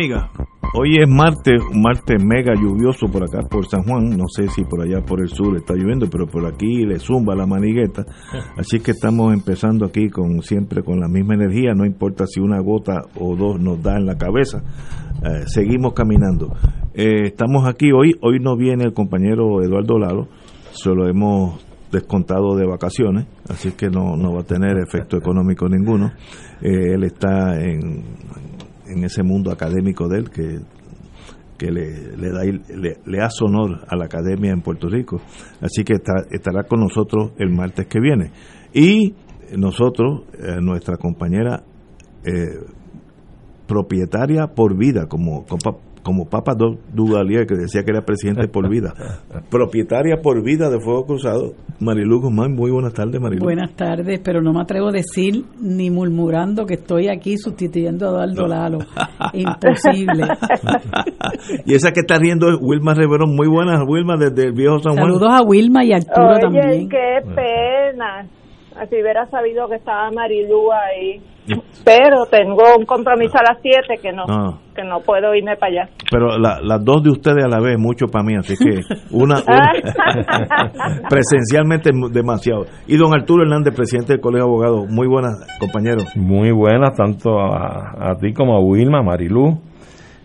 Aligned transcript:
Amigas, 0.00 0.30
hoy 0.72 0.96
es 0.96 1.06
martes, 1.06 1.60
un 1.70 1.82
martes 1.82 2.24
mega 2.24 2.54
lluvioso 2.54 3.06
por 3.08 3.22
acá 3.22 3.40
por 3.50 3.66
San 3.66 3.82
Juan, 3.82 4.16
no 4.16 4.28
sé 4.28 4.48
si 4.48 4.64
por 4.64 4.80
allá 4.80 5.02
por 5.04 5.20
el 5.20 5.28
sur 5.28 5.54
está 5.58 5.74
lloviendo, 5.74 6.08
pero 6.08 6.26
por 6.26 6.46
aquí 6.46 6.86
le 6.86 6.98
zumba 6.98 7.34
la 7.34 7.46
manigueta, 7.46 8.06
así 8.56 8.80
que 8.80 8.92
estamos 8.92 9.34
empezando 9.34 9.84
aquí 9.84 10.08
con 10.08 10.40
siempre 10.40 10.82
con 10.82 11.00
la 11.00 11.06
misma 11.06 11.34
energía, 11.34 11.74
no 11.74 11.84
importa 11.84 12.24
si 12.26 12.40
una 12.40 12.60
gota 12.60 13.02
o 13.16 13.36
dos 13.36 13.60
nos 13.60 13.82
da 13.82 13.98
en 13.98 14.06
la 14.06 14.16
cabeza, 14.16 14.62
eh, 15.22 15.42
seguimos 15.44 15.92
caminando. 15.92 16.56
Eh, 16.94 17.26
estamos 17.26 17.68
aquí 17.68 17.92
hoy, 17.92 18.16
hoy 18.22 18.38
no 18.40 18.56
viene 18.56 18.84
el 18.84 18.94
compañero 18.94 19.62
Eduardo 19.62 19.98
Lalo, 19.98 20.28
solo 20.72 21.10
hemos 21.10 21.62
descontado 21.92 22.56
de 22.56 22.66
vacaciones, 22.66 23.26
así 23.50 23.72
que 23.72 23.90
no, 23.90 24.16
no 24.16 24.32
va 24.32 24.40
a 24.40 24.44
tener 24.44 24.78
efecto 24.78 25.18
económico 25.18 25.68
ninguno. 25.68 26.12
Eh, 26.62 26.94
él 26.94 27.04
está 27.04 27.60
en, 27.60 28.02
en 28.94 29.04
ese 29.04 29.22
mundo 29.22 29.50
académico 29.50 30.08
de 30.08 30.18
él 30.18 30.30
que, 30.30 30.60
que 31.58 31.70
le, 31.70 32.16
le, 32.16 32.30
da, 32.30 32.44
le, 32.44 32.96
le, 33.04 33.20
hace 33.20 33.44
honor 33.44 33.84
a 33.86 33.96
la 33.96 34.06
academia 34.06 34.50
en 34.52 34.62
Puerto 34.62 34.88
Rico. 34.88 35.20
Así 35.60 35.84
que 35.84 35.94
está, 35.94 36.14
estará 36.30 36.64
con 36.64 36.80
nosotros 36.80 37.32
el 37.38 37.50
martes 37.50 37.86
que 37.86 38.00
viene. 38.00 38.30
Y 38.72 39.14
nosotros, 39.56 40.22
eh, 40.34 40.60
nuestra 40.60 40.96
compañera 40.96 41.62
eh, 42.24 42.64
propietaria 43.66 44.48
por 44.48 44.76
vida, 44.76 45.06
como, 45.06 45.44
como 46.02 46.28
Papa 46.28 46.54
Dudalier, 46.92 47.46
que 47.46 47.54
decía 47.54 47.82
que 47.84 47.90
era 47.90 48.02
presidente 48.02 48.48
por 48.48 48.68
vida, 48.68 48.94
propietaria 49.50 50.16
por 50.22 50.42
vida 50.42 50.70
de 50.70 50.80
Fuego 50.80 51.06
Cruzado, 51.06 51.54
Marilu 51.80 52.20
Guzmán. 52.20 52.54
Muy 52.54 52.70
buenas 52.70 52.92
tardes, 52.92 53.20
Marilu. 53.20 53.44
Buenas 53.44 53.72
tardes, 53.74 54.20
pero 54.22 54.40
no 54.42 54.52
me 54.52 54.62
atrevo 54.62 54.88
a 54.88 54.92
decir 54.92 55.44
ni 55.60 55.90
murmurando 55.90 56.66
que 56.66 56.74
estoy 56.74 57.08
aquí 57.08 57.36
sustituyendo 57.36 58.06
a 58.06 58.24
Eduardo 58.24 58.42
no. 58.42 58.48
Lalo. 58.48 58.78
Imposible. 59.32 60.24
y 61.66 61.74
esa 61.74 61.92
que 61.92 62.00
está 62.00 62.18
riendo 62.18 62.48
es 62.48 62.58
Wilma 62.60 62.94
Reverón. 62.94 63.34
Muy 63.34 63.48
buenas, 63.48 63.80
Wilma, 63.86 64.16
desde 64.16 64.46
el 64.46 64.52
viejo 64.52 64.78
San 64.80 64.94
Juan. 64.94 65.04
Saludos 65.04 65.30
a 65.30 65.42
Wilma 65.42 65.84
y 65.84 65.92
a 65.92 65.96
Arturo 65.96 66.30
Oye, 66.30 66.40
también. 66.40 66.88
qué 66.88 67.20
pena. 67.34 68.26
Así 68.80 68.94
hubiera 69.00 69.26
sabido 69.26 69.68
que 69.68 69.74
estaba 69.76 70.10
Marilu 70.10 70.72
ahí. 70.72 71.20
Pero 71.84 72.24
tengo 72.30 72.62
un 72.78 72.86
compromiso 72.86 73.34
a 73.38 73.52
las 73.52 73.60
7 73.60 74.00
que 74.00 74.12
no, 74.12 74.22
Ah. 74.28 74.58
que 74.74 74.82
no 74.84 75.00
puedo 75.00 75.34
irme 75.34 75.56
para 75.56 75.82
allá. 75.82 75.90
Pero 76.10 76.38
la- 76.38 76.60
las 76.62 76.82
dos 76.84 77.02
de 77.02 77.10
ustedes 77.10 77.44
a 77.44 77.48
la 77.48 77.60
vez, 77.60 77.76
mucho 77.78 78.06
para 78.06 78.24
mí, 78.24 78.34
así 78.38 78.54
que 78.56 78.80
una, 79.10 79.34
una- 79.48 79.72
presencialmente 81.10 81.90
demasiado. 82.12 82.64
Y 82.86 82.96
don 82.96 83.12
Arturo 83.14 83.42
Hernández, 83.42 83.74
presidente 83.74 84.14
del 84.14 84.20
Colegio 84.20 84.46
de 84.46 84.50
Abogados, 84.50 84.86
muy 84.90 85.06
buenas, 85.08 85.46
compañero. 85.58 86.02
Muy 86.16 86.50
buenas, 86.52 86.96
tanto 86.96 87.38
a, 87.38 88.12
a 88.12 88.14
ti 88.16 88.32
como 88.32 88.56
a 88.56 88.60
Wilma, 88.60 89.00
a 89.00 89.02
Marilú, 89.02 89.58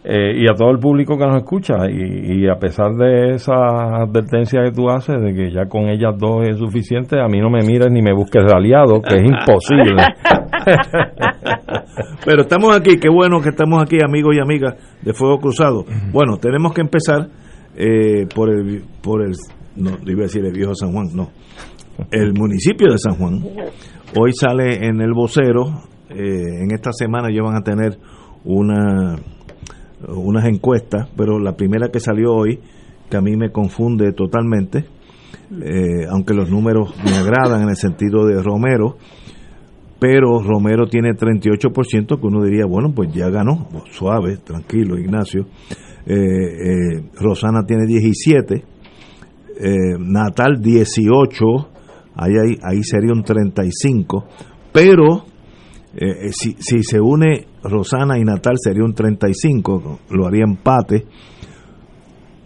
eh, 0.07 0.37
y 0.37 0.47
a 0.47 0.53
todo 0.53 0.69
el 0.69 0.77
público 0.77 1.17
que 1.17 1.25
nos 1.25 1.37
escucha. 1.37 1.89
Y, 1.89 2.43
y 2.43 2.47
a 2.47 2.59
pesar 2.59 2.93
de 2.93 3.33
esa 3.33 3.55
advertencia 4.03 4.61
que 4.63 4.71
tú 4.71 4.87
haces, 4.87 5.19
de 5.19 5.33
que 5.33 5.51
ya 5.51 5.65
con 5.65 5.89
ellas 5.89 6.13
dos 6.15 6.47
es 6.47 6.59
suficiente, 6.59 7.19
a 7.19 7.27
mí 7.27 7.39
no 7.39 7.49
me 7.49 7.63
mires 7.63 7.91
ni 7.91 8.03
me 8.03 8.13
busques 8.13 8.43
de 8.45 8.55
aliado, 8.55 9.01
que 9.01 9.15
es 9.15 9.23
imposible. 9.23 10.03
Pero 12.25 12.43
estamos 12.43 12.77
aquí, 12.77 12.99
qué 12.99 13.09
bueno 13.09 13.41
que 13.41 13.49
estamos 13.49 13.81
aquí, 13.81 13.97
amigos 14.03 14.35
y 14.35 14.39
amigas 14.39 14.75
de 15.01 15.11
Fuego 15.13 15.39
Cruzado. 15.39 15.85
Bueno, 16.11 16.37
tenemos 16.37 16.71
que 16.73 16.81
empezar 16.81 17.27
eh, 17.75 18.27
por 18.33 18.49
el, 18.51 18.83
por 19.01 19.23
el, 19.23 19.33
no, 19.75 19.97
iba 20.05 20.19
a 20.19 20.23
decir 20.23 20.45
el 20.45 20.53
viejo 20.53 20.75
San 20.75 20.91
Juan, 20.91 21.07
no, 21.15 21.31
el 22.11 22.31
municipio 22.33 22.91
de 22.91 22.99
San 22.99 23.15
Juan. 23.15 23.43
Hoy 24.19 24.33
sale 24.33 24.85
en 24.85 25.01
el 25.01 25.13
vocero, 25.13 25.81
eh, 26.09 26.61
en 26.61 26.71
esta 26.71 26.91
semana 26.93 27.29
ya 27.33 27.41
van 27.41 27.55
a 27.55 27.63
tener 27.63 27.97
una 28.43 29.15
unas 30.07 30.45
encuestas, 30.45 31.07
pero 31.15 31.39
la 31.39 31.55
primera 31.55 31.89
que 31.89 31.99
salió 31.99 32.33
hoy, 32.33 32.59
que 33.09 33.17
a 33.17 33.21
mí 33.21 33.35
me 33.35 33.51
confunde 33.51 34.11
totalmente, 34.13 34.85
eh, 35.61 36.05
aunque 36.09 36.33
los 36.33 36.49
números 36.49 36.93
me 37.03 37.15
agradan 37.15 37.63
en 37.63 37.69
el 37.69 37.75
sentido 37.75 38.25
de 38.25 38.41
Romero, 38.41 38.97
pero 39.99 40.41
Romero 40.41 40.87
tiene 40.87 41.11
38%, 41.11 42.19
que 42.19 42.27
uno 42.27 42.43
diría, 42.43 42.65
bueno, 42.65 42.91
pues 42.93 43.13
ya 43.13 43.29
ganó, 43.29 43.67
suave, 43.91 44.37
tranquilo, 44.37 44.97
Ignacio. 44.97 45.47
Eh, 46.05 46.13
eh, 46.15 47.03
Rosana 47.19 47.65
tiene 47.65 47.87
17, 47.87 48.55
eh, 48.55 48.63
Natal 49.99 50.61
18, 50.61 51.45
ahí, 52.15 52.33
ahí, 52.33 52.57
ahí 52.61 52.83
sería 52.83 53.13
un 53.13 53.23
35, 53.23 54.25
pero 54.71 55.25
eh, 55.95 56.31
si, 56.31 56.55
si 56.59 56.83
se 56.83 56.99
une 56.99 57.45
Rosana 57.63 58.17
y 58.19 58.23
Natal 58.23 58.55
sería 58.57 58.83
un 58.83 58.93
35, 58.93 59.99
lo 60.11 60.27
haría 60.27 60.43
empate. 60.43 61.05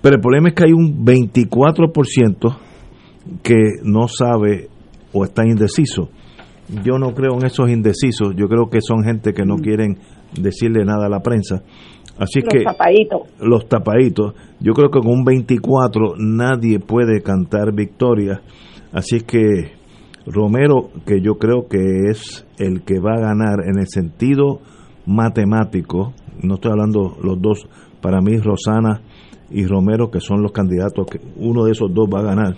Pero 0.01 0.15
el 0.15 0.21
problema 0.21 0.49
es 0.49 0.55
que 0.55 0.65
hay 0.65 0.73
un 0.73 1.03
24% 1.05 2.57
que 3.43 3.55
no 3.83 4.07
sabe 4.07 4.69
o 5.13 5.23
está 5.25 5.43
indeciso. 5.45 6.09
Yo 6.83 6.99
no 6.99 7.13
creo 7.13 7.33
en 7.39 7.45
esos 7.45 7.69
indecisos, 7.69 8.35
yo 8.35 8.47
creo 8.47 8.69
que 8.69 8.79
son 8.81 9.03
gente 9.03 9.33
que 9.33 9.43
no 9.43 9.55
quieren 9.55 9.97
decirle 10.39 10.85
nada 10.85 11.07
a 11.07 11.09
la 11.09 11.21
prensa. 11.21 11.63
Así 12.19 12.41
Los 12.41 12.53
que 12.53 12.63
tapaditos. 12.63 13.21
los 13.39 13.67
tapaditos, 13.67 14.35
yo 14.59 14.73
creo 14.73 14.89
que 14.91 14.99
con 14.99 15.11
un 15.11 15.23
24 15.23 16.15
nadie 16.17 16.79
puede 16.79 17.21
cantar 17.21 17.73
victoria. 17.73 18.41
Así 18.91 19.21
que 19.21 19.78
Romero, 20.25 20.89
que 21.05 21.21
yo 21.21 21.37
creo 21.37 21.67
que 21.67 22.09
es 22.09 22.45
el 22.57 22.83
que 22.83 22.99
va 22.99 23.13
a 23.13 23.21
ganar 23.21 23.65
en 23.65 23.79
el 23.79 23.87
sentido 23.87 24.59
matemático, 25.05 26.13
no 26.41 26.55
estoy 26.55 26.71
hablando 26.71 27.17
los 27.21 27.41
dos, 27.41 27.67
para 28.01 28.21
mí 28.21 28.37
Rosana 28.37 29.01
y 29.49 29.65
Romero, 29.65 30.11
que 30.11 30.19
son 30.19 30.41
los 30.41 30.51
candidatos, 30.51 31.07
que 31.09 31.19
uno 31.37 31.65
de 31.65 31.71
esos 31.71 31.93
dos 31.93 32.07
va 32.13 32.19
a 32.19 32.35
ganar. 32.35 32.55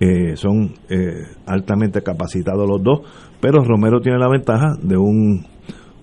Eh, 0.00 0.36
son 0.36 0.74
eh, 0.88 1.26
altamente 1.46 2.02
capacitados 2.02 2.68
los 2.68 2.82
dos, 2.82 3.02
pero 3.40 3.62
Romero 3.62 4.00
tiene 4.00 4.18
la 4.18 4.28
ventaja 4.28 4.74
de 4.82 4.96
un, 4.96 5.46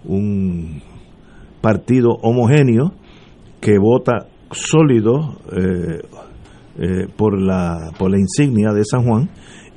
un 0.05 0.81
partido 1.61 2.11
homogéneo 2.21 2.93
que 3.59 3.77
vota 3.77 4.27
sólido 4.51 5.37
eh, 5.51 6.01
eh, 6.77 7.07
por 7.15 7.39
la 7.39 7.91
por 7.97 8.09
la 8.09 8.17
insignia 8.17 8.71
de 8.71 8.83
San 8.85 9.03
Juan 9.03 9.29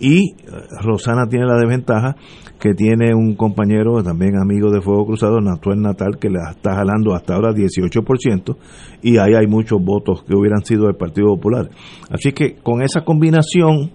y 0.02 0.32
eh, 0.32 0.34
Rosana 0.82 1.28
tiene 1.28 1.46
la 1.46 1.56
desventaja 1.56 2.16
que 2.58 2.74
tiene 2.74 3.14
un 3.14 3.36
compañero 3.36 4.02
también 4.02 4.36
amigo 4.36 4.70
de 4.70 4.80
Fuego 4.80 5.06
Cruzado, 5.06 5.40
Natuel 5.40 5.80
Natal, 5.80 6.18
que 6.20 6.28
la 6.28 6.50
está 6.50 6.74
jalando 6.74 7.14
hasta 7.14 7.34
ahora 7.34 7.52
18% 7.52 8.56
y 9.00 9.18
ahí 9.18 9.34
hay 9.34 9.46
muchos 9.46 9.80
votos 9.80 10.24
que 10.24 10.34
hubieran 10.34 10.64
sido 10.64 10.86
del 10.86 10.96
Partido 10.96 11.28
Popular. 11.28 11.70
Así 12.10 12.32
que 12.32 12.56
con 12.56 12.82
esa 12.82 13.04
combinación 13.04 13.92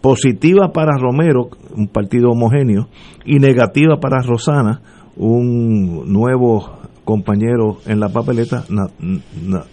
positiva 0.00 0.72
para 0.72 0.96
Romero, 0.96 1.50
un 1.76 1.88
partido 1.88 2.30
homogéneo, 2.30 2.88
y 3.26 3.38
negativa 3.38 3.98
para 4.00 4.22
Rosana, 4.22 4.80
un 5.16 6.10
nuevo 6.10 6.78
compañero 7.04 7.78
en 7.86 8.00
la 8.00 8.08
papeleta, 8.08 8.64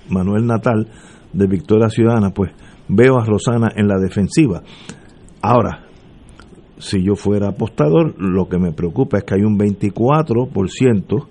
Manuel 0.10 0.46
Natal, 0.46 0.88
de 1.34 1.48
Victoria 1.48 1.90
Ciudadana, 1.90 2.32
pues 2.32 2.52
veo 2.90 3.18
a 3.18 3.26
Rosana 3.26 3.72
en 3.76 3.88
la 3.88 3.98
defensiva. 3.98 4.64
Ahora, 5.42 5.86
si 6.78 7.04
yo 7.04 7.16
fuera 7.16 7.50
apostador, 7.50 8.16
lo 8.18 8.48
que 8.50 8.58
me 8.58 8.72
preocupa 8.72 9.18
es 9.18 9.24
que 9.24 9.36
hay 9.36 9.42
un 9.42 9.58
24% 9.58 11.28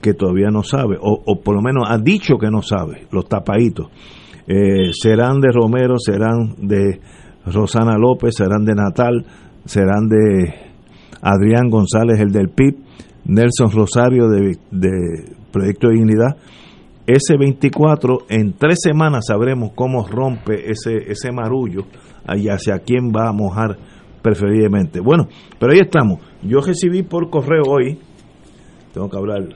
que 0.00 0.14
todavía 0.14 0.48
no 0.50 0.62
sabe, 0.62 0.96
o, 1.00 1.22
o 1.26 1.40
por 1.40 1.54
lo 1.54 1.60
menos 1.60 1.84
ha 1.88 1.98
dicho 1.98 2.38
que 2.38 2.50
no 2.50 2.62
sabe, 2.62 3.06
los 3.10 3.28
tapaditos. 3.28 3.88
Eh, 4.46 4.92
serán 4.92 5.40
de 5.40 5.52
Romero, 5.52 5.96
serán 5.98 6.54
de 6.58 7.00
Rosana 7.46 7.98
López, 7.98 8.34
serán 8.34 8.64
de 8.64 8.74
Natal, 8.74 9.24
serán 9.64 10.08
de 10.08 10.54
Adrián 11.20 11.68
González, 11.68 12.18
el 12.20 12.32
del 12.32 12.48
PIB, 12.48 12.76
Nelson 13.26 13.70
Rosario 13.70 14.28
de, 14.28 14.56
de 14.70 15.34
Proyecto 15.52 15.88
de 15.88 15.94
Dignidad. 15.94 16.36
Ese 17.06 17.36
24, 17.38 18.20
en 18.28 18.54
tres 18.54 18.78
semanas 18.82 19.26
sabremos 19.28 19.72
cómo 19.74 20.06
rompe 20.06 20.70
ese, 20.70 21.10
ese 21.10 21.32
marullo 21.32 21.84
y 22.36 22.48
hacia 22.48 22.78
quién 22.78 23.12
va 23.12 23.28
a 23.28 23.32
mojar 23.32 23.76
preferiblemente. 24.22 25.00
Bueno, 25.00 25.28
pero 25.58 25.72
ahí 25.72 25.80
estamos. 25.80 26.20
Yo 26.42 26.60
recibí 26.60 27.02
por 27.02 27.30
correo 27.30 27.62
hoy 27.66 27.98
tengo 28.92 29.08
que 29.08 29.16
hablar 29.16 29.48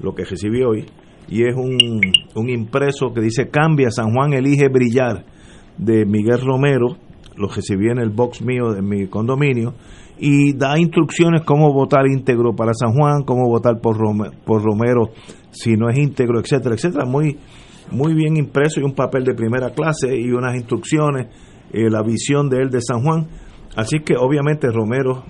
lo 0.00 0.14
que 0.14 0.24
recibí 0.24 0.62
hoy, 0.62 0.84
y 1.28 1.42
es 1.42 1.54
un, 1.56 1.78
un 2.34 2.50
impreso 2.50 3.12
que 3.14 3.20
dice 3.20 3.48
Cambia, 3.48 3.90
San 3.90 4.12
Juan 4.12 4.32
elige 4.32 4.68
brillar, 4.68 5.24
de 5.78 6.06
Miguel 6.06 6.40
Romero, 6.40 6.96
lo 7.36 7.48
recibí 7.48 7.90
en 7.90 7.98
el 7.98 8.10
box 8.10 8.42
mío 8.42 8.72
de 8.72 8.82
mi 8.82 9.08
condominio, 9.08 9.74
y 10.18 10.54
da 10.54 10.78
instrucciones 10.78 11.42
cómo 11.42 11.72
votar 11.72 12.06
íntegro 12.06 12.54
para 12.54 12.72
San 12.72 12.92
Juan, 12.92 13.22
cómo 13.24 13.48
votar 13.48 13.80
por, 13.80 13.96
por 14.44 14.62
Romero 14.62 15.10
si 15.50 15.76
no 15.76 15.90
es 15.90 15.98
íntegro, 15.98 16.40
etcétera, 16.40 16.74
etcétera. 16.74 17.04
Muy, 17.04 17.36
muy 17.90 18.14
bien 18.14 18.36
impreso 18.36 18.80
y 18.80 18.84
un 18.84 18.94
papel 18.94 19.24
de 19.24 19.34
primera 19.34 19.70
clase 19.70 20.16
y 20.16 20.30
unas 20.30 20.54
instrucciones, 20.54 21.26
eh, 21.72 21.90
la 21.90 22.02
visión 22.02 22.48
de 22.48 22.62
él 22.62 22.70
de 22.70 22.80
San 22.80 23.02
Juan. 23.02 23.28
Así 23.76 24.00
que 24.00 24.14
obviamente 24.16 24.70
Romero 24.70 25.24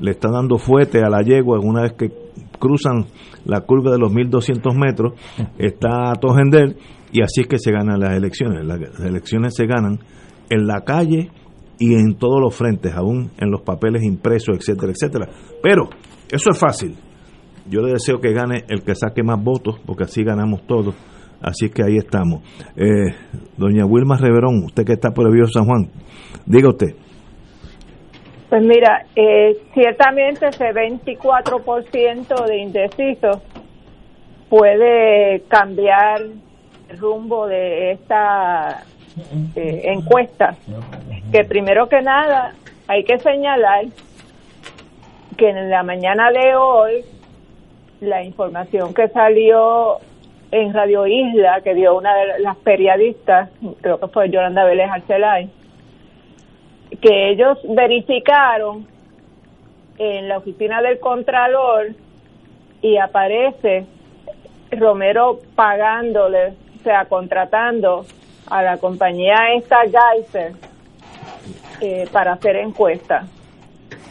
le 0.00 0.10
está 0.10 0.30
dando 0.30 0.58
fuerte 0.58 1.02
a 1.02 1.08
la 1.08 1.22
yegua 1.22 1.58
una 1.60 1.82
vez 1.82 1.92
que 1.92 2.10
cruzan 2.58 3.06
la 3.44 3.60
curva 3.60 3.92
de 3.92 3.98
los 3.98 4.12
1200 4.12 4.74
metros, 4.74 5.12
está 5.58 6.10
a 6.10 6.14
Tojender 6.14 6.76
y 7.12 7.22
así 7.22 7.42
es 7.42 7.46
que 7.46 7.58
se 7.58 7.70
ganan 7.70 8.00
las 8.00 8.16
elecciones. 8.16 8.64
Las 8.66 9.00
elecciones 9.00 9.54
se 9.54 9.66
ganan 9.66 10.00
en 10.50 10.66
la 10.66 10.82
calle 10.82 11.30
y 11.78 11.94
en 11.94 12.16
todos 12.16 12.40
los 12.40 12.54
frentes, 12.54 12.94
aún 12.94 13.30
en 13.38 13.50
los 13.50 13.62
papeles 13.62 14.02
impresos, 14.02 14.56
etcétera, 14.56 14.92
etcétera. 14.92 15.28
Pero 15.62 15.88
eso 16.30 16.50
es 16.50 16.58
fácil. 16.58 16.96
Yo 17.68 17.80
le 17.82 17.92
deseo 17.92 18.20
que 18.20 18.32
gane 18.32 18.64
el 18.68 18.82
que 18.82 18.94
saque 18.94 19.22
más 19.22 19.42
votos, 19.42 19.80
porque 19.84 20.04
así 20.04 20.22
ganamos 20.22 20.66
todos. 20.66 20.94
Así 21.40 21.70
que 21.70 21.82
ahí 21.82 21.96
estamos. 21.96 22.42
Eh, 22.76 23.14
doña 23.56 23.84
Wilma 23.84 24.16
Reverón, 24.16 24.64
usted 24.64 24.84
que 24.84 24.94
está 24.94 25.10
por 25.10 25.26
el 25.26 25.34
Vío 25.34 25.46
San 25.46 25.66
Juan, 25.66 25.88
diga 26.46 26.68
usted. 26.68 26.94
Pues 28.48 28.62
mira, 28.62 29.04
eh, 29.16 29.56
ciertamente 29.74 30.46
ese 30.46 30.66
24% 30.72 32.46
de 32.46 32.58
indecisos 32.58 33.42
puede 34.48 35.42
cambiar 35.48 36.22
el 36.88 36.98
rumbo 36.98 37.46
de 37.46 37.92
esta 37.92 38.84
eh, 39.56 39.82
encuesta. 39.84 40.56
Que 41.32 41.44
primero 41.44 41.88
que 41.88 42.00
nada 42.02 42.52
hay 42.86 43.02
que 43.02 43.18
señalar 43.18 43.86
que 45.36 45.48
en 45.48 45.68
la 45.68 45.82
mañana 45.82 46.30
de 46.30 46.54
hoy 46.54 47.04
la 48.00 48.22
información 48.22 48.94
que 48.94 49.08
salió 49.08 49.98
en 50.50 50.72
Radio 50.72 51.06
Isla, 51.06 51.60
que 51.62 51.74
dio 51.74 51.96
una 51.96 52.14
de 52.14 52.38
las 52.40 52.56
periodistas, 52.56 53.50
creo 53.80 53.98
que 53.98 54.08
fue 54.08 54.30
Yolanda 54.30 54.64
Vélez 54.64 54.90
Arcelay, 54.90 55.50
que 57.00 57.30
ellos 57.30 57.58
verificaron 57.68 58.86
en 59.98 60.28
la 60.28 60.38
oficina 60.38 60.82
del 60.82 61.00
Contralor 61.00 61.88
y 62.82 62.96
aparece 62.98 63.86
Romero 64.70 65.40
pagándole, 65.54 66.54
o 66.80 66.82
sea, 66.82 67.06
contratando 67.06 68.04
a 68.48 68.62
la 68.62 68.76
compañía 68.78 69.54
esta 69.54 69.78
Geyser 69.82 70.52
eh, 71.80 72.06
para 72.12 72.32
hacer 72.32 72.56
encuestas. 72.56 73.26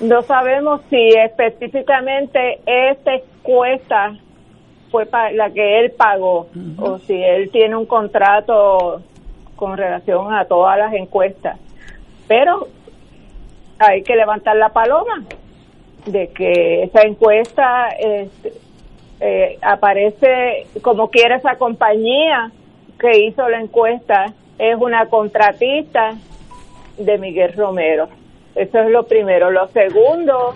No 0.02 0.22
sabemos 0.24 0.82
si 0.90 1.10
específicamente 1.10 2.60
esta 2.66 3.16
encuesta 3.16 4.16
fue 4.96 5.34
la 5.34 5.50
que 5.50 5.80
él 5.80 5.92
pagó 5.92 6.48
o 6.78 7.00
si 7.00 7.22
él 7.22 7.50
tiene 7.52 7.76
un 7.76 7.86
contrato 7.86 9.02
con 9.58 9.78
relación 9.78 10.34
a 10.34 10.46
todas 10.46 10.78
las 10.78 10.94
encuestas. 10.94 11.60
Pero 12.28 12.68
hay 13.78 14.04
que 14.04 14.16
levantar 14.16 14.56
la 14.56 14.70
paloma 14.70 15.24
de 16.06 16.30
que 16.30 16.84
esa 16.84 17.02
encuesta 17.02 17.90
eh, 18.00 19.58
aparece 19.62 20.68
como 20.82 21.10
quiere 21.10 21.36
esa 21.36 21.58
compañía 21.58 22.52
que 22.98 23.20
hizo 23.20 23.50
la 23.50 23.60
encuesta 23.60 24.34
es 24.58 24.78
una 24.80 25.08
contratista 25.08 26.16
de 26.98 27.18
Miguel 27.18 27.52
Romero. 27.52 28.08
Eso 28.56 28.80
es 28.80 28.90
lo 28.90 29.04
primero. 29.04 29.52
Lo 29.52 29.68
segundo 29.68 30.54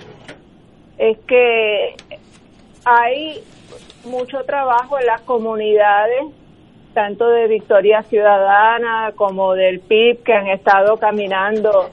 es 0.98 1.18
que 1.28 1.96
hay 2.86 3.44
mucho 4.06 4.44
trabajo 4.44 5.00
en 5.00 5.06
las 5.06 5.22
comunidades, 5.22 6.26
tanto 6.94 7.28
de 7.30 7.48
Victoria 7.48 8.04
Ciudadana 8.04 9.14
como 9.16 9.54
del 9.54 9.80
PIB, 9.80 10.24
que 10.24 10.34
han 10.34 10.48
estado 10.48 10.98
caminando 10.98 11.90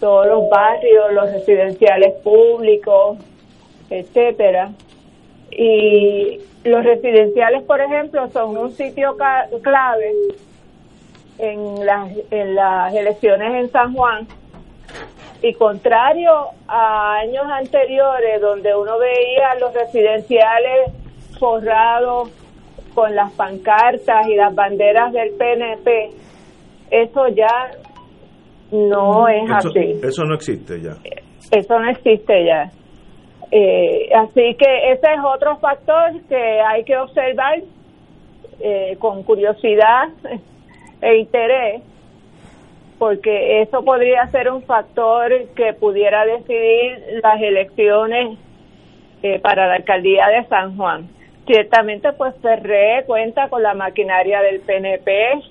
todos 0.00 0.26
los 0.26 0.48
barrios, 0.48 1.12
los 1.12 1.32
residenciales 1.32 2.12
públicos, 2.22 3.18
etcétera. 3.90 4.70
Y 5.50 6.40
los 6.64 6.84
residenciales, 6.84 7.62
por 7.62 7.80
ejemplo, 7.80 8.28
son 8.30 8.56
un 8.56 8.72
sitio 8.72 9.16
clave 9.62 10.12
en 11.38 11.86
las, 11.86 12.10
en 12.30 12.54
las 12.54 12.94
elecciones 12.94 13.54
en 13.54 13.70
San 13.70 13.94
Juan 13.94 14.26
y 15.42 15.52
contrario 15.54 16.32
a 16.66 17.16
años 17.16 17.44
anteriores 17.50 18.40
donde 18.40 18.74
uno 18.74 18.98
veía 18.98 19.54
los 19.60 19.74
residenciales 19.74 20.92
forrados 21.44 22.30
con 22.94 23.14
las 23.14 23.30
pancartas 23.32 24.26
y 24.28 24.34
las 24.34 24.54
banderas 24.54 25.12
del 25.12 25.34
PNP, 25.34 26.08
eso 26.90 27.28
ya 27.28 27.70
no 28.72 29.28
es 29.28 29.50
así. 29.50 30.00
Eso 30.02 30.24
no 30.24 30.36
existe 30.36 30.80
ya. 30.80 30.96
Eso 31.50 31.78
no 31.78 31.90
existe 31.90 32.46
ya. 32.46 32.70
Eh, 33.50 34.08
así 34.14 34.54
que 34.54 34.92
ese 34.92 35.06
es 35.06 35.20
otro 35.22 35.58
factor 35.58 36.12
que 36.30 36.60
hay 36.66 36.82
que 36.84 36.96
observar 36.96 37.58
eh, 38.60 38.96
con 38.98 39.22
curiosidad 39.22 40.08
e 41.02 41.16
interés, 41.18 41.82
porque 42.98 43.60
eso 43.60 43.84
podría 43.84 44.26
ser 44.28 44.50
un 44.50 44.62
factor 44.62 45.30
que 45.54 45.74
pudiera 45.74 46.24
decidir 46.24 47.20
las 47.22 47.38
elecciones 47.42 48.38
eh, 49.22 49.38
para 49.40 49.68
la 49.68 49.74
alcaldía 49.74 50.26
de 50.28 50.48
San 50.48 50.74
Juan. 50.78 51.08
Ciertamente, 51.46 52.12
pues 52.14 52.34
Ferré 52.40 53.04
cuenta 53.06 53.48
con 53.48 53.62
la 53.62 53.74
maquinaria 53.74 54.40
del 54.40 54.60
PNP, 54.60 55.42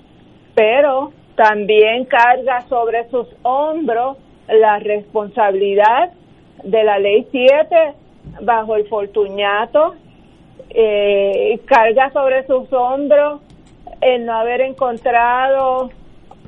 pero 0.54 1.12
también 1.36 2.04
carga 2.06 2.62
sobre 2.62 3.08
sus 3.10 3.28
hombros 3.42 4.16
la 4.48 4.78
responsabilidad 4.80 6.12
de 6.64 6.84
la 6.84 6.98
ley 6.98 7.26
7 7.30 7.94
bajo 8.42 8.74
el 8.76 8.88
fortuñato, 8.88 9.94
eh, 10.70 11.60
carga 11.66 12.10
sobre 12.12 12.44
sus 12.46 12.72
hombros 12.72 13.40
el 14.00 14.26
no 14.26 14.34
haber 14.34 14.62
encontrado 14.62 15.90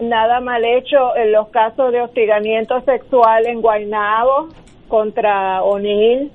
nada 0.01 0.41
mal 0.41 0.65
hecho 0.65 1.17
en 1.17 1.33
los 1.33 1.49
casos 1.49 1.93
de 1.93 2.03
hostigamiento 2.03 2.81
sexual 2.83 3.47
en 3.47 3.63
Guaynabo 3.63 4.49
contra 4.89 5.63
O'Neill, 5.63 6.31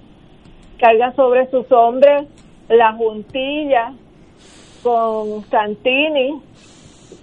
carga 0.80 1.12
sobre 1.13 1.48
sus 1.48 1.70
hombros 1.72 2.25
la 2.72 2.94
juntilla 2.94 3.94
con 4.84 5.44
Santini, 5.50 6.42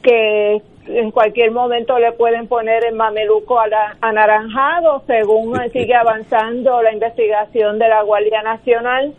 que 0.03 0.63
en 0.87 1.11
cualquier 1.11 1.51
momento 1.51 1.99
le 1.99 2.13
pueden 2.13 2.47
poner 2.47 2.85
el 2.85 2.95
mameluco 2.95 3.59
anaranjado 4.01 5.03
según 5.07 5.59
sigue 5.71 5.95
avanzando 5.95 6.83
la 6.83 6.93
investigación 6.93 7.79
de 7.79 7.89
la 7.89 8.03
Guardia 8.03 8.43
Nacional. 8.43 9.15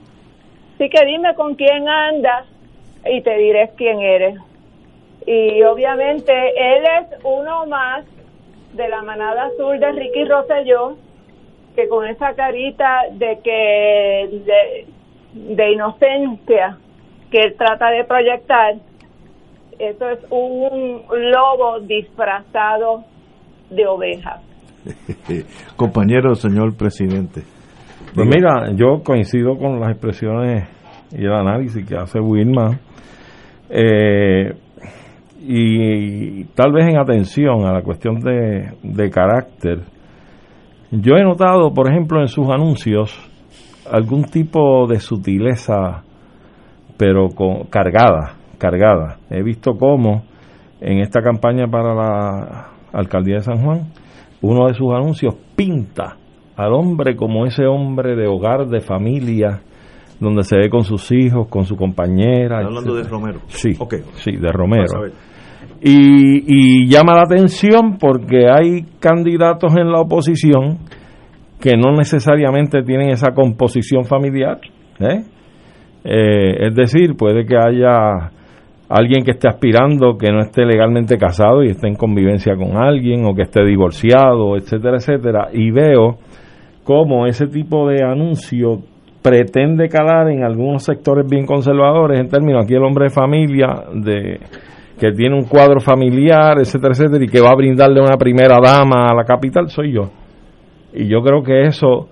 Así 0.75 0.89
que 0.89 1.05
dime 1.05 1.35
con 1.35 1.55
quién 1.55 1.87
andas 1.87 2.45
y 3.05 3.21
te 3.21 3.37
diré 3.37 3.71
quién 3.75 3.99
eres. 3.99 4.39
Y 5.25 5.61
obviamente 5.63 6.33
él 6.33 6.83
es 7.01 7.19
uno 7.23 7.65
más 7.65 8.05
de 8.73 8.87
la 8.87 9.01
manada 9.01 9.45
azul 9.45 9.79
de 9.79 9.91
Ricky 9.91 10.25
Rosselló, 10.25 10.95
que 11.75 11.87
con 11.87 12.07
esa 12.07 12.33
carita 12.33 13.01
de 13.11 13.39
que 13.43 14.29
de, 14.45 14.87
de 15.33 15.71
inocencia 15.73 16.77
que 17.31 17.39
él 17.39 17.55
trata 17.57 17.91
de 17.91 18.03
proyectar, 18.05 18.75
eso 19.77 20.09
es 20.09 20.19
un 20.31 21.01
lobo 21.31 21.79
disfrazado 21.81 23.03
de 23.69 23.87
oveja. 23.87 24.41
Compañero, 25.75 26.35
señor 26.35 26.75
presidente. 26.75 27.41
Pues 28.15 28.27
mira, 28.27 28.71
yo 28.73 29.03
coincido 29.03 29.55
con 29.57 29.79
las 29.79 29.91
expresiones 29.91 30.67
y 31.11 31.23
el 31.23 31.33
análisis 31.33 31.87
que 31.87 31.95
hace 31.95 32.19
Wilma. 32.19 32.79
Eh, 33.69 34.51
y 35.41 36.43
tal 36.55 36.73
vez 36.73 36.87
en 36.87 36.97
atención 36.97 37.65
a 37.65 37.71
la 37.71 37.81
cuestión 37.81 38.19
de, 38.19 38.73
de 38.83 39.09
carácter, 39.09 39.79
yo 40.91 41.15
he 41.15 41.23
notado, 41.23 41.71
por 41.73 41.89
ejemplo, 41.89 42.19
en 42.19 42.27
sus 42.27 42.49
anuncios 42.49 43.28
algún 43.91 44.23
tipo 44.23 44.87
de 44.87 44.99
sutileza, 44.99 46.03
pero 46.97 47.29
con, 47.29 47.65
cargada 47.65 48.39
cargada. 48.59 49.17
He 49.31 49.41
visto 49.41 49.73
cómo 49.73 50.23
en 50.79 50.99
esta 50.99 51.21
campaña 51.21 51.65
para 51.67 51.95
la 51.95 52.69
alcaldía 52.93 53.37
de 53.37 53.41
San 53.41 53.63
Juan, 53.63 53.91
uno 54.41 54.67
de 54.67 54.75
sus 54.75 54.93
anuncios 54.93 55.35
pinta 55.55 56.17
al 56.55 56.73
hombre 56.73 57.15
como 57.15 57.45
ese 57.45 57.65
hombre 57.65 58.15
de 58.15 58.27
hogar, 58.27 58.67
de 58.67 58.81
familia, 58.81 59.61
donde 60.19 60.43
se 60.43 60.57
ve 60.57 60.69
con 60.69 60.83
sus 60.83 61.11
hijos, 61.11 61.47
con 61.47 61.65
su 61.65 61.75
compañera. 61.75 62.59
hablando 62.59 62.93
de 62.93 63.03
Romero. 63.03 63.39
Sí, 63.47 63.71
okay. 63.79 64.01
sí, 64.15 64.35
de 64.35 64.51
Romero. 64.51 65.07
Y, 65.81 66.83
y 66.83 66.87
llama 66.87 67.15
la 67.15 67.21
atención 67.21 67.97
porque 67.97 68.49
hay 68.49 68.83
candidatos 68.99 69.73
en 69.77 69.89
la 69.89 70.01
oposición 70.01 70.79
que 71.59 71.75
no 71.75 71.91
necesariamente 71.91 72.83
tienen 72.83 73.09
esa 73.09 73.33
composición 73.33 74.05
familiar. 74.05 74.59
¿eh? 74.99 75.23
Eh, 76.03 76.67
es 76.67 76.75
decir, 76.75 77.15
puede 77.17 77.45
que 77.45 77.57
haya 77.57 78.31
alguien 78.87 79.23
que 79.23 79.31
esté 79.31 79.47
aspirando 79.49 80.17
que 80.17 80.31
no 80.31 80.39
esté 80.39 80.65
legalmente 80.65 81.17
casado 81.17 81.63
y 81.63 81.67
esté 81.67 81.87
en 81.87 81.95
convivencia 81.95 82.55
con 82.55 82.77
alguien 82.77 83.25
o 83.25 83.35
que 83.35 83.43
esté 83.43 83.63
divorciado, 83.63 84.55
etcétera, 84.55 84.97
etcétera. 84.97 85.49
Y 85.53 85.69
veo 85.71 86.17
cómo 86.83 87.27
ese 87.27 87.47
tipo 87.47 87.87
de 87.87 88.03
anuncio 88.03 88.79
pretende 89.21 89.89
calar 89.89 90.29
en 90.29 90.43
algunos 90.43 90.83
sectores 90.83 91.29
bien 91.29 91.45
conservadores 91.45 92.19
en 92.19 92.29
términos 92.29 92.63
aquí 92.63 92.73
el 92.73 92.83
hombre 92.83 93.05
de 93.05 93.09
familia 93.09 93.67
de 93.93 94.39
que 94.97 95.11
tiene 95.11 95.35
un 95.35 95.43
cuadro 95.43 95.81
familiar 95.81 96.57
etcétera 96.57 96.93
etcétera 96.93 97.25
y 97.25 97.27
que 97.27 97.41
va 97.41 97.49
a 97.49 97.55
brindarle 97.55 97.99
una 97.99 98.15
primera 98.17 98.57
dama 98.63 99.09
a 99.11 99.13
la 99.13 99.25
capital 99.25 99.69
soy 99.69 99.93
yo 99.93 100.09
y 100.93 101.07
yo 101.07 101.21
creo 101.21 101.43
que 101.43 101.63
eso 101.63 102.09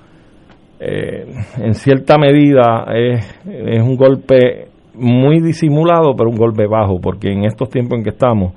eh, 0.79 1.25
en 1.57 1.73
cierta 1.73 2.17
medida 2.17 2.85
es, 2.93 3.41
es 3.45 3.81
un 3.81 3.95
golpe 3.95 4.67
muy 4.93 5.39
disimulado, 5.39 6.15
pero 6.15 6.29
un 6.29 6.37
golpe 6.37 6.67
bajo, 6.67 6.99
porque 6.99 7.31
en 7.31 7.45
estos 7.45 7.69
tiempos 7.69 7.97
en 7.97 8.03
que 8.03 8.11
estamos 8.11 8.53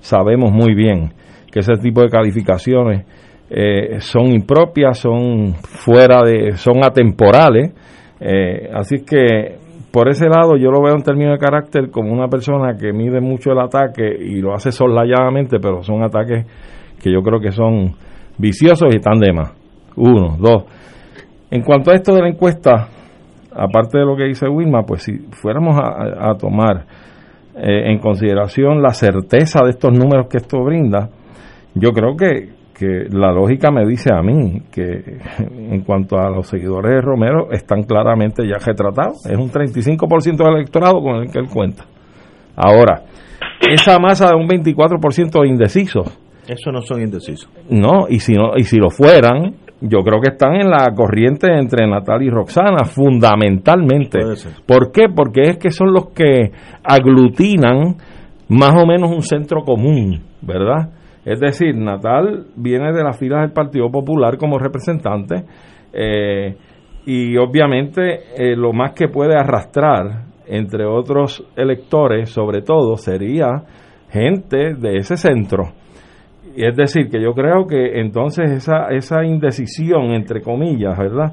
sabemos 0.00 0.52
muy 0.52 0.74
bien 0.74 1.12
que 1.50 1.60
ese 1.60 1.74
tipo 1.74 2.02
de 2.02 2.08
calificaciones 2.08 3.06
eh, 3.50 4.00
son 4.00 4.26
impropias, 4.26 4.98
son 4.98 5.54
fuera 5.54 6.22
de, 6.22 6.56
son 6.56 6.84
atemporales, 6.84 7.72
eh, 8.20 8.70
así 8.74 9.04
que 9.04 9.56
por 9.92 10.08
ese 10.08 10.28
lado 10.28 10.56
yo 10.56 10.70
lo 10.70 10.82
veo 10.82 10.94
en 10.96 11.02
términos 11.02 11.38
de 11.38 11.44
carácter 11.44 11.90
como 11.90 12.12
una 12.12 12.26
persona 12.26 12.76
que 12.76 12.92
mide 12.92 13.20
mucho 13.20 13.52
el 13.52 13.60
ataque 13.60 14.04
y 14.04 14.40
lo 14.40 14.52
hace 14.52 14.72
soslayadamente, 14.72 15.58
pero 15.60 15.82
son 15.82 16.02
ataques 16.02 16.44
que 17.00 17.12
yo 17.12 17.22
creo 17.22 17.40
que 17.40 17.52
son 17.52 17.94
viciosos 18.38 18.92
y 18.92 18.96
están 18.96 19.20
de 19.20 19.32
más. 19.32 19.63
Uno, 19.96 20.36
dos. 20.38 20.64
En 21.50 21.62
cuanto 21.62 21.90
a 21.90 21.94
esto 21.94 22.14
de 22.14 22.22
la 22.22 22.28
encuesta, 22.28 22.88
aparte 23.52 23.98
de 23.98 24.04
lo 24.04 24.16
que 24.16 24.24
dice 24.24 24.48
Wilma, 24.48 24.82
pues 24.82 25.02
si 25.04 25.18
fuéramos 25.30 25.76
a, 25.78 26.34
tomar 26.34 26.84
eh, 27.56 27.90
en 27.90 27.98
consideración 27.98 28.82
la 28.82 28.90
certeza 28.90 29.60
de 29.62 29.70
estos 29.70 29.92
números 29.92 30.26
que 30.28 30.38
esto 30.38 30.62
brinda, 30.64 31.08
yo 31.74 31.92
creo 31.92 32.16
que, 32.16 32.50
que 32.76 33.08
la 33.10 33.32
lógica 33.32 33.70
me 33.70 33.86
dice 33.86 34.10
a 34.12 34.20
mí 34.22 34.62
que 34.72 35.18
en 35.38 35.82
cuanto 35.82 36.18
a 36.18 36.30
los 36.30 36.46
seguidores 36.48 36.92
de 36.92 37.00
Romero 37.00 37.52
están 37.52 37.84
claramente 37.84 38.42
ya 38.46 38.58
retratados. 38.64 39.24
Es 39.26 39.38
un 39.38 39.50
35% 39.50 40.36
del 40.36 40.56
electorado 40.56 41.00
con 41.00 41.16
el 41.16 41.30
que 41.30 41.38
él 41.38 41.48
cuenta. 41.48 41.84
Ahora, 42.56 43.02
esa 43.60 43.98
masa 43.98 44.28
de 44.28 44.36
un 44.36 44.48
24% 44.48 45.40
de 45.40 45.48
indecisos. 45.48 46.18
Eso 46.46 46.70
no 46.70 46.82
son 46.82 47.00
indecisos. 47.00 47.48
No, 47.70 48.06
y 48.08 48.20
si 48.20 48.34
no 48.34 48.52
y 48.56 48.64
si 48.64 48.76
lo 48.76 48.90
fueran, 48.90 49.54
yo 49.86 50.00
creo 50.00 50.20
que 50.20 50.30
están 50.30 50.54
en 50.54 50.70
la 50.70 50.92
corriente 50.94 51.46
entre 51.52 51.86
Natal 51.86 52.22
y 52.22 52.30
Roxana, 52.30 52.84
fundamentalmente. 52.84 54.18
¿Por 54.66 54.90
qué? 54.90 55.08
Porque 55.14 55.42
es 55.42 55.58
que 55.58 55.70
son 55.70 55.92
los 55.92 56.06
que 56.08 56.50
aglutinan 56.82 57.96
más 58.48 58.82
o 58.82 58.86
menos 58.86 59.10
un 59.10 59.20
centro 59.20 59.62
común, 59.62 60.22
¿verdad? 60.40 60.90
Es 61.24 61.38
decir, 61.38 61.76
Natal 61.76 62.46
viene 62.56 62.92
de 62.92 63.02
las 63.02 63.18
filas 63.18 63.42
del 63.42 63.52
Partido 63.52 63.90
Popular 63.90 64.38
como 64.38 64.58
representante 64.58 65.44
eh, 65.92 66.56
y 67.04 67.36
obviamente 67.36 68.20
eh, 68.36 68.56
lo 68.56 68.72
más 68.72 68.92
que 68.92 69.08
puede 69.08 69.36
arrastrar 69.38 70.24
entre 70.46 70.86
otros 70.86 71.46
electores, 71.56 72.30
sobre 72.30 72.62
todo, 72.62 72.96
sería 72.96 73.48
gente 74.10 74.74
de 74.74 74.96
ese 74.96 75.16
centro 75.16 75.72
es 76.56 76.76
decir, 76.76 77.08
que 77.08 77.20
yo 77.20 77.32
creo 77.32 77.66
que 77.66 78.00
entonces 78.00 78.50
esa, 78.50 78.88
esa 78.90 79.24
indecisión, 79.24 80.12
entre 80.12 80.40
comillas, 80.40 80.96
¿verdad? 80.96 81.32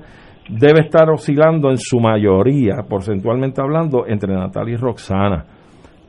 Debe 0.50 0.82
estar 0.82 1.10
oscilando 1.10 1.70
en 1.70 1.78
su 1.78 2.00
mayoría, 2.00 2.78
porcentualmente 2.90 3.62
hablando, 3.62 4.06
entre 4.08 4.34
Natalia 4.34 4.74
y 4.74 4.78
Roxana. 4.78 5.46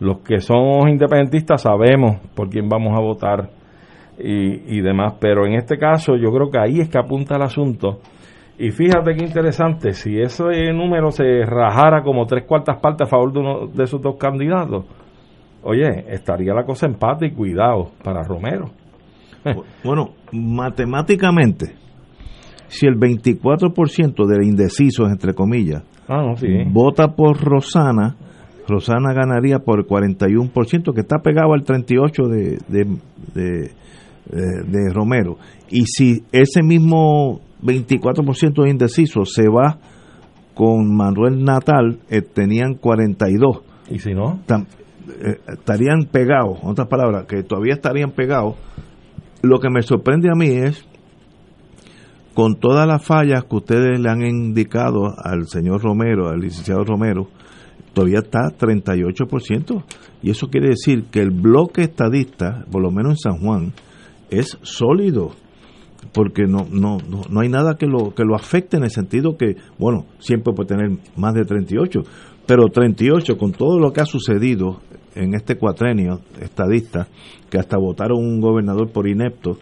Los 0.00 0.21
que 0.21 0.40
somos 0.40 0.88
independentistas 0.88 1.62
sabemos 1.62 2.16
por 2.35 2.49
quién 2.49 2.69
vamos 2.69 2.97
a 2.97 3.00
votar 3.00 3.50
y, 4.19 4.78
y 4.78 4.81
demás, 4.81 5.14
pero 5.21 5.47
en 5.47 5.54
este 5.54 5.78
caso 5.78 6.16
yo 6.16 6.33
creo 6.33 6.50
que 6.50 6.59
ahí 6.59 6.81
es 6.81 6.88
que 6.88 6.99
apunta 6.99 7.37
el 7.37 7.42
asunto. 7.42 8.00
Y 8.59 8.71
fíjate 8.71 9.14
qué 9.14 9.25
interesante, 9.25 9.92
si 9.92 10.21
ese 10.21 10.73
número 10.73 11.11
se 11.11 11.45
rajara 11.45 12.02
como 12.02 12.26
tres 12.26 12.45
cuartas 12.45 12.78
partes 12.81 13.07
a 13.07 13.11
favor 13.11 13.33
de 13.33 13.40
uno 13.40 13.66
de 13.66 13.85
esos 13.85 14.00
dos 14.00 14.16
candidatos, 14.16 14.85
oye, 15.62 16.04
estaría 16.09 16.52
la 16.52 16.64
cosa 16.64 16.87
empate 16.87 17.26
y 17.26 17.31
cuidado 17.33 17.90
para 18.02 18.23
Romero. 18.23 18.71
Bueno, 19.85 20.11
matemáticamente, 20.33 21.75
si 22.69 22.87
el 22.87 22.95
24% 22.95 24.27
de 24.27 24.47
indecisos, 24.47 25.11
entre 25.11 25.35
comillas, 25.35 25.83
ah, 26.09 26.35
vota 26.71 27.09
por 27.09 27.39
Rosana, 27.39 28.17
Rosana 28.69 29.13
ganaría 29.13 29.59
por 29.59 29.81
el 29.81 29.87
41%, 29.87 30.95
que 30.95 31.01
está 31.01 31.19
pegado 31.19 31.53
al 31.53 31.65
38% 31.65 32.29
de, 32.29 32.59
de, 33.35 33.71
de, 34.25 34.93
Romero. 34.93 35.37
Y 35.69 35.85
si 35.87 36.23
ese 36.33 36.63
mismo 36.63 37.41
24% 37.63 38.63
de 38.63 38.71
indecisos 38.71 39.33
se 39.35 39.49
va 39.49 39.79
con 40.55 40.95
Manuel 40.95 41.45
Natal, 41.45 41.99
eh, 42.09 42.23
tenían 42.23 42.75
42. 42.75 43.63
¿Y 43.91 43.99
si 43.99 44.13
no? 44.13 44.41
Eh, 44.49 45.39
estarían 45.49 46.05
pegados, 46.11 46.63
en 46.63 46.71
otras 46.71 46.89
palabras, 46.89 47.27
que 47.27 47.43
todavía 47.43 47.75
estarían 47.75 48.11
pegados 48.11 48.57
lo 49.43 49.59
que 49.59 49.69
me 49.71 49.83
sorprende 49.83 50.29
a 50.31 50.37
mí 50.37 50.49
es, 50.49 50.85
con 52.35 52.57
todas 52.57 52.87
las 52.87 53.05
fallas 53.05 53.45
que 53.45 53.57
ustedes 53.57 54.01
le 54.01 54.09
han 54.09 54.23
indicado 54.23 55.15
al 55.23 55.47
señor 55.49 55.83
Romero, 55.83 56.29
al 56.29 56.41
licenciado 56.41 56.85
Romero, 56.85 57.29
todavía 57.93 58.21
está 58.21 58.57
38%. 58.57 59.85
Y 60.23 60.31
eso 60.31 60.49
quiere 60.49 60.69
decir 60.69 61.05
que 61.11 61.21
el 61.21 61.31
bloque 61.31 61.83
estadista, 61.83 62.65
por 62.71 62.83
lo 62.83 62.91
menos 62.91 63.13
en 63.13 63.33
San 63.33 63.41
Juan, 63.41 63.73
es 64.31 64.59
sólido 64.63 65.33
porque 66.13 66.45
no, 66.47 66.67
no, 66.71 66.99
no, 67.31 67.41
hay 67.41 67.49
nada 67.49 67.77
que 67.77 67.87
lo, 67.87 68.13
que 68.15 68.25
lo 68.25 68.35
afecte 68.35 68.77
en 68.77 68.85
el 68.85 68.91
sentido 68.91 69.37
que, 69.37 69.57
bueno, 69.79 70.07
siempre 70.19 70.53
puede 70.53 70.69
tener 70.69 70.99
más 71.17 71.35
de 71.35 71.45
38, 71.45 72.01
pero 72.47 72.67
38 72.69 73.39
con 73.39 73.53
todo 73.53 73.79
lo 73.79 73.93
que 73.93 74.01
ha 74.01 74.07
sucedido 74.07 74.81
en 75.14 75.35
este 75.35 75.57
cuatrenio 75.57 76.21
estadista, 76.40 77.07
que 77.50 77.59
hasta 77.59 77.76
votaron 77.76 78.19
un 78.19 78.40
gobernador 78.40 78.90
por 78.90 79.09
inepto, 79.09 79.59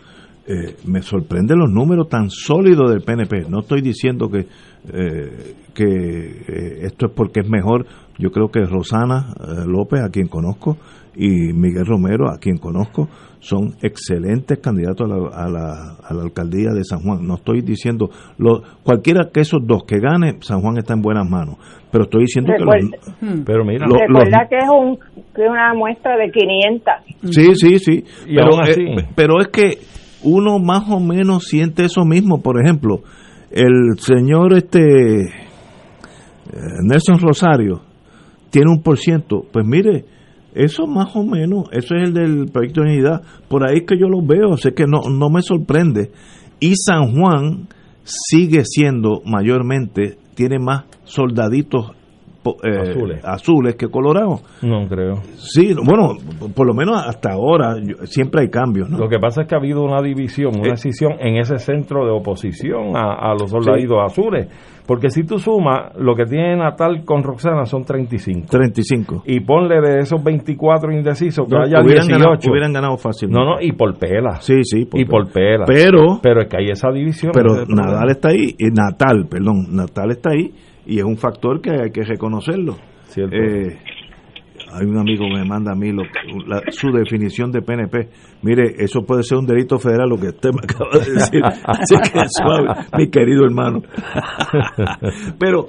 eh, 0.47 0.75
me 0.87 1.02
sorprende 1.02 1.54
los 1.54 1.71
números 1.71 2.09
tan 2.09 2.28
sólidos 2.28 2.90
del 2.90 3.02
PNP. 3.02 3.49
No 3.49 3.61
estoy 3.61 3.83
diciendo 3.83 4.28
que, 4.28 4.47
eh, 4.92 5.54
que 5.75 5.85
eh, 5.85 6.78
esto 6.83 7.07
es 7.07 7.12
porque 7.14 7.40
es 7.40 7.49
mejor. 7.49 7.87
Yo 8.19 8.30
creo 8.30 8.49
que 8.49 8.64
Rosana 8.64 9.33
López, 9.66 10.00
a 10.00 10.11
quien 10.11 10.26
conozco, 10.26 10.76
y 11.14 11.52
Miguel 11.52 11.87
Romero, 11.87 12.28
a 12.30 12.38
quien 12.38 12.57
conozco, 12.57 13.09
son 13.40 13.75
excelentes 13.82 14.59
candidatos 14.59 15.11
a 15.11 15.49
la, 15.49 15.97
a 16.04 16.14
la, 16.14 16.23
alcaldía 16.23 16.70
de 16.75 16.85
San 16.85 17.00
Juan. 17.00 17.26
No 17.26 17.37
estoy 17.37 17.62
diciendo, 17.62 18.11
lo, 18.38 18.62
cualquiera 18.85 19.30
que 19.32 19.40
esos 19.40 19.66
dos 19.66 19.85
que 19.85 19.99
gane, 19.99 20.37
San 20.40 20.61
Juan 20.61 20.76
está 20.78 20.94
en 20.94 21.00
buenas 21.00 21.28
manos. 21.28 21.56
Pero 21.90 22.04
estoy 22.04 22.23
diciendo 22.23 22.52
que... 22.56 23.26
Hmm. 23.26 23.42
pero 23.44 23.64
mira, 23.64 23.87
recuerda 23.87 24.47
que, 24.49 24.56
es 24.59 24.68
un, 24.68 24.97
que 25.35 25.42
es 25.44 25.50
una 25.50 25.75
muestra 25.75 26.16
de 26.16 26.30
500. 26.30 26.94
Sí, 27.35 27.54
sí, 27.54 27.78
sí. 27.78 28.04
pero, 28.26 28.62
eh, 28.64 29.09
pero 29.16 29.40
es 29.40 29.49
que 29.49 29.78
uno 30.23 30.59
más 30.59 30.88
o 30.90 31.00
menos 31.00 31.44
siente 31.44 31.85
eso 31.85 32.04
mismo. 32.04 32.42
Por 32.42 32.62
ejemplo, 32.62 33.00
el 33.50 33.99
señor 33.99 34.52
este 34.52 35.23
eh, 35.23 35.30
Nelson 36.82 37.18
Rosario 37.18 37.80
tiene 38.50 38.70
un 38.70 38.82
por 38.82 38.99
ciento. 38.99 39.42
Pues 39.50 39.66
mire, 39.66 40.04
eso 40.54 40.87
más 40.87 41.14
o 41.14 41.23
menos, 41.23 41.64
eso 41.73 41.95
es 41.95 42.09
el 42.09 42.14
del 42.14 42.47
proyecto 42.52 42.83
de 42.83 42.92
unidad. 42.92 43.23
Por 43.49 43.64
ahí 43.64 43.85
que 43.85 43.99
yo 43.99 44.09
lo 44.09 44.23
veo, 44.23 44.57
sé 44.57 44.73
que 44.73 44.87
no, 44.87 45.02
no 45.11 45.30
me 45.30 45.42
sorprende. 45.42 46.11
Y 46.59 46.75
San 46.76 47.14
Juan 47.14 47.69
sigue 48.04 48.64
siendo 48.64 49.23
mayormente, 49.25 50.19
tiene 50.35 50.59
más 50.59 50.85
soldaditos 51.04 51.92
eh, 52.64 53.20
azules. 53.23 53.76
que 53.76 53.88
colorados. 53.88 54.42
No 54.62 54.87
creo. 54.88 55.16
Sí, 55.37 55.75
bueno, 55.85 56.14
por 56.54 56.66
lo 56.66 56.75
menos 56.75 57.02
hasta 57.06 57.32
ahora 57.32 57.76
siempre 58.04 58.42
hay 58.42 58.49
cambios. 58.49 58.90
Lo 58.90 59.09
que 59.09 59.18
pasa 59.18 59.42
es 59.42 59.49
que 59.49 59.54
ha 59.54 59.59
habido 59.59 59.82
una 59.82 60.00
división, 60.02 60.52
una 60.59 60.68
eh, 60.68 60.70
decisión 60.73 61.12
en 61.20 61.37
ese 61.37 61.59
centro 61.59 62.04
de 62.04 62.12
oposición 62.12 62.97
a, 62.97 63.35
los 63.35 63.50
soldaditos 63.50 63.99
azules. 64.04 64.49
Porque 64.87 65.11
si 65.11 65.23
tú 65.23 65.38
sumas, 65.38 65.94
lo 65.99 66.16
que 66.16 66.25
tiene 66.25 66.56
Natal 66.56 67.04
con 67.04 67.23
Roxana 67.23 67.64
son 67.64 67.85
35. 67.85 68.49
35. 68.50 69.23
Y 69.26 69.40
ponle 69.40 69.80
de 69.80 70.00
esos 70.00 70.23
24 70.23 70.90
indecisos 70.92 71.47
que 71.47 71.54
haya 71.54 71.80
hubieran 71.80 72.09
18. 72.09 72.18
Ganado, 72.18 72.50
hubieran 72.50 72.73
ganado 72.73 72.97
fácil. 72.97 73.30
No, 73.30 73.44
no, 73.44 73.61
y 73.61 73.70
por 73.73 73.97
pela. 73.99 74.40
Sí, 74.40 74.64
sí. 74.64 74.88
y 74.94 75.04
por 75.04 75.30
Pero, 75.32 76.18
pero 76.20 76.42
es 76.42 76.49
que 76.49 76.56
hay 76.56 76.70
esa 76.70 76.90
división. 76.90 77.30
Pero 77.32 77.64
Natal 77.68 78.11
está 78.11 78.30
ahí, 78.30 78.56
y 78.59 78.70
Natal, 78.70 79.26
perdón, 79.30 79.66
Natal 79.70 80.11
está 80.11 80.30
ahí 80.30 80.50
y 80.87 80.99
es 80.99 81.05
un 81.05 81.17
factor 81.17 81.61
que 81.61 81.71
hay 81.71 81.91
que 81.91 82.03
reconocerlo. 82.05 82.77
Eh, 83.33 83.79
hay 84.73 84.87
un 84.87 84.99
amigo 84.99 85.25
que 85.29 85.35
me 85.41 85.45
manda 85.45 85.73
a 85.73 85.75
mí 85.75 85.91
lo, 85.93 86.03
la- 86.47 86.63
su 86.71 86.93
definición 86.93 87.51
de 87.51 87.61
PNP. 87.63 88.09
Mire, 88.43 88.75
eso 88.79 89.03
puede 89.03 89.23
ser 89.25 89.39
un 89.39 89.47
delito 89.47 89.79
federal, 89.79 90.09
lo 90.09 90.17
que 90.17 90.29
usted 90.29 90.51
me 90.53 90.61
acaba 90.63 90.91
de 91.05 91.13
decir. 91.13 91.43
Así 91.45 91.97
que 91.97 92.21
suave, 92.29 92.69
mi 92.97 93.09
querido 93.11 93.45
hermano. 93.45 93.83
Pero 95.39 95.69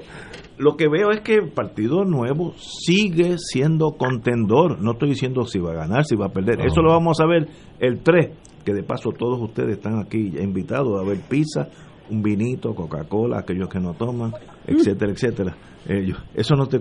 lo 0.58 0.76
que 0.76 0.88
veo 0.88 1.10
es 1.12 1.22
que 1.22 1.36
el 1.36 1.50
Partido 1.50 2.06
Nuevo 2.06 2.54
sigue 2.58 3.38
siendo 3.38 3.94
contendor. 3.98 4.80
No 4.82 4.92
estoy 4.92 5.10
diciendo 5.10 5.46
si 5.46 5.60
va 5.60 5.72
a 5.72 5.76
ganar, 5.76 6.06
si 6.06 6.16
va 6.16 6.28
a 6.28 6.32
perder. 6.32 6.62
Eso 6.62 6.82
lo 6.82 6.92
vamos 6.92 7.20
a 7.22 7.26
ver 7.26 7.48
el 7.80 8.00
3, 8.04 8.30
que 8.64 8.74
de 8.74 8.84
paso 8.84 9.12
todos 9.18 9.40
ustedes 9.42 9.78
están 9.78 10.00
aquí 10.00 10.30
ya 10.32 10.42
invitados 10.44 11.00
a 11.02 11.08
ver 11.08 11.18
pizza, 11.28 11.68
un 12.10 12.22
vinito, 12.22 12.76
Coca-Cola, 12.76 13.40
aquellos 13.40 13.70
que 13.70 13.80
no 13.80 13.94
toman, 13.94 14.34
etcétera, 14.68 15.12
etcétera. 15.12 15.56
Ellos, 15.88 16.18
eso 16.36 16.56
no 16.56 16.68
te, 16.68 16.80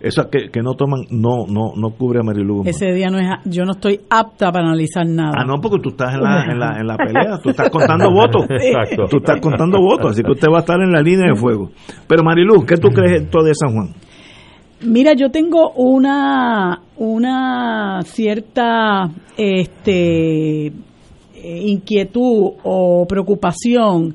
eso 0.00 0.30
que, 0.30 0.50
que 0.52 0.62
no 0.62 0.74
toman 0.74 1.00
no 1.10 1.46
no 1.48 1.72
no 1.76 1.90
cubre 1.90 2.20
a 2.20 2.22
Marilu. 2.22 2.58
Guzmán. 2.58 2.68
Ese 2.68 2.92
día 2.92 3.08
no 3.08 3.18
es, 3.18 3.26
yo 3.44 3.64
no 3.64 3.72
estoy 3.72 4.00
apta 4.08 4.52
para 4.52 4.66
analizar 4.66 5.04
nada. 5.04 5.32
Ah, 5.36 5.44
no, 5.44 5.60
porque 5.60 5.78
tú 5.82 5.88
estás 5.88 6.14
en 6.14 6.20
la, 6.22 6.44
en 6.44 6.58
la, 6.58 6.78
en 6.78 6.86
la 6.86 6.96
pelea, 6.96 7.38
tú 7.42 7.50
estás 7.50 7.70
contando 7.70 8.08
votos. 8.12 8.46
Exacto. 8.48 9.06
Tú 9.10 9.16
estás 9.16 9.40
contando 9.40 9.78
votos, 9.80 10.12
así 10.12 10.22
que 10.22 10.30
usted 10.30 10.48
va 10.48 10.58
a 10.58 10.60
estar 10.60 10.80
en 10.80 10.92
la 10.92 11.02
línea 11.02 11.32
de 11.32 11.34
fuego. 11.34 11.70
Pero 12.06 12.22
Marilu, 12.22 12.64
¿qué 12.64 12.76
tú 12.76 12.88
crees 12.90 13.22
esto 13.22 13.42
de 13.42 13.52
San 13.54 13.72
Juan? 13.74 13.88
Mira, 14.82 15.14
yo 15.14 15.30
tengo 15.30 15.72
una, 15.72 16.82
una 16.98 18.02
cierta 18.04 19.10
este, 19.36 20.66
eh, 20.66 20.72
inquietud 21.44 22.52
o 22.62 23.06
preocupación 23.08 24.14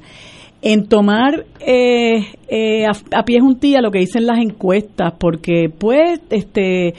en 0.61 0.87
tomar 0.87 1.45
eh, 1.59 2.33
eh, 2.47 2.85
a, 2.85 2.91
a 3.17 3.25
pie 3.25 3.39
juntilla 3.39 3.81
lo 3.81 3.91
que 3.91 3.99
dicen 3.99 4.25
las 4.25 4.39
encuestas, 4.39 5.13
porque 5.17 5.69
pues 5.75 6.19
este 6.29 6.93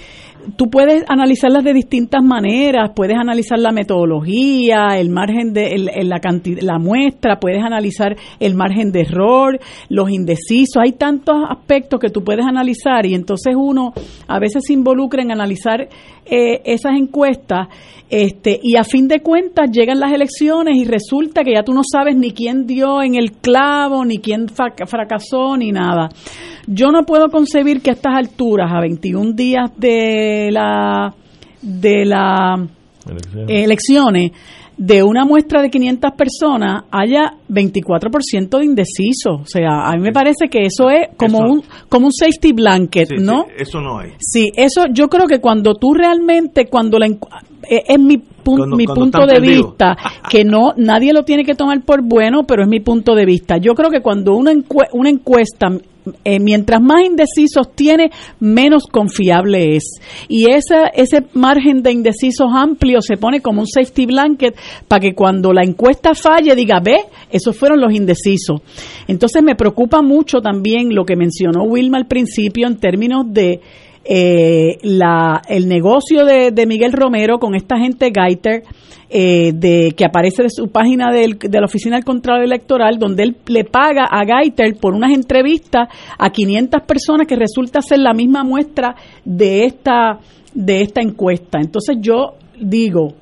tú 0.57 0.69
puedes 0.71 1.05
analizarlas 1.09 1.65
de 1.65 1.73
distintas 1.73 2.23
maneras, 2.23 2.91
puedes 2.95 3.17
analizar 3.17 3.59
la 3.59 3.73
metodología, 3.73 4.99
el 4.99 5.09
margen 5.11 5.53
de 5.53 5.69
el- 5.75 5.89
el- 5.95 6.09
la 6.09 6.21
cantidad, 6.21 6.61
la 6.63 6.79
muestra, 6.79 7.39
puedes 7.41 7.63
analizar 7.63 8.17
el 8.41 8.55
margen 8.55 8.93
de 8.93 9.01
error, 9.03 9.59
los 9.89 10.11
indecisos, 10.11 10.83
hay 10.83 10.93
tantos 10.93 11.37
aspectos 11.49 12.01
que 12.01 12.11
tú 12.11 12.23
puedes 12.25 12.45
analizar 12.45 13.07
y 13.07 13.15
entonces 13.15 13.55
uno 13.57 13.93
a 14.29 14.39
veces 14.39 14.65
se 14.67 14.73
involucra 14.73 15.23
en 15.23 15.33
analizar 15.33 15.89
eh, 16.25 16.61
esas 16.65 16.93
encuestas 16.97 17.69
este 18.09 18.61
y 18.63 18.77
a 18.77 18.85
fin 18.85 19.09
de 19.09 19.21
cuentas 19.21 19.71
llegan 19.73 19.99
las 19.99 20.13
elecciones 20.13 20.77
y 20.77 20.85
resulta 20.85 21.43
que 21.43 21.55
ya 21.55 21.63
tú 21.63 21.73
no 21.73 21.81
sabes 21.83 22.15
ni 22.15 22.33
quién 22.33 22.67
dio 22.67 23.03
en 23.03 23.15
el 23.15 23.33
clavo, 23.33 24.05
ni 24.05 24.19
quién 24.19 24.49
fracasó, 24.49 25.57
ni 25.57 25.73
nada. 25.73 26.11
Yo 26.67 26.93
no 26.93 27.03
puedo 27.05 27.29
concebir 27.29 27.81
que 27.81 27.91
a 27.91 27.95
estas 27.95 28.15
alturas, 28.15 28.71
a 28.73 28.81
21 28.81 29.33
días 29.33 29.71
de 29.79 30.32
la 30.53 31.15
de 31.63 32.05
la 32.05 32.67
Elecciones. 33.49 34.33
de 34.77 35.03
una 35.03 35.25
muestra 35.25 35.61
de 35.63 35.71
500 35.71 36.13
personas 36.13 36.85
haya 36.91 37.35
24% 37.49 38.59
de 38.59 38.65
indecisos. 38.65 39.41
O 39.43 39.47
sea, 39.47 39.83
a 39.91 39.93
mí 39.97 40.01
me 40.03 40.13
parece 40.13 40.49
que 40.51 40.65
eso 40.67 40.89
es 40.91 41.09
como 41.17 41.39
Eso- 41.45 41.53
un 41.53 41.63
como 41.89 42.07
un 42.07 42.13
safety 42.13 42.53
blanket, 42.53 43.09
Sí, 43.09 43.17
¿no? 43.19 43.45
sí, 43.45 43.53
eso 43.59 43.81
no 43.81 43.99
hay. 43.99 44.13
Sí, 44.19 44.51
eso 44.57 44.87
yo 44.93 45.09
creo 45.09 45.27
que 45.27 45.41
cuando 45.41 45.75
tú 45.75 45.95
realmente, 45.95 46.67
cuando 46.67 46.99
la 46.99 47.07
encu- 47.07 47.29
eh, 47.69 47.83
es 47.87 47.99
mi, 48.01 48.23
pun- 48.43 48.59
Cuando- 48.59 48.77
mi 48.77 48.85
cuando 48.85 49.03
punto 49.05 49.27
de 49.27 49.41
vista, 49.41 49.97
que 50.31 50.45
no 50.45 50.73
nadie 50.77 51.13
lo 51.13 51.23
tiene 51.25 51.45
que 51.45 51.55
tomar 51.55 51.81
por 51.85 52.03
bueno, 52.03 52.43
pero 52.47 52.63
es 52.63 52.69
mi 52.69 52.81
punto 52.81 53.15
de 53.15 53.25
vista. 53.25 53.57
Yo 53.59 53.75
creo 53.75 53.91
que 53.91 54.01
cuando 54.01 54.35
una, 54.35 54.53
encue- 54.53 54.89
una 54.93 55.11
encuesta, 55.11 55.69
eh, 56.25 56.41
mientras 56.41 56.81
más 56.83 57.05
indecisos 57.05 57.75
tiene, 57.77 58.11
menos 58.41 58.87
confiable 58.91 59.77
es. 59.77 60.01
Y 60.29 60.51
esa, 60.51 60.87
ese 60.89 61.25
margen 61.35 61.81
de 61.83 61.93
indecisos 61.93 62.49
amplio 62.53 63.01
se 63.01 63.17
pone 63.17 63.41
como 63.41 63.61
un 63.61 63.69
safety 63.69 64.07
blanket 64.07 64.57
para 64.89 64.99
que 65.01 65.15
cuando 65.15 65.53
la 65.53 65.63
encuesta 65.63 66.13
falle 66.15 66.57
diga, 66.57 66.81
ve, 66.83 66.97
esos 67.31 67.57
fueron 67.57 67.81
los 67.81 67.93
indecisos. 67.95 68.61
Entonces 69.07 69.45
me 69.45 69.55
preocupa 69.55 70.03
mucho 70.03 70.41
también 70.41 70.93
lo 70.93 71.05
que 71.05 71.15
mencionó 71.15 71.63
Wilma 71.65 71.99
al 71.99 72.07
principio 72.07 72.67
en 72.67 72.79
términos 72.79 73.25
de 73.29 73.61
eh, 74.05 74.79
la, 74.83 75.43
el 75.49 75.69
negocio 75.69 76.25
de, 76.25 76.51
de 76.51 76.67
Miguel 76.67 76.93
Romero 76.93 77.39
con 77.39 77.55
esta 77.55 77.79
gente 77.79 78.11
Gaiter, 78.11 78.63
eh, 79.15 79.53
de, 79.55 79.93
que 79.97 80.05
aparece 80.07 80.43
de 80.43 80.49
su 80.51 80.69
página 80.69 81.13
del- 81.13 81.39
de 81.39 81.59
la 81.61 81.67
Oficina 81.67 81.97
del 81.97 82.05
Contralor 82.05 82.45
Electoral, 82.45 82.99
donde 82.99 83.23
él 83.25 83.37
le 83.47 83.65
paga 83.65 84.07
a 84.11 84.25
Gaiter 84.25 84.75
por 84.81 84.95
unas 84.95 85.13
entrevistas 85.13 85.89
a 86.19 86.31
500 86.31 86.81
personas 86.83 87.27
que 87.27 87.37
resulta 87.37 87.83
ser 87.83 87.99
la 87.99 88.15
misma 88.15 88.43
muestra 88.43 88.95
de 89.25 89.65
esta, 89.67 90.19
de 90.55 90.81
esta 90.81 91.03
encuesta. 91.03 91.59
Entonces 91.61 91.97
yo 92.01 92.35
digo, 92.59 93.15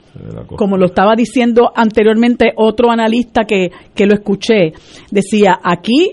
como 0.56 0.76
lo 0.76 0.86
estaba 0.86 1.14
diciendo 1.16 1.72
anteriormente 1.74 2.52
otro 2.56 2.90
analista 2.90 3.42
que, 3.44 3.70
que 3.94 4.06
lo 4.06 4.14
escuché, 4.14 4.72
decía, 5.10 5.58
aquí 5.62 6.12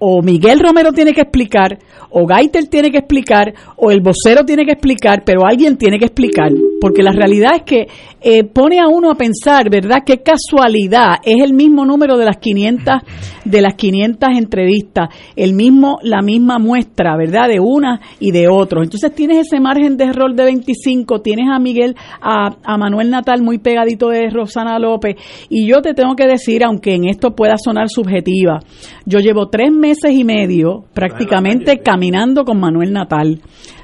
o 0.00 0.22
Miguel 0.22 0.60
Romero 0.60 0.92
tiene 0.92 1.12
que 1.12 1.20
explicar, 1.20 1.78
o 2.08 2.26
Gaiter 2.26 2.66
tiene 2.68 2.90
que 2.90 2.98
explicar, 2.98 3.52
o 3.76 3.90
el 3.90 4.00
vocero 4.00 4.44
tiene 4.44 4.64
que 4.64 4.72
explicar, 4.72 5.22
pero 5.24 5.46
alguien 5.46 5.76
tiene 5.76 5.98
que 5.98 6.06
explicar, 6.06 6.50
porque 6.80 7.02
la 7.02 7.12
realidad 7.12 7.52
es 7.56 7.62
que 7.62 7.86
eh, 8.20 8.44
pone 8.44 8.78
a 8.78 8.88
uno 8.88 9.10
a 9.10 9.14
pensar, 9.14 9.70
¿verdad? 9.70 9.98
Qué 10.04 10.22
casualidad, 10.22 11.16
es 11.24 11.42
el 11.42 11.54
mismo 11.54 11.84
número 11.84 12.16
de 12.16 12.24
las 12.26 12.36
500 12.38 13.02
de 13.44 13.62
las 13.62 13.74
500 13.74 14.30
entrevistas, 14.36 15.08
el 15.34 15.54
mismo 15.54 15.98
la 16.02 16.20
misma 16.22 16.58
muestra, 16.58 17.16
¿verdad? 17.16 17.48
De 17.48 17.58
una 17.58 18.00
y 18.18 18.32
de 18.32 18.48
otro. 18.48 18.82
Entonces 18.82 19.14
tienes 19.14 19.46
ese 19.46 19.60
margen 19.60 19.96
de 19.96 20.04
error 20.04 20.34
de 20.34 20.44
25, 20.44 21.20
tienes 21.20 21.48
a 21.50 21.58
Miguel 21.58 21.96
a, 22.20 22.56
a 22.62 22.76
Manuel 22.76 23.10
Natal 23.10 23.42
muy 23.42 23.58
pegadito 23.58 24.10
de 24.10 24.28
Rosana 24.30 24.78
López 24.78 25.16
y 25.48 25.66
yo 25.66 25.80
te 25.80 25.94
tengo 25.94 26.14
que 26.14 26.26
decir, 26.26 26.64
aunque 26.64 26.94
en 26.94 27.06
esto 27.06 27.34
pueda 27.34 27.56
sonar 27.56 27.88
subjetiva, 27.88 28.60
yo 29.06 29.18
llevo 29.20 29.48
tres 29.48 29.72
meses 29.72 30.12
y 30.12 30.24
medio 30.24 30.84
prácticamente 30.92 31.78
caminando 31.78 32.44
con 32.44 32.60
Manuel 32.60 32.92
Natal 32.92 33.40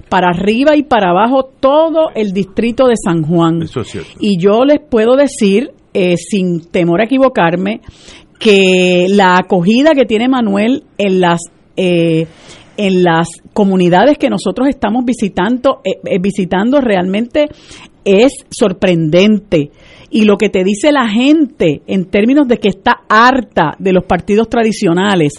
para 0.09 0.29
arriba 0.29 0.77
y 0.77 0.83
para 0.83 1.11
abajo 1.11 1.45
todo 1.45 2.11
el 2.15 2.33
distrito 2.33 2.87
de 2.87 2.95
San 2.97 3.23
Juan. 3.23 3.63
Eso 3.63 3.81
es 3.81 3.89
cierto. 3.89 4.11
Y 4.21 4.39
yo 4.39 4.65
les 4.65 4.81
puedo 4.81 5.17
decir, 5.17 5.73
eh, 5.95 6.17
sin 6.17 6.71
temor 6.71 7.01
a 7.01 7.05
equivocarme, 7.05 7.81
que 8.39 9.07
la 9.09 9.37
acogida 9.37 9.93
que 9.95 10.05
tiene 10.05 10.29
Manuel 10.29 10.85
en 10.99 11.21
las 11.21 11.41
eh, 11.77 12.27
en 12.77 13.03
las 13.03 13.29
comunidades 13.53 14.19
que 14.19 14.29
nosotros 14.29 14.69
estamos 14.69 15.05
visitando 15.05 15.81
eh, 15.85 15.99
eh, 16.05 16.19
visitando 16.21 16.81
realmente 16.81 17.49
es 18.07 18.33
sorprendente. 18.51 19.73
Y 20.09 20.25
lo 20.25 20.37
que 20.37 20.49
te 20.49 20.63
dice 20.63 20.93
la 20.93 21.09
gente 21.09 21.83
en 21.89 22.07
términos 22.07 22.47
de 22.47 22.59
que 22.59 22.69
está 22.69 23.01
harta 23.09 23.75
de 23.79 23.93
los 23.93 24.05
partidos 24.05 24.49
tradicionales 24.49 25.35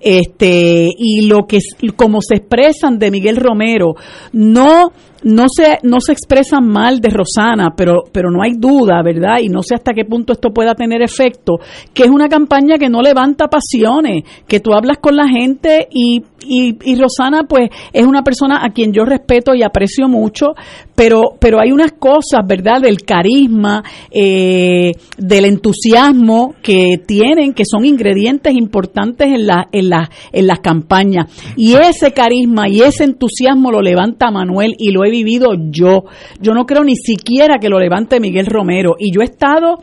este 0.00 0.88
y 0.96 1.26
lo 1.26 1.46
que 1.46 1.58
como 1.96 2.20
se 2.20 2.36
expresan 2.36 2.98
de 2.98 3.10
Miguel 3.10 3.36
Romero 3.36 3.94
no 4.32 4.92
no 5.24 5.46
se 5.48 5.78
no 5.84 6.00
se 6.00 6.12
expresan 6.12 6.66
mal 6.66 7.00
de 7.00 7.10
Rosana 7.10 7.74
pero 7.76 8.04
pero 8.10 8.30
no 8.30 8.42
hay 8.42 8.54
duda 8.56 9.02
verdad 9.04 9.38
y 9.40 9.48
no 9.48 9.62
sé 9.62 9.74
hasta 9.74 9.92
qué 9.92 10.04
punto 10.04 10.32
esto 10.32 10.50
pueda 10.50 10.74
tener 10.74 11.02
efecto 11.02 11.58
que 11.94 12.04
es 12.04 12.10
una 12.10 12.28
campaña 12.28 12.78
que 12.78 12.88
no 12.88 13.02
levanta 13.02 13.48
pasiones 13.48 14.24
que 14.48 14.60
tú 14.60 14.72
hablas 14.72 14.98
con 14.98 15.16
la 15.16 15.28
gente 15.28 15.88
y 15.90 16.22
y, 16.44 16.76
y 16.84 16.96
Rosana 16.96 17.44
pues 17.48 17.70
es 17.92 18.04
una 18.04 18.22
persona 18.22 18.64
a 18.64 18.70
quien 18.70 18.92
yo 18.92 19.04
respeto 19.04 19.54
y 19.54 19.62
aprecio 19.62 20.08
mucho 20.08 20.54
pero 20.96 21.20
pero 21.38 21.60
hay 21.60 21.70
unas 21.70 21.92
cosas 21.92 22.11
verdad 22.46 22.80
del 22.80 23.02
carisma 23.02 23.82
eh, 24.10 24.92
del 25.16 25.44
entusiasmo 25.44 26.54
que 26.62 26.98
tienen 27.06 27.54
que 27.54 27.64
son 27.64 27.84
ingredientes 27.84 28.54
importantes 28.54 29.28
en 29.28 29.46
la 29.46 29.68
en 29.72 29.88
la 29.90 30.10
en 30.32 30.46
las 30.46 30.60
campañas 30.60 31.26
y 31.56 31.74
ese 31.74 32.12
carisma 32.12 32.68
y 32.68 32.82
ese 32.82 33.04
entusiasmo 33.04 33.70
lo 33.70 33.80
levanta 33.80 34.30
Manuel 34.30 34.74
y 34.78 34.90
lo 34.90 35.04
he 35.04 35.10
vivido 35.10 35.54
yo. 35.70 36.04
Yo 36.40 36.54
no 36.54 36.66
creo 36.66 36.84
ni 36.84 36.96
siquiera 36.96 37.58
que 37.58 37.68
lo 37.68 37.78
levante 37.78 38.20
Miguel 38.20 38.46
Romero. 38.46 38.96
Y 38.98 39.12
yo 39.12 39.20
he 39.20 39.24
estado 39.24 39.78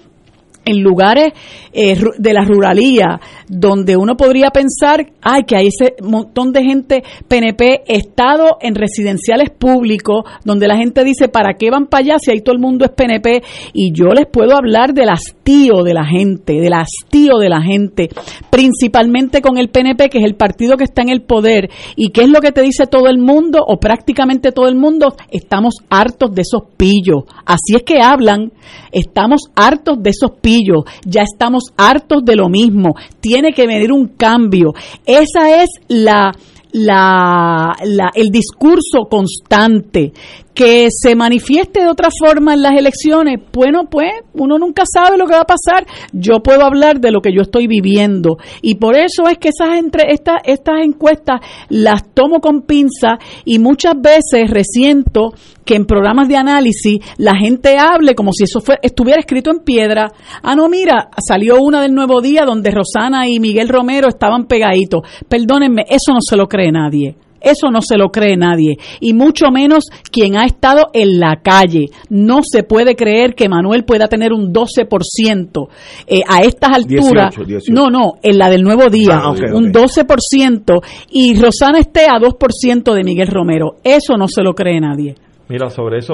en 0.70 0.84
lugares 0.84 1.34
eh, 1.74 1.98
de 2.18 2.34
la 2.34 2.44
ruralía 2.44 3.20
donde 3.48 3.98
uno 3.98 4.16
podría 4.16 4.50
pensar, 4.52 5.12
ay, 5.22 5.44
que 5.44 5.56
hay 5.56 5.68
ese 5.68 5.96
montón 6.02 6.52
de 6.52 6.64
gente 6.64 7.04
PNP, 7.28 7.84
estado 7.88 8.58
en 8.62 8.76
residenciales 8.76 9.50
públicos 9.50 10.24
donde 10.46 10.68
la 10.68 10.78
gente 10.78 11.04
dice, 11.04 11.28
¿para 11.28 11.56
qué 11.56 11.72
van 11.72 11.88
para 11.88 12.04
allá 12.04 12.16
si 12.20 12.32
ahí 12.32 12.42
todo 12.42 12.56
el 12.56 12.62
mundo 12.62 12.86
es 12.86 12.92
PNP? 12.92 13.42
Y 13.74 13.92
yo 13.94 14.08
les 14.08 14.28
puedo 14.28 14.56
hablar 14.56 14.94
del 14.94 15.10
de 15.50 15.94
la 15.94 16.06
gente, 16.06 16.54
del 16.54 16.74
hastío 16.74 17.40
de 17.40 17.50
la 17.50 17.62
gente, 17.62 18.10
principalmente 18.52 19.42
con 19.42 19.58
el 19.58 19.70
PNP, 19.70 20.10
que 20.10 20.20
es 20.20 20.24
el 20.24 20.36
partido 20.36 20.78
que 20.78 20.84
está 20.84 21.02
en 21.02 21.10
el 21.10 21.24
poder. 21.24 21.72
¿Y 21.96 22.10
qué 22.10 22.22
es 22.22 22.30
lo 22.30 22.40
que 22.40 22.52
te 22.52 22.62
dice 22.62 22.86
todo 22.86 23.08
el 23.08 23.18
mundo 23.18 23.60
o 23.66 23.80
prácticamente 23.80 24.52
todo 24.52 24.68
el 24.68 24.76
mundo? 24.76 25.16
Estamos 25.32 25.76
hartos 25.90 26.36
de 26.36 26.44
esos 26.44 26.64
pillos. 26.78 27.24
Así 27.46 27.76
es 27.76 27.84
que 27.84 28.00
hablan, 28.00 28.52
estamos 28.92 29.50
hartos 29.56 29.98
de 30.04 30.12
esos 30.12 30.32
pillos, 30.40 30.84
ya 31.04 31.24
estamos 31.24 31.64
hartos 31.78 32.24
de 32.24 32.36
lo 32.36 32.48
mismo. 32.48 32.94
Tiene 33.20 33.52
que 33.52 33.66
venir 33.66 33.92
un 33.92 34.10
cambio. 34.10 34.74
Esa 35.06 35.64
es 35.64 35.70
la 35.88 36.32
la, 36.72 37.74
la, 37.84 38.12
el 38.14 38.30
discurso 38.30 39.08
constante, 39.10 40.14
que 40.60 40.90
se 40.92 41.16
manifieste 41.16 41.80
de 41.80 41.88
otra 41.88 42.10
forma 42.12 42.54
en 42.54 42.62
las 42.62 42.74
elecciones, 42.74 43.40
bueno, 43.54 43.86
pues 43.90 44.12
uno 44.34 44.58
nunca 44.58 44.84
sabe 44.86 45.18
lo 45.18 45.26
que 45.26 45.34
va 45.34 45.44
a 45.44 45.46
pasar. 45.46 45.88
Yo 46.12 46.44
puedo 46.44 46.66
hablar 46.66 47.00
de 47.00 47.12
lo 47.12 47.22
que 47.22 47.32
yo 47.34 47.44
estoy 47.44 47.66
viviendo 47.66 48.36
y 48.62 48.76
por 48.76 48.98
eso 48.98 49.30
es 49.30 49.38
que 49.38 49.52
esas 49.58 49.78
entre 49.78 50.12
estas 50.12 50.42
estas 50.44 50.84
encuestas 50.84 51.40
las 51.70 52.14
tomo 52.14 52.42
con 52.42 52.64
pinza 52.64 53.20
y 53.46 53.58
muchas 53.58 53.94
veces 54.02 54.50
resiento 54.50 55.32
que 55.64 55.76
en 55.76 55.86
programas 55.86 56.28
de 56.28 56.36
análisis 56.36 57.00
la 57.18 57.38
gente 57.38 57.78
hable 57.78 58.14
como 58.14 58.34
si 58.34 58.44
eso 58.44 58.60
fue, 58.60 58.80
estuviera 58.82 59.22
escrito 59.22 59.52
en 59.52 59.60
piedra. 59.60 60.12
Ah, 60.44 60.56
no, 60.58 60.68
mira, 60.68 61.10
salió 61.26 61.62
una 61.62 61.82
del 61.82 61.94
Nuevo 61.94 62.20
Día 62.20 62.44
donde 62.46 62.72
Rosana 62.72 63.30
y 63.30 63.40
Miguel 63.40 63.70
Romero 63.70 64.10
estaban 64.10 64.44
pegaditos. 64.44 65.04
Perdónenme, 65.30 65.86
eso 65.88 66.12
no 66.12 66.20
se 66.20 66.36
lo 66.36 66.50
cree 66.50 66.70
nadie. 66.70 67.16
Eso 67.42 67.72
no 67.72 67.82
se 67.82 67.98
lo 67.98 68.10
cree 68.10 68.38
nadie, 68.38 68.78
y 69.00 69.14
mucho 69.14 69.52
menos 69.52 69.86
quien 70.12 70.38
ha 70.38 70.46
estado 70.46 70.88
en 70.94 71.20
la 71.20 71.38
calle. 71.42 71.88
No 72.10 72.40
se 72.44 72.64
puede 72.64 72.96
creer 72.96 73.36
que 73.36 73.50
Manuel 73.50 73.84
pueda 73.86 74.08
tener 74.08 74.34
un 74.34 74.54
12% 74.54 75.68
eh, 76.08 76.22
a 76.28 76.42
estas 76.42 76.70
alturas. 76.76 77.36
No, 77.70 77.90
no, 77.90 78.14
en 78.22 78.38
la 78.38 78.50
del 78.50 78.64
nuevo 78.64 78.90
día, 78.90 79.20
ah, 79.22 79.32
un 79.54 79.72
12%, 79.72 80.82
y 81.12 81.40
Rosana 81.40 81.80
esté 81.80 82.06
a 82.06 82.20
2% 82.20 82.94
de 82.94 83.04
Miguel 83.04 83.28
Romero. 83.28 83.78
Eso 83.84 84.18
no 84.18 84.28
se 84.28 84.44
lo 84.44 84.54
cree 84.54 84.80
nadie. 84.80 85.16
Mira, 85.50 85.70
sobre 85.70 85.98
eso, 85.98 86.14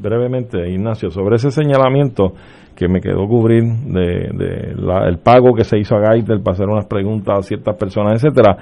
brevemente, 0.00 0.70
Ignacio, 0.70 1.10
sobre 1.10 1.36
ese 1.36 1.50
señalamiento 1.50 2.34
que 2.76 2.86
me 2.86 3.00
quedó 3.00 3.26
cubrir 3.26 3.64
de, 3.64 4.28
el 5.08 5.18
pago 5.18 5.52
que 5.56 5.64
se 5.64 5.78
hizo 5.78 5.96
a 5.96 6.00
Gaitel 6.00 6.40
para 6.40 6.54
hacer 6.54 6.68
unas 6.68 6.86
preguntas 6.86 7.38
a 7.38 7.42
ciertas 7.42 7.76
personas, 7.76 8.22
etcétera 8.22 8.56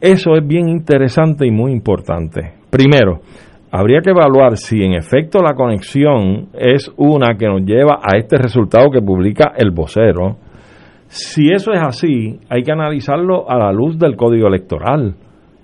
eso 0.00 0.36
es 0.36 0.46
bien 0.46 0.68
interesante 0.68 1.46
y 1.46 1.50
muy 1.50 1.72
importante. 1.72 2.52
Primero, 2.70 3.20
habría 3.70 4.00
que 4.00 4.10
evaluar 4.10 4.56
si 4.56 4.82
en 4.82 4.94
efecto 4.94 5.42
la 5.42 5.54
conexión 5.54 6.48
es 6.54 6.92
una 6.96 7.36
que 7.38 7.46
nos 7.46 7.62
lleva 7.62 8.00
a 8.02 8.16
este 8.18 8.36
resultado 8.36 8.90
que 8.90 9.00
publica 9.00 9.52
el 9.56 9.70
vocero. 9.70 10.36
Si 11.08 11.50
eso 11.50 11.72
es 11.72 11.80
así, 11.80 12.38
hay 12.48 12.62
que 12.62 12.72
analizarlo 12.72 13.48
a 13.48 13.56
la 13.56 13.72
luz 13.72 13.98
del 13.98 14.16
código 14.16 14.48
electoral, 14.48 15.14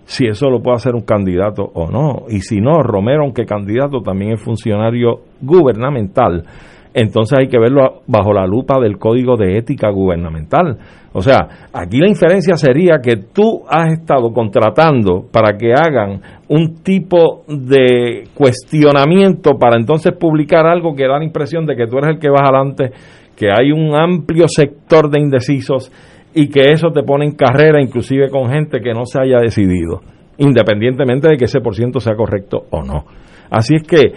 si 0.04 0.26
eso 0.26 0.50
lo 0.50 0.60
puede 0.60 0.76
hacer 0.76 0.94
un 0.94 1.02
candidato 1.02 1.62
o 1.62 1.90
no. 1.90 2.24
Y 2.28 2.40
si 2.40 2.60
no, 2.60 2.82
Romero, 2.82 3.22
aunque 3.24 3.44
candidato, 3.44 4.00
también 4.00 4.32
es 4.32 4.42
funcionario 4.42 5.20
gubernamental 5.40 6.44
entonces 6.94 7.38
hay 7.38 7.48
que 7.48 7.58
verlo 7.58 8.02
bajo 8.06 8.32
la 8.32 8.46
lupa 8.46 8.78
del 8.80 8.98
código 8.98 9.36
de 9.36 9.56
ética 9.56 9.90
gubernamental. 9.90 10.78
O 11.14 11.20
sea, 11.20 11.68
aquí 11.72 11.98
la 11.98 12.08
inferencia 12.08 12.56
sería 12.56 13.00
que 13.02 13.16
tú 13.16 13.62
has 13.68 13.92
estado 13.92 14.32
contratando 14.32 15.26
para 15.30 15.56
que 15.58 15.72
hagan 15.72 16.20
un 16.48 16.82
tipo 16.82 17.44
de 17.48 18.24
cuestionamiento 18.34 19.58
para 19.58 19.76
entonces 19.76 20.14
publicar 20.18 20.66
algo 20.66 20.94
que 20.94 21.06
da 21.06 21.18
la 21.18 21.24
impresión 21.24 21.66
de 21.66 21.76
que 21.76 21.86
tú 21.86 21.98
eres 21.98 22.14
el 22.14 22.18
que 22.18 22.30
vas 22.30 22.42
adelante, 22.42 22.92
que 23.36 23.48
hay 23.50 23.72
un 23.72 23.94
amplio 23.94 24.46
sector 24.48 25.10
de 25.10 25.20
indecisos 25.20 25.92
y 26.34 26.48
que 26.48 26.72
eso 26.72 26.88
te 26.90 27.02
pone 27.02 27.26
en 27.26 27.32
carrera 27.32 27.82
inclusive 27.82 28.30
con 28.30 28.50
gente 28.50 28.80
que 28.80 28.94
no 28.94 29.04
se 29.04 29.20
haya 29.20 29.38
decidido, 29.38 30.00
independientemente 30.38 31.28
de 31.28 31.36
que 31.36 31.44
ese 31.44 31.60
por 31.60 31.74
ciento 31.74 32.00
sea 32.00 32.14
correcto 32.14 32.64
o 32.70 32.82
no. 32.82 33.04
Así 33.50 33.74
es 33.76 33.82
que 33.82 34.12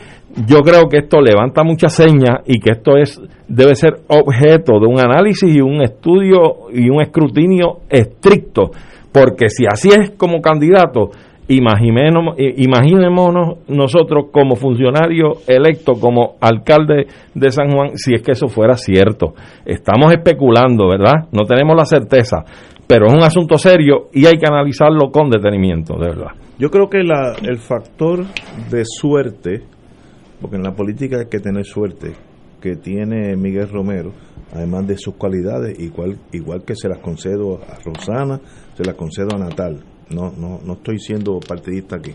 yo 0.47 0.61
creo 0.61 0.89
que 0.89 0.97
esto 0.97 1.21
levanta 1.21 1.63
muchas 1.63 1.93
señas 1.93 2.39
y 2.45 2.59
que 2.59 2.71
esto 2.71 2.97
es 2.97 3.21
debe 3.47 3.75
ser 3.75 4.01
objeto 4.07 4.79
de 4.79 4.87
un 4.87 4.99
análisis 4.99 5.53
y 5.53 5.61
un 5.61 5.81
estudio 5.81 6.69
y 6.73 6.89
un 6.89 7.01
escrutinio 7.01 7.79
estricto, 7.89 8.71
porque 9.11 9.49
si 9.49 9.65
así 9.65 9.89
es 9.89 10.11
como 10.11 10.41
candidato, 10.41 11.11
imaginémonos, 11.47 12.35
imaginémonos 12.37 13.59
nosotros 13.67 14.25
como 14.31 14.55
funcionario 14.55 15.33
electo, 15.47 15.93
como 15.93 16.35
alcalde 16.41 17.07
de 17.33 17.51
San 17.51 17.71
Juan, 17.71 17.91
si 17.95 18.13
es 18.15 18.21
que 18.21 18.31
eso 18.31 18.47
fuera 18.47 18.75
cierto. 18.75 19.35
Estamos 19.65 20.11
especulando, 20.11 20.87
¿verdad? 20.89 21.27
No 21.31 21.45
tenemos 21.45 21.75
la 21.75 21.85
certeza, 21.85 22.43
pero 22.87 23.07
es 23.07 23.13
un 23.13 23.23
asunto 23.23 23.57
serio 23.57 24.09
y 24.13 24.25
hay 24.25 24.37
que 24.37 24.47
analizarlo 24.47 25.11
con 25.11 25.29
detenimiento, 25.29 25.95
de 25.95 26.09
verdad. 26.09 26.31
Yo 26.59 26.69
creo 26.69 26.89
que 26.89 27.03
la, 27.03 27.35
el 27.41 27.57
factor 27.57 28.25
de 28.69 28.83
suerte, 28.85 29.63
porque 30.39 30.57
en 30.57 30.63
la 30.63 30.73
política 30.73 31.17
hay 31.17 31.27
que 31.29 31.39
tener 31.39 31.65
suerte, 31.65 32.13
que 32.61 32.75
tiene 32.75 33.35
Miguel 33.35 33.69
Romero, 33.69 34.11
además 34.53 34.87
de 34.87 34.97
sus 34.97 35.15
cualidades, 35.15 35.79
igual, 35.79 36.17
igual 36.31 36.63
que 36.63 36.75
se 36.75 36.87
las 36.87 36.99
concedo 36.99 37.59
a 37.61 37.77
Rosana, 37.83 38.39
se 38.75 38.83
las 38.83 38.95
concedo 38.95 39.35
a 39.35 39.37
Natal. 39.37 39.83
No, 40.09 40.31
no, 40.37 40.59
no 40.63 40.73
estoy 40.73 40.99
siendo 40.99 41.39
partidista 41.39 41.97
aquí. 41.97 42.13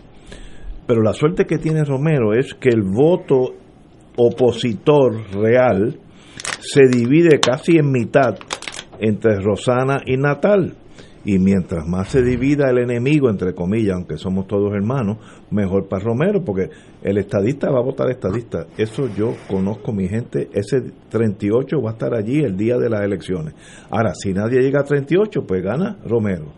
Pero 0.87 1.01
la 1.01 1.13
suerte 1.13 1.45
que 1.45 1.57
tiene 1.57 1.83
Romero 1.83 2.33
es 2.33 2.53
que 2.53 2.69
el 2.69 2.81
voto 2.81 3.53
opositor 4.17 5.21
real 5.33 5.99
se 6.59 6.83
divide 6.87 7.39
casi 7.39 7.77
en 7.77 7.91
mitad 7.91 8.35
entre 9.01 9.39
Rosana 9.41 10.01
y 10.05 10.15
Natal. 10.15 10.75
Y 11.23 11.37
mientras 11.37 11.87
más 11.87 12.09
se 12.09 12.23
divida 12.23 12.69
el 12.69 12.79
enemigo, 12.79 13.29
entre 13.29 13.53
comillas, 13.53 13.95
aunque 13.95 14.17
somos 14.17 14.47
todos 14.47 14.73
hermanos, 14.73 15.17
mejor 15.51 15.87
para 15.87 16.03
Romero, 16.03 16.43
porque 16.43 16.69
el 17.03 17.17
estadista 17.19 17.69
va 17.69 17.79
a 17.79 17.83
votar 17.83 18.09
estadista. 18.09 18.65
Eso 18.75 19.07
yo 19.15 19.35
conozco 19.47 19.91
mi 19.91 20.07
gente, 20.07 20.49
ese 20.53 20.81
38 21.09 21.79
va 21.79 21.91
a 21.91 21.93
estar 21.93 22.15
allí 22.15 22.39
el 22.39 22.57
día 22.57 22.77
de 22.77 22.89
las 22.89 23.01
elecciones. 23.01 23.53
Ahora, 23.91 24.13
si 24.15 24.33
nadie 24.33 24.61
llega 24.61 24.79
a 24.79 24.83
38, 24.83 25.43
pues 25.45 25.63
gana 25.63 25.97
Romero. 26.07 26.53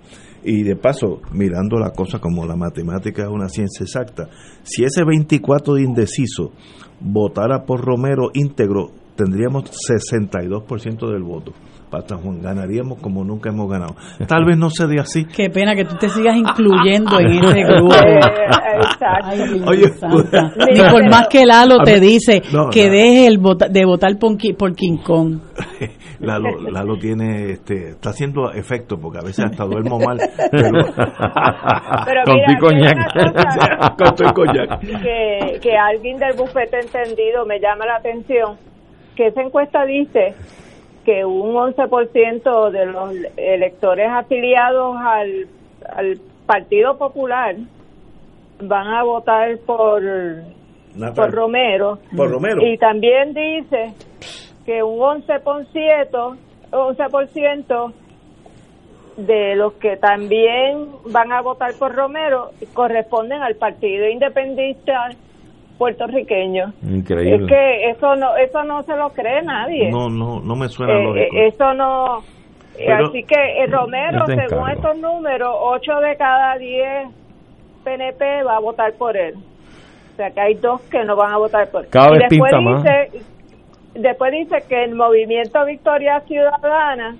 Y 0.45 0.63
de 0.63 0.77
paso, 0.77 1.21
mirando 1.33 1.77
la 1.77 1.91
cosa 1.91 2.19
como 2.19 2.45
la 2.45 2.55
matemática 2.55 3.23
es 3.23 3.29
una 3.29 3.49
ciencia 3.49 3.83
exacta, 3.83 4.29
si 4.63 4.85
ese 4.85 5.03
24 5.03 5.73
de 5.73 5.83
indeciso 5.83 6.53
votara 7.01 7.65
por 7.65 7.81
Romero 7.81 8.29
íntegro, 8.33 8.91
tendríamos 9.15 9.71
62% 9.89 11.11
del 11.11 11.23
voto 11.23 11.53
para 11.93 12.17
Juan 12.17 12.41
ganaríamos 12.41 12.99
como 12.99 13.23
nunca 13.23 13.49
hemos 13.49 13.69
ganado. 13.69 13.95
Tal 14.27 14.45
vez 14.45 14.57
no 14.57 14.71
se 14.71 14.87
dé 14.87 14.99
así. 14.99 15.25
Qué 15.25 15.51
pena 15.51 15.75
que 15.75 15.85
tú 15.85 15.95
te 15.95 16.09
sigas 16.09 16.35
incluyendo 16.43 17.19
en 17.19 17.27
ese 17.27 17.63
grupo. 17.63 17.93
Oye, 19.67 19.91
Ni 20.73 20.81
por 20.89 21.09
más 21.11 21.27
que 21.27 21.45
Lalo 21.45 21.83
te 21.83 21.99
dice 21.99 22.41
que 22.71 22.89
deje 22.89 23.27
el 23.27 23.39
de 23.69 23.85
votar 23.85 24.17
por, 24.17 24.37
por 24.57 24.75
King 24.75 24.97
Kong. 25.03 25.39
Lalo, 26.19 26.49
Lalo 26.71 26.97
tiene, 26.97 27.51
este, 27.51 27.89
está 27.91 28.09
haciendo 28.09 28.51
efecto 28.51 28.97
porque 28.97 29.19
a 29.19 29.21
veces 29.21 29.45
hasta 29.45 29.65
duermo 29.65 29.99
mal. 29.99 30.17
Pero, 30.49 30.71
con 32.25 32.35
mira, 32.35 32.57
coñac. 32.59 32.97
con 33.97 34.33
coñac. 34.33 34.79
Que, 34.79 35.59
que 35.61 35.77
alguien 35.77 36.17
del 36.17 36.35
bufete 36.35 36.79
entendido 36.79 37.45
me 37.45 37.59
llama 37.59 37.85
la 37.85 37.97
atención 37.97 38.57
que 39.15 39.27
esa 39.27 39.41
encuesta 39.41 39.85
dice 39.85 40.33
que 41.03 41.25
un 41.25 41.53
11% 41.55 42.71
de 42.71 42.85
los 42.85 43.15
electores 43.37 44.09
afiliados 44.09 44.95
al, 44.97 45.47
al 45.95 46.19
Partido 46.45 46.97
Popular 46.97 47.55
van 48.61 48.87
a 48.87 49.03
votar 49.03 49.57
por, 49.59 50.01
por 51.15 51.31
Romero. 51.31 51.99
Por 52.15 52.29
Romero. 52.29 52.65
Y 52.65 52.77
también 52.77 53.33
dice 53.33 53.93
que 54.65 54.83
un 54.83 54.99
11%, 54.99 56.37
11% 56.71 57.93
de 59.17 59.55
los 59.55 59.73
que 59.73 59.97
también 59.97 60.87
van 61.05 61.31
a 61.31 61.41
votar 61.41 61.73
por 61.77 61.93
Romero 61.93 62.51
corresponden 62.73 63.41
al 63.41 63.55
Partido 63.55 64.09
Independentista 64.09 65.09
puertorriqueños. 65.77 66.73
Increíble. 66.83 67.45
Es 67.45 67.49
que 67.49 67.89
eso 67.89 68.15
no, 68.15 68.35
eso 68.35 68.63
no 68.63 68.83
se 68.83 68.95
lo 68.95 69.09
cree 69.09 69.41
nadie. 69.41 69.89
No, 69.91 70.09
no, 70.09 70.39
no 70.39 70.55
me 70.55 70.67
suena 70.67 70.93
eh, 70.93 71.03
lógico. 71.03 71.35
eso 71.35 71.73
no. 71.73 72.17
así 72.17 73.23
que 73.23 73.63
eh, 73.63 73.67
Romero, 73.67 74.25
según 74.25 74.69
estos 74.69 74.97
números, 74.97 75.55
8 75.59 75.91
de 75.99 76.15
cada 76.17 76.57
10 76.57 77.07
PNP 77.83 78.43
va 78.43 78.57
a 78.57 78.59
votar 78.59 78.93
por 78.93 79.17
él. 79.17 79.35
O 79.35 80.15
sea 80.15 80.29
que 80.29 80.41
hay 80.41 80.53
dos 80.55 80.81
que 80.83 81.03
no 81.03 81.15
van 81.15 81.33
a 81.33 81.37
votar 81.37 81.69
por 81.69 81.83
él. 81.83 81.89
Cada 81.89 82.11
vez 82.11 82.29
después 82.29 82.51
dice, 82.51 83.23
Después 83.95 84.31
dice 84.31 84.63
que 84.67 84.85
el 84.85 84.95
movimiento 84.95 85.63
Victoria 85.65 86.19
Ciudadana, 86.21 87.15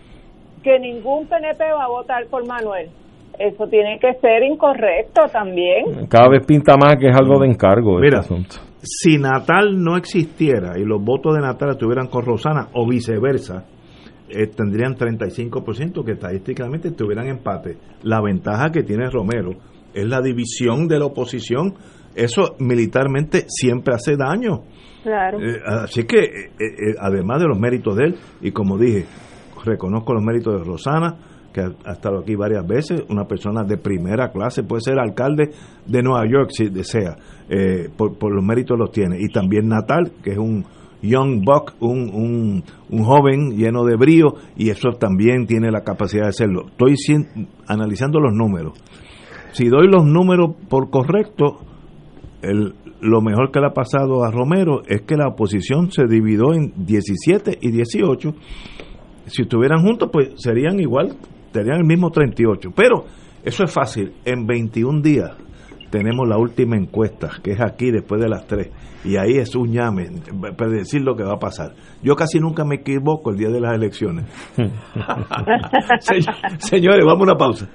que 0.64 0.80
ningún 0.80 1.28
PNP 1.28 1.72
va 1.72 1.84
a 1.84 1.88
votar 1.88 2.26
por 2.28 2.46
Manuel 2.48 2.90
eso 3.40 3.68
tiene 3.68 4.00
que 4.00 4.14
ser 4.20 4.44
incorrecto 4.44 5.24
también. 5.32 6.08
Cada 6.08 6.30
vez 6.30 6.46
pinta 6.46 6.76
más 6.78 6.98
que 6.98 7.08
es 7.08 7.16
algo 7.16 7.40
de 7.40 7.48
encargo. 7.48 7.96
Este 7.96 8.06
Mira, 8.06 8.20
asunto. 8.20 8.56
si 8.82 9.18
Natal 9.18 9.82
no 9.82 9.98
existiera 9.98 10.78
y 10.78 10.84
los 10.84 11.04
votos 11.04 11.36
de 11.36 11.42
Natal 11.42 11.72
estuvieran 11.72 12.08
con 12.08 12.26
Rosana 12.26 12.68
o 12.74 12.88
viceversa, 12.88 13.66
eh, 14.30 14.48
tendrían 14.48 14.96
35% 14.96 16.04
que 16.04 16.14
estadísticamente 16.14 16.90
estuvieran 16.90 17.28
empate. 17.28 17.78
La 18.04 18.22
ventaja 18.22 18.72
que 18.72 18.84
tiene 18.84 19.10
Romero 19.10 19.52
es 19.94 20.08
la 20.08 20.22
división 20.22 20.88
de 20.88 21.00
la 21.00 21.06
oposición. 21.06 21.74
Eso 22.16 22.56
militarmente 22.60 23.46
siempre 23.48 23.96
hace 23.96 24.16
daño. 24.16 24.64
Claro. 25.04 25.40
Eh, 25.40 25.60
así 25.84 26.06
que, 26.06 26.20
eh, 26.20 26.96
además 27.00 27.42
de 27.42 27.48
los 27.48 27.60
méritos 27.60 27.96
de 27.98 28.06
él, 28.06 28.16
y 28.42 28.52
como 28.52 28.78
dije, 28.78 29.06
reconozco 29.66 30.14
los 30.14 30.24
méritos 30.24 30.58
de 30.58 30.64
Rosana, 30.64 31.18
que 31.54 31.62
ha, 31.62 31.92
estado 31.92 32.20
aquí 32.20 32.36
varias 32.36 32.66
veces, 32.66 33.04
una 33.10 33.26
persona 33.26 33.64
de 33.64 33.78
primera 33.78 34.32
clase, 34.32 34.64
puede 34.64 34.82
ser 34.82 35.00
alcalde 35.00 35.52
de 35.86 36.02
Nueva 36.02 36.26
York 36.28 36.50
si 36.52 36.70
desea, 36.70 37.16
eh, 37.50 37.90
por, 37.96 38.34
los 38.34 38.44
méritos 38.44 38.78
los 38.78 38.92
tiene. 38.92 39.18
Y 39.20 39.30
también 39.30 39.68
Natal, 39.68 40.12
que 40.24 40.32
es 40.32 40.38
un 40.38 40.66
young 41.02 41.44
buck, 41.44 41.76
un, 41.80 42.10
un, 42.14 42.64
un 42.90 43.04
joven 43.04 43.56
lleno 43.56 43.86
de 43.86 43.96
brío, 43.96 44.36
y 44.58 44.70
eso 44.70 44.90
también 45.00 45.46
tiene 45.46 45.72
la 45.72 45.82
capacidad 45.82 46.24
de 46.24 46.30
hacerlo. 46.30 46.66
Estoy 46.68 46.96
analizando 47.68 48.20
los 48.20 48.34
números. 48.34 48.74
Si 49.52 49.70
doy 49.70 49.88
los 49.88 50.04
números 50.04 50.56
por 50.68 50.90
correcto, 50.90 51.60
lo 53.02 53.22
mejor 53.22 53.52
que 53.52 53.60
le 53.60 53.68
ha 53.68 53.74
pasado 53.74 54.24
a 54.24 54.32
Romero 54.32 54.82
es 54.88 55.02
que 55.02 55.16
la 55.16 55.28
oposición 55.28 55.92
se 55.92 56.06
dividió 56.08 56.54
en 56.54 56.74
17 56.76 57.60
y 57.62 57.72
18. 57.72 58.34
Si 59.28 59.44
estuvieran 59.44 59.84
juntos, 59.84 60.10
pues 60.12 60.32
serían 60.38 60.80
igual, 60.80 61.16
serían 61.54 61.78
el 61.78 61.86
mismo 61.86 62.10
38. 62.10 62.72
Pero 62.76 63.06
eso 63.44 63.64
es 63.64 63.72
fácil. 63.72 64.14
En 64.26 64.46
21 64.46 65.02
días 65.02 65.32
tenemos 65.90 66.28
la 66.28 66.38
última 66.38 66.76
encuesta, 66.76 67.30
que 67.44 67.52
es 67.52 67.62
aquí 67.62 67.92
después 67.92 68.20
de 68.20 68.28
las 68.28 68.48
3. 68.48 68.70
Y 69.06 69.18
ahí 69.18 69.38
es 69.38 69.56
un 69.56 69.72
llame, 69.72 70.10
decir 70.72 71.02
lo 71.02 71.16
que 71.16 71.24
va 71.24 71.34
a 71.34 71.40
pasar. 71.40 71.74
Yo 72.02 72.16
casi 72.16 72.40
nunca 72.40 72.64
me 72.64 72.76
equivoco 72.76 73.32
el 73.32 73.38
día 73.38 73.50
de 73.50 73.60
las 73.60 73.76
elecciones. 73.76 74.26
Señores, 76.60 77.06
vamos 77.06 77.22
a 77.22 77.32
una 77.32 77.36
pausa. 77.36 77.68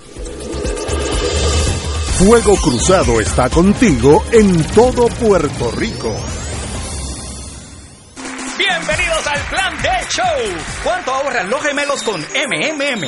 Fuego 2.19 2.57
Cruzado 2.57 3.21
está 3.21 3.49
contigo 3.49 4.25
en 4.33 4.65
todo 4.75 5.07
Puerto 5.21 5.71
Rico. 5.79 6.13
Bienvenidos 8.59 9.27
al 9.29 9.41
Plan 9.51 9.83
de 9.83 9.89
Show. 10.09 10.25
¿Cuánto 10.83 11.13
ahorran 11.13 11.49
los 11.49 11.63
gemelos 11.63 12.03
con 12.03 12.21
MMM? 12.21 13.05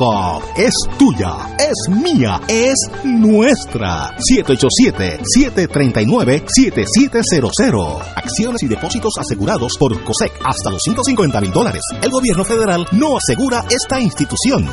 Es 0.56 0.72
tuya, 0.98 1.54
es 1.58 1.74
mía, 1.94 2.40
es 2.48 2.76
nuestra. 3.04 4.14
787 4.18 5.20
739 5.22 6.05
7700 6.06 7.26
700. 7.26 8.02
Acciones 8.14 8.62
y 8.62 8.68
depósitos 8.68 9.12
asegurados 9.18 9.72
por 9.78 10.02
COSEC 10.02 10.32
hasta 10.44 10.70
los 10.70 10.82
150 10.82 11.40
mil 11.40 11.52
dólares. 11.52 11.82
El 12.02 12.10
gobierno 12.10 12.44
federal 12.44 12.86
no 12.92 13.16
asegura 13.16 13.64
esta 13.70 14.00
institución. 14.00 14.68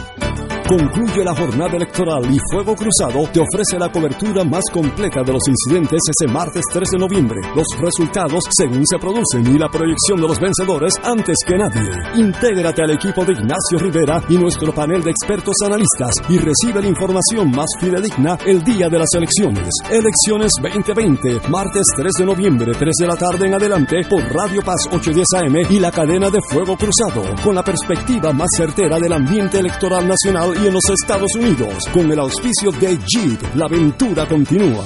Concluye 0.68 1.24
la 1.26 1.36
jornada 1.36 1.76
electoral 1.76 2.24
y 2.34 2.40
Fuego 2.50 2.74
Cruzado 2.74 3.28
te 3.34 3.42
ofrece 3.42 3.78
la 3.78 3.92
cobertura 3.92 4.46
más 4.46 4.64
completa 4.72 5.22
de 5.22 5.34
los 5.34 5.44
incidentes 5.48 6.00
ese 6.10 6.32
martes 6.32 6.64
3 6.72 6.90
de 6.90 6.98
noviembre. 6.98 7.42
Los 7.54 7.68
resultados 7.80 8.44
según 8.50 8.88
se 8.88 8.98
producen 8.98 9.46
y 9.54 9.60
la 9.60 9.68
proyección 9.68 10.22
de 10.22 10.28
los 10.28 10.40
vencedores 10.40 10.94
antes 11.04 11.38
que 11.46 11.58
nadie. 11.58 11.90
Intégrate 12.16 12.82
al 12.82 12.92
equipo 12.92 13.26
de 13.26 13.34
Ignacio 13.34 13.78
Rivera 13.78 14.24
y 14.30 14.38
nuestro 14.38 14.74
panel 14.74 15.04
de 15.04 15.12
expertos 15.12 15.58
analistas 15.66 16.16
y 16.30 16.38
recibe 16.38 16.82
la 16.82 16.88
información 16.88 17.52
más 17.52 17.68
fidedigna 17.80 18.38
el 18.46 18.64
día 18.64 18.88
de 18.88 19.00
las 19.00 19.14
elecciones. 19.16 19.68
Elecciones 19.92 20.54
2020, 20.62 21.50
martes 21.50 21.84
3 21.98 22.14
de 22.20 22.26
noviembre, 22.26 22.72
3 22.72 22.96
de 23.00 23.08
la 23.08 23.18
tarde 23.18 23.48
en 23.48 23.54
adelante 23.54 23.98
por 24.10 24.24
Radio 24.34 24.62
Paz 24.62 24.88
810 24.90 25.28
AM 25.34 25.56
y 25.70 25.80
la 25.80 25.92
cadena 25.92 26.30
de 26.30 26.40
Fuego 26.50 26.78
Cruzado, 26.78 27.22
con 27.44 27.54
la 27.54 27.64
perspectiva 27.64 28.32
más 28.32 28.50
certera 28.56 28.98
del 28.98 29.12
ambiente 29.12 29.60
electoral 29.60 30.08
nacional 30.08 30.53
y 30.62 30.68
en 30.68 30.74
los 30.74 30.84
Estados 31.02 31.34
Unidos. 31.36 31.84
Con 31.94 32.12
el 32.12 32.20
auspicio 32.20 32.72
de 32.72 32.98
Jeep, 32.98 33.56
la 33.56 33.66
aventura 33.66 34.28
continúa. 34.28 34.86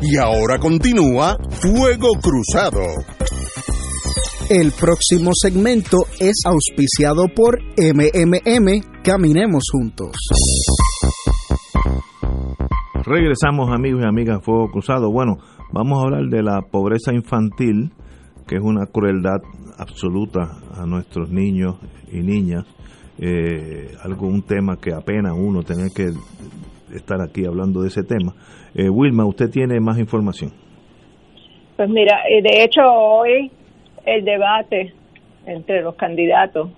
Y 0.00 0.16
ahora 0.16 0.58
continúa 0.60 1.36
Fuego 1.50 2.10
Cruzado. 2.22 2.84
El 4.48 4.70
próximo 4.70 5.32
segmento 5.34 5.96
es 6.20 6.44
auspiciado 6.46 7.26
por 7.34 7.58
MMM 7.76 9.02
Caminemos 9.02 9.64
Juntos. 9.72 10.14
Regresamos 13.04 13.70
amigos 13.74 14.02
y 14.04 14.08
amigas 14.08 14.38
Fuego 14.44 14.70
Cruzado. 14.70 15.10
Bueno, 15.10 15.38
vamos 15.72 15.98
a 15.98 16.02
hablar 16.04 16.28
de 16.30 16.44
la 16.44 16.62
pobreza 16.62 17.12
infantil, 17.12 17.92
que 18.46 18.54
es 18.54 18.62
una 18.62 18.86
crueldad 18.86 19.40
absoluta 19.78 20.60
a 20.76 20.86
nuestros 20.86 21.28
niños 21.30 21.74
y 22.12 22.20
niñas. 22.20 22.64
Eh, 23.18 23.96
algo, 24.04 24.28
un 24.28 24.42
tema 24.42 24.76
que 24.76 24.94
apenas 24.94 25.32
uno 25.36 25.64
tiene 25.64 25.90
que 25.90 26.12
estar 26.94 27.20
aquí 27.20 27.44
hablando 27.44 27.82
de 27.82 27.88
ese 27.88 28.02
tema. 28.02 28.34
Eh, 28.74 28.88
Wilma, 28.88 29.26
usted 29.26 29.50
tiene 29.50 29.80
más 29.80 29.98
información. 29.98 30.52
Pues 31.76 31.88
mira, 31.88 32.20
eh, 32.28 32.42
de 32.42 32.64
hecho 32.64 32.82
hoy 32.82 33.50
el 34.04 34.24
debate 34.24 34.92
entre 35.46 35.82
los 35.82 35.94
candidatos, 35.94 36.70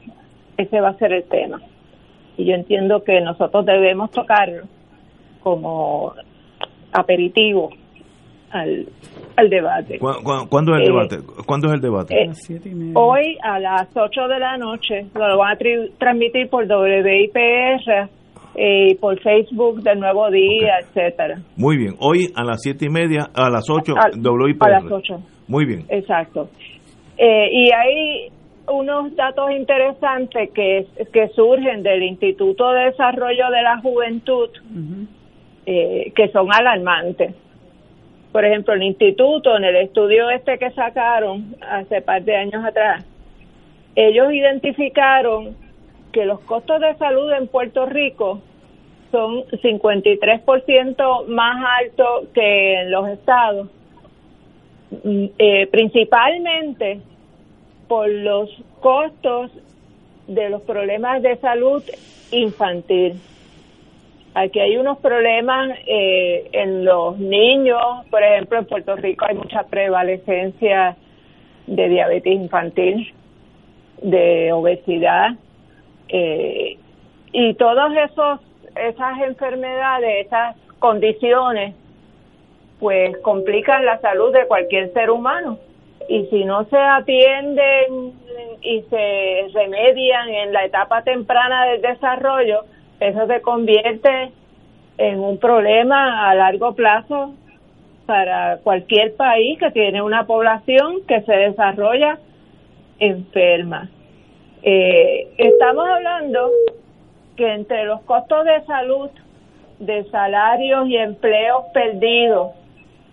ese 0.57 0.81
va 0.81 0.91
a 0.91 0.99
ser 0.99 1.13
el 1.13 1.25
tema. 1.25 1.61
Y 2.37 2.45
yo 2.45 2.55
entiendo 2.55 3.03
que 3.03 3.21
nosotros 3.21 3.67
debemos 3.67 4.11
tocar 4.11 4.49
como 5.43 6.13
aperitivo 6.93 7.71
al, 8.51 8.87
al 9.37 9.51
debate. 9.51 9.99
¿Cuándo, 9.99 10.75
es 10.77 10.83
el 10.83 10.89
eh, 10.89 10.93
debate? 10.93 11.19
¿Cuándo 11.47 11.69
es 11.69 11.75
el 11.75 11.81
debate? 11.81 12.31
hoy 12.95 13.39
a 13.43 13.59
las 13.59 13.89
8 13.95 14.29
de 14.29 14.39
la 14.39 14.57
noche 14.59 15.07
lo 15.15 15.39
van 15.39 15.55
a 15.55 15.59
transmitir 15.99 16.49
por 16.49 16.65
WIPR 16.65 18.09
y 18.55 18.95
por 18.97 19.19
Facebook 19.21 19.83
del 19.83 20.01
Nuevo 20.01 20.31
Día, 20.31 20.79
etcétera. 20.81 21.41
Muy 21.57 21.77
bien. 21.77 21.95
Hoy 22.01 22.27
a 22.35 22.45
las 22.45 22.61
siete 22.61 22.87
y 22.87 22.91
media, 22.91 23.29
a 23.35 23.49
las 23.51 23.69
ocho, 23.71 23.95
a, 23.97 24.11
WIPR. 24.17 24.65
A 24.65 24.81
las 24.81 24.93
ocho. 24.93 25.23
Muy 25.49 25.65
bien. 25.65 25.85
Exacto. 25.89 26.49
Eh, 27.17 27.49
y 27.53 27.71
hay 27.73 28.31
unos 28.69 29.15
datos 29.17 29.51
interesantes 29.51 30.51
que, 30.55 30.87
que 31.13 31.29
surgen 31.29 31.83
del 31.83 32.03
Instituto 32.03 32.71
de 32.73 32.87
Desarrollo 32.87 33.51
de 33.51 33.63
la 33.63 33.81
Juventud 33.81 34.49
eh, 35.67 36.13
que 36.15 36.29
son 36.29 36.49
alarmantes. 36.53 37.35
Por 38.33 38.45
ejemplo, 38.45 38.75
el 38.75 38.83
instituto, 38.83 39.57
en 39.57 39.65
el 39.65 39.77
estudio 39.77 40.31
este 40.31 40.57
que 40.59 40.71
sacaron 40.71 41.57
hace 41.61 42.01
par 42.01 42.23
de 42.23 42.37
años 42.37 42.65
atrás, 42.65 43.05
ellos 43.97 44.33
identificaron 44.33 45.57
que 46.13 46.25
los 46.25 46.41
costos 46.41 46.81
de 46.81 46.95
salud 46.97 47.31
en 47.33 47.47
Puerto 47.49 47.87
Rico 47.87 48.41
son 49.11 49.45
53% 49.47 51.27
más 51.27 51.65
altos 51.81 52.29
que 52.33 52.75
en 52.75 52.91
los 52.91 53.09
estados, 53.09 53.69
mm, 55.05 55.25
eh, 55.39 55.67
principalmente 55.67 57.01
por 57.89 58.09
los 58.09 58.49
costos 58.81 59.51
de 60.29 60.49
los 60.49 60.63
problemas 60.63 61.23
de 61.23 61.37
salud 61.39 61.83
infantil. 62.31 63.21
Aquí 64.35 64.61
hay 64.61 64.77
unos 64.77 64.99
problemas 64.99 65.77
eh, 65.87 66.49
en 66.53 66.85
los 66.85 67.19
niños, 67.19 67.81
por 68.11 68.23
ejemplo, 68.23 68.61
en 68.61 68.65
Puerto 68.67 68.95
Rico 68.95 69.25
hay 69.29 69.35
mucha 69.35 69.65
prevalecencia 69.65 70.97
de 71.67 71.89
diabetes 71.89 72.33
infantil, 72.33 73.13
de 74.03 74.53
obesidad, 74.53 75.31
eh, 76.13 76.79
y 77.33 77.55
todas 77.55 77.93
esos 78.11 78.41
esas 78.77 79.21
enfermedades, 79.21 80.27
esas 80.27 80.57
condiciones, 80.79 81.75
pues 82.79 83.17
complican 83.19 83.85
la 83.85 84.01
salud 84.01 84.33
de 84.33 84.47
cualquier 84.47 84.93
ser 84.93 85.11
humano. 85.11 85.59
Y 86.09 86.27
si 86.27 86.45
no 86.45 86.65
se 86.65 86.79
atienden 86.79 88.15
y 88.63 88.83
se 88.83 89.49
remedian 89.53 90.29
en 90.29 90.53
la 90.53 90.65
etapa 90.65 91.03
temprana 91.03 91.67
del 91.67 91.83
desarrollo, 91.83 92.65
eso 92.99 93.27
se 93.27 93.41
convierte 93.43 94.33
en 94.99 95.21
un 95.21 95.39
problema 95.39 96.29
a 96.29 96.35
largo 96.35 96.75
plazo 96.75 97.35
para 98.07 98.59
cualquier 98.59 99.15
país 99.15 99.59
que 99.59 99.71
tiene 99.71 100.03
una 100.03 100.27
población 100.27 101.03
que 101.07 101.21
se 101.23 101.33
desarrolla 101.33 102.19
enferma. 102.99 103.89
Eh, 104.63 105.29
estamos 105.39 105.89
hablando 105.89 106.51
que 107.37 107.53
entre 107.53 107.85
los 107.85 108.03
costos 108.03 108.45
de 108.45 108.65
salud, 108.67 109.11
de 109.79 110.05
salarios 110.11 110.89
y 110.89 110.97
empleos 110.97 111.65
perdidos 111.73 112.53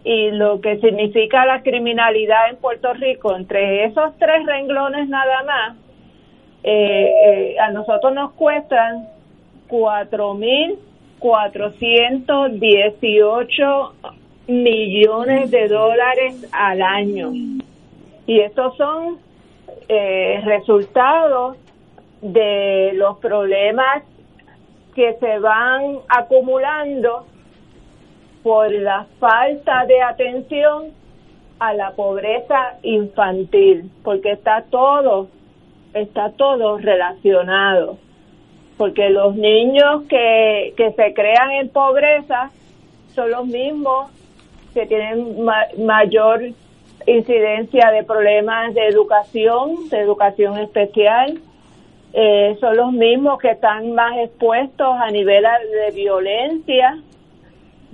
y 0.03 0.31
lo 0.31 0.62
que 0.62 0.79
significa 0.79 1.45
la 1.45 1.62
criminalidad 1.63 2.49
en 2.49 2.57
Puerto 2.57 2.93
Rico, 2.93 3.36
entre 3.36 3.86
esos 3.86 4.17
tres 4.17 4.45
renglones 4.45 5.07
nada 5.10 5.43
más, 5.43 5.77
eh, 6.63 7.13
eh, 7.25 7.60
a 7.60 7.71
nosotros 7.71 8.13
nos 8.13 8.31
cuestan 8.33 9.07
cuatro 9.67 10.33
mil 10.33 10.77
cuatrocientos 11.19 12.60
dieciocho 12.60 13.93
millones 14.47 15.51
de 15.51 15.67
dólares 15.67 16.47
al 16.51 16.81
año. 16.81 17.31
Y 18.27 18.39
estos 18.39 18.77
son 18.77 19.17
eh, 19.88 20.42
resultados 20.44 21.58
de 22.22 22.92
los 22.96 23.18
problemas 23.20 24.04
que 24.96 25.13
se 25.20 25.40
van 25.40 26.00
acumulando 26.08 27.26
por 28.44 28.72
la 28.72 29.06
falta 29.20 29.86
de 29.86 30.02
atención 30.02 30.92
a 31.60 31.74
la 31.74 31.92
pobreza 31.92 32.78
infantil, 32.84 33.92
porque 34.04 34.32
está 34.32 34.63
todo, 34.70 35.28
está 35.94 36.32
todo 36.32 36.78
relacionado, 36.78 37.98
porque 38.78 39.10
los 39.10 39.36
niños 39.36 40.04
que, 40.08 40.74
que 40.78 40.92
se 40.94 41.13
crean 41.13 41.52
en 41.52 41.70
pobreza 41.70 42.52
son 43.13 43.32
los 43.32 43.46
mismos 43.48 44.12
que 44.74 44.86
tienen 44.86 45.44
mayor 45.86 46.42
incidencia 47.08 47.89
de 47.91 48.04
problemas 48.04 48.74
de 48.74 48.88
educación, 48.88 49.89
de 49.89 50.00
educación 50.00 50.58
especial, 50.60 51.39
eh, 52.13 52.58
son 52.60 52.78
los 52.78 52.91
mismos 52.91 53.39
que 53.39 53.52
están 53.52 53.93
más 53.93 54.17
expuestos 54.17 54.88
a 54.88 55.10
nivel 55.10 55.43
de 55.43 55.91
violencia, 55.96 56.98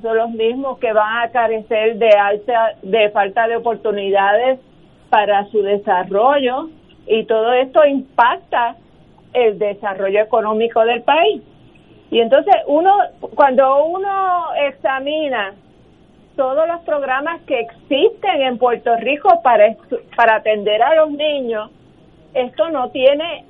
son 0.01 0.17
los 0.17 0.31
mismos 0.31 0.79
que 0.79 0.91
van 0.91 1.23
a 1.23 1.31
carecer 1.31 1.97
de 1.97 2.09
alta, 2.09 2.73
de 2.81 3.09
falta 3.11 3.47
de 3.47 3.57
oportunidades 3.57 4.59
para 5.09 5.45
su 5.45 5.61
desarrollo. 5.61 6.69
Y 7.05 7.25
todo 7.25 7.53
esto 7.53 7.85
impacta 7.85 8.75
el 9.33 9.59
desarrollo 9.59 10.21
económico 10.21 10.83
del 10.85 11.03
país. 11.03 11.41
Y 12.11 12.19
entonces 12.19 12.55
uno, 12.67 12.95
cuando 13.35 13.85
uno 13.85 14.53
examina 14.67 15.53
todos 16.35 16.67
los 16.67 16.81
programas 16.81 17.41
que 17.43 17.59
existen 17.59 18.41
en 18.41 18.57
Puerto 18.57 18.95
Rico 18.97 19.41
para, 19.43 19.75
para 20.15 20.37
atender 20.37 20.81
a 20.81 20.95
los 20.95 21.11
niños, 21.11 21.69
esto 22.33 22.69
no 22.69 22.89
tiene 22.89 23.45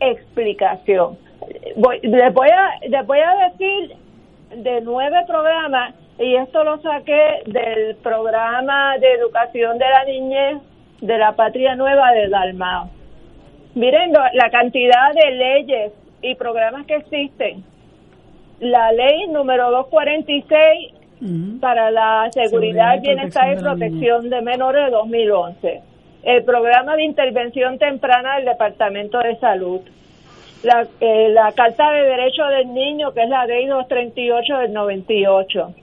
explicación. 0.00 1.18
Voy, 1.76 2.00
les, 2.02 2.32
voy 2.32 2.48
a, 2.48 2.88
les 2.88 3.06
voy 3.06 3.18
a 3.18 3.48
decir 3.48 3.96
de 4.54 4.80
nueve 4.82 5.16
programas, 5.26 5.94
y 6.18 6.36
esto 6.36 6.64
lo 6.64 6.80
saqué 6.82 7.42
del 7.46 7.96
programa 7.96 8.98
de 8.98 9.12
educación 9.12 9.78
de 9.78 9.88
la 9.88 10.04
niñez 10.04 10.58
de 11.00 11.18
la 11.18 11.32
Patria 11.32 11.74
Nueva 11.76 12.12
de 12.12 12.28
Dalmao. 12.28 12.90
Miren 13.74 14.12
la 14.12 14.50
cantidad 14.50 15.14
de 15.14 15.30
leyes 15.30 15.92
y 16.22 16.34
programas 16.34 16.86
que 16.86 16.96
existen. 16.96 17.64
La 18.58 18.92
ley 18.92 19.28
número 19.28 19.70
246 19.70 20.99
para 21.60 21.90
la 21.90 22.30
seguridad, 22.32 23.00
bienestar 23.00 23.52
y 23.52 23.60
protección 23.60 24.30
de 24.30 24.40
menores 24.40 24.86
de 24.86 24.90
2011 24.90 25.90
el 26.22 26.44
programa 26.44 26.96
de 26.96 27.04
intervención 27.04 27.78
temprana 27.78 28.36
del 28.36 28.46
Departamento 28.46 29.18
de 29.18 29.36
Salud, 29.38 29.80
la, 30.62 30.86
eh, 31.00 31.30
la 31.30 31.52
Carta 31.52 31.90
de 31.92 32.02
Derecho 32.02 32.44
del 32.44 32.74
Niño, 32.74 33.12
que 33.12 33.22
es 33.22 33.28
la 33.28 33.46
ley 33.46 33.66
238 33.66 34.58
del 34.58 34.72
98, 34.72 35.74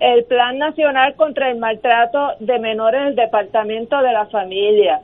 el 0.00 0.24
Plan 0.24 0.58
Nacional 0.58 1.14
contra 1.14 1.50
el 1.50 1.58
Maltrato 1.58 2.32
de 2.40 2.58
Menores 2.58 3.04
del 3.04 3.16
Departamento 3.16 4.02
de 4.02 4.12
la 4.12 4.26
Familia. 4.26 5.00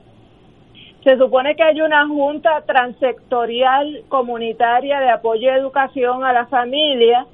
Se 1.02 1.16
supone 1.16 1.56
que 1.56 1.62
hay 1.62 1.80
una 1.80 2.06
junta 2.06 2.62
transectorial 2.66 4.02
comunitaria 4.08 5.00
de 5.00 5.10
apoyo 5.10 5.50
y 5.50 5.58
educación 5.58 6.22
a 6.22 6.32
la 6.32 6.46
familia 6.46 7.26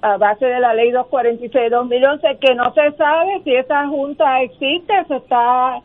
a 0.00 0.16
base 0.16 0.46
de 0.46 0.60
la 0.60 0.74
ley 0.74 0.90
246-2011 0.92 2.38
que 2.38 2.54
no 2.54 2.72
se 2.74 2.92
sabe 2.92 3.40
si 3.44 3.54
esa 3.54 3.86
junta 3.88 4.42
existe, 4.42 4.92
se 5.08 5.16
está 5.16 5.82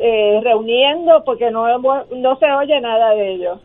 eh, 0.00 0.40
reuniendo 0.42 1.24
porque 1.24 1.50
no, 1.50 1.66
no 1.78 2.36
se 2.36 2.52
oye 2.52 2.80
nada 2.80 3.10
de 3.10 3.32
ello. 3.32 3.60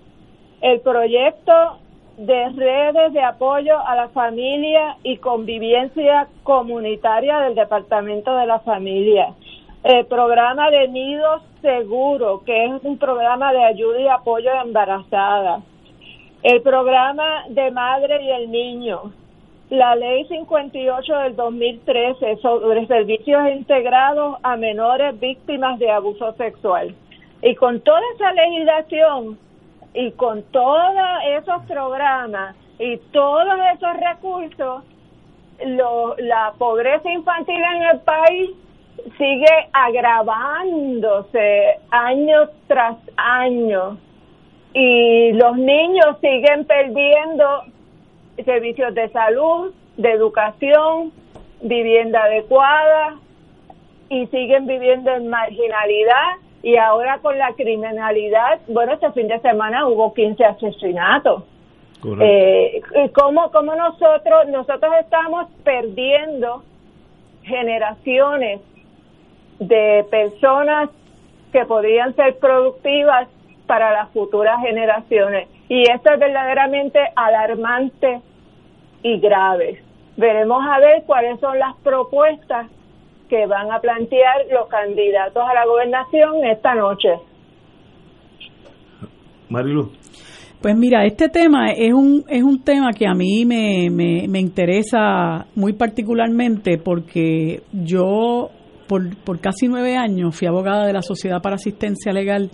El 0.62 0.82
proyecto 0.82 1.80
de 2.18 2.50
redes 2.50 3.14
de 3.14 3.22
apoyo 3.22 3.80
a 3.80 3.96
la 3.96 4.10
familia 4.10 4.98
y 5.04 5.18
convivencia 5.18 6.28
comunitaria 6.44 7.40
del 7.40 7.56
Departamento 7.56 8.36
de 8.36 8.46
la 8.46 8.60
Familia. 8.60 9.34
El 9.84 10.06
programa 10.06 10.70
de 10.70 10.90
Nidos 10.90 11.42
Seguro, 11.62 12.44
que 12.46 12.66
es 12.66 12.84
un 12.84 12.98
programa 12.98 13.54
de 13.54 13.64
ayuda 13.64 14.02
y 14.02 14.08
apoyo 14.10 14.52
a 14.52 14.64
embarazadas. 14.64 15.64
El 16.44 16.62
programa 16.62 17.46
de 17.50 17.72
Madre 17.72 18.22
y 18.22 18.30
el 18.30 18.52
Niño, 18.52 19.14
la 19.70 19.96
ley 19.96 20.26
58 20.26 21.18
del 21.20 21.36
2013 21.36 22.38
sobre 22.38 22.88
servicios 22.88 23.52
integrados 23.52 24.38
a 24.42 24.58
menores 24.58 25.20
víctimas 25.20 25.78
de 25.78 25.92
abuso 25.92 26.34
sexual. 26.34 26.96
Y 27.42 27.56
con 27.56 27.80
toda 27.82 28.02
esa 28.16 28.32
legislación 28.34 29.38
y 29.94 30.12
con 30.12 30.44
todos 30.52 30.94
esos 31.38 31.64
programas 31.66 32.56
y 32.80 32.98
todos 33.12 33.60
esos 33.76 33.98
recursos, 33.98 34.84
la 36.18 36.54
pobreza 36.58 37.12
infantil 37.12 37.62
en 37.76 37.84
el 37.84 38.00
país 38.00 38.50
sigue 39.18 39.70
agravándose 39.74 41.80
año 41.92 42.50
tras 42.68 42.98
año 43.18 43.98
y 44.74 45.34
los 45.34 45.58
niños 45.58 46.18
siguen 46.22 46.64
perdiendo 46.66 47.64
servicios 48.44 48.94
de 48.94 49.10
salud, 49.10 49.74
de 49.98 50.12
educación, 50.12 51.12
vivienda 51.62 52.24
adecuada 52.24 53.18
y 54.10 54.28
siguen 54.28 54.66
viviendo 54.66 55.12
en 55.12 55.28
marginalidad 55.28 56.38
y 56.62 56.76
ahora 56.76 57.20
con 57.20 57.38
la 57.38 57.54
criminalidad, 57.54 58.60
bueno, 58.68 58.94
este 58.94 59.12
fin 59.12 59.28
de 59.28 59.40
semana 59.40 59.88
hubo 59.88 60.14
15 60.14 60.44
asesinatos. 60.44 61.44
Eh, 62.22 62.82
¿cómo, 63.14 63.52
¿Cómo 63.52 63.76
nosotros, 63.76 64.48
nosotros 64.48 64.94
estamos 65.02 65.48
perdiendo 65.64 66.64
generaciones 67.44 68.62
de 69.60 70.06
personas 70.10 70.90
que 71.52 71.66
podrían 71.66 72.16
ser 72.16 72.38
productivas 72.40 73.28
para 73.68 73.92
las 73.92 74.10
futuras 74.12 74.60
generaciones? 74.62 75.48
Y 75.68 75.90
esto 75.90 76.12
es 76.12 76.20
verdaderamente 76.20 77.00
alarmante 77.16 78.22
y 79.04 79.20
graves. 79.20 79.80
Veremos 80.18 80.64
a 80.66 80.80
ver 80.80 81.04
cuáles 81.06 81.40
son 81.40 81.58
las 81.58 81.76
propuestas 81.78 82.68
que 83.30 83.46
van 83.46 83.72
a 83.72 83.80
plantear 83.80 84.46
los 84.52 84.68
candidatos 84.68 85.44
a 85.48 85.54
la 85.54 85.66
gobernación 85.66 86.44
esta 86.46 86.76
noche. 86.76 87.10
Marilu. 89.50 89.92
Pues 90.62 90.76
mira, 90.76 91.06
este 91.06 91.30
tema 91.30 91.72
es 91.72 91.94
un, 91.94 92.26
es 92.28 92.44
un 92.44 92.62
tema 92.62 92.92
que 92.92 93.08
a 93.08 93.14
mí 93.14 93.46
me, 93.46 93.90
me, 93.90 94.28
me 94.28 94.40
interesa 94.40 95.46
muy 95.56 95.72
particularmente 95.74 96.78
porque 96.78 97.62
yo 97.72 98.50
por, 98.88 99.16
por 99.24 99.40
casi 99.40 99.70
nueve 99.70 99.96
años 99.96 100.36
fui 100.36 100.48
abogada 100.48 100.86
de 100.86 100.92
la 100.92 101.02
Sociedad 101.02 101.42
para 101.42 101.56
Asistencia 101.56 102.12
Legal 102.12 102.50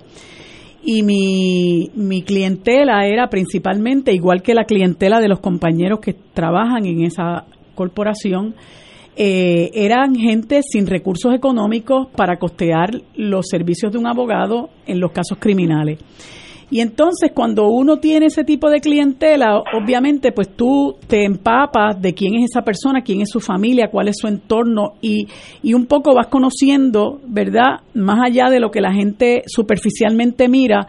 y 0.85 1.01
mi, 1.01 1.89
mi 1.95 2.21
clientela 2.21 3.07
era 3.07 3.27
principalmente, 3.27 4.13
igual 4.13 4.43
que 4.43 4.53
la 4.53 4.65
clientela 4.65 5.19
de 5.19 5.27
los 5.27 5.39
compañeros 5.39 5.99
que 5.99 6.13
trabajan 6.13 6.85
en 6.85 7.03
esa 7.03 7.45
corporación, 7.73 8.53
eh, 9.17 9.71
eran 9.73 10.15
gente 10.15 10.61
sin 10.61 10.85
recursos 10.85 11.33
económicos 11.33 12.07
para 12.15 12.37
costear 12.37 13.01
los 13.15 13.47
servicios 13.47 13.91
de 13.91 13.97
un 13.97 14.07
abogado 14.07 14.69
en 14.85 14.99
los 14.99 15.11
casos 15.11 15.39
criminales. 15.39 15.99
Y 16.71 16.79
entonces 16.81 17.31
cuando 17.33 17.67
uno 17.67 17.97
tiene 17.97 18.27
ese 18.27 18.43
tipo 18.43 18.69
de 18.69 18.81
clientela, 18.81 19.61
obviamente 19.79 20.31
pues 20.31 20.49
tú 20.49 20.95
te 21.07 21.23
empapas 21.23 22.01
de 22.01 22.13
quién 22.13 22.35
es 22.35 22.51
esa 22.51 22.63
persona, 22.63 23.01
quién 23.01 23.21
es 23.21 23.29
su 23.29 23.39
familia, 23.39 23.89
cuál 23.91 24.07
es 24.07 24.15
su 24.19 24.27
entorno 24.27 24.93
y, 25.01 25.27
y 25.61 25.73
un 25.73 25.85
poco 25.85 26.15
vas 26.15 26.27
conociendo, 26.27 27.19
¿verdad? 27.27 27.81
Más 27.93 28.19
allá 28.25 28.49
de 28.49 28.59
lo 28.59 28.71
que 28.71 28.81
la 28.81 28.93
gente 28.93 29.43
superficialmente 29.45 30.47
mira, 30.47 30.87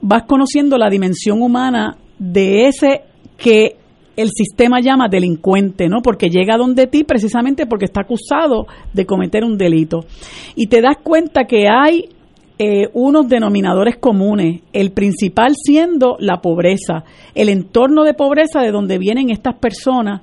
vas 0.00 0.24
conociendo 0.24 0.78
la 0.78 0.88
dimensión 0.88 1.42
humana 1.42 1.96
de 2.18 2.66
ese 2.66 3.02
que 3.36 3.76
el 4.18 4.30
sistema 4.30 4.80
llama 4.80 5.06
delincuente, 5.08 5.88
¿no? 5.88 6.02
Porque 6.02 6.28
llega 6.28 6.56
donde 6.56 6.88
ti 6.88 7.04
precisamente 7.04 7.66
porque 7.66 7.84
está 7.84 8.00
acusado 8.00 8.66
de 8.92 9.06
cometer 9.06 9.44
un 9.44 9.56
delito. 9.56 10.00
Y 10.56 10.66
te 10.66 10.80
das 10.80 10.96
cuenta 11.00 11.44
que 11.44 11.68
hay 11.68 12.08
eh, 12.58 12.88
unos 12.92 13.28
denominadores 13.28 13.98
comunes, 13.98 14.62
el 14.72 14.90
principal 14.90 15.54
siendo 15.54 16.16
la 16.18 16.40
pobreza, 16.40 17.04
el 17.34 17.48
entorno 17.48 18.02
de 18.02 18.14
pobreza 18.14 18.60
de 18.60 18.72
donde 18.72 18.98
vienen 18.98 19.30
estas 19.30 19.54
personas 19.56 20.22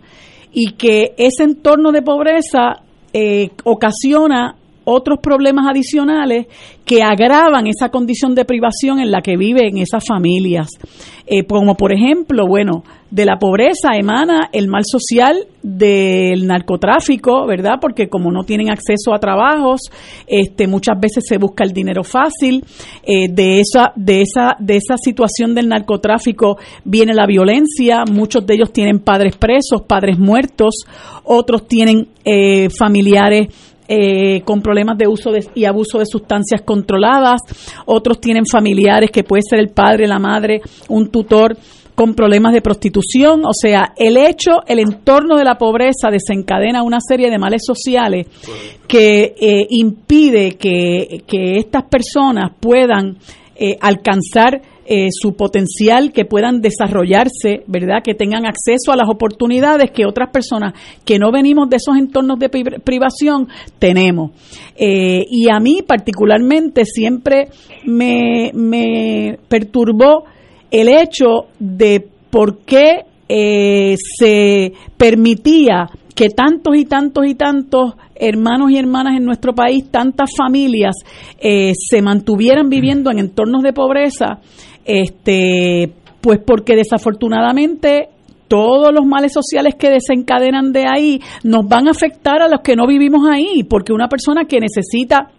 y 0.51 0.73
que 0.73 1.13
ese 1.17 1.43
entorno 1.43 1.91
de 1.91 2.01
pobreza 2.01 2.81
eh, 3.13 3.51
ocasiona 3.63 4.55
otros 4.85 5.19
problemas 5.21 5.65
adicionales 5.69 6.47
que 6.85 7.01
agravan 7.03 7.67
esa 7.67 7.89
condición 7.89 8.35
de 8.35 8.45
privación 8.45 8.99
en 8.99 9.11
la 9.11 9.21
que 9.21 9.35
viven 9.35 9.77
esas 9.77 10.05
familias. 10.07 10.69
Eh, 11.27 11.43
como 11.43 11.75
por 11.75 11.91
ejemplo, 11.91 12.45
bueno, 12.47 12.83
de 13.09 13.25
la 13.25 13.37
pobreza 13.37 13.95
emana 13.97 14.49
el 14.51 14.67
mal 14.67 14.83
social 14.85 15.47
del 15.63 16.45
narcotráfico, 16.45 17.47
¿verdad? 17.47 17.79
Porque 17.81 18.09
como 18.09 18.31
no 18.31 18.43
tienen 18.43 18.69
acceso 18.69 19.13
a 19.13 19.19
trabajos, 19.19 19.81
este, 20.27 20.67
muchas 20.67 20.99
veces 20.99 21.23
se 21.27 21.37
busca 21.37 21.63
el 21.63 21.71
dinero 21.71 22.03
fácil. 22.03 22.63
Eh, 23.03 23.27
de 23.29 23.61
esa, 23.61 23.91
de 23.95 24.21
esa, 24.21 24.55
de 24.59 24.75
esa 24.75 24.97
situación 24.97 25.55
del 25.55 25.67
narcotráfico 25.67 26.57
viene 26.83 27.13
la 27.15 27.25
violencia. 27.25 28.03
Muchos 28.11 28.45
de 28.45 28.55
ellos 28.55 28.71
tienen 28.71 28.99
padres 28.99 29.35
presos, 29.37 29.81
padres 29.87 30.19
muertos. 30.19 30.75
Otros 31.23 31.67
tienen 31.67 32.09
eh, 32.23 32.69
familiares 32.69 33.47
eh, 33.87 34.41
con 34.41 34.61
problemas 34.61 34.97
de 34.97 35.07
uso 35.07 35.31
y 35.53 35.65
abuso 35.65 35.99
de 35.99 36.05
sustancias 36.05 36.61
controladas, 36.63 37.41
otros 37.85 38.19
tienen 38.19 38.45
familiares 38.45 39.11
que 39.11 39.23
puede 39.23 39.43
ser 39.47 39.59
el 39.59 39.69
padre, 39.69 40.07
la 40.07 40.19
madre, 40.19 40.61
un 40.89 41.09
tutor 41.09 41.57
con 41.95 42.13
problemas 42.13 42.51
de 42.53 42.61
prostitución, 42.61 43.45
o 43.45 43.53
sea, 43.53 43.93
el 43.95 44.17
hecho, 44.17 44.63
el 44.67 44.79
entorno 44.79 45.37
de 45.37 45.45
la 45.45 45.57
pobreza 45.57 46.09
desencadena 46.11 46.83
una 46.83 46.99
serie 46.99 47.29
de 47.29 47.37
males 47.37 47.61
sociales 47.65 48.27
que 48.85 49.33
eh, 49.39 49.65
impide 49.69 50.57
que, 50.57 51.23
que, 51.25 51.55
estas 51.55 51.83
personas 51.83 52.51
puedan 52.59 53.17
eh, 53.55 53.77
alcanzar 53.79 54.61
eh, 54.85 55.07
su 55.11 55.33
potencial, 55.35 56.11
que 56.13 56.25
puedan 56.25 56.61
desarrollarse, 56.61 57.63
¿verdad? 57.67 58.03
Que 58.03 58.13
tengan 58.13 58.45
acceso 58.45 58.91
a 58.91 58.95
las 58.95 59.09
oportunidades 59.09 59.91
que 59.91 60.05
otras 60.05 60.29
personas 60.29 60.73
que 61.03 61.17
no 61.17 61.31
venimos 61.31 61.69
de 61.69 61.77
esos 61.77 61.97
entornos 61.97 62.37
de 62.37 62.49
privación 62.49 63.47
tenemos. 63.79 64.31
Eh, 64.75 65.25
y 65.29 65.49
a 65.49 65.59
mí 65.59 65.81
particularmente 65.81 66.85
siempre 66.85 67.49
me, 67.85 68.51
me 68.53 69.39
perturbó 69.47 70.25
el 70.69 70.89
hecho 70.89 71.47
de 71.59 72.07
por 72.29 72.59
qué 72.59 73.05
eh, 73.27 73.95
se 74.19 74.73
permitía 74.97 75.89
que 76.15 76.29
tantos 76.29 76.75
y 76.75 76.85
tantos 76.85 77.27
y 77.27 77.35
tantos 77.35 77.93
hermanos 78.15 78.71
y 78.71 78.77
hermanas 78.77 79.17
en 79.17 79.25
nuestro 79.25 79.53
país, 79.53 79.91
tantas 79.91 80.29
familias 80.35 80.95
se 81.37 82.01
mantuvieran 82.01 82.69
viviendo 82.69 83.11
en 83.11 83.19
entornos 83.19 83.61
de 83.61 83.73
pobreza 83.73 84.39
este, 84.85 85.91
pues 86.21 86.39
porque 86.45 86.75
desafortunadamente 86.75 88.09
todos 88.47 88.93
los 88.93 89.05
males 89.05 89.33
sociales 89.33 89.75
que 89.75 89.89
desencadenan 89.89 90.71
de 90.71 90.85
ahí 90.87 91.19
nos 91.43 91.67
van 91.67 91.87
a 91.87 91.91
afectar 91.91 92.41
a 92.41 92.47
los 92.47 92.61
que 92.61 92.75
no 92.75 92.85
vivimos 92.85 93.27
ahí, 93.27 93.63
porque 93.63 93.91
una 93.91 94.07
persona 94.07 94.45
que 94.45 94.59
necesita 94.59 95.31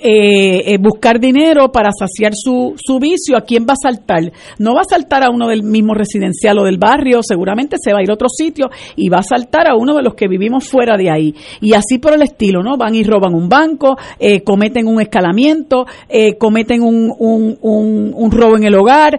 eh, 0.00 0.74
eh, 0.74 0.78
buscar 0.78 1.18
dinero 1.18 1.72
para 1.72 1.90
saciar 1.92 2.32
su, 2.34 2.74
su 2.76 2.98
vicio, 2.98 3.36
¿a 3.36 3.42
quién 3.42 3.64
va 3.68 3.72
a 3.72 3.90
saltar? 3.90 4.32
No 4.58 4.74
va 4.74 4.80
a 4.82 4.88
saltar 4.88 5.24
a 5.24 5.30
uno 5.30 5.48
del 5.48 5.62
mismo 5.62 5.94
residencial 5.94 6.58
o 6.58 6.64
del 6.64 6.78
barrio, 6.78 7.20
seguramente 7.22 7.76
se 7.82 7.92
va 7.92 7.98
a 7.98 8.02
ir 8.02 8.10
a 8.10 8.14
otro 8.14 8.28
sitio 8.28 8.68
y 8.96 9.08
va 9.08 9.18
a 9.18 9.22
saltar 9.22 9.66
a 9.66 9.76
uno 9.76 9.94
de 9.94 10.02
los 10.02 10.14
que 10.14 10.28
vivimos 10.28 10.68
fuera 10.68 10.96
de 10.96 11.10
ahí. 11.10 11.34
Y 11.60 11.74
así 11.74 11.98
por 11.98 12.14
el 12.14 12.22
estilo, 12.22 12.62
¿no? 12.62 12.76
Van 12.76 12.94
y 12.94 13.02
roban 13.02 13.34
un 13.34 13.48
banco, 13.48 13.96
eh, 14.18 14.42
cometen 14.42 14.86
un 14.86 15.00
escalamiento, 15.00 15.86
eh, 16.08 16.36
cometen 16.36 16.82
un, 16.82 17.12
un, 17.18 17.58
un, 17.60 18.12
un, 18.14 18.30
robo 18.30 18.56
en 18.56 18.64
el 18.64 18.74
hogar, 18.74 19.18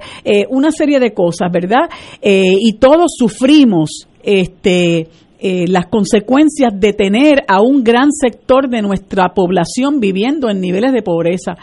una 0.50 0.72
serie 0.72 1.00
de 1.00 1.14
cosas, 1.14 1.52
¿verdad? 1.52 1.90
y 2.22 2.74
todos 2.74 3.12
sufrimos 3.18 4.08
este 4.24 5.08
eh, 5.42 5.66
las 5.68 5.88
consecuencias 5.88 6.74
de 6.78 6.92
tener 6.92 7.44
a 7.48 7.62
un 7.62 7.84
gran 7.84 8.12
sector 8.12 8.70
de 8.70 8.82
nuestra 8.82 9.34
población 9.34 10.00
viviendo 10.00 10.50
en 10.50 10.60
niveles 10.60 10.92
de 10.92 11.02
pobreza. 11.02 11.56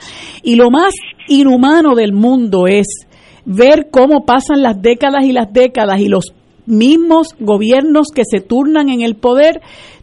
Y 0.43 0.57
lo 0.57 0.71
más 0.71 0.95
inhumano 1.29 1.95
del 1.95 2.13
mundo 2.13 2.67
es 2.67 2.87
ver 3.45 3.89
cómo 3.91 4.25
pasan 4.25 4.63
las 4.63 4.81
décadas 4.81 5.25
y 5.25 5.33
las 5.33 5.53
décadas 5.53 6.01
y 6.01 6.09
los 6.09 6.33
mismos 6.67 7.29
gobiernos 7.39 8.09
que 8.15 8.23
se 8.25 8.41
turnan 8.41 8.89
en 8.89 9.03
el 9.03 9.15
poder 9.15 9.61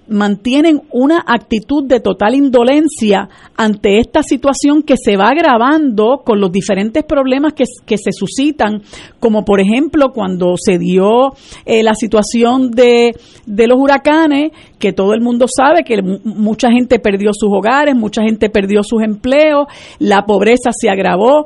mantienen 0.08 0.82
una 0.91 1.24
actitud 1.26 1.86
de 1.86 1.99
total 1.99 2.36
indolencia 2.36 3.30
ante 3.56 3.99
esta 3.99 4.22
situación 4.24 4.84
que 4.84 4.95
se 4.97 5.18
va 5.18 5.30
agravando 5.30 6.22
con 6.26 6.39
los 6.39 6.51
diferentes 6.51 7.04
problemas 7.04 7.54
que, 7.54 7.97
se 7.97 8.12
suscitan, 8.12 8.82
como 9.20 9.45
por 9.45 9.60
ejemplo 9.60 10.12
cuando 10.14 10.56
se 10.58 10.78
dio 10.78 11.34
eh, 11.66 11.84
la 11.84 11.93
situación 11.95 12.72
de, 12.72 13.12
de 13.45 13.68
los 13.68 13.78
huracanes, 13.80 14.51
que 14.80 14.91
todo 14.91 15.14
el 15.14 15.22
mundo 15.22 15.45
sabe 15.47 15.84
que 15.84 16.01
mucha 16.24 16.70
gente 16.72 16.99
perdió 16.99 17.32
sus 17.34 17.49
hogares, 17.51 17.95
mucha 17.95 18.24
gente 18.24 18.49
perdió 18.49 18.82
sus 18.84 19.01
empleos, 19.01 19.68
la 19.99 20.26
pobreza 20.26 20.72
se 20.74 20.89
agravó, 20.89 21.45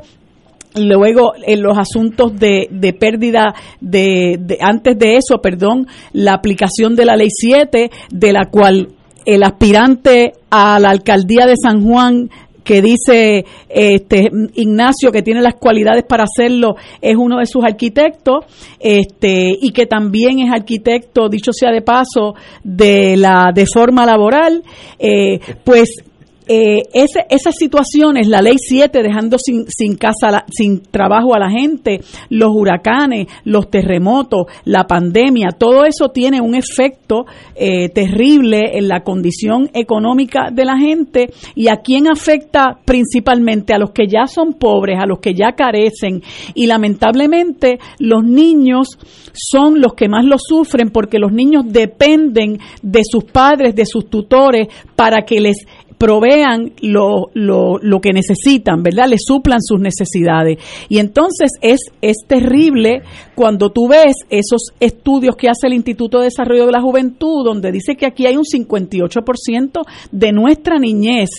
Luego, 0.78 1.34
en 1.46 1.62
los 1.62 1.78
asuntos 1.78 2.38
de, 2.40 2.68
de 2.72 2.94
pérdida 2.94 3.54
de, 3.82 4.58
antes 4.62 4.98
de 4.98 5.18
eso, 5.18 5.42
perdón, 5.42 5.88
la 6.14 6.34
aplicación 6.34 6.96
de 6.96 7.06
la 7.06 7.16
ley 7.16 7.30
7, 7.30 7.90
de 8.10 8.34
la 8.34 8.46
cual 8.50 8.90
el 9.26 9.44
aspirante 9.44 10.34
a 10.50 10.80
la 10.80 10.90
alcaldía 10.90 11.46
de 11.46 11.56
San 11.62 11.84
Juan 11.84 12.30
que 12.64 12.82
dice 12.82 13.46
este 13.70 14.30
Ignacio 14.56 15.12
que 15.12 15.22
tiene 15.22 15.42
las 15.42 15.56
cualidades 15.56 16.04
para 16.04 16.26
hacerlo 16.26 16.76
es 17.02 17.16
uno 17.16 17.40
de 17.40 17.46
sus 17.46 17.64
arquitectos 17.64 18.46
este 18.78 19.54
y 19.62 19.72
que 19.72 19.86
también 19.86 20.40
es 20.40 20.52
arquitecto 20.52 21.30
dicho 21.30 21.54
sea 21.54 21.72
de 21.72 21.82
paso 21.82 22.36
de 22.66 23.16
la 23.16 23.52
de 23.56 23.66
forma 23.66 24.06
laboral 24.06 24.64
eh, 25.00 25.40
pues 25.64 26.04
eh, 26.48 26.84
ese, 26.94 27.26
esas 27.30 27.56
situaciones, 27.56 28.28
la 28.28 28.42
ley 28.42 28.56
7 28.58 29.02
dejando 29.04 29.38
sin, 29.38 29.66
sin 29.68 29.96
casa, 29.96 30.46
sin 30.50 30.82
trabajo 30.82 31.36
a 31.36 31.40
la 31.40 31.50
gente, 31.50 32.02
los 32.30 32.52
huracanes, 32.54 33.28
los 33.44 33.70
terremotos, 33.70 34.48
la 34.66 34.86
pandemia, 34.86 35.50
todo 35.58 35.86
eso 35.86 36.10
tiene 36.10 36.42
un 36.42 36.56
efecto 36.56 37.26
eh, 37.56 37.90
terrible 37.90 38.78
en 38.78 38.88
la 38.88 39.02
condición 39.02 39.70
económica 39.74 40.50
de 40.52 40.66
la 40.66 40.78
gente. 40.78 41.30
Y 41.56 41.68
a 41.68 41.78
quién 41.78 42.08
afecta 42.08 42.80
principalmente 42.86 43.74
a 43.74 43.80
los 43.80 43.92
que 43.92 44.08
ya 44.08 44.28
son 44.28 44.54
pobres, 44.54 45.00
a 45.00 45.06
los 45.06 45.20
que 45.20 45.34
ya 45.34 45.54
carecen. 45.54 46.22
Y 46.54 46.68
lamentablemente 46.68 47.80
los 48.00 48.24
niños 48.24 48.98
son 49.34 49.82
los 49.82 49.94
que 49.94 50.10
más 50.10 50.26
lo 50.26 50.38
sufren 50.40 50.90
porque 50.90 51.20
los 51.20 51.32
niños 51.32 51.66
dependen 51.68 52.60
de 52.82 53.02
sus 53.04 53.26
padres, 53.26 53.76
de 53.76 53.86
sus 53.86 54.10
tutores 54.10 54.68
para 54.96 55.26
que 55.26 55.40
les 55.40 55.58
provean 55.98 56.74
lo, 56.82 57.30
lo, 57.34 57.80
lo, 57.82 58.00
que 58.00 58.14
necesitan, 58.14 58.84
¿verdad? 58.84 59.08
Le 59.10 59.18
suplan 59.18 59.62
sus 59.62 59.80
necesidades. 59.80 60.60
Y 60.90 61.00
entonces 61.00 61.52
es, 61.62 61.80
es 62.02 62.18
terrible 62.28 63.02
cuando 63.36 63.72
tú 63.72 63.88
ves 63.88 64.16
esos 64.30 64.72
estudios 64.80 65.36
que 65.36 65.50
hace 65.50 65.68
el 65.68 65.74
Instituto 65.74 66.20
de 66.20 66.26
Desarrollo 66.26 66.66
de 66.66 66.72
la 66.72 66.82
Juventud, 66.82 67.44
donde 67.44 67.72
dice 67.72 67.96
que 67.96 68.06
aquí 68.06 68.26
hay 68.26 68.38
un 68.38 68.44
58% 68.44 69.82
de 70.12 70.32
nuestra 70.32 70.78
niñez 70.78 71.30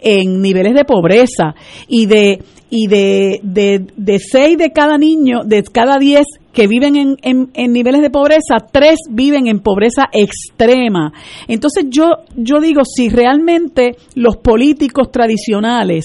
en 0.00 0.40
niveles 0.40 0.74
de 0.74 0.84
pobreza 0.84 1.54
y 1.86 2.06
de 2.06 2.42
y 2.72 2.86
de, 2.86 3.40
de, 3.42 3.84
de 3.96 4.18
seis 4.20 4.56
de 4.56 4.70
cada 4.70 4.96
niño, 4.96 5.40
de 5.44 5.64
cada 5.64 5.98
diez 5.98 6.24
que 6.52 6.66
viven 6.66 6.96
en, 6.96 7.50
en, 7.54 7.72
niveles 7.72 8.02
de 8.02 8.10
pobreza, 8.10 8.56
tres 8.72 8.96
viven 9.10 9.46
en 9.46 9.60
pobreza 9.60 10.08
extrema. 10.12 11.12
Entonces 11.48 11.86
yo, 11.88 12.10
yo 12.36 12.60
digo, 12.60 12.82
si 12.84 13.08
realmente 13.08 13.96
los 14.14 14.36
políticos 14.36 15.10
tradicionales 15.12 16.04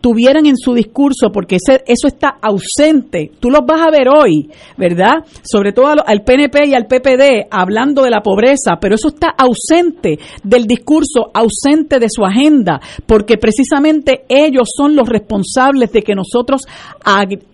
tuvieran 0.00 0.44
en 0.44 0.58
su 0.58 0.74
discurso, 0.74 1.30
porque 1.32 1.56
ese, 1.56 1.82
eso 1.86 2.08
está 2.08 2.36
ausente, 2.42 3.30
tú 3.40 3.48
los 3.48 3.62
vas 3.66 3.80
a 3.80 3.90
ver 3.90 4.08
hoy, 4.08 4.50
¿verdad? 4.76 5.24
Sobre 5.42 5.72
todo 5.72 5.94
al 6.04 6.22
PNP 6.22 6.66
y 6.66 6.74
al 6.74 6.86
PPD 6.86 7.46
hablando 7.50 8.02
de 8.02 8.10
la 8.10 8.20
pobreza, 8.20 8.72
pero 8.78 8.96
eso 8.96 9.08
está 9.08 9.28
ausente 9.28 10.18
del 10.42 10.66
discurso, 10.66 11.30
ausente 11.32 11.98
de 11.98 12.08
su 12.10 12.22
agenda, 12.22 12.82
porque 13.06 13.38
precisamente 13.38 14.24
ellos 14.28 14.68
son 14.76 14.94
los 14.94 15.08
responsables 15.08 15.90
de 15.90 16.02
que 16.02 16.14
nosotros 16.14 16.66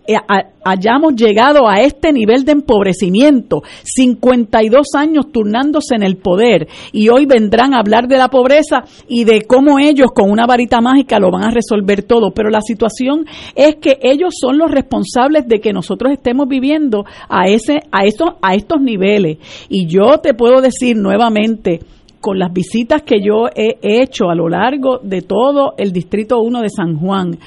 eh, 0.08 0.16
hayamos 0.64 1.14
llegado 1.14 1.68
a 1.68 1.80
este 1.80 2.12
nivel 2.12 2.44
de 2.44 2.52
empobrecimiento, 2.52 3.62
52 3.84 4.86
años 4.96 5.26
turnándose 5.32 5.94
en 5.94 6.02
el 6.02 6.16
poder. 6.16 6.68
Y 6.92 7.08
hoy 7.08 7.26
vendrán 7.26 7.74
a 7.74 7.78
hablar 7.78 8.08
de 8.08 8.18
la 8.18 8.28
pobreza 8.28 8.84
y 9.08 9.24
de 9.24 9.42
cómo 9.42 9.78
ellos 9.78 10.08
con 10.14 10.30
una 10.30 10.46
varita 10.46 10.80
mágica 10.80 11.18
lo 11.18 11.30
van 11.30 11.44
a 11.44 11.50
resolver 11.50 12.02
todo, 12.02 12.32
pero 12.32 12.50
la 12.50 12.60
situación 12.60 13.26
es 13.54 13.76
que 13.76 13.98
ellos 14.02 14.34
son 14.40 14.58
los 14.58 14.70
responsables 14.70 15.46
de 15.48 15.60
que 15.60 15.72
nosotros 15.72 16.12
estemos 16.12 16.48
viviendo 16.48 17.04
a 17.28 17.48
ese 17.48 17.80
a 17.90 18.04
estos 18.04 18.30
a 18.42 18.54
estos 18.54 18.80
niveles. 18.80 19.38
Y 19.68 19.86
yo 19.86 20.18
te 20.18 20.34
puedo 20.34 20.60
decir 20.60 20.96
nuevamente 20.96 21.80
con 22.20 22.38
las 22.38 22.52
visitas 22.52 23.02
que 23.02 23.20
yo 23.22 23.48
he 23.54 23.78
hecho 23.82 24.28
a 24.28 24.34
lo 24.34 24.48
largo 24.48 24.98
de 24.98 25.22
todo 25.22 25.74
el 25.76 25.92
Distrito 25.92 26.40
1 26.40 26.60
de 26.60 26.68
San 26.68 26.96
Juan, 26.96 27.38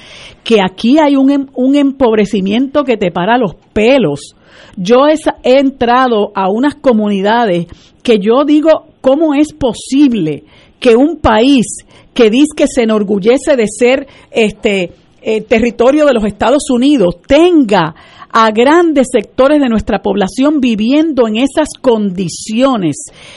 que 0.42 0.60
aquí 0.60 0.98
hay 0.98 1.16
un, 1.16 1.30
em, 1.30 1.46
un 1.54 1.76
empobrecimiento 1.76 2.82
que 2.82 2.96
te 2.96 3.10
para 3.10 3.38
los 3.38 3.54
pelos. 3.72 4.34
Yo 4.76 5.06
he, 5.06 5.14
he 5.42 5.60
entrado 5.60 6.32
a 6.34 6.50
unas 6.50 6.74
comunidades 6.74 7.66
que 8.02 8.18
yo 8.18 8.44
digo, 8.44 8.86
¿cómo 9.00 9.34
es 9.34 9.52
posible 9.52 10.44
que 10.80 10.96
un 10.96 11.16
país 11.16 11.84
que 12.12 12.30
dice 12.30 12.52
que 12.56 12.66
se 12.66 12.82
enorgullece 12.82 13.56
de 13.56 13.66
ser 13.66 14.06
este 14.30 14.92
eh, 15.22 15.40
territorio 15.40 16.04
de 16.04 16.12
los 16.12 16.24
Estados 16.24 16.68
Unidos 16.70 17.16
tenga 17.26 17.94
a 18.36 18.50
grandes 18.50 19.06
sectores 19.12 19.60
de 19.60 19.68
nuestra 19.68 20.02
población 20.02 20.58
viviendo 20.60 21.28
en 21.28 21.36
esas 21.36 21.68
condiciones. 21.80 22.96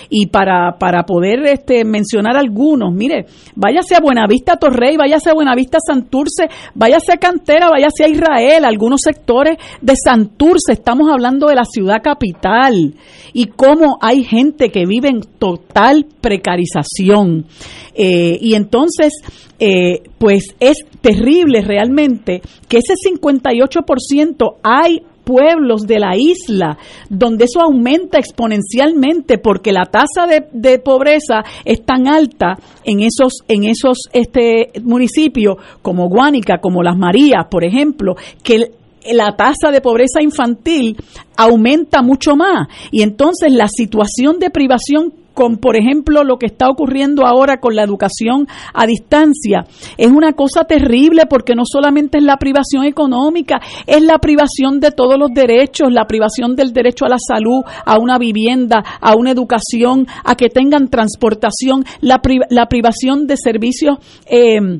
Y 0.09 0.25
para, 0.25 0.79
para 0.79 1.03
poder 1.03 1.45
este, 1.45 1.85
mencionar 1.85 2.35
algunos, 2.35 2.95
mire, 2.95 3.27
váyase 3.55 3.93
a 3.93 3.99
Buenavista 3.99 4.57
Torrey, 4.57 4.97
váyase 4.97 5.29
a 5.29 5.35
Buenavista 5.35 5.77
Santurce, 5.85 6.49
váyase 6.73 7.13
a 7.13 7.17
Cantera, 7.17 7.69
váyase 7.69 8.05
a 8.05 8.07
Israel, 8.07 8.65
algunos 8.65 9.01
sectores 9.03 9.57
de 9.81 9.93
Santurce, 9.95 10.71
estamos 10.71 11.07
hablando 11.11 11.45
de 11.47 11.55
la 11.55 11.65
ciudad 11.65 12.01
capital 12.01 12.95
y 13.33 13.45
cómo 13.45 13.99
hay 14.01 14.23
gente 14.23 14.69
que 14.69 14.87
vive 14.87 15.09
en 15.09 15.21
total 15.37 16.07
precarización. 16.19 17.45
Eh, 17.93 18.37
y 18.41 18.55
entonces, 18.55 19.13
eh, 19.59 20.03
pues 20.19 20.55
es 20.59 20.77
terrible 21.01 21.61
realmente 21.61 22.41
que 22.67 22.77
ese 22.77 22.93
58% 22.93 24.57
hay 24.61 24.86
pueblos 25.23 25.81
de 25.85 25.99
la 25.99 26.15
isla, 26.15 26.77
donde 27.09 27.45
eso 27.45 27.61
aumenta 27.61 28.17
exponencialmente 28.17 29.37
porque 29.37 29.73
la 29.73 29.85
tasa 29.85 30.25
de, 30.25 30.79
pobreza 30.79 31.43
es 31.65 31.83
tan 31.83 32.07
alta 32.07 32.57
en 32.85 33.01
esos, 33.01 33.43
en 33.49 33.65
esos 33.65 34.07
este, 34.13 34.71
municipios 34.83 35.57
como 35.81 36.07
Guánica, 36.07 36.59
como 36.61 36.81
Las 36.81 36.97
Marías, 36.97 37.45
por 37.51 37.65
ejemplo, 37.65 38.15
que 38.41 38.71
la 39.13 39.35
tasa 39.35 39.71
de 39.71 39.81
pobreza 39.81 40.21
infantil 40.21 40.95
aumenta 41.35 42.01
mucho 42.01 42.35
más. 42.35 42.67
Y 42.91 43.01
entonces 43.01 43.51
la 43.51 43.67
situación 43.67 44.39
de 44.39 44.49
privación 44.49 45.13
con, 45.37 45.57
por 45.57 45.77
ejemplo, 45.77 46.23
lo 46.23 46.39
que 46.39 46.47
está 46.47 46.67
ocurriendo 46.67 47.27
ahora 47.27 47.59
con 47.59 47.75
la 47.75 47.83
educación 47.83 48.47
a 48.73 48.87
distancia, 48.87 49.65
es 49.95 50.07
una 50.07 50.33
cosa 50.33 50.63
terrible 50.63 51.27
porque 51.29 51.53
no 51.53 51.61
solamente 51.63 52.17
es 52.17 52.23
la 52.23 52.37
privación 52.37 52.85
económica, 52.85 53.61
es 53.85 54.01
la 54.01 54.17
privación 54.17 54.79
de 54.79 54.89
todos 54.89 55.15
los 55.19 55.31
derechos, 55.31 55.93
la 55.93 56.07
privación 56.07 56.55
del 56.55 56.73
derecho 56.73 57.05
a 57.05 57.09
la 57.09 57.19
salud, 57.19 57.61
a 57.85 57.99
una 57.99 58.17
vivienda, 58.17 58.83
a 58.99 59.15
una 59.15 59.29
educación, 59.29 60.07
a 60.23 60.33
que 60.33 60.49
tengan 60.49 60.87
transportación, 60.87 61.85
la, 62.01 62.19
la 62.49 62.65
privación 62.65 63.27
de 63.27 63.37
servicios. 63.37 63.99
Eh, 64.25 64.79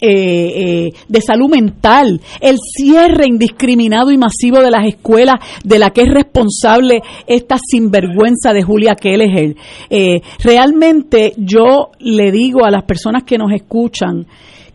eh, 0.00 0.88
eh, 0.88 0.92
de 1.08 1.20
salud 1.20 1.48
mental, 1.48 2.20
el 2.40 2.58
cierre 2.58 3.26
indiscriminado 3.26 4.10
y 4.10 4.18
masivo 4.18 4.60
de 4.60 4.70
las 4.70 4.86
escuelas 4.86 5.36
de 5.64 5.78
la 5.78 5.90
que 5.90 6.02
es 6.02 6.08
responsable 6.08 7.00
esta 7.26 7.56
sinvergüenza 7.58 8.52
de 8.52 8.62
Julia 8.62 8.94
Kelleher. 8.94 9.56
Eh, 9.88 10.20
realmente 10.42 11.32
yo 11.38 11.92
le 12.00 12.30
digo 12.30 12.64
a 12.64 12.70
las 12.70 12.84
personas 12.84 13.24
que 13.24 13.38
nos 13.38 13.52
escuchan 13.52 14.26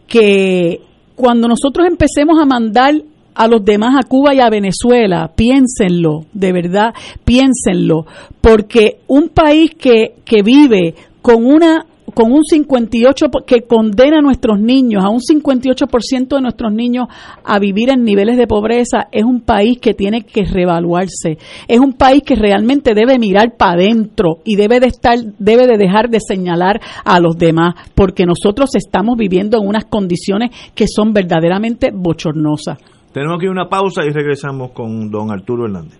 que 0.08 0.82
cuando 1.16 1.48
nosotros 1.48 1.88
empecemos 1.88 2.40
a 2.42 2.46
mandar 2.46 2.96
a 3.36 3.48
los 3.48 3.64
demás 3.64 3.96
a 3.98 4.08
Cuba 4.08 4.34
y 4.34 4.40
a 4.40 4.50
Venezuela, 4.50 5.32
piénsenlo, 5.36 6.26
de 6.34 6.52
verdad, 6.52 6.94
piénsenlo, 7.24 8.06
porque 8.42 9.02
un 9.08 9.30
país 9.30 9.72
que, 9.78 10.16
que 10.26 10.42
vive 10.42 10.96
con 11.22 11.46
una 11.46 11.86
con 12.14 12.32
un 12.32 12.44
58 12.44 13.28
que 13.46 13.62
condena 13.62 14.20
a 14.20 14.22
nuestros 14.22 14.60
niños, 14.60 15.04
a 15.04 15.10
un 15.10 15.20
58% 15.20 16.36
de 16.36 16.42
nuestros 16.42 16.74
niños 16.74 17.08
a 17.44 17.60
vivir 17.60 17.90
en 17.90 18.04
niveles 18.04 18.38
de 18.38 18.48
pobreza, 18.48 19.08
es 19.12 19.24
un 19.24 19.42
país 19.42 19.80
que 19.80 19.94
tiene 19.94 20.24
que 20.24 20.44
reevaluarse. 20.44 21.38
Es 21.68 21.80
un 21.80 21.94
país 21.94 22.24
que 22.24 22.36
realmente 22.36 22.94
debe 22.94 23.20
mirar 23.20 23.56
para 23.58 23.74
adentro 23.74 24.40
y 24.44 24.56
debe 24.56 24.80
de 24.80 24.88
estar 24.88 25.18
debe 25.40 25.68
de 25.68 25.78
dejar 25.78 26.10
de 26.10 26.20
señalar 26.20 26.80
a 27.04 27.20
los 27.20 27.38
demás, 27.38 27.76
porque 27.96 28.26
nosotros 28.26 28.76
estamos 28.76 29.18
viviendo 29.18 29.58
en 29.58 29.68
unas 29.68 29.86
condiciones 29.86 30.52
que 30.76 30.86
son 30.88 31.14
verdaderamente 31.14 31.92
bochornosas. 31.94 32.78
Tenemos 33.14 33.38
aquí 33.38 33.48
una 33.48 33.68
pausa 33.68 34.06
y 34.06 34.10
regresamos 34.10 34.72
con 34.72 35.10
don 35.10 35.32
Arturo 35.32 35.66
Hernández. 35.66 36.00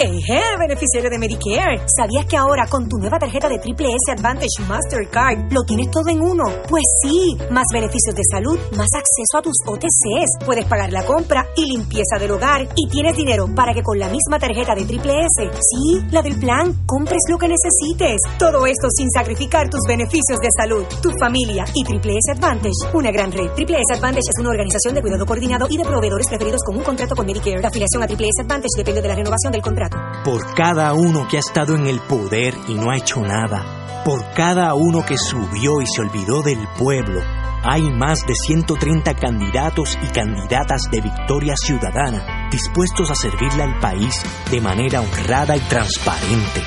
Eje, 0.00 0.40
beneficiario 0.58 1.10
de 1.10 1.18
Medicare. 1.18 1.82
¿Sabías 1.94 2.24
que 2.24 2.34
ahora 2.34 2.64
con 2.70 2.88
tu 2.88 2.96
nueva 2.96 3.18
tarjeta 3.18 3.50
de 3.50 3.58
Triple 3.58 3.88
S 3.88 4.10
Advantage 4.10 4.64
Mastercard 4.66 5.52
lo 5.52 5.60
tienes 5.62 5.90
todo 5.90 6.08
en 6.08 6.22
uno? 6.22 6.44
Pues 6.70 6.84
sí, 7.02 7.36
más 7.50 7.66
beneficios 7.70 8.14
de 8.16 8.22
salud, 8.32 8.58
más 8.78 8.88
acceso 8.96 9.36
a 9.36 9.42
tus 9.42 9.58
OTCs, 9.66 10.46
puedes 10.46 10.64
pagar 10.64 10.90
la 10.90 11.04
compra 11.04 11.46
y 11.54 11.66
limpieza 11.66 12.16
del 12.18 12.30
hogar 12.30 12.66
y 12.76 12.88
tienes 12.88 13.14
dinero 13.14 13.46
para 13.54 13.74
que 13.74 13.82
con 13.82 13.98
la 13.98 14.08
misma 14.08 14.38
tarjeta 14.38 14.74
de 14.74 14.86
Triple 14.86 15.20
S, 15.20 15.50
sí, 15.60 16.00
la 16.10 16.22
del 16.22 16.38
plan, 16.40 16.74
compres 16.86 17.20
lo 17.28 17.36
que 17.36 17.48
necesites. 17.48 18.22
Todo 18.38 18.64
esto 18.64 18.88
sin 18.96 19.10
sacrificar 19.10 19.68
tus 19.68 19.82
beneficios 19.86 20.40
de 20.40 20.48
salud, 20.56 20.86
tu 21.02 21.10
familia 21.20 21.66
y 21.74 21.84
Triple 21.84 22.16
S 22.16 22.32
Advantage, 22.32 22.88
una 22.94 23.10
gran 23.10 23.30
red. 23.32 23.50
Triple 23.50 23.76
S 23.76 23.98
Advantage 23.98 24.30
es 24.30 24.40
una 24.40 24.48
organización 24.48 24.94
de 24.94 25.02
cuidado 25.02 25.26
coordinado 25.26 25.66
y 25.68 25.76
de 25.76 25.84
proveedores 25.84 26.26
preferidos 26.26 26.62
con 26.64 26.78
un 26.78 26.84
contrato 26.84 27.14
con 27.14 27.26
Medicare. 27.26 27.60
La 27.60 27.68
afiliación 27.68 28.02
a 28.02 28.06
Triple 28.06 28.28
S 28.28 28.40
Advantage 28.40 28.78
depende 28.78 29.02
de 29.02 29.08
la 29.08 29.14
renovación 29.14 29.52
del 29.52 29.60
contrato. 29.60 29.89
Por 30.24 30.54
cada 30.54 30.92
uno 30.94 31.26
que 31.28 31.36
ha 31.36 31.40
estado 31.40 31.74
en 31.74 31.86
el 31.86 32.00
poder 32.00 32.54
y 32.68 32.74
no 32.74 32.90
ha 32.90 32.96
hecho 32.96 33.20
nada. 33.20 34.02
Por 34.04 34.32
cada 34.34 34.74
uno 34.74 35.04
que 35.04 35.16
subió 35.18 35.80
y 35.80 35.86
se 35.86 36.02
olvidó 36.02 36.42
del 36.42 36.66
pueblo. 36.78 37.20
Hay 37.62 37.90
más 37.90 38.26
de 38.26 38.34
130 38.34 39.14
candidatos 39.14 39.98
y 40.02 40.06
candidatas 40.08 40.82
de 40.90 41.00
Victoria 41.00 41.54
Ciudadana 41.56 42.40
dispuestos 42.50 43.10
a 43.10 43.14
servirle 43.14 43.62
al 43.62 43.78
país 43.78 44.22
de 44.50 44.60
manera 44.60 45.00
honrada 45.00 45.56
y 45.56 45.60
transparente. 45.60 46.62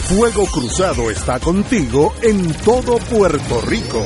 Fuego 0.04 0.46
Cruzado 0.46 1.10
está 1.10 1.40
contigo 1.40 2.14
en 2.22 2.54
todo 2.66 2.98
Puerto 2.98 3.62
Rico. 3.62 4.06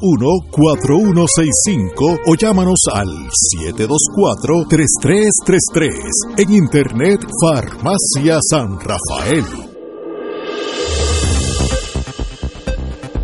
721-4165 0.00 2.20
o 2.26 2.34
llámanos 2.34 2.80
al 2.92 3.08
724-3333. 3.58 6.38
En 6.38 6.52
Internet, 6.52 7.26
Farmacia 7.40 8.38
San 8.48 8.78
Rafael. 8.78 9.44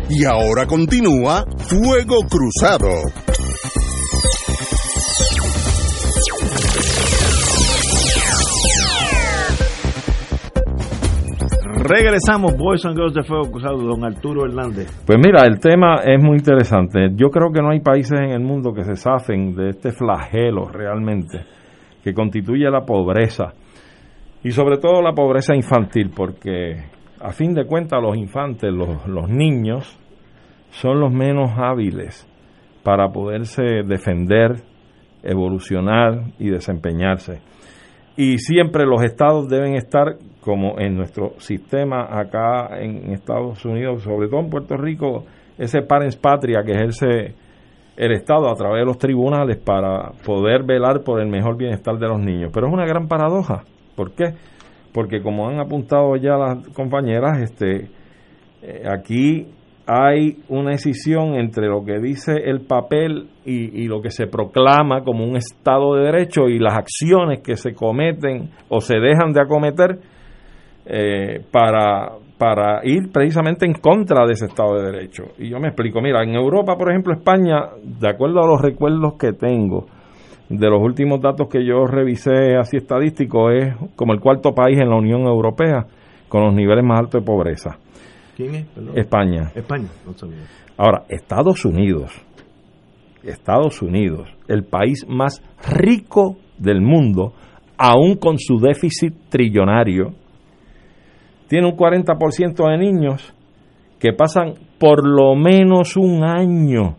Y 0.09 0.25
ahora 0.25 0.65
continúa 0.65 1.45
Fuego 1.57 2.21
Cruzado. 2.27 2.89
Regresamos, 11.91 12.55
Boys 12.55 12.85
and 12.85 12.95
Girls 12.95 13.15
de 13.15 13.23
Fuego 13.23 13.49
Cruzado, 13.49 13.79
don 13.79 14.05
Arturo 14.05 14.45
Hernández. 14.45 15.03
Pues 15.07 15.17
mira, 15.17 15.41
el 15.47 15.59
tema 15.59 15.95
es 16.05 16.23
muy 16.23 16.37
interesante. 16.37 17.09
Yo 17.15 17.31
creo 17.31 17.51
que 17.51 17.63
no 17.63 17.71
hay 17.71 17.79
países 17.79 18.19
en 18.19 18.29
el 18.29 18.41
mundo 18.41 18.73
que 18.73 18.83
se 18.83 18.95
zafen 18.95 19.55
de 19.55 19.69
este 19.69 19.91
flagelo 19.91 20.65
realmente, 20.65 21.39
que 22.03 22.13
constituye 22.13 22.69
la 22.69 22.81
pobreza. 22.81 23.53
Y 24.43 24.51
sobre 24.51 24.77
todo 24.77 25.01
la 25.01 25.13
pobreza 25.13 25.55
infantil, 25.55 26.11
porque 26.15 26.75
a 27.19 27.31
fin 27.31 27.55
de 27.55 27.65
cuentas 27.65 27.99
los 28.03 28.15
infantes, 28.15 28.71
los, 28.71 29.07
los 29.07 29.27
niños, 29.27 29.99
son 30.69 30.99
los 30.99 31.11
menos 31.11 31.53
hábiles 31.57 32.29
para 32.83 33.09
poderse 33.09 33.63
defender, 33.83 34.57
evolucionar 35.23 36.21
y 36.37 36.51
desempeñarse. 36.51 37.41
Y 38.15 38.37
siempre 38.37 38.85
los 38.85 39.01
estados 39.01 39.49
deben 39.49 39.73
estar 39.73 40.17
como 40.49 40.79
en 40.79 40.95
nuestro 40.95 41.33
sistema 41.37 42.07
acá 42.09 42.79
en 42.81 43.11
Estados 43.11 43.63
Unidos, 43.65 44.01
sobre 44.01 44.27
todo 44.29 44.39
en 44.39 44.49
Puerto 44.49 44.77
Rico, 44.77 45.25
ese 45.59 45.83
parens 45.83 46.15
patria 46.15 46.63
que 46.65 46.71
ejerce 46.71 47.35
el 47.95 48.11
Estado 48.13 48.49
a 48.49 48.55
través 48.55 48.79
de 48.79 48.85
los 48.87 48.97
tribunales 48.97 49.57
para 49.57 50.09
poder 50.25 50.63
velar 50.63 51.03
por 51.03 51.21
el 51.21 51.27
mejor 51.27 51.55
bienestar 51.55 51.99
de 51.99 52.07
los 52.07 52.19
niños. 52.19 52.49
Pero 52.51 52.65
es 52.65 52.73
una 52.73 52.87
gran 52.87 53.07
paradoja. 53.07 53.61
¿Por 53.95 54.13
qué? 54.13 54.33
Porque 54.91 55.21
como 55.21 55.47
han 55.47 55.59
apuntado 55.59 56.15
ya 56.15 56.35
las 56.35 56.67
compañeras, 56.69 57.43
este, 57.43 57.91
eh, 58.63 58.83
aquí 58.91 59.45
hay 59.85 60.39
una 60.47 60.71
decisión 60.71 61.35
entre 61.35 61.67
lo 61.67 61.85
que 61.85 61.99
dice 61.99 62.31
el 62.43 62.61
papel 62.61 63.29
y, 63.45 63.83
y, 63.83 63.87
lo 63.87 64.01
que 64.01 64.09
se 64.09 64.25
proclama 64.25 65.03
como 65.03 65.25
un 65.25 65.35
Estado 65.35 65.93
de 65.93 66.05
Derecho 66.05 66.47
y 66.47 66.57
las 66.57 66.75
acciones 66.75 67.41
que 67.41 67.55
se 67.55 67.75
cometen 67.75 68.49
o 68.67 68.81
se 68.81 68.95
dejan 68.99 69.31
de 69.31 69.41
acometer 69.41 69.99
eh, 70.91 71.45
para, 71.51 72.13
para 72.39 72.81
ir 72.83 73.11
precisamente 73.11 73.65
en 73.65 73.73
contra 73.73 74.25
de 74.25 74.33
ese 74.33 74.45
Estado 74.45 74.75
de 74.75 74.91
Derecho. 74.91 75.25
Y 75.37 75.49
yo 75.49 75.59
me 75.59 75.67
explico, 75.67 76.01
mira, 76.01 76.23
en 76.23 76.33
Europa, 76.33 76.75
por 76.77 76.89
ejemplo, 76.89 77.13
España, 77.13 77.65
de 77.83 78.09
acuerdo 78.09 78.41
a 78.41 78.47
los 78.47 78.59
recuerdos 78.59 79.13
que 79.19 79.33
tengo, 79.33 79.85
de 80.49 80.67
los 80.67 80.81
últimos 80.81 81.21
datos 81.21 81.47
que 81.47 81.63
yo 81.63 81.85
revisé 81.85 82.55
así 82.57 82.77
estadísticos, 82.77 83.53
es 83.53 83.75
como 83.95 84.13
el 84.13 84.19
cuarto 84.19 84.55
país 84.55 84.79
en 84.79 84.89
la 84.89 84.95
Unión 84.95 85.27
Europea 85.27 85.85
con 86.27 86.43
los 86.43 86.55
niveles 86.55 86.83
más 86.83 87.01
altos 87.01 87.21
de 87.21 87.25
pobreza. 87.25 87.77
¿Quién 88.35 88.55
es? 88.55 88.65
Perdón. 88.67 88.97
España. 88.97 89.51
España, 89.53 89.89
no 90.07 90.13
sabía. 90.13 90.39
Ahora, 90.75 91.03
Estados 91.07 91.65
Unidos, 91.65 92.19
Estados 93.21 93.81
Unidos, 93.83 94.27
el 94.47 94.63
país 94.63 95.05
más 95.07 95.43
rico 95.71 96.37
del 96.57 96.81
mundo, 96.81 97.33
aún 97.77 98.15
con 98.15 98.39
su 98.39 98.57
déficit 98.59 99.13
trillonario, 99.29 100.13
tiene 101.49 101.67
un 101.67 101.75
40% 101.75 102.69
de 102.69 102.77
niños 102.77 103.35
que 103.99 104.13
pasan 104.13 104.53
por 104.79 105.05
lo 105.05 105.35
menos 105.35 105.97
un 105.97 106.23
año 106.23 106.95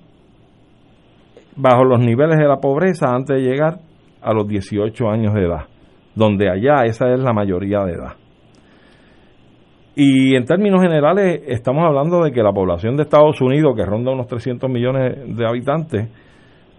bajo 1.57 1.85
los 1.85 2.01
niveles 2.01 2.37
de 2.37 2.47
la 2.47 2.57
pobreza 2.57 3.15
antes 3.15 3.37
de 3.37 3.43
llegar 3.43 3.79
a 4.21 4.35
los 4.35 4.47
18 4.47 5.09
años 5.09 5.35
de 5.35 5.45
edad, 5.45 5.67
donde 6.15 6.51
allá 6.51 6.85
esa 6.85 7.13
es 7.13 7.21
la 7.21 7.33
mayoría 7.33 7.85
de 7.85 7.93
edad. 7.93 8.13
Y 9.95 10.35
en 10.35 10.45
términos 10.45 10.81
generales 10.83 11.43
estamos 11.47 11.85
hablando 11.85 12.23
de 12.23 12.33
que 12.33 12.43
la 12.43 12.53
población 12.53 12.97
de 12.97 13.05
Estados 13.05 13.41
Unidos, 13.41 13.75
que 13.77 13.85
ronda 13.85 14.13
unos 14.13 14.27
300 14.27 14.69
millones 14.69 15.37
de 15.37 15.47
habitantes, 15.47 16.09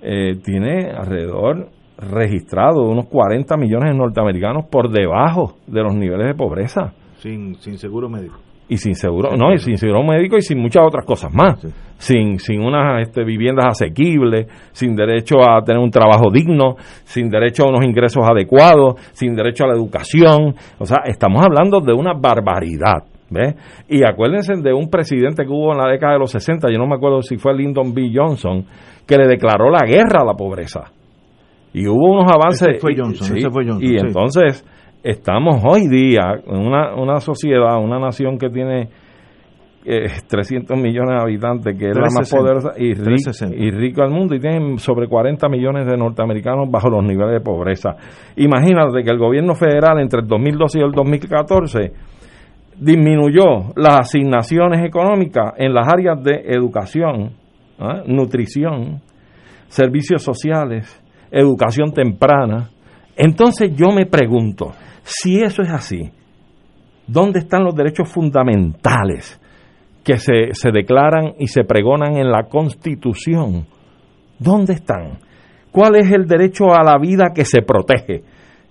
eh, 0.01 0.36
tiene 0.43 0.91
alrededor 0.91 1.69
registrado 1.97 2.84
unos 2.84 3.05
40 3.07 3.55
millones 3.57 3.91
de 3.91 3.97
norteamericanos 3.97 4.65
por 4.65 4.89
debajo 4.89 5.55
de 5.67 5.84
los 5.84 5.95
niveles 5.95 6.28
de 6.28 6.34
pobreza. 6.34 6.93
Sin, 7.22 7.53
sin 7.55 7.78
seguro 7.78 8.09
médico. 8.09 8.39
Y 8.67 8.78
sin 8.78 8.95
seguro, 8.95 9.36
no, 9.38 9.53
y 9.53 9.59
sin 9.59 9.78
seguro 9.78 10.01
médico 10.01 10.38
y 10.38 10.41
sin 10.41 10.57
muchas 10.57 10.84
otras 10.88 11.05
cosas 11.05 11.32
más. 11.34 11.59
Sí. 11.59 11.67
Sin, 11.97 12.39
sin 12.39 12.61
unas 12.61 13.01
este, 13.01 13.24
viviendas 13.24 13.65
asequibles, 13.67 14.47
sin 14.72 14.95
derecho 14.95 15.36
a 15.39 15.61
tener 15.61 15.80
un 15.80 15.91
trabajo 15.91 16.32
digno, 16.32 16.76
sin 17.03 17.30
derecho 17.30 17.65
a 17.65 17.69
unos 17.69 17.86
ingresos 17.86 18.24
adecuados, 18.28 18.95
sin 19.11 19.36
derecho 19.36 19.65
a 19.65 19.67
la 19.67 19.74
educación. 19.74 20.55
O 20.80 20.86
sea, 20.86 20.99
estamos 21.05 21.45
hablando 21.45 21.80
de 21.82 21.93
una 21.93 22.13
barbaridad. 22.13 23.03
¿Ves? 23.30 23.55
Y 23.88 24.03
acuérdense 24.03 24.55
de 24.55 24.74
un 24.74 24.89
presidente 24.89 25.43
que 25.43 25.49
hubo 25.51 25.74
en 25.74 25.78
la 25.78 25.89
década 25.89 26.13
de 26.13 26.19
los 26.19 26.32
60, 26.32 26.69
yo 26.69 26.78
no 26.78 26.88
me 26.88 26.95
acuerdo 26.95 27.22
si 27.22 27.38
fue 27.38 27.53
Lyndon 27.53 27.93
B. 27.93 28.09
Johnson, 28.13 28.65
que 29.05 29.17
le 29.17 29.28
declaró 29.28 29.69
la 29.69 29.86
guerra 29.86 30.22
a 30.22 30.26
la 30.26 30.34
pobreza. 30.34 30.91
Y 31.74 31.88
hubo 31.88 32.13
unos 32.13 32.26
avances. 32.34 32.69
Ese 32.69 32.80
fue 32.80 32.93
Johnson, 32.97 33.28
sí, 33.28 33.38
ese 33.38 33.49
fue 33.49 33.63
Johnson 33.65 33.84
y 33.84 33.88
sí. 33.88 33.97
entonces 33.97 34.65
estamos 35.04 35.64
hoy 35.66 35.88
día 35.88 36.34
en 36.45 36.68
una, 36.68 36.95
una 36.95 37.20
sociedad, 37.20 37.78
una 37.82 37.99
nación 37.99 38.38
que 38.38 38.49
tiene 38.49 38.89
eh, 39.84 40.08
300 40.28 40.78
millones 40.78 41.16
de 41.16 41.22
habitantes, 41.22 41.78
que 41.78 41.89
es 41.89 41.95
la 41.95 42.08
más 42.16 42.30
poderosa 42.30 42.74
y, 42.78 42.93
ri 42.93 43.16
y 43.56 43.72
rica 43.72 44.04
del 44.04 44.12
mundo, 44.12 44.36
y 44.36 44.39
tienen 44.39 44.78
sobre 44.78 45.08
40 45.08 45.49
millones 45.49 45.88
de 45.88 45.97
norteamericanos 45.97 46.70
bajo 46.70 46.89
los 46.89 47.04
niveles 47.04 47.34
de 47.34 47.41
pobreza. 47.41 47.95
Imagínate 48.36 49.04
que 49.04 49.10
el 49.10 49.18
gobierno 49.18 49.56
federal 49.56 49.99
entre 49.99 50.22
el 50.22 50.28
2012 50.28 50.80
y 50.80 50.84
el 50.84 50.91
2014 50.91 51.91
disminuyó 52.78 53.74
las 53.76 54.02
asignaciones 54.02 54.86
económicas 54.86 55.54
en 55.58 55.74
las 55.74 55.88
áreas 55.88 56.24
de 56.24 56.43
educación, 56.47 57.32
¿eh? 57.80 58.04
nutrición, 58.06 59.02
servicios 59.68 60.22
sociales, 60.22 61.02
educación 61.32 61.91
temprana. 61.91 62.70
Entonces 63.16 63.76
yo 63.76 63.88
me 63.91 64.06
pregunto, 64.06 64.72
si 65.04 65.41
eso 65.41 65.62
es 65.62 65.70
así, 65.70 66.12
¿dónde 67.08 67.39
están 67.39 67.64
los 67.64 67.76
derechos 67.76 68.10
fundamentales 68.10 69.39
que 70.04 70.18
se, 70.18 70.54
se 70.54 70.72
declaran 70.72 71.34
y 71.38 71.47
se 71.47 71.64
pregonan 71.64 72.18
en 72.18 72.30
la 72.30 72.43
Constitución, 72.43 73.66
¿dónde 74.39 74.74
están? 74.74 75.20
¿Cuál 75.72 75.95
es 75.95 76.12
el 76.12 76.26
derecho 76.26 76.66
a 76.72 76.84
la 76.84 76.97
vida 76.97 77.32
que 77.34 77.45
se 77.45 77.62
protege? 77.62 78.24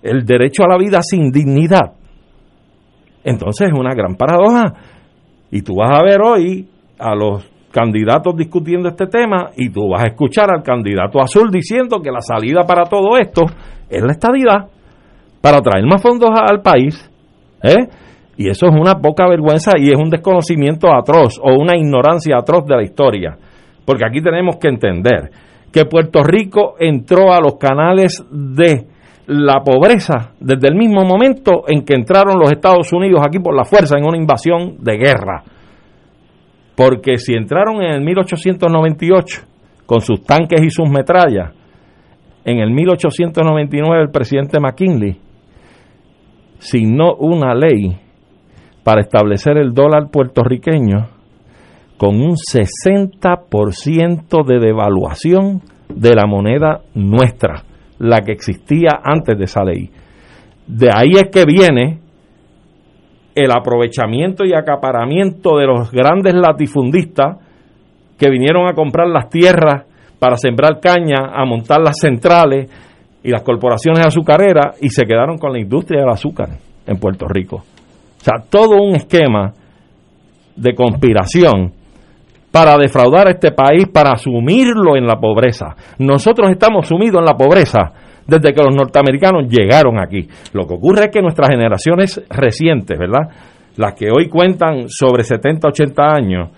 El 0.03 0.25
derecho 0.25 0.63
a 0.63 0.67
la 0.67 0.77
vida 0.77 1.01
sin 1.01 1.31
dignidad. 1.31 1.93
Entonces 3.23 3.69
es 3.71 3.79
una 3.79 3.93
gran 3.93 4.15
paradoja. 4.15 4.73
Y 5.51 5.61
tú 5.61 5.75
vas 5.75 5.91
a 5.91 6.03
ver 6.03 6.21
hoy 6.21 6.67
a 6.99 7.15
los 7.15 7.49
candidatos 7.71 8.35
discutiendo 8.35 8.89
este 8.89 9.07
tema 9.07 9.51
y 9.55 9.69
tú 9.69 9.89
vas 9.89 10.03
a 10.03 10.07
escuchar 10.07 10.51
al 10.53 10.61
candidato 10.61 11.21
azul 11.21 11.49
diciendo 11.49 12.01
que 12.01 12.11
la 12.11 12.21
salida 12.21 12.61
para 12.67 12.83
todo 12.83 13.17
esto 13.17 13.43
es 13.89 14.01
la 14.01 14.11
estadidad 14.11 14.67
para 15.41 15.61
traer 15.61 15.85
más 15.85 16.01
fondos 16.01 16.29
al 16.33 16.61
país. 16.61 17.09
¿eh? 17.63 17.87
Y 18.37 18.49
eso 18.49 18.67
es 18.67 18.73
una 18.73 18.95
poca 18.95 19.27
vergüenza 19.27 19.73
y 19.77 19.89
es 19.89 19.97
un 19.97 20.09
desconocimiento 20.09 20.87
atroz 20.93 21.39
o 21.41 21.59
una 21.59 21.75
ignorancia 21.75 22.37
atroz 22.37 22.65
de 22.65 22.75
la 22.75 22.83
historia. 22.83 23.37
Porque 23.85 24.05
aquí 24.05 24.21
tenemos 24.21 24.57
que 24.57 24.69
entender 24.69 25.31
que 25.71 25.85
Puerto 25.85 26.23
Rico 26.23 26.75
entró 26.79 27.33
a 27.33 27.41
los 27.41 27.55
canales 27.55 28.23
de 28.31 28.87
la 29.27 29.61
pobreza 29.63 30.31
desde 30.39 30.67
el 30.67 30.75
mismo 30.75 31.03
momento 31.03 31.63
en 31.67 31.83
que 31.83 31.93
entraron 31.93 32.39
los 32.39 32.51
Estados 32.51 32.91
Unidos 32.93 33.21
aquí 33.25 33.39
por 33.39 33.55
la 33.55 33.63
fuerza 33.63 33.97
en 33.97 34.05
una 34.05 34.17
invasión 34.17 34.77
de 34.79 34.97
guerra. 34.97 35.43
Porque 36.75 37.17
si 37.17 37.33
entraron 37.33 37.81
en 37.81 37.91
el 37.91 38.01
1898 38.01 39.41
con 39.85 40.01
sus 40.01 40.23
tanques 40.23 40.61
y 40.61 40.69
sus 40.69 40.89
metrallas, 40.89 41.53
en 42.43 42.59
el 42.59 42.71
1899 42.71 44.03
el 44.03 44.09
presidente 44.09 44.59
McKinley 44.59 45.30
signó 46.61 47.15
una 47.15 47.55
ley 47.55 47.97
para 48.83 49.01
establecer 49.01 49.57
el 49.57 49.73
dólar 49.73 50.11
puertorriqueño 50.11 51.09
con 51.97 52.21
un 52.21 52.35
60% 52.35 54.45
de 54.45 54.59
devaluación 54.59 55.63
de 55.89 56.13
la 56.15 56.27
moneda 56.27 56.81
nuestra, 56.93 57.63
la 57.99 58.21
que 58.21 58.31
existía 58.31 59.01
antes 59.03 59.37
de 59.37 59.43
esa 59.43 59.63
ley. 59.63 59.91
De 60.67 60.89
ahí 60.93 61.11
es 61.13 61.29
que 61.29 61.45
viene 61.45 61.99
el 63.33 63.49
aprovechamiento 63.51 64.45
y 64.45 64.53
acaparamiento 64.53 65.57
de 65.57 65.65
los 65.65 65.91
grandes 65.91 66.33
latifundistas 66.33 67.37
que 68.17 68.29
vinieron 68.29 68.67
a 68.67 68.73
comprar 68.73 69.07
las 69.07 69.29
tierras 69.29 69.85
para 70.19 70.35
sembrar 70.37 70.79
caña, 70.79 71.31
a 71.33 71.45
montar 71.45 71.81
las 71.81 71.97
centrales 71.99 72.69
y 73.23 73.29
las 73.29 73.43
corporaciones 73.43 74.05
azucareras 74.05 74.77
y 74.81 74.89
se 74.89 75.05
quedaron 75.05 75.37
con 75.37 75.51
la 75.53 75.59
industria 75.59 76.01
del 76.01 76.09
azúcar 76.09 76.49
en 76.85 76.97
Puerto 76.97 77.27
Rico. 77.27 77.57
O 77.57 78.23
sea, 78.23 78.43
todo 78.49 78.81
un 78.81 78.95
esquema 78.95 79.53
de 80.55 80.75
conspiración 80.75 81.73
para 82.51 82.77
defraudar 82.77 83.27
a 83.27 83.31
este 83.31 83.51
país, 83.51 83.87
para 83.87 84.15
sumirlo 84.17 84.97
en 84.97 85.07
la 85.07 85.15
pobreza. 85.19 85.75
Nosotros 85.99 86.49
estamos 86.51 86.87
sumidos 86.87 87.19
en 87.19 87.25
la 87.25 87.37
pobreza 87.37 87.93
desde 88.27 88.53
que 88.53 88.63
los 88.63 88.75
norteamericanos 88.75 89.47
llegaron 89.49 89.99
aquí. 89.99 90.27
Lo 90.53 90.67
que 90.67 90.73
ocurre 90.73 91.05
es 91.05 91.11
que 91.11 91.21
nuestras 91.21 91.49
generaciones 91.49 92.21
recientes, 92.29 92.99
¿verdad? 92.99 93.29
Las 93.77 93.93
que 93.93 94.09
hoy 94.11 94.27
cuentan 94.27 94.89
sobre 94.89 95.23
70, 95.23 95.69
80 95.69 96.03
años, 96.03 96.49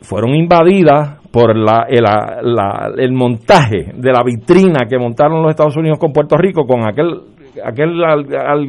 fueron 0.00 0.34
invadidas 0.34 1.18
por 1.30 1.56
la, 1.56 1.86
el, 1.88 3.12
montaje 3.12 3.92
de 3.94 4.12
la 4.12 4.22
vitrina 4.24 4.86
que 4.88 4.98
montaron 4.98 5.42
los 5.42 5.50
Estados 5.50 5.76
Unidos 5.76 5.98
con 5.98 6.12
Puerto 6.12 6.36
Rico, 6.36 6.66
con 6.66 6.86
aquel 6.86 7.20
aquel 7.64 8.00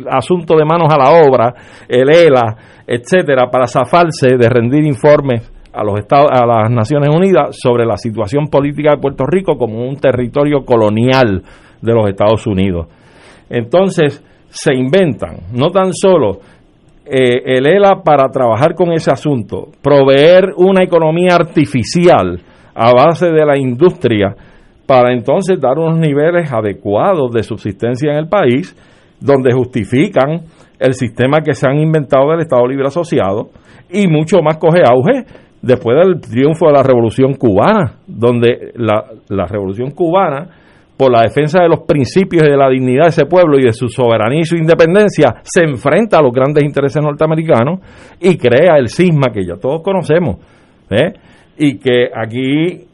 asunto 0.09 0.55
de 0.57 0.65
manos 0.65 0.91
a 0.91 0.97
la 0.97 1.11
obra, 1.25 1.53
el 1.88 2.09
ELA, 2.09 2.55
etcétera, 2.86 3.49
para 3.49 3.67
zafarse 3.67 4.38
de 4.38 4.49
rendir 4.49 4.84
informes 4.84 5.51
a 5.73 5.84
los 5.84 5.99
Estados, 5.99 6.27
a 6.32 6.45
las 6.45 6.69
Naciones 6.69 7.09
Unidas 7.15 7.57
sobre 7.61 7.86
la 7.86 7.95
situación 7.95 8.47
política 8.47 8.91
de 8.91 8.97
Puerto 8.97 9.25
Rico 9.25 9.57
como 9.57 9.88
un 9.88 9.97
territorio 9.97 10.65
colonial 10.65 11.43
de 11.82 11.93
los 11.93 12.09
Estados 12.09 12.45
Unidos. 12.47 12.88
Entonces, 13.49 14.23
se 14.49 14.73
inventan 14.73 15.38
no 15.53 15.69
tan 15.69 15.93
solo 15.93 16.39
eh, 17.05 17.57
el 17.57 17.67
ELA 17.67 18.03
para 18.03 18.29
trabajar 18.29 18.75
con 18.75 18.91
ese 18.93 19.11
asunto, 19.11 19.69
proveer 19.81 20.53
una 20.55 20.83
economía 20.83 21.35
artificial 21.35 22.39
a 22.75 22.91
base 22.93 23.31
de 23.31 23.45
la 23.45 23.57
industria 23.57 24.35
para 24.85 25.13
entonces 25.13 25.59
dar 25.59 25.77
unos 25.77 25.97
niveles 25.97 26.51
adecuados 26.51 27.31
de 27.31 27.43
subsistencia 27.43 28.11
en 28.11 28.17
el 28.17 28.27
país, 28.27 28.75
donde 29.19 29.53
justifican 29.53 30.41
el 30.79 30.93
sistema 30.93 31.41
que 31.41 31.53
se 31.53 31.67
han 31.67 31.77
inventado 31.79 32.31
del 32.31 32.41
Estado 32.41 32.67
Libre 32.67 32.87
Asociado 32.87 33.49
y 33.89 34.07
mucho 34.07 34.41
más 34.41 34.57
coge 34.57 34.81
auge 34.83 35.25
después 35.61 35.97
del 35.97 36.19
triunfo 36.19 36.67
de 36.67 36.73
la 36.73 36.83
Revolución 36.83 37.35
Cubana, 37.35 37.99
donde 38.07 38.71
la, 38.75 39.05
la 39.29 39.45
Revolución 39.45 39.91
Cubana, 39.91 40.49
por 41.01 41.11
la 41.11 41.23
defensa 41.23 41.63
de 41.63 41.67
los 41.67 41.79
principios 41.79 42.43
y 42.43 42.51
de 42.51 42.55
la 42.55 42.69
dignidad 42.69 43.05
de 43.05 43.09
ese 43.09 43.25
pueblo 43.25 43.57
y 43.57 43.63
de 43.63 43.73
su 43.73 43.89
soberanía 43.89 44.41
y 44.41 44.45
su 44.45 44.55
independencia, 44.55 45.41
se 45.41 45.63
enfrenta 45.63 46.19
a 46.19 46.21
los 46.21 46.31
grandes 46.31 46.63
intereses 46.63 47.01
norteamericanos 47.01 47.79
y 48.19 48.37
crea 48.37 48.77
el 48.77 48.87
cisma 48.87 49.33
que 49.33 49.43
ya 49.43 49.55
todos 49.55 49.81
conocemos. 49.81 50.35
¿eh? 50.91 51.13
Y 51.57 51.79
que 51.79 52.05
aquí 52.15 52.85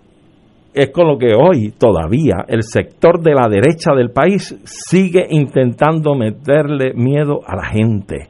es 0.73 0.89
con 0.91 1.09
lo 1.09 1.17
que 1.17 1.33
hoy 1.35 1.73
todavía 1.77 2.45
el 2.47 2.63
sector 2.63 3.21
de 3.21 3.33
la 3.33 3.49
derecha 3.49 3.91
del 3.93 4.11
país 4.11 4.57
sigue 4.63 5.27
intentando 5.29 6.15
meterle 6.15 6.93
miedo 6.93 7.41
a 7.45 7.57
la 7.57 7.65
gente 7.65 8.29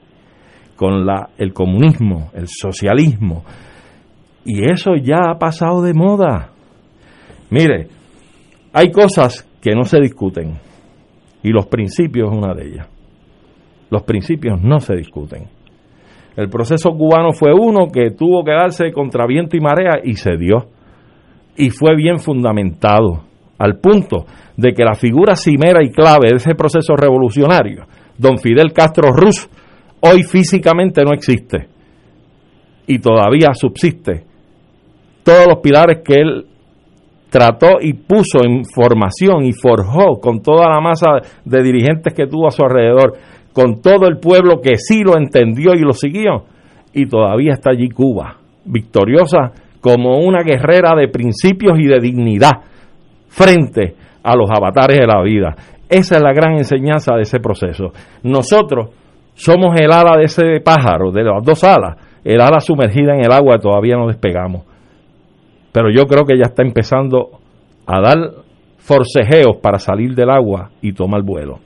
con 0.75 1.05
la, 1.05 1.29
el 1.37 1.53
comunismo, 1.53 2.31
el 2.33 2.47
socialismo, 2.47 3.43
y 4.43 4.71
eso 4.71 4.95
ya 4.95 5.29
ha 5.29 5.37
pasado 5.37 5.83
de 5.83 5.93
moda. 5.93 6.49
Mire, 7.51 7.89
hay 8.73 8.91
cosas 8.91 9.46
que 9.61 9.75
no 9.75 9.83
se 9.83 9.99
discuten 9.99 10.59
y 11.43 11.49
los 11.49 11.67
principios 11.67 12.31
es 12.31 12.37
una 12.37 12.53
de 12.53 12.67
ellas. 12.67 12.87
Los 13.89 14.03
principios 14.03 14.61
no 14.61 14.79
se 14.79 14.95
discuten. 14.95 15.47
El 16.35 16.49
proceso 16.49 16.91
cubano 16.91 17.31
fue 17.31 17.51
uno 17.53 17.87
que 17.91 18.11
tuvo 18.11 18.43
que 18.43 18.51
darse 18.51 18.91
contra 18.91 19.25
viento 19.25 19.55
y 19.55 19.61
marea 19.61 19.99
y 20.03 20.13
se 20.13 20.37
dio. 20.37 20.67
Y 21.55 21.69
fue 21.69 21.95
bien 21.95 22.19
fundamentado, 22.19 23.23
al 23.57 23.79
punto 23.79 24.25
de 24.55 24.73
que 24.73 24.83
la 24.83 24.93
figura 24.93 25.35
cimera 25.35 25.83
y 25.83 25.91
clave 25.91 26.29
de 26.29 26.35
ese 26.35 26.53
proceso 26.53 26.95
revolucionario, 26.95 27.85
don 28.17 28.37
Fidel 28.37 28.73
Castro 28.73 29.11
Ruz, 29.11 29.49
hoy 30.01 30.23
físicamente 30.23 31.03
no 31.03 31.13
existe 31.13 31.67
y 32.87 32.99
todavía 32.99 33.53
subsiste 33.53 34.25
todos 35.23 35.47
los 35.47 35.59
pilares 35.61 35.99
que 36.03 36.13
él 36.13 36.46
trató 37.37 37.77
y 37.79 37.93
puso 37.93 38.43
en 38.43 38.63
formación 38.65 39.45
y 39.45 39.53
forjó 39.53 40.19
con 40.19 40.41
toda 40.41 40.69
la 40.69 40.81
masa 40.81 41.19
de 41.45 41.61
dirigentes 41.61 42.15
que 42.15 42.25
tuvo 42.25 42.47
a 42.47 42.51
su 42.51 42.63
alrededor, 42.63 43.13
con 43.53 43.79
todo 43.79 44.07
el 44.07 44.17
pueblo 44.17 44.59
que 44.59 44.77
sí 44.77 45.03
lo 45.03 45.15
entendió 45.15 45.73
y 45.75 45.81
lo 45.81 45.93
siguió, 45.93 46.45
y 46.93 47.05
todavía 47.05 47.53
está 47.53 47.71
allí 47.71 47.89
Cuba, 47.89 48.37
victoriosa 48.65 49.51
como 49.81 50.17
una 50.17 50.41
guerrera 50.41 50.95
de 50.95 51.09
principios 51.09 51.77
y 51.79 51.85
de 51.85 51.99
dignidad 51.99 52.53
frente 53.27 53.93
a 54.23 54.35
los 54.35 54.49
avatares 54.49 54.97
de 54.97 55.05
la 55.05 55.21
vida. 55.21 55.55
Esa 55.87 56.15
es 56.15 56.21
la 56.21 56.33
gran 56.33 56.57
enseñanza 56.57 57.15
de 57.15 57.21
ese 57.21 57.39
proceso. 57.39 57.93
Nosotros 58.23 58.89
somos 59.35 59.79
el 59.79 59.91
ala 59.91 60.17
de 60.17 60.23
ese 60.23 60.59
pájaro, 60.65 61.11
de 61.11 61.23
las 61.23 61.43
dos 61.43 61.63
alas, 61.63 61.97
el 62.23 62.41
ala 62.41 62.59
sumergida 62.59 63.13
en 63.13 63.25
el 63.25 63.31
agua, 63.31 63.59
todavía 63.59 63.95
no 63.95 64.07
despegamos 64.07 64.63
pero 65.77 65.91
yo 65.91 66.07
creo 66.07 66.25
que 66.25 66.35
ya 66.35 66.45
está 66.45 66.63
empezando 66.63 67.37
a 67.85 68.01
dar 68.01 68.17
forcejeos 68.77 69.57
para 69.61 69.77
salir 69.77 70.15
del 70.15 70.31
agua 70.31 70.71
y 70.81 70.91
tomar 70.91 71.21
vuelo. 71.21 71.59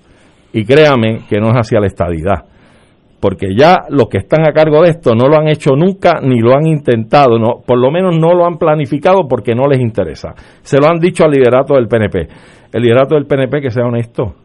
Y 0.51 0.65
créame 0.65 1.21
que 1.29 1.39
no 1.39 1.47
es 1.47 1.53
hacia 1.53 1.79
la 1.79 1.87
estadidad, 1.87 2.43
porque 3.21 3.55
ya 3.57 3.85
los 3.87 4.09
que 4.09 4.17
están 4.17 4.41
a 4.41 4.51
cargo 4.51 4.81
de 4.81 4.89
esto 4.89 5.15
no 5.15 5.29
lo 5.29 5.37
han 5.37 5.47
hecho 5.47 5.77
nunca 5.77 6.19
ni 6.21 6.41
lo 6.41 6.53
han 6.53 6.67
intentado, 6.67 7.39
no, 7.39 7.61
por 7.65 7.79
lo 7.79 7.89
menos 7.89 8.19
no 8.19 8.33
lo 8.33 8.45
han 8.45 8.57
planificado 8.57 9.29
porque 9.29 9.55
no 9.55 9.65
les 9.65 9.79
interesa. 9.79 10.33
Se 10.61 10.77
lo 10.77 10.87
han 10.87 10.99
dicho 10.99 11.23
al 11.23 11.31
liderato 11.31 11.75
del 11.75 11.87
PNP. 11.87 12.27
El 12.73 12.81
liderato 12.81 13.15
del 13.15 13.27
PNP 13.27 13.61
que 13.61 13.71
sea 13.71 13.85
honesto, 13.85 14.35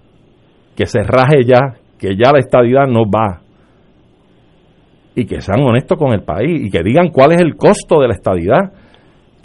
que 0.77 0.87
se 0.87 1.03
raje 1.03 1.43
ya, 1.45 1.75
que 1.99 2.15
ya 2.15 2.31
la 2.31 2.39
estadidad 2.39 2.87
no 2.87 3.01
va. 3.01 3.41
Y 5.17 5.27
que 5.27 5.41
sean 5.41 5.61
honestos 5.65 5.99
con 5.99 6.13
el 6.13 6.23
país 6.23 6.67
y 6.67 6.71
que 6.71 6.85
digan 6.85 7.09
cuál 7.09 7.33
es 7.33 7.41
el 7.41 7.57
costo 7.57 7.99
de 8.01 8.07
la 8.07 8.15
estadidad 8.15 8.86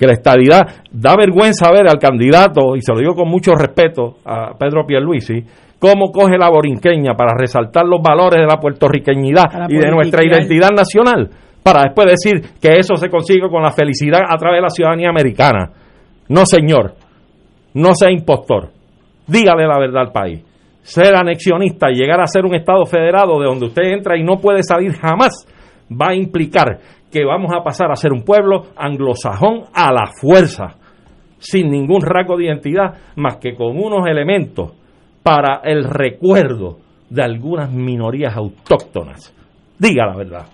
que 0.02 0.08
la 0.08 0.14
estadidad 0.14 0.62
da 0.92 1.16
vergüenza 1.16 1.72
ver 1.72 1.88
al 1.88 2.00
candidato, 2.00 2.76
y 2.76 2.82
se 2.82 2.92
lo 2.92 2.98
digo 2.98 3.14
con 3.14 3.30
mucho 3.30 3.52
respeto 3.54 4.18
a 4.26 4.58
Pedro 4.58 4.84
Pierluisi, 4.84 5.46
cómo 5.78 6.12
coge 6.12 6.40
la 6.40 6.50
borinqueña 6.50 7.14
para 7.14 7.38
resaltar 7.38 7.86
los 7.86 8.02
valores 8.02 8.42
de 8.42 8.48
la 8.48 8.60
puertorriqueñidad 8.60 9.70
y 9.70 9.78
de 9.78 9.92
nuestra 9.92 10.26
identidad 10.26 10.72
nacional, 10.76 11.30
para 11.62 11.84
después 11.84 12.08
decir 12.18 12.42
que 12.60 12.80
eso 12.80 12.96
se 12.96 13.10
consigue 13.10 13.48
con 13.48 13.62
la 13.62 13.70
felicidad 13.70 14.22
a 14.28 14.38
través 14.38 14.58
de 14.58 14.62
la 14.64 14.70
ciudadanía 14.72 15.10
americana. 15.10 15.70
No, 16.30 16.48
señor, 16.48 16.96
no 17.76 17.94
sea 17.94 18.10
impostor. 18.10 18.72
Dígale 19.28 19.68
la 19.68 19.78
verdad 19.78 20.08
al 20.08 20.12
país. 20.12 20.44
Ser 20.82 21.16
anexionista 21.16 21.92
y 21.92 21.98
llegar 21.98 22.22
a 22.22 22.26
ser 22.26 22.44
un 22.44 22.56
Estado 22.56 22.88
federado 22.88 23.40
de 23.40 23.46
donde 23.46 23.68
usted 23.68 23.84
entra 23.84 24.18
y 24.18 24.24
no 24.24 24.38
puede 24.38 24.64
salir 24.64 24.94
jamás 24.94 25.46
va 25.92 26.10
a 26.10 26.16
implicar 26.16 26.80
que 27.12 27.26
vamos 27.26 27.52
a 27.54 27.64
pasar 27.64 27.92
a 27.92 27.96
ser 27.96 28.12
un 28.12 28.24
pueblo 28.24 28.68
anglosajón 28.76 29.66
a 29.74 29.92
la 29.92 30.08
fuerza, 30.20 30.78
sin 31.40 31.70
ningún 31.70 32.02
rasgo 32.02 32.38
de 32.38 32.46
identidad, 32.46 32.98
más 33.16 33.38
que 33.38 33.56
con 33.56 33.78
unos 33.78 34.08
elementos 34.08 34.72
para 35.24 35.62
el 35.64 35.84
recuerdo 35.84 36.78
de 37.10 37.24
algunas 37.24 37.72
minorías 37.72 38.36
autóctonas. 38.36 39.34
Diga 39.78 40.06
la 40.06 40.16
verdad. 40.16 40.48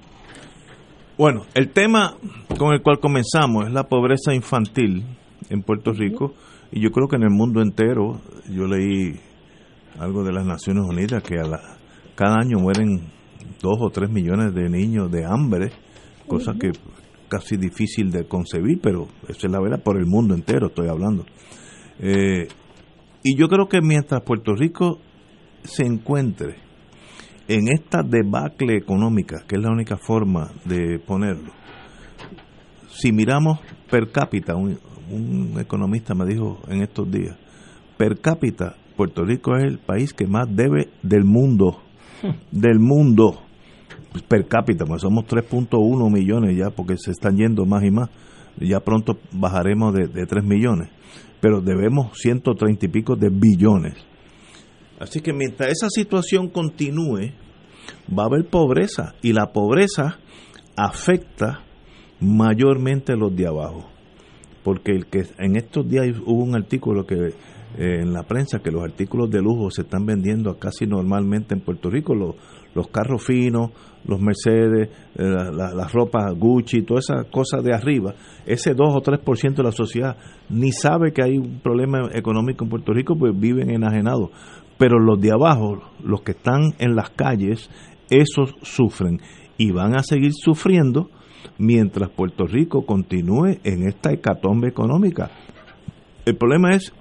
Bueno, 1.17 1.43
el 1.53 1.69
tema 1.69 2.13
con 2.57 2.73
el 2.73 2.81
cual 2.81 2.99
comenzamos 2.99 3.67
es 3.67 3.73
la 3.73 3.83
pobreza 3.83 4.33
infantil 4.33 5.03
en 5.49 5.61
Puerto 5.61 5.91
Rico 5.91 6.33
y 6.71 6.81
yo 6.81 6.91
creo 6.91 7.07
que 7.07 7.15
en 7.15 7.23
el 7.23 7.29
mundo 7.29 7.61
entero, 7.61 8.19
yo 8.49 8.65
leí 8.65 9.15
algo 9.99 10.23
de 10.23 10.31
las 10.31 10.45
Naciones 10.45 10.83
Unidas 10.87 11.23
que 11.23 11.39
a 11.39 11.47
la, 11.47 11.59
cada 12.15 12.35
año 12.39 12.59
mueren 12.59 13.01
dos 13.61 13.77
o 13.79 13.89
tres 13.89 14.09
millones 14.09 14.53
de 14.53 14.69
niños 14.69 15.11
de 15.11 15.25
hambre, 15.25 15.71
cosa 16.27 16.53
que 16.59 16.71
casi 17.27 17.57
difícil 17.57 18.11
de 18.11 18.27
concebir, 18.27 18.79
pero 18.81 19.07
esa 19.27 19.47
es 19.47 19.51
la 19.51 19.59
verdad, 19.59 19.81
por 19.83 19.97
el 19.97 20.05
mundo 20.05 20.33
entero 20.33 20.67
estoy 20.67 20.87
hablando. 20.87 21.25
Eh, 21.99 22.47
y 23.23 23.37
yo 23.37 23.47
creo 23.47 23.67
que 23.67 23.81
mientras 23.81 24.21
Puerto 24.23 24.53
Rico 24.53 24.99
se 25.63 25.83
encuentre 25.83 26.55
en 27.47 27.67
esta 27.67 28.03
debacle 28.03 28.77
económica, 28.77 29.43
que 29.47 29.55
es 29.55 29.61
la 29.61 29.71
única 29.71 29.97
forma 29.97 30.51
de 30.65 30.99
ponerlo, 30.99 31.51
si 32.89 33.11
miramos 33.11 33.59
per 33.89 34.11
cápita, 34.11 34.55
un, 34.55 34.79
un 35.11 35.59
economista 35.59 36.13
me 36.13 36.25
dijo 36.25 36.59
en 36.67 36.81
estos 36.81 37.09
días, 37.09 37.37
per 37.97 38.19
cápita, 38.19 38.75
Puerto 38.95 39.23
Rico 39.23 39.55
es 39.55 39.63
el 39.63 39.77
país 39.77 40.13
que 40.13 40.27
más 40.27 40.47
debe 40.49 40.89
del 41.03 41.23
mundo, 41.23 41.81
del 42.51 42.79
mundo, 42.79 43.43
per 44.21 44.47
cápita, 44.47 44.85
pues 44.85 45.01
somos 45.01 45.25
3.1 45.25 46.11
millones 46.11 46.57
ya, 46.57 46.69
porque 46.69 46.95
se 46.97 47.11
están 47.11 47.37
yendo 47.37 47.65
más 47.65 47.83
y 47.83 47.91
más, 47.91 48.09
ya 48.59 48.79
pronto 48.79 49.17
bajaremos 49.31 49.93
de, 49.93 50.07
de 50.07 50.25
3 50.25 50.43
millones, 50.43 50.89
pero 51.39 51.61
debemos 51.61 52.17
130 52.17 52.85
y 52.85 52.89
pico 52.89 53.15
de 53.15 53.29
billones. 53.29 53.95
Así 54.99 55.21
que 55.21 55.33
mientras 55.33 55.69
esa 55.69 55.89
situación 55.89 56.49
continúe, 56.49 57.31
va 58.17 58.23
a 58.23 58.25
haber 58.27 58.45
pobreza 58.49 59.13
y 59.21 59.33
la 59.33 59.51
pobreza 59.53 60.17
afecta 60.75 61.63
mayormente 62.19 63.13
a 63.13 63.15
los 63.15 63.35
de 63.35 63.47
abajo. 63.47 63.85
Porque 64.63 64.91
el 64.91 65.05
que 65.05 65.23
en 65.37 65.55
estos 65.55 65.87
días 65.87 66.07
hubo 66.25 66.43
un 66.43 66.55
artículo 66.55 67.05
que 67.05 67.33
eh, 67.77 68.01
en 68.01 68.13
la 68.13 68.23
prensa 68.23 68.59
que 68.59 68.71
los 68.71 68.83
artículos 68.83 69.29
de 69.29 69.41
lujo 69.41 69.69
se 69.71 69.81
están 69.81 70.05
vendiendo 70.05 70.57
casi 70.57 70.85
normalmente 70.85 71.53
en 71.55 71.61
Puerto 71.61 71.89
Rico, 71.89 72.15
los, 72.15 72.35
los 72.73 72.87
carros 72.87 73.23
finos, 73.23 73.71
los 74.05 74.19
Mercedes, 74.21 74.89
eh, 75.15 75.23
la, 75.23 75.51
la, 75.51 75.73
la, 75.73 75.87
ropa 75.87 76.31
Gucci, 76.31 76.83
todas 76.83 77.09
esas 77.09 77.25
cosas 77.31 77.63
de 77.63 77.73
arriba, 77.73 78.13
ese 78.45 78.73
2 78.73 78.95
o 78.95 79.01
3% 79.01 79.55
de 79.55 79.63
la 79.63 79.71
sociedad 79.71 80.15
ni 80.49 80.71
sabe 80.71 81.11
que 81.11 81.23
hay 81.23 81.37
un 81.37 81.59
problema 81.59 82.09
económico 82.13 82.63
en 82.63 82.69
Puerto 82.69 82.93
Rico, 82.93 83.17
pues 83.17 83.37
viven 83.37 83.69
enajenados 83.69 84.29
pero 84.77 84.99
los 84.99 85.19
de 85.19 85.31
abajo, 85.31 85.81
los 86.03 86.21
que 86.21 86.31
están 86.31 86.73
en 86.77 86.95
las 86.95 87.09
calles, 87.09 87.69
esos 88.09 88.55
sufren 88.61 89.19
y 89.57 89.71
van 89.71 89.97
a 89.97 90.03
seguir 90.03 90.31
sufriendo 90.33 91.09
mientras 91.57 92.09
Puerto 92.11 92.45
Rico 92.45 92.85
continúe 92.85 93.59
en 93.63 93.87
esta 93.87 94.11
hecatombe 94.11 94.67
económica. 94.67 95.31
El 96.25 96.37
problema 96.37 96.75
es 96.75 96.93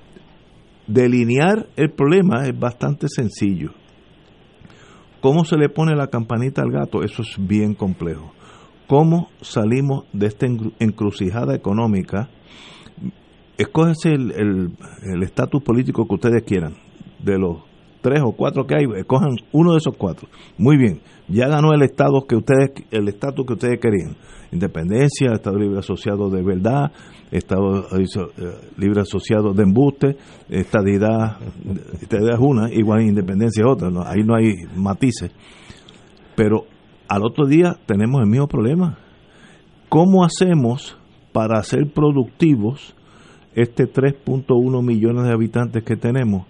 delinear 0.87 1.67
el 1.77 1.91
problema 1.91 2.45
es 2.47 2.59
bastante 2.59 3.09
sencillo. 3.09 3.73
¿Cómo 5.21 5.45
se 5.45 5.57
le 5.57 5.69
pone 5.69 5.97
la 5.97 6.09
campanita 6.09 6.63
al 6.63 6.71
gato? 6.71 7.03
Eso 7.03 7.23
es 7.23 7.37
bien 7.39 7.75
complejo. 7.75 8.33
¿Cómo 8.87 9.29
salimos 9.41 10.05
de 10.13 10.27
esta 10.27 10.47
encrucijada 10.79 11.55
económica? 11.55 12.29
Escógese 13.59 14.13
el 14.13 15.23
estatus 15.23 15.63
político 15.63 16.07
que 16.07 16.15
ustedes 16.15 16.43
quieran 16.45 16.75
de 17.19 17.39
los 17.39 17.59
tres 18.07 18.23
o 18.25 18.33
cuatro 18.33 18.67
que 18.67 18.77
hay, 18.77 18.87
cojan 19.05 19.37
uno 19.51 19.73
de 19.73 19.79
esos 19.79 19.97
cuatro. 19.97 20.29
Muy 20.59 20.77
bien, 20.77 21.01
ya 21.27 21.49
ganó 21.49 21.73
el 21.73 21.83
estado 21.83 22.25
que 22.27 22.37
ustedes, 22.37 22.71
el 22.93 23.09
estatus 23.09 23.45
que 23.45 23.55
ustedes 23.55 23.81
querían. 23.81 24.17
Independencia, 24.53 25.33
Estado 25.33 25.59
Libre 25.59 25.81
Asociado 25.81 26.31
de 26.31 26.41
Verdad, 26.41 26.93
Estado 27.31 27.87
Libre 28.77 29.01
Asociado 29.01 29.53
de 29.53 29.63
Embuste, 29.63 30.17
estadidad, 30.49 31.39
estadidad 32.01 32.35
es 32.35 32.41
una, 32.41 32.73
igual 32.73 33.03
independencia 33.03 33.65
es 33.65 33.71
otra, 33.71 33.91
¿no? 33.91 34.03
ahí 34.03 34.23
no 34.25 34.37
hay 34.37 34.55
matices. 34.77 35.33
Pero 36.37 36.67
al 37.09 37.25
otro 37.25 37.47
día 37.47 37.77
tenemos 37.87 38.21
el 38.21 38.29
mismo 38.29 38.47
problema. 38.47 38.99
¿Cómo 39.89 40.25
hacemos 40.25 40.97
para 41.33 41.63
ser 41.63 41.91
productivos 41.93 42.95
este 43.55 43.85
3.1 43.85 44.83
millones 44.83 45.25
de 45.25 45.33
habitantes 45.33 45.83
que 45.83 45.97
tenemos? 45.97 46.47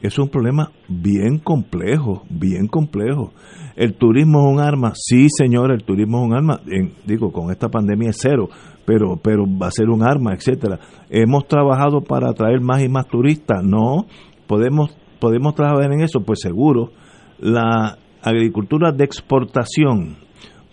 es 0.00 0.18
un 0.18 0.28
problema 0.28 0.70
bien 0.88 1.38
complejo, 1.38 2.22
bien 2.28 2.68
complejo. 2.68 3.32
¿El 3.76 3.94
turismo 3.94 4.40
es 4.40 4.54
un 4.54 4.60
arma? 4.60 4.92
Sí, 4.94 5.28
señor, 5.28 5.72
el 5.72 5.84
turismo 5.84 6.18
es 6.18 6.26
un 6.26 6.34
arma. 6.34 6.60
digo, 7.04 7.32
con 7.32 7.50
esta 7.50 7.68
pandemia 7.68 8.10
es 8.10 8.18
cero, 8.20 8.48
pero, 8.88 9.18
pero 9.22 9.44
va 9.46 9.66
a 9.66 9.70
ser 9.70 9.90
un 9.90 10.02
arma, 10.02 10.32
etcétera. 10.32 10.80
¿Hemos 11.10 11.46
trabajado 11.46 12.00
para 12.00 12.30
atraer 12.30 12.62
más 12.62 12.82
y 12.82 12.88
más 12.88 13.06
turistas? 13.06 13.62
No. 13.62 14.06
¿Podemos, 14.46 14.96
podemos 15.20 15.54
trabajar 15.54 15.92
en 15.92 16.00
eso? 16.00 16.20
Pues 16.20 16.38
seguro. 16.40 16.92
La 17.38 17.98
agricultura 18.22 18.90
de 18.90 19.04
exportación, 19.04 20.16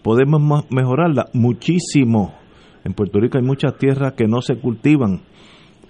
¿podemos 0.01 0.63
mejorarla? 0.69 1.25
Muchísimo. 1.33 2.33
En 2.85 2.93
Puerto 2.93 3.19
Rico 3.19 3.37
hay 3.37 3.43
muchas 3.43 3.77
tierras 3.77 4.13
que 4.13 4.27
no 4.27 4.41
se 4.41 4.55
cultivan 4.61 5.19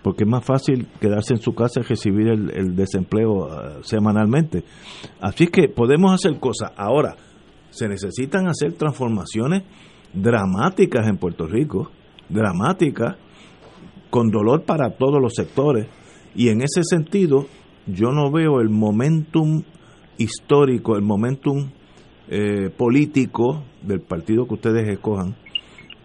porque 0.02 0.24
es 0.24 0.30
más 0.30 0.44
fácil 0.44 0.88
quedarse 1.00 1.36
en 1.36 1.42
su 1.42 1.54
casa 1.54 1.82
y 1.82 1.84
recibir 1.84 2.28
el, 2.30 2.76
desempleo 2.76 3.34
uh, 3.34 3.84
semanalmente. 3.84 4.64
Así 5.22 5.46
que 5.48 5.68
podemos 5.68 6.12
hacer 6.12 6.40
cosas. 6.40 6.72
Ahora, 6.76 7.16
se 7.70 7.88
necesitan 7.88 8.48
hacer 8.48 8.74
transformaciones 8.74 9.62
dramáticas 10.14 11.08
en 11.08 11.18
Puerto 11.18 11.46
Rico, 11.46 11.92
dramáticas, 12.30 13.18
con 14.10 14.30
dolor 14.30 14.64
para 14.64 14.92
todos 14.92 15.22
los 15.22 15.34
sectores. 15.34 15.88
Y 16.36 16.50
en 16.50 16.62
ese 16.62 16.84
sentido, 16.84 17.48
yo 17.86 18.12
no 18.12 18.32
veo 18.32 18.60
el 18.62 18.70
momentum 18.70 19.64
histórico, 20.18 20.96
el 20.96 21.02
momentum 21.02 21.70
eh, 22.28 22.70
político 22.76 23.64
del 23.82 24.02
partido 24.02 24.48
que 24.48 24.56
ustedes 24.56 24.88
escojan 24.88 25.36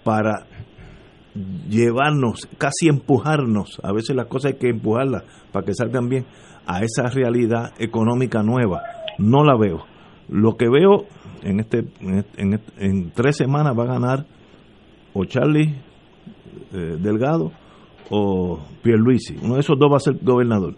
para 0.04 0.46
llevarnos, 1.68 2.48
casi 2.58 2.88
empujarnos, 2.88 3.80
a 3.82 3.92
veces 3.92 4.16
las 4.16 4.26
cosas 4.26 4.52
hay 4.52 4.58
que 4.58 4.68
empujarlas 4.68 5.24
para 5.52 5.64
que 5.64 5.74
salgan 5.74 6.08
bien, 6.08 6.26
a 6.66 6.82
esa 6.82 7.08
realidad 7.08 7.72
económica 7.78 8.42
nueva. 8.42 8.82
No 9.18 9.44
la 9.44 9.56
veo. 9.56 9.84
Lo 10.28 10.56
que 10.56 10.68
veo 10.68 11.06
en 11.42 11.60
este 11.60 11.84
en, 12.00 12.60
en, 12.78 13.10
tres 13.12 13.36
semanas 13.36 13.76
va 13.76 13.84
a 13.84 13.98
ganar 13.98 14.26
o 15.12 15.24
Charlie 15.24 15.74
eh, 16.72 16.96
Delgado 17.00 17.52
o 18.10 18.60
Pierluisi. 18.82 19.36
Uno 19.42 19.54
de 19.54 19.60
esos 19.60 19.78
dos 19.78 19.90
va 19.90 19.96
a 19.96 20.00
ser 20.00 20.18
gobernador. 20.22 20.74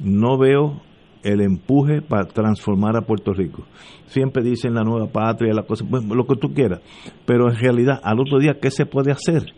No 0.00 0.38
veo 0.38 0.80
el 1.22 1.40
empuje 1.40 2.02
para 2.02 2.26
transformar 2.26 2.96
a 2.96 3.02
Puerto 3.02 3.32
Rico. 3.32 3.64
Siempre 4.06 4.42
dicen 4.42 4.74
la 4.74 4.84
nueva 4.84 5.08
patria, 5.08 5.52
la 5.52 5.62
cosa, 5.62 5.84
pues, 5.88 6.04
lo 6.04 6.26
que 6.26 6.36
tú 6.36 6.54
quieras, 6.54 6.80
pero 7.26 7.50
en 7.50 7.56
realidad 7.56 8.00
al 8.02 8.20
otro 8.20 8.38
día, 8.38 8.58
¿qué 8.60 8.70
se 8.70 8.86
puede 8.86 9.10
hacer? 9.10 9.52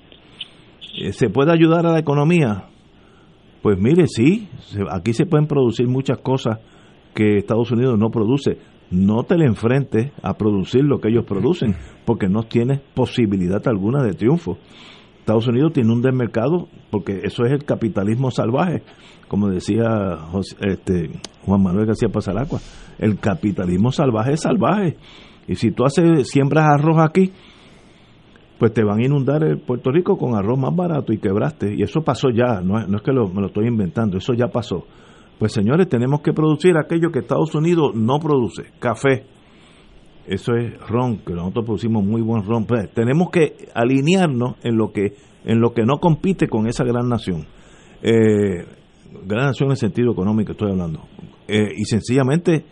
Eh, 0.99 1.13
¿Se 1.13 1.29
puede 1.29 1.53
ayudar 1.53 1.87
a 1.87 1.93
la 1.93 1.99
economía? 1.99 2.65
Pues 3.63 3.79
mire, 3.79 4.07
sí, 4.07 4.49
aquí 4.91 5.13
se 5.13 5.27
pueden 5.27 5.47
producir 5.47 5.87
muchas 5.87 6.19
cosas 6.19 6.59
que 7.15 7.37
Estados 7.37 7.71
Unidos 7.71 7.99
no 7.99 8.11
produce. 8.11 8.59
No 8.91 9.23
te 9.23 9.37
le 9.37 9.45
enfrentes 9.45 10.13
a 10.23 10.35
producir 10.35 10.83
lo 10.83 10.99
que 10.99 11.09
ellos 11.09 11.25
producen, 11.25 11.77
porque 12.07 12.29
no 12.29 12.45
tienes 12.45 12.81
posibilidad 12.95 13.63
alguna 13.69 14.03
de 14.03 14.15
triunfo. 14.15 14.59
Estados 15.21 15.47
Unidos 15.47 15.73
tiene 15.73 15.93
un 15.93 16.03
desmercado, 16.03 16.69
porque 16.91 17.21
eso 17.23 17.45
es 17.45 17.53
el 17.53 17.65
capitalismo 17.65 18.31
salvaje, 18.31 18.83
como 19.29 19.49
decía 19.49 20.19
este, 20.61 21.11
Juan 21.47 21.63
Manuel 21.63 21.87
García 21.87 22.09
Pasalacua. 22.09 22.59
El 22.99 23.19
capitalismo 23.19 23.93
salvaje 23.93 24.33
es 24.33 24.41
salvaje. 24.41 24.97
Y 25.47 25.55
si 25.55 25.71
tú 25.71 25.85
haces, 25.85 26.29
siembras 26.29 26.67
arroz 26.67 26.99
aquí, 26.99 27.33
pues 28.59 28.73
te 28.73 28.83
van 28.83 29.01
a 29.01 29.05
inundar 29.05 29.43
Puerto 29.67 29.91
Rico 29.91 30.17
con 30.19 30.35
arroz 30.35 30.59
más 30.59 30.75
barato 30.75 31.13
y 31.13 31.19
quebraste. 31.19 31.75
Y 31.77 31.83
eso 31.83 32.03
pasó 32.03 32.29
ya, 32.31 32.61
no, 32.61 32.79
es 32.79 33.03
que 33.03 33.13
me 33.13 33.41
lo 33.41 33.47
estoy 33.47 33.69
inventando, 33.69 34.19
eso 34.19 34.33
ya 34.35 34.49
pasó. 34.49 34.85
Pues 35.39 35.53
señores, 35.53 35.89
tenemos 35.89 36.21
que 36.21 36.33
producir 36.33 36.77
aquello 36.77 37.11
que 37.11 37.21
Estados 37.21 37.55
Unidos 37.55 37.95
no 37.95 38.19
produce, 38.19 38.73
café. 38.79 39.25
Eso 40.27 40.55
es 40.55 40.79
ron, 40.89 41.19
que 41.19 41.33
nosotros 41.33 41.65
producimos 41.65 42.05
muy 42.05 42.23
buen 42.23 42.45
ron. 42.45 42.67
Pues, 42.67 42.93
tenemos 42.93 43.31
que 43.31 43.69
alinearnos 43.75 44.57
en 44.63 44.77
lo 44.77 44.93
que 44.93 45.15
en 45.45 45.61
lo 45.61 45.73
que 45.73 45.85
no 45.85 45.99
compite 45.99 46.49
con 46.49 46.67
esa 46.67 46.85
gran 46.85 47.09
nación. 47.09 47.47
Eh, 48.03 48.65
gran 49.25 49.47
nación 49.47 49.69
en 49.69 49.73
el 49.73 49.77
sentido 49.77 50.13
económico 50.13 50.53
estoy 50.53 50.71
hablando. 50.71 51.01
Eh, 51.49 51.73
y 51.77 51.85
sencillamente, 51.85 52.65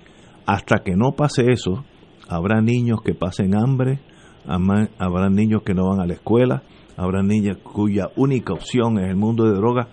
hasta 0.46 0.78
que 0.84 0.94
no 0.94 1.12
pase 1.12 1.50
eso, 1.50 1.84
habrá 2.28 2.60
niños 2.60 3.00
que 3.04 3.14
pasen 3.14 3.56
hambre, 3.56 4.00
habrá 4.46 5.28
niños 5.28 5.62
que 5.64 5.74
no 5.74 5.88
van 5.88 6.00
a 6.00 6.06
la 6.06 6.14
escuela, 6.14 6.62
habrá 6.96 7.22
niñas 7.22 7.58
cuya 7.58 8.08
única 8.16 8.52
opción 8.52 8.98
es 8.98 9.08
el 9.08 9.16
mundo 9.16 9.44
de 9.44 9.54
drogas. 9.54 9.88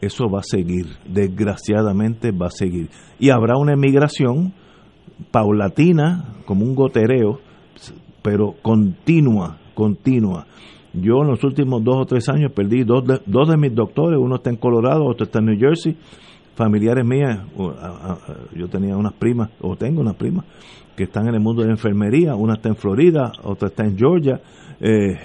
Eso 0.00 0.26
va 0.28 0.40
a 0.40 0.42
seguir, 0.42 0.86
desgraciadamente 1.06 2.30
va 2.30 2.48
a 2.48 2.50
seguir. 2.50 2.90
Y 3.18 3.30
habrá 3.30 3.56
una 3.56 3.72
emigración 3.72 4.52
paulatina, 5.30 6.36
como 6.46 6.64
un 6.64 6.74
gotereo, 6.74 7.40
pero 8.22 8.54
continua, 8.62 9.58
continua. 9.74 10.46
Yo 10.92 11.22
en 11.22 11.28
los 11.28 11.42
últimos 11.42 11.82
dos 11.82 11.96
o 11.96 12.06
tres 12.06 12.28
años 12.28 12.52
perdí 12.52 12.84
dos 12.84 13.04
de, 13.04 13.20
dos 13.26 13.48
de 13.48 13.56
mis 13.56 13.74
doctores, 13.74 14.18
uno 14.20 14.36
está 14.36 14.50
en 14.50 14.56
Colorado, 14.56 15.04
otro 15.04 15.24
está 15.24 15.40
en 15.40 15.46
New 15.46 15.58
Jersey, 15.58 15.96
familiares 16.54 17.04
mías, 17.04 17.40
yo 18.54 18.68
tenía 18.68 18.96
unas 18.96 19.12
primas, 19.14 19.50
o 19.60 19.76
tengo 19.76 20.00
unas 20.00 20.14
primas, 20.14 20.44
que 20.96 21.04
están 21.04 21.26
en 21.28 21.34
el 21.34 21.40
mundo 21.40 21.62
de 21.62 21.68
la 21.68 21.74
enfermería, 21.74 22.36
una 22.36 22.54
está 22.54 22.68
en 22.68 22.76
Florida, 22.76 23.32
otra 23.42 23.68
está 23.68 23.84
en 23.84 23.98
Georgia. 23.98 24.40
Eh, 24.80 25.18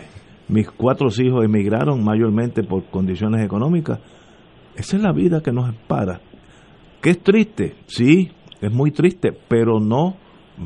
mis 0.48 0.70
cuatro 0.72 1.10
hijos 1.16 1.46
emigraron 1.46 2.04
mayormente 2.04 2.64
por 2.64 2.86
condiciones 2.86 3.46
económicas. 3.46 4.00
Esa 4.76 4.98
es 4.98 5.04
la 5.04 5.12
vida 5.12 5.42
que 5.42 5.52
nos 5.52 5.70
espara. 5.70 6.22
¿Qué 7.02 7.12
es 7.12 7.20
triste? 7.20 7.76
Sí, 7.86 8.32
es 8.62 8.72
muy 8.72 8.92
triste, 8.92 9.32
pero 9.48 9.80
no 9.80 10.16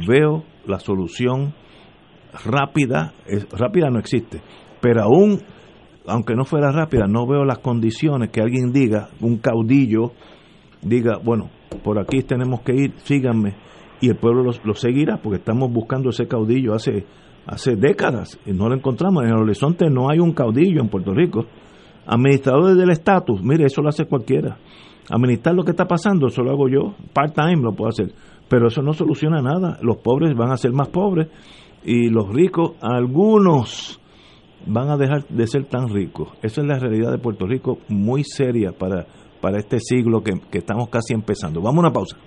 veo 0.08 0.44
la 0.66 0.80
solución 0.80 1.54
rápida. 2.46 3.14
rápida 3.52 3.90
no 3.90 4.00
existe, 4.00 4.42
pero 4.82 5.04
aún, 5.04 5.40
aunque 6.08 6.36
no 6.36 6.46
fuera 6.46 6.72
rápida, 6.72 7.06
no 7.08 7.28
veo 7.28 7.46
las 7.46 7.60
condiciones 7.60 8.30
que 8.30 8.42
alguien 8.42 8.72
diga, 8.72 9.10
un 9.22 9.38
caudillo 9.38 10.12
diga, 10.82 11.18
bueno, 11.24 11.50
por 11.84 12.00
aquí 12.00 12.24
tenemos 12.24 12.62
que 12.62 12.74
ir, 12.74 12.94
síganme 12.98 13.56
y 14.04 14.10
el 14.10 14.18
pueblo 14.18 14.44
lo, 14.44 14.74
seguirá 14.74 15.16
porque 15.16 15.38
estamos 15.38 15.72
buscando 15.72 16.10
ese 16.10 16.28
caudillo 16.28 16.74
hace, 16.74 17.06
hace 17.48 17.78
décadas 17.78 18.38
y 18.46 18.52
no 18.52 18.68
lo 18.68 18.76
encontramos. 18.76 19.24
En 19.24 19.30
el 19.30 19.38
horizonte 19.38 19.90
no 19.90 20.10
hay 20.10 20.20
un 20.20 20.34
caudillo 20.34 20.82
en 20.82 20.90
Puerto 20.90 21.14
Rico. 21.14 21.46
Administradores 22.06 22.76
del 22.76 22.90
estatus, 22.90 23.42
mire, 23.42 23.64
eso 23.66 23.82
lo 23.82 23.88
hace 23.88 24.04
cualquiera. 24.04 24.58
Administrar 25.10 25.56
lo 25.56 25.64
que 25.64 25.72
está 25.72 25.86
pasando, 25.86 26.28
eso 26.28 26.44
lo 26.44 26.52
hago 26.52 26.70
yo. 26.70 26.96
Part-time 27.14 27.62
lo 27.62 27.74
puedo 27.74 27.90
hacer. 27.90 28.14
Pero 28.48 28.68
eso 28.68 28.82
no 28.82 28.94
soluciona 28.94 29.42
nada. 29.42 29.78
Los 29.82 29.98
pobres 29.98 30.36
van 30.36 30.52
a 30.52 30.58
ser 30.58 30.72
más 30.72 30.90
pobres 30.90 31.28
y 31.84 32.10
los 32.10 32.30
ricos, 32.30 32.74
algunos 32.82 34.00
van 34.66 34.90
a 34.90 34.98
dejar 34.98 35.28
de 35.28 35.48
ser 35.48 35.66
tan 35.66 35.90
ricos. 35.90 36.30
Esa 36.42 36.62
es 36.62 36.68
la 36.68 36.80
realidad 36.80 37.12
de 37.12 37.18
Puerto 37.18 37.46
Rico, 37.46 37.80
muy 37.90 38.24
seria 38.24 38.72
para, 38.72 39.06
para 39.42 39.60
este 39.60 39.80
siglo 39.80 40.22
que, 40.22 40.34
que 40.50 40.60
estamos 40.60 40.90
casi 40.90 41.14
empezando. 41.14 41.62
Vamos 41.62 41.84
a 41.84 41.88
una 41.88 41.94
pausa. 41.94 42.18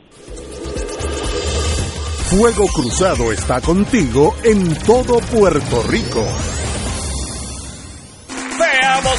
Fuego 2.29 2.67
Cruzado 2.75 3.33
está 3.33 3.61
contigo 3.61 4.35
en 4.45 4.75
todo 4.85 5.21
Puerto 5.33 5.83
Rico. 5.89 6.25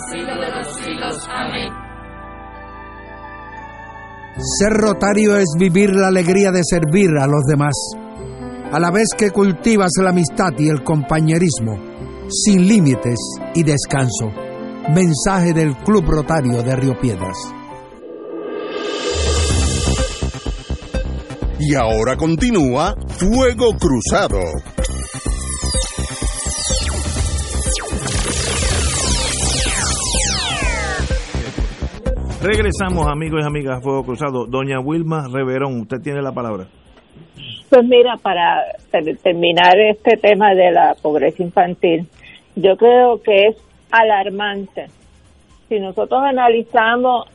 los 0.00 0.10
siglos 0.10 0.40
de 0.40 0.50
los 0.56 0.76
siglos. 0.76 1.28
Amén. 1.28 1.72
Ser 4.58 4.72
rotario 4.72 5.36
es 5.36 5.48
vivir 5.58 5.90
la 5.94 6.08
alegría 6.08 6.50
de 6.50 6.62
servir 6.64 7.10
a 7.20 7.26
los 7.26 7.44
demás, 7.44 7.74
a 8.72 8.78
la 8.78 8.90
vez 8.90 9.08
que 9.16 9.30
cultivas 9.30 9.90
la 10.02 10.10
amistad 10.10 10.52
y 10.58 10.68
el 10.68 10.82
compañerismo, 10.82 11.78
sin 12.30 12.66
límites 12.66 13.18
y 13.54 13.62
descanso. 13.62 14.30
Mensaje 14.94 15.52
del 15.52 15.76
Club 15.76 16.04
Rotario 16.06 16.62
de 16.62 16.74
Río 16.74 16.98
Piedras. 16.98 17.36
Y 21.58 21.74
ahora 21.74 22.16
continúa 22.16 22.94
Fuego 23.08 23.76
Cruzado. 23.78 24.40
Regresamos, 32.42 33.06
amigos 33.06 33.40
y 33.42 33.46
amigas, 33.46 33.76
a 33.76 33.80
Fuego 33.82 34.02
Cruzado. 34.02 34.46
Doña 34.46 34.80
Wilma 34.80 35.28
Reverón, 35.30 35.78
usted 35.82 35.98
tiene 36.02 36.22
la 36.22 36.32
palabra. 36.32 36.68
Pues 37.68 37.84
mira, 37.84 38.14
para 38.16 38.62
terminar 39.22 39.78
este 39.78 40.16
tema 40.16 40.54
de 40.54 40.70
la 40.70 40.94
pobreza 41.02 41.42
infantil, 41.42 42.08
yo 42.56 42.78
creo 42.78 43.20
que 43.22 43.48
es 43.48 43.56
alarmante. 43.90 44.86
Si 45.68 45.78
nosotros 45.80 46.22
analizamos 46.24 47.26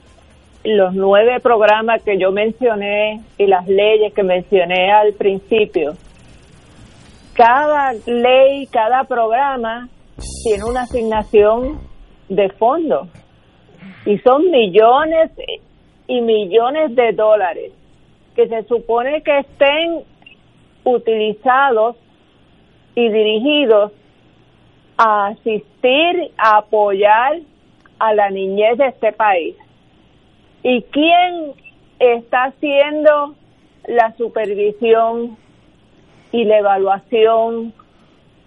los 0.63 0.95
nueve 0.95 1.39
programas 1.39 2.01
que 2.01 2.17
yo 2.17 2.31
mencioné 2.31 3.21
y 3.37 3.45
las 3.45 3.67
leyes 3.67 4.11
que 4.11 4.23
mencioné 4.23 4.91
al 4.91 5.13
principio, 5.13 5.93
cada 7.35 7.93
ley, 8.07 8.65
cada 8.71 9.03
programa 9.03 9.87
tiene 10.43 10.63
una 10.63 10.81
asignación 10.81 11.79
de 12.27 12.49
fondos 12.49 13.07
y 14.05 14.17
son 14.19 14.49
millones 14.51 15.31
y 16.07 16.21
millones 16.21 16.95
de 16.95 17.13
dólares 17.13 17.71
que 18.35 18.47
se 18.47 18.63
supone 18.63 19.21
que 19.23 19.39
estén 19.39 20.03
utilizados 20.83 21.95
y 22.95 23.09
dirigidos 23.09 23.91
a 24.97 25.27
asistir, 25.27 26.31
a 26.37 26.57
apoyar 26.57 27.39
a 27.99 28.13
la 28.13 28.29
niñez 28.29 28.77
de 28.77 28.87
este 28.87 29.11
país. 29.13 29.55
¿Y 30.63 30.81
quién 30.83 31.53
está 31.99 32.45
haciendo 32.45 33.35
la 33.87 34.15
supervisión 34.17 35.37
y 36.31 36.43
la 36.43 36.59
evaluación 36.59 37.73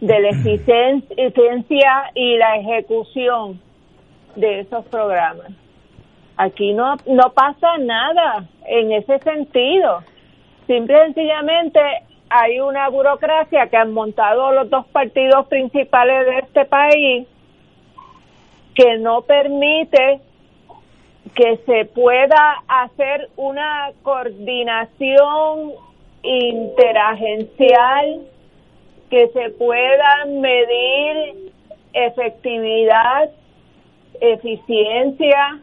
de 0.00 0.20
la 0.20 0.28
eficiencia 1.16 2.10
y 2.14 2.36
la 2.36 2.56
ejecución 2.56 3.60
de 4.40 4.60
esos 4.60 4.84
programas? 4.86 5.48
Aquí 6.36 6.72
no, 6.72 6.96
no 7.06 7.32
pasa 7.32 7.78
nada 7.78 8.44
en 8.66 8.92
ese 8.92 9.18
sentido. 9.18 10.02
Simple 10.66 10.94
y 10.94 11.06
sencillamente 11.06 11.80
hay 12.30 12.60
una 12.60 12.88
burocracia 12.88 13.68
que 13.68 13.76
han 13.76 13.92
montado 13.92 14.52
los 14.52 14.70
dos 14.70 14.86
partidos 14.86 15.46
principales 15.48 16.26
de 16.26 16.38
este 16.38 16.64
país 16.64 17.26
que 18.74 18.98
no 18.98 19.22
permite 19.22 20.20
que 21.34 21.56
se 21.66 21.84
pueda 21.86 22.62
hacer 22.68 23.28
una 23.36 23.90
coordinación 24.02 25.72
interagencial, 26.22 28.20
que 29.10 29.28
se 29.28 29.50
pueda 29.50 30.24
medir 30.26 31.52
efectividad, 31.92 33.30
eficiencia, 34.20 35.60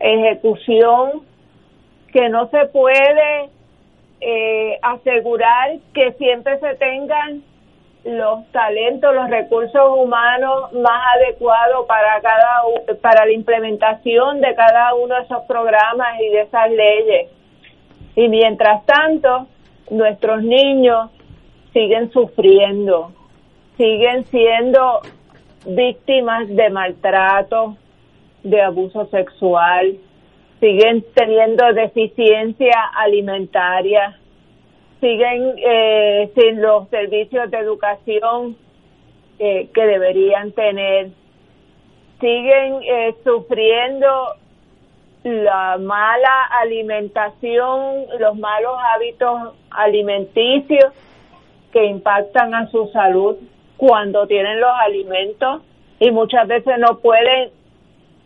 ejecución, 0.00 1.22
que 2.12 2.28
no 2.28 2.48
se 2.48 2.66
puede 2.66 3.50
eh, 4.20 4.78
asegurar 4.82 5.76
que 5.94 6.12
siempre 6.12 6.58
se 6.58 6.74
tengan 6.74 7.42
los 8.04 8.50
talentos, 8.52 9.14
los 9.14 9.28
recursos 9.28 9.82
humanos 9.96 10.72
más 10.72 11.02
adecuados 11.16 11.86
para 11.86 12.20
cada 12.20 12.62
para 13.02 13.26
la 13.26 13.32
implementación 13.32 14.40
de 14.40 14.54
cada 14.54 14.94
uno 14.94 15.14
de 15.16 15.22
esos 15.22 15.42
programas 15.44 16.20
y 16.20 16.28
de 16.30 16.40
esas 16.42 16.70
leyes. 16.70 17.30
Y 18.16 18.28
mientras 18.28 18.84
tanto, 18.86 19.46
nuestros 19.90 20.42
niños 20.42 21.10
siguen 21.72 22.10
sufriendo, 22.12 23.12
siguen 23.76 24.24
siendo 24.26 25.00
víctimas 25.68 26.48
de 26.48 26.70
maltrato, 26.70 27.76
de 28.42 28.60
abuso 28.62 29.06
sexual, 29.06 29.96
siguen 30.60 31.04
teniendo 31.14 31.72
deficiencia 31.74 32.74
alimentaria, 32.96 34.18
siguen 35.00 35.54
eh, 35.58 36.30
sin 36.34 36.62
los 36.62 36.88
servicios 36.88 37.50
de 37.50 37.58
educación 37.58 38.56
eh, 39.38 39.68
que 39.74 39.86
deberían 39.86 40.52
tener, 40.52 41.10
siguen 42.18 42.80
eh, 42.82 43.14
sufriendo 43.22 44.08
la 45.22 45.76
mala 45.78 46.44
alimentación, 46.62 48.06
los 48.18 48.36
malos 48.38 48.72
hábitos 48.94 49.54
alimenticios 49.70 50.92
que 51.72 51.84
impactan 51.84 52.54
a 52.54 52.70
su 52.70 52.88
salud 52.88 53.36
cuando 53.78 54.26
tienen 54.26 54.60
los 54.60 54.72
alimentos 54.84 55.62
y 56.00 56.10
muchas 56.10 56.46
veces 56.46 56.78
no 56.78 56.98
pueden 56.98 57.50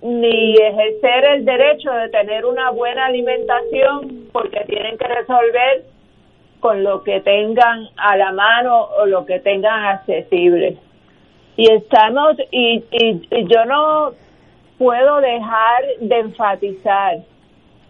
ni 0.03 0.55
ejercer 0.55 1.25
el 1.37 1.45
derecho 1.45 1.93
de 1.93 2.09
tener 2.09 2.45
una 2.45 2.71
buena 2.71 3.07
alimentación 3.07 4.29
porque 4.33 4.65
tienen 4.67 4.99
que 4.99 5.07
resolver 5.07 5.85
con 6.59 6.83
lo 6.83 7.03
que 7.03 7.21
tengan 7.21 7.89
a 7.97 8.17
la 8.17 8.33
mano 8.33 8.89
o 8.99 9.07
lo 9.07 9.27
que 9.27 9.41
tengan 9.41 9.85
accesible. 9.85 10.79
Y 11.57 11.71
estamos, 11.71 12.37
y, 12.51 12.83
y, 12.91 13.47
yo 13.47 13.65
no 13.67 14.13
puedo 14.79 15.21
dejar 15.21 15.85
de 16.01 16.19
enfatizar 16.19 17.19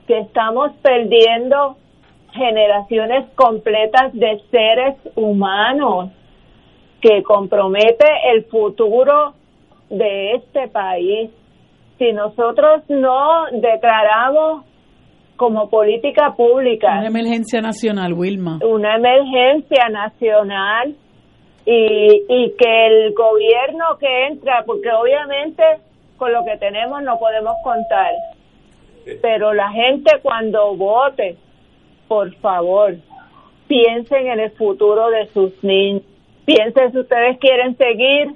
que 0.09 0.19
estamos 0.19 0.73
perdiendo 0.83 1.77
generaciones 2.33 3.25
completas 3.37 4.13
de 4.15 4.43
seres 4.51 4.97
humanos 5.15 6.11
que 7.03 7.23
compromete 7.25 8.07
el 8.33 8.45
futuro 8.45 9.35
de 9.91 10.37
este 10.37 10.69
país 10.69 11.31
si 11.99 12.13
nosotros 12.13 12.83
no 12.89 13.47
declaramos 13.53 14.65
como 15.37 15.69
política 15.69 16.35
pública. 16.37 16.99
Una 16.99 17.09
emergencia 17.09 17.61
nacional, 17.61 18.13
Wilma. 18.15 18.61
Una 18.65 18.97
emergencia 18.97 19.89
nacional 19.91 20.95
y, 21.67 22.25
y 22.29 22.55
que 22.57 22.87
el 22.87 23.13
gobierno 23.15 23.99
que 23.99 24.27
entra, 24.29 24.63
porque 24.65 24.91
obviamente 24.91 25.63
con 26.17 26.33
lo 26.33 26.45
que 26.45 26.57
tenemos 26.59 27.03
no 27.03 27.19
podemos 27.19 27.55
contar, 27.65 28.13
pero 29.21 29.53
la 29.53 29.71
gente 29.73 30.13
cuando 30.23 30.77
vote, 30.77 31.37
por 32.07 32.33
favor, 32.37 32.95
piensen 33.67 34.29
en 34.29 34.39
el 34.39 34.51
futuro 34.53 35.11
de 35.11 35.27
sus 35.33 35.53
niños. 35.65 36.05
Piensen 36.45 36.93
si 36.93 36.99
ustedes 36.99 37.39
quieren 37.39 37.77
seguir 37.77 38.35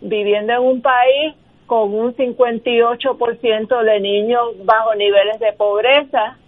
viviendo 0.00 0.52
en 0.54 0.60
un 0.60 0.82
país 0.82 1.34
con 1.66 1.94
un 1.94 2.14
58% 2.14 3.82
de 3.82 4.00
niños 4.00 4.40
bajo 4.64 4.94
niveles 4.94 5.38
de 5.38 5.52
pobreza, 5.52 6.38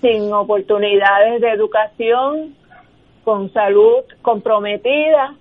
sin 0.00 0.32
oportunidades 0.32 1.40
de 1.40 1.50
educación, 1.50 2.54
con 3.24 3.52
salud 3.52 4.02
comprometida 4.22 5.34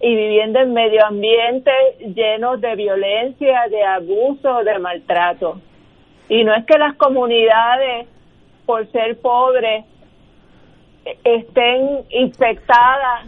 y 0.00 0.14
viviendo 0.14 0.60
en 0.60 0.72
medio 0.72 1.04
ambiente 1.06 1.70
llenos 2.14 2.60
de 2.60 2.74
violencia, 2.74 3.66
de 3.68 3.84
abuso, 3.84 4.64
de 4.64 4.78
maltrato. 4.78 5.60
Y 6.28 6.44
no 6.44 6.54
es 6.54 6.64
que 6.66 6.78
las 6.78 6.94
comunidades, 6.96 8.06
por 8.64 8.90
ser 8.90 9.18
pobres, 9.20 9.84
estén 11.24 12.04
infectadas 12.10 13.26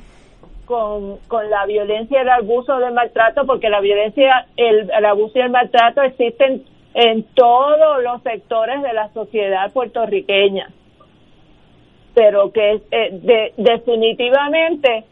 con, 0.73 1.19
con 1.29 1.51
la 1.51 1.67
violencia, 1.67 2.23
el 2.23 2.31
abuso, 2.31 2.79
del 2.79 2.95
maltrato, 2.95 3.45
porque 3.45 3.69
la 3.69 3.81
violencia, 3.81 4.47
el, 4.57 4.91
el 4.91 5.05
abuso 5.05 5.39
y 5.39 5.43
el 5.43 5.51
maltrato 5.51 6.01
existen 6.01 6.65
en 6.95 7.25
todos 7.35 8.03
los 8.03 8.23
sectores 8.23 8.81
de 8.81 8.95
la 8.95 9.11
sociedad 9.13 9.71
puertorriqueña. 9.71 10.71
Pero 12.15 12.53
que 12.53 12.81
eh, 12.91 13.53
definitivamente 13.59 15.05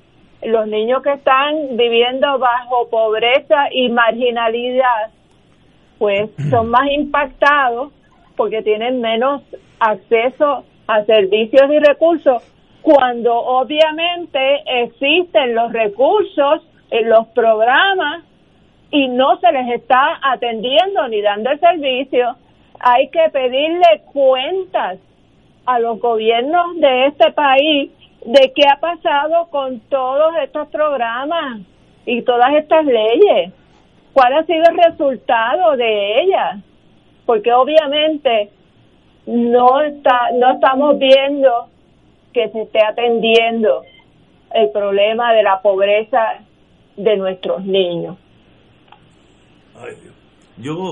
los 0.44 0.66
niños 0.66 1.02
que 1.02 1.12
están 1.12 1.76
viviendo 1.76 2.38
bajo 2.38 2.88
pobreza 2.88 3.66
y 3.70 3.90
marginalidad, 3.90 5.10
pues 5.98 6.30
son 6.50 6.70
más 6.70 6.88
impactados 6.90 7.92
porque 8.34 8.62
tienen 8.62 9.02
menos 9.02 9.42
acceso 9.78 10.64
a 10.86 11.04
servicios 11.04 11.70
y 11.70 11.78
recursos 11.80 12.42
cuando 12.82 13.34
obviamente 13.34 14.62
existen 14.82 15.54
los 15.54 15.72
recursos 15.72 16.62
en 16.90 17.08
los 17.08 17.26
programas 17.28 18.24
y 18.90 19.08
no 19.08 19.38
se 19.38 19.52
les 19.52 19.80
está 19.80 20.18
atendiendo 20.22 21.06
ni 21.08 21.20
dando 21.22 21.50
el 21.50 21.60
servicio, 21.60 22.36
hay 22.80 23.08
que 23.08 23.28
pedirle 23.30 24.02
cuentas 24.12 24.98
a 25.66 25.78
los 25.78 26.00
gobiernos 26.00 26.76
de 26.80 27.06
este 27.06 27.30
país 27.32 27.90
de 28.24 28.52
qué 28.54 28.68
ha 28.68 28.80
pasado 28.80 29.48
con 29.50 29.80
todos 29.80 30.34
estos 30.42 30.68
programas 30.68 31.60
y 32.06 32.22
todas 32.22 32.54
estas 32.54 32.84
leyes, 32.84 33.52
cuál 34.12 34.32
ha 34.34 34.44
sido 34.44 34.64
el 34.70 34.76
resultado 34.76 35.76
de 35.76 36.22
ellas, 36.22 36.56
porque 37.26 37.52
obviamente 37.52 38.50
no 39.26 39.80
está 39.82 40.30
no 40.34 40.52
estamos 40.52 40.98
viendo 40.98 41.69
que 42.32 42.48
se 42.50 42.62
esté 42.62 42.80
atendiendo 42.84 43.82
el 44.52 44.70
problema 44.70 45.32
de 45.32 45.42
la 45.42 45.60
pobreza 45.62 46.18
de 46.96 47.16
nuestros 47.16 47.64
niños. 47.64 48.16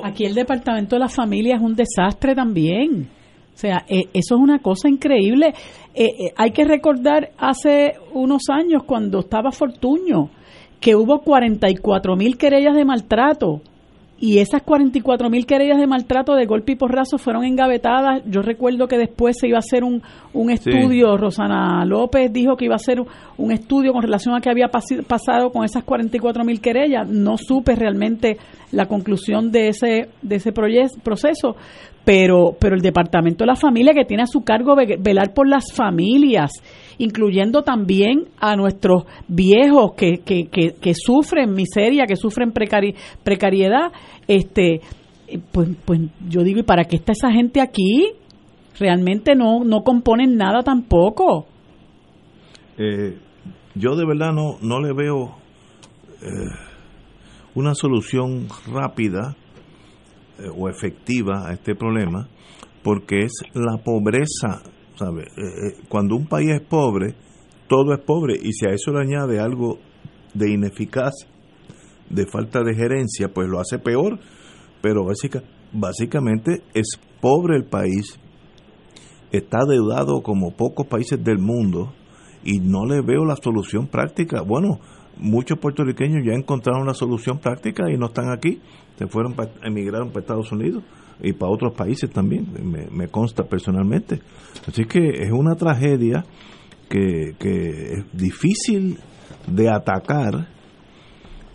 Aquí 0.04 0.24
el 0.24 0.34
Departamento 0.34 0.96
de 0.96 1.00
la 1.00 1.08
Familia 1.08 1.56
es 1.56 1.62
un 1.62 1.74
desastre 1.74 2.34
también. 2.34 3.08
O 3.54 3.60
sea, 3.60 3.84
eh, 3.88 4.04
eso 4.14 4.36
es 4.36 4.40
una 4.40 4.60
cosa 4.60 4.88
increíble. 4.88 5.52
Eh, 5.94 6.04
eh, 6.04 6.32
hay 6.36 6.52
que 6.52 6.64
recordar 6.64 7.30
hace 7.36 7.94
unos 8.12 8.42
años 8.50 8.84
cuando 8.84 9.18
estaba 9.18 9.50
Fortuño, 9.50 10.30
que 10.80 10.94
hubo 10.94 11.20
44 11.20 12.16
mil 12.16 12.38
querellas 12.38 12.74
de 12.74 12.84
maltrato 12.84 13.60
y 14.20 14.38
esas 14.38 14.62
44 14.62 15.30
mil 15.30 15.46
querellas 15.46 15.78
de 15.78 15.86
maltrato 15.86 16.34
de 16.34 16.46
golpe 16.46 16.72
y 16.72 16.76
porrazo 16.76 17.18
fueron 17.18 17.44
engavetadas. 17.44 18.22
Yo 18.26 18.42
recuerdo 18.42 18.88
que 18.88 18.98
después 18.98 19.36
se 19.38 19.46
iba 19.46 19.58
a 19.58 19.60
hacer 19.60 19.84
un, 19.84 20.02
un 20.32 20.50
estudio, 20.50 21.16
Rosana 21.16 21.84
López 21.84 22.32
dijo 22.32 22.56
que 22.56 22.64
iba 22.64 22.74
a 22.74 22.82
hacer 22.82 23.00
un 23.36 23.52
estudio 23.52 23.92
con 23.92 24.02
relación 24.02 24.34
a 24.34 24.40
qué 24.40 24.50
había 24.50 24.68
pasado 24.68 25.50
con 25.50 25.64
esas 25.64 25.84
44 25.84 26.44
mil 26.44 26.60
querellas. 26.60 27.08
No 27.08 27.36
supe 27.38 27.76
realmente 27.76 28.38
la 28.72 28.86
conclusión 28.86 29.52
de 29.52 29.68
ese, 29.68 30.08
de 30.20 30.36
ese 30.36 30.52
proceso, 30.52 31.56
pero, 32.08 32.56
pero 32.58 32.74
el 32.74 32.80
Departamento 32.80 33.44
de 33.44 33.48
la 33.48 33.54
Familia 33.54 33.92
que 33.92 34.06
tiene 34.06 34.22
a 34.22 34.26
su 34.26 34.40
cargo 34.40 34.74
velar 34.74 35.34
por 35.34 35.46
las 35.46 35.74
familias 35.74 36.50
incluyendo 36.96 37.64
también 37.64 38.28
a 38.40 38.56
nuestros 38.56 39.04
viejos 39.28 39.92
que, 39.94 40.22
que, 40.24 40.46
que, 40.48 40.94
sufren 40.94 41.52
miseria, 41.52 42.06
que 42.06 42.16
sufren 42.16 42.50
precariedad, 42.52 43.92
este, 44.26 44.80
pues, 45.52 45.68
pues 45.84 46.00
yo 46.26 46.42
digo, 46.44 46.60
¿y 46.60 46.62
para 46.62 46.84
qué 46.84 46.96
está 46.96 47.12
esa 47.12 47.30
gente 47.30 47.60
aquí? 47.60 48.12
Realmente 48.80 49.34
no, 49.36 49.62
no 49.62 49.82
componen 49.82 50.34
nada 50.34 50.62
tampoco. 50.62 51.46
Eh, 52.78 53.18
yo 53.74 53.96
de 53.96 54.06
verdad 54.06 54.32
no, 54.32 54.56
no 54.62 54.80
le 54.80 54.94
veo 54.94 55.36
eh, 56.22 56.50
una 57.54 57.74
solución 57.74 58.48
rápida 58.66 59.36
o 60.56 60.68
efectiva 60.68 61.48
a 61.48 61.52
este 61.52 61.74
problema, 61.74 62.28
porque 62.82 63.24
es 63.24 63.32
la 63.54 63.76
pobreza 63.82 64.62
¿sabe? 64.98 65.22
Eh, 65.22 65.26
eh, 65.36 65.82
cuando 65.88 66.16
un 66.16 66.26
país 66.26 66.50
es 66.50 66.60
pobre, 66.60 67.14
todo 67.68 67.94
es 67.94 68.00
pobre 68.00 68.34
y 68.34 68.52
si 68.52 68.66
a 68.66 68.72
eso 68.72 68.92
le 68.92 69.00
añade 69.00 69.38
algo 69.38 69.78
de 70.34 70.50
ineficaz, 70.50 71.14
de 72.10 72.26
falta 72.26 72.62
de 72.62 72.74
gerencia, 72.74 73.28
pues 73.28 73.48
lo 73.48 73.60
hace 73.60 73.78
peor, 73.78 74.18
pero 74.82 75.06
básicamente 75.72 76.62
es 76.74 76.98
pobre 77.20 77.56
el 77.56 77.64
país, 77.64 78.18
está 79.30 79.58
deudado 79.68 80.22
como 80.22 80.56
pocos 80.56 80.86
países 80.86 81.22
del 81.22 81.38
mundo 81.38 81.92
y 82.44 82.58
no 82.60 82.86
le 82.86 83.02
veo 83.02 83.24
la 83.24 83.36
solución 83.36 83.88
práctica. 83.88 84.42
Bueno, 84.42 84.80
muchos 85.18 85.58
puertorriqueños 85.58 86.24
ya 86.24 86.32
encontraron 86.32 86.86
la 86.86 86.94
solución 86.94 87.38
práctica 87.38 87.90
y 87.90 87.96
no 87.96 88.06
están 88.06 88.30
aquí, 88.30 88.60
se 88.98 89.06
fueron, 89.06 89.34
emigraron 89.62 90.08
para 90.08 90.20
Estados 90.20 90.52
Unidos 90.52 90.82
y 91.20 91.32
para 91.32 91.52
otros 91.52 91.74
países 91.74 92.10
también, 92.10 92.46
me, 92.92 93.08
consta 93.08 93.44
personalmente. 93.44 94.20
Así 94.66 94.84
que 94.84 95.08
es 95.22 95.32
una 95.32 95.56
tragedia 95.56 96.24
que, 96.88 97.34
es 97.40 98.04
difícil 98.12 98.98
de 99.46 99.68
atacar, 99.68 100.48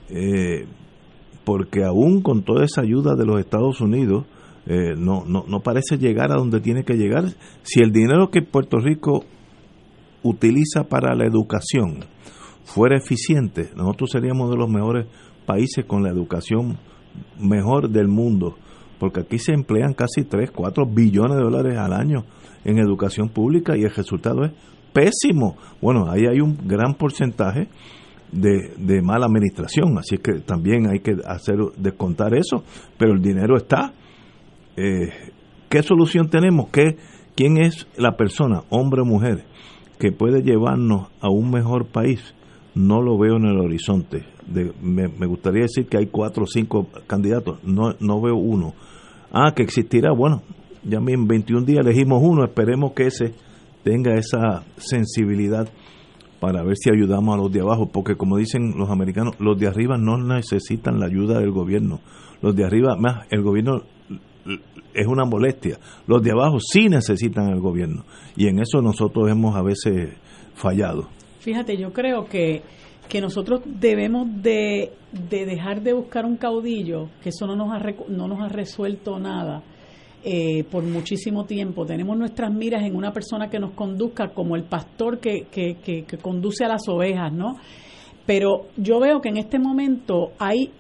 eh, 0.10 0.66
porque 1.46 1.84
aún 1.84 2.22
con 2.22 2.44
toda 2.44 2.66
esa 2.66 2.82
ayuda 2.82 3.16
de 3.16 3.26
los 3.26 3.40
Estados 3.40 3.80
Unidos, 3.82 4.26
eh, 4.66 4.94
no, 4.98 5.26
no, 5.26 5.44
no 5.48 5.60
parece 5.60 5.98
llegar 5.98 6.32
a 6.32 6.36
donde 6.36 6.60
tiene 6.60 6.84
que 6.84 6.94
llegar. 6.94 7.26
Si 7.64 7.82
el 7.82 7.92
dinero 7.92 8.30
que 8.30 8.42
Puerto 8.42 8.78
Rico 8.78 9.26
utiliza 10.24 10.86
para 10.86 11.16
la 11.16 11.26
educación 11.26 12.06
fuera 12.64 12.98
eficiente, 12.98 13.70
nosotros 13.76 14.12
seríamos 14.12 14.50
de 14.50 14.58
los 14.58 14.70
mejores 14.70 15.08
países 15.46 15.86
con 15.86 16.04
la 16.04 16.10
educación 16.10 16.78
mejor 17.40 17.90
del 17.90 18.08
mundo 18.08 18.56
porque 19.04 19.20
aquí 19.20 19.38
se 19.38 19.52
emplean 19.52 19.94
casi 19.94 20.24
3, 20.24 20.52
4 20.52 20.86
billones 20.86 21.36
de 21.36 21.44
dólares 21.44 21.78
al 21.78 21.92
año 21.92 22.24
en 22.64 22.78
educación 22.78 23.28
pública 23.28 23.76
y 23.76 23.84
el 23.84 23.94
resultado 23.94 24.46
es 24.46 24.54
pésimo. 24.94 25.58
Bueno, 25.82 26.10
ahí 26.10 26.26
hay 26.26 26.40
un 26.40 26.58
gran 26.66 26.94
porcentaje 26.94 27.68
de, 28.32 29.02
mala 29.02 29.26
administración, 29.26 29.98
así 29.98 30.20
que 30.20 30.40
también 30.40 30.90
hay 30.90 31.02
que 31.02 31.18
hacer 31.26 31.58
descontar 31.76 32.34
eso, 32.34 32.64
pero 32.98 33.12
el 33.12 33.22
dinero 33.22 33.58
está. 33.58 33.92
Eh, 34.78 35.10
¿Qué 35.68 35.84
solución 35.84 36.30
tenemos? 36.30 36.70
¿Qué, 36.70 36.96
¿Quién 37.36 37.58
es 37.58 37.86
la 37.98 38.16
persona, 38.16 38.62
hombre 38.70 39.02
o 39.02 39.06
mujer, 39.06 39.44
que 40.00 40.14
puede 40.14 40.44
llevarnos 40.44 41.10
a 41.20 41.30
un 41.30 41.52
mejor 41.52 41.88
país? 41.88 42.34
No 42.76 43.02
lo 43.02 43.18
veo 43.18 43.38
en 43.38 43.46
el 43.46 43.60
horizonte. 43.60 44.26
me, 44.82 45.28
gustaría 45.28 45.64
decir 45.64 45.88
que 45.88 45.98
hay 45.98 46.08
cuatro 46.08 46.44
o 46.44 46.48
cinco 46.48 46.88
candidatos, 47.08 47.64
no, 47.64 47.96
no 48.00 48.22
veo 48.22 48.36
uno. 48.36 48.74
Ah, 49.32 49.54
que 49.56 49.64
existirá, 49.64 50.12
bueno, 50.12 50.42
ya 50.84 51.00
en 51.00 51.28
21 51.28 51.66
días 51.66 51.86
elegimos 51.86 52.22
uno, 52.24 52.44
esperemos 52.44 52.94
que 52.94 53.08
ese 53.08 53.34
tenga 53.84 54.14
esa 54.16 54.64
sensibilidad 54.78 55.68
para 56.40 56.64
ver 56.64 56.76
si 56.76 56.90
ayudamos 56.90 57.36
a 57.36 57.38
los 57.38 57.52
de 57.52 57.62
abajo, 57.62 57.90
porque 57.92 58.16
como 58.16 58.38
dicen 58.38 58.74
los 58.78 58.90
americanos, 58.90 59.36
los 59.40 59.58
de 59.58 59.68
arriba 59.68 59.98
no 59.98 60.18
necesitan 60.18 61.00
la 61.00 61.06
ayuda 61.06 61.40
del 61.40 61.52
gobierno, 61.52 62.02
los 62.42 62.56
de 62.56 62.66
arriba, 62.66 62.98
más, 62.98 63.28
el 63.30 63.42
gobierno 63.44 63.84
es 64.94 65.08
una 65.08 65.24
molestia, 65.24 65.80
los 66.06 66.22
de 66.22 66.32
abajo 66.32 66.58
sí 66.60 66.90
necesitan 66.90 67.48
al 67.48 67.62
gobierno, 67.62 68.04
y 68.36 68.48
en 68.48 68.60
eso 68.60 68.82
nosotros 68.82 69.30
hemos 69.30 69.56
a 69.56 69.62
veces 69.62 70.18
fallado. 70.54 71.08
Fíjate, 71.44 71.78
yo 71.78 71.92
creo 71.92 72.26
que 72.26 72.62
que 73.08 73.22
nosotros 73.22 73.62
debemos 73.66 74.28
de, 74.42 74.92
dejar 75.12 75.82
de 75.82 75.94
buscar 75.94 76.26
un 76.26 76.38
caudillo, 76.38 77.10
que 77.22 77.30
eso 77.30 77.46
no 77.46 77.56
nos 77.56 77.72
ha, 77.72 77.80
no 78.08 78.28
nos 78.28 78.40
ha 78.42 78.50
resuelto 78.50 79.20
nada 79.20 79.62
eh, 80.24 80.64
por 80.64 80.84
muchísimo 80.84 81.46
tiempo. 81.46 81.86
Tenemos 81.86 82.18
nuestras 82.18 82.52
miras 82.52 82.84
en 82.84 82.96
una 82.96 83.12
persona 83.12 83.50
que 83.50 83.60
nos 83.60 83.72
conduzca 83.74 84.30
como 84.30 84.56
el 84.56 84.64
pastor 84.64 85.20
que, 85.20 85.48
que, 85.52 85.76
que, 85.84 86.04
que 86.06 86.18
conduce 86.18 86.64
a 86.66 86.70
las 86.70 86.88
ovejas, 86.88 87.32
¿no? 87.32 87.58
Pero 88.26 88.68
yo 88.78 89.00
veo 89.00 89.20
que 89.20 89.30
en 89.30 89.38
este 89.38 89.60
momento 89.60 90.32
hay 90.40 90.72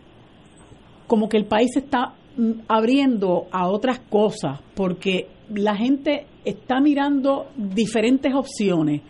como 1.08 1.28
que 1.28 1.38
el 1.38 1.46
país 1.46 1.76
está 1.76 2.14
mm, 2.38 2.52
abriendo 2.70 3.48
a 3.52 3.68
otras 3.68 4.00
cosas, 4.00 4.62
porque 4.76 5.28
la 5.56 5.76
gente 5.76 6.26
está 6.46 6.80
mirando 6.80 7.48
diferentes 7.56 8.34
opciones. 8.34 9.02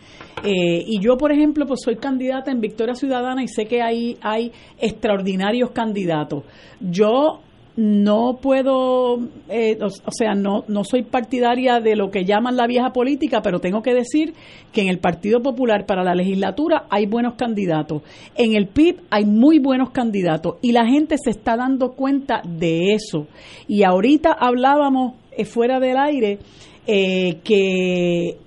Eh, 0.42 0.84
y 0.86 1.00
yo, 1.00 1.16
por 1.16 1.32
ejemplo, 1.32 1.66
pues 1.66 1.80
soy 1.82 1.96
candidata 1.96 2.50
en 2.50 2.60
Victoria 2.60 2.94
Ciudadana 2.94 3.42
y 3.42 3.48
sé 3.48 3.66
que 3.66 3.82
ahí 3.82 4.16
hay 4.20 4.52
extraordinarios 4.78 5.70
candidatos. 5.70 6.44
Yo 6.80 7.40
no 7.76 8.38
puedo, 8.40 9.18
eh, 9.48 9.78
o, 9.82 10.10
sea, 10.12 10.34
no, 10.34 10.64
no 10.68 10.84
soy 10.84 11.02
partidaria 11.02 11.80
de 11.80 11.96
lo 11.96 12.10
que 12.10 12.24
llaman 12.24 12.56
la 12.56 12.68
vieja 12.68 12.92
política, 12.92 13.40
pero 13.42 13.58
tengo 13.58 13.82
que 13.82 13.94
decir 13.94 14.32
que 14.72 14.82
en 14.82 14.88
el 14.88 14.98
Partido 14.98 15.40
Popular 15.42 15.84
para 15.84 16.04
la 16.04 16.14
legislatura 16.14 16.84
hay 16.88 17.06
buenos 17.06 17.34
candidatos. 17.34 18.02
En 18.36 18.54
el 18.54 18.68
PIB 18.68 19.00
hay 19.10 19.24
muy 19.24 19.58
buenos 19.58 19.90
candidatos 19.90 20.56
y 20.62 20.70
la 20.70 20.86
gente 20.86 21.16
se 21.18 21.30
está 21.30 21.56
dando 21.56 21.92
cuenta 21.92 22.42
de 22.44 22.94
eso. 22.94 23.26
Y 23.66 23.82
ahorita 23.82 24.32
hablábamos 24.32 25.14
eh, 25.36 25.44
fuera 25.44 25.80
del 25.80 25.96
aire 25.96 26.38
eh, 26.86 27.38
que 27.42 28.38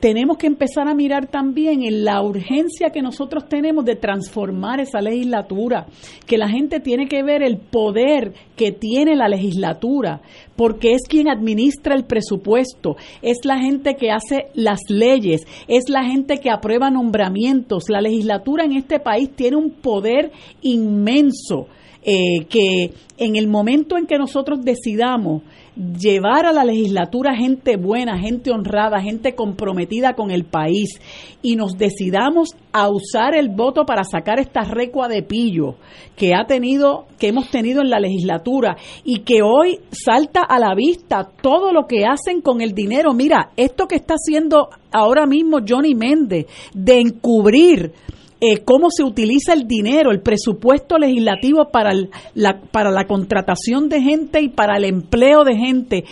tenemos 0.00 0.38
que 0.38 0.46
empezar 0.46 0.88
a 0.88 0.94
mirar 0.94 1.26
también 1.26 1.82
en 1.82 2.04
la 2.04 2.22
urgencia 2.22 2.90
que 2.90 3.02
nosotros 3.02 3.48
tenemos 3.48 3.84
de 3.84 3.96
transformar 3.96 4.80
esa 4.80 5.02
legislatura, 5.02 5.86
que 6.26 6.38
la 6.38 6.48
gente 6.48 6.80
tiene 6.80 7.06
que 7.06 7.22
ver 7.22 7.42
el 7.42 7.58
poder 7.58 8.32
que 8.56 8.72
tiene 8.72 9.14
la 9.14 9.28
legislatura, 9.28 10.22
porque 10.56 10.92
es 10.92 11.02
quien 11.06 11.28
administra 11.28 11.94
el 11.94 12.04
presupuesto, 12.04 12.96
es 13.20 13.44
la 13.44 13.58
gente 13.58 13.96
que 13.96 14.10
hace 14.10 14.46
las 14.54 14.80
leyes, 14.88 15.42
es 15.68 15.90
la 15.90 16.04
gente 16.04 16.38
que 16.38 16.50
aprueba 16.50 16.90
nombramientos. 16.90 17.84
La 17.88 18.00
legislatura 18.00 18.64
en 18.64 18.72
este 18.72 19.00
país 19.00 19.30
tiene 19.36 19.56
un 19.56 19.70
poder 19.70 20.32
inmenso. 20.62 21.68
Eh, 22.02 22.46
que 22.48 22.94
en 23.18 23.36
el 23.36 23.46
momento 23.46 23.98
en 23.98 24.06
que 24.06 24.16
nosotros 24.16 24.60
decidamos 24.62 25.42
llevar 25.76 26.46
a 26.46 26.52
la 26.52 26.64
legislatura 26.64 27.36
gente 27.36 27.76
buena, 27.76 28.18
gente 28.18 28.50
honrada, 28.50 29.00
gente 29.00 29.34
comprometida 29.34 30.14
con 30.14 30.30
el 30.30 30.44
país 30.44 30.98
y 31.42 31.56
nos 31.56 31.76
decidamos 31.76 32.56
a 32.72 32.88
usar 32.88 33.34
el 33.34 33.50
voto 33.50 33.84
para 33.84 34.04
sacar 34.04 34.40
esta 34.40 34.62
recua 34.62 35.08
de 35.08 35.22
pillo 35.22 35.76
que 36.16 36.34
ha 36.34 36.46
tenido, 36.46 37.06
que 37.18 37.28
hemos 37.28 37.50
tenido 37.50 37.82
en 37.82 37.90
la 37.90 38.00
legislatura 38.00 38.76
y 39.04 39.20
que 39.20 39.42
hoy 39.42 39.78
salta 39.90 40.40
a 40.40 40.58
la 40.58 40.74
vista 40.74 41.28
todo 41.42 41.72
lo 41.72 41.86
que 41.86 42.06
hacen 42.06 42.40
con 42.40 42.62
el 42.62 42.72
dinero. 42.72 43.12
Mira, 43.12 43.50
esto 43.56 43.86
que 43.86 43.96
está 43.96 44.14
haciendo 44.14 44.70
ahora 44.90 45.26
mismo 45.26 45.58
Johnny 45.66 45.94
Méndez 45.94 46.46
de 46.74 47.00
encubrir 47.00 47.92
eh, 48.40 48.62
cómo 48.64 48.88
se 48.90 49.04
utiliza 49.04 49.52
el 49.52 49.66
dinero, 49.66 50.10
el 50.10 50.22
presupuesto 50.22 50.98
legislativo 50.98 51.68
para, 51.70 51.92
la, 52.34 52.60
para 52.72 52.90
la 52.90 53.06
contratación 53.06 53.88
de 53.88 54.00
gente 54.00 54.40
y 54.40 54.48
para 54.48 54.76
el 54.76 54.84
empleo 54.84 55.44
de 55.44 55.56
gente. 55.56 56.04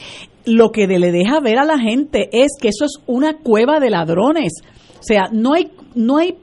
Lo 0.44 0.70
que 0.70 0.86
le 0.86 1.10
deja 1.12 1.40
ver 1.40 1.58
a 1.58 1.64
la 1.64 1.78
gente 1.78 2.28
es 2.32 2.52
que 2.60 2.68
eso 2.68 2.84
es 2.84 3.02
una 3.06 3.38
cueva 3.38 3.80
de 3.80 3.90
ladrones. 3.90 4.52
O 4.98 5.02
sea, 5.02 5.24
no 5.32 5.54
hay, 5.54 5.70
no 5.94 6.18
hay 6.18 6.36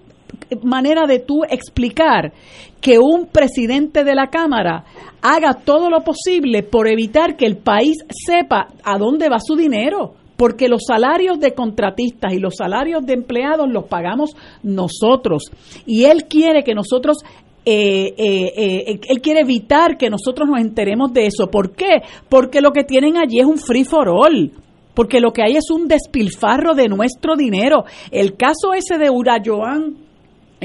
manera 0.63 1.05
de 1.07 1.19
tú 1.19 1.43
explicar 1.49 2.33
que 2.81 2.99
un 2.99 3.27
presidente 3.31 4.03
de 4.03 4.15
la 4.15 4.27
Cámara 4.27 4.85
haga 5.21 5.53
todo 5.53 5.89
lo 5.89 6.01
posible 6.01 6.63
por 6.63 6.87
evitar 6.87 7.35
que 7.35 7.45
el 7.45 7.57
país 7.57 7.97
sepa 8.09 8.67
a 8.83 8.97
dónde 8.97 9.29
va 9.29 9.37
su 9.39 9.55
dinero 9.55 10.15
porque 10.37 10.67
los 10.67 10.83
salarios 10.87 11.39
de 11.39 11.53
contratistas 11.53 12.33
y 12.33 12.39
los 12.39 12.55
salarios 12.57 13.05
de 13.05 13.13
empleados 13.13 13.69
los 13.69 13.85
pagamos 13.85 14.35
nosotros. 14.63 15.43
Y 15.85 16.05
él 16.05 16.25
quiere 16.25 16.63
que 16.63 16.73
nosotros 16.73 17.17
eh, 17.65 18.13
eh, 18.17 18.53
eh, 18.55 18.99
él 19.09 19.21
quiere 19.21 19.39
evitar 19.41 19.97
que 19.97 20.09
nosotros 20.09 20.47
nos 20.47 20.59
enteremos 20.59 21.11
de 21.13 21.27
eso. 21.27 21.49
¿Por 21.49 21.71
qué? 21.71 22.01
Porque 22.29 22.61
lo 22.61 22.71
que 22.71 22.83
tienen 22.83 23.17
allí 23.17 23.39
es 23.39 23.45
un 23.45 23.57
free 23.57 23.83
for 23.83 24.09
all 24.09 24.51
porque 24.95 25.19
lo 25.19 25.31
que 25.31 25.43
hay 25.43 25.57
es 25.57 25.69
un 25.69 25.87
despilfarro 25.87 26.73
de 26.73 26.87
nuestro 26.87 27.35
dinero. 27.35 27.83
El 28.11 28.35
caso 28.37 28.73
ese 28.73 28.97
de 28.97 29.09
Urayoan 29.09 30.04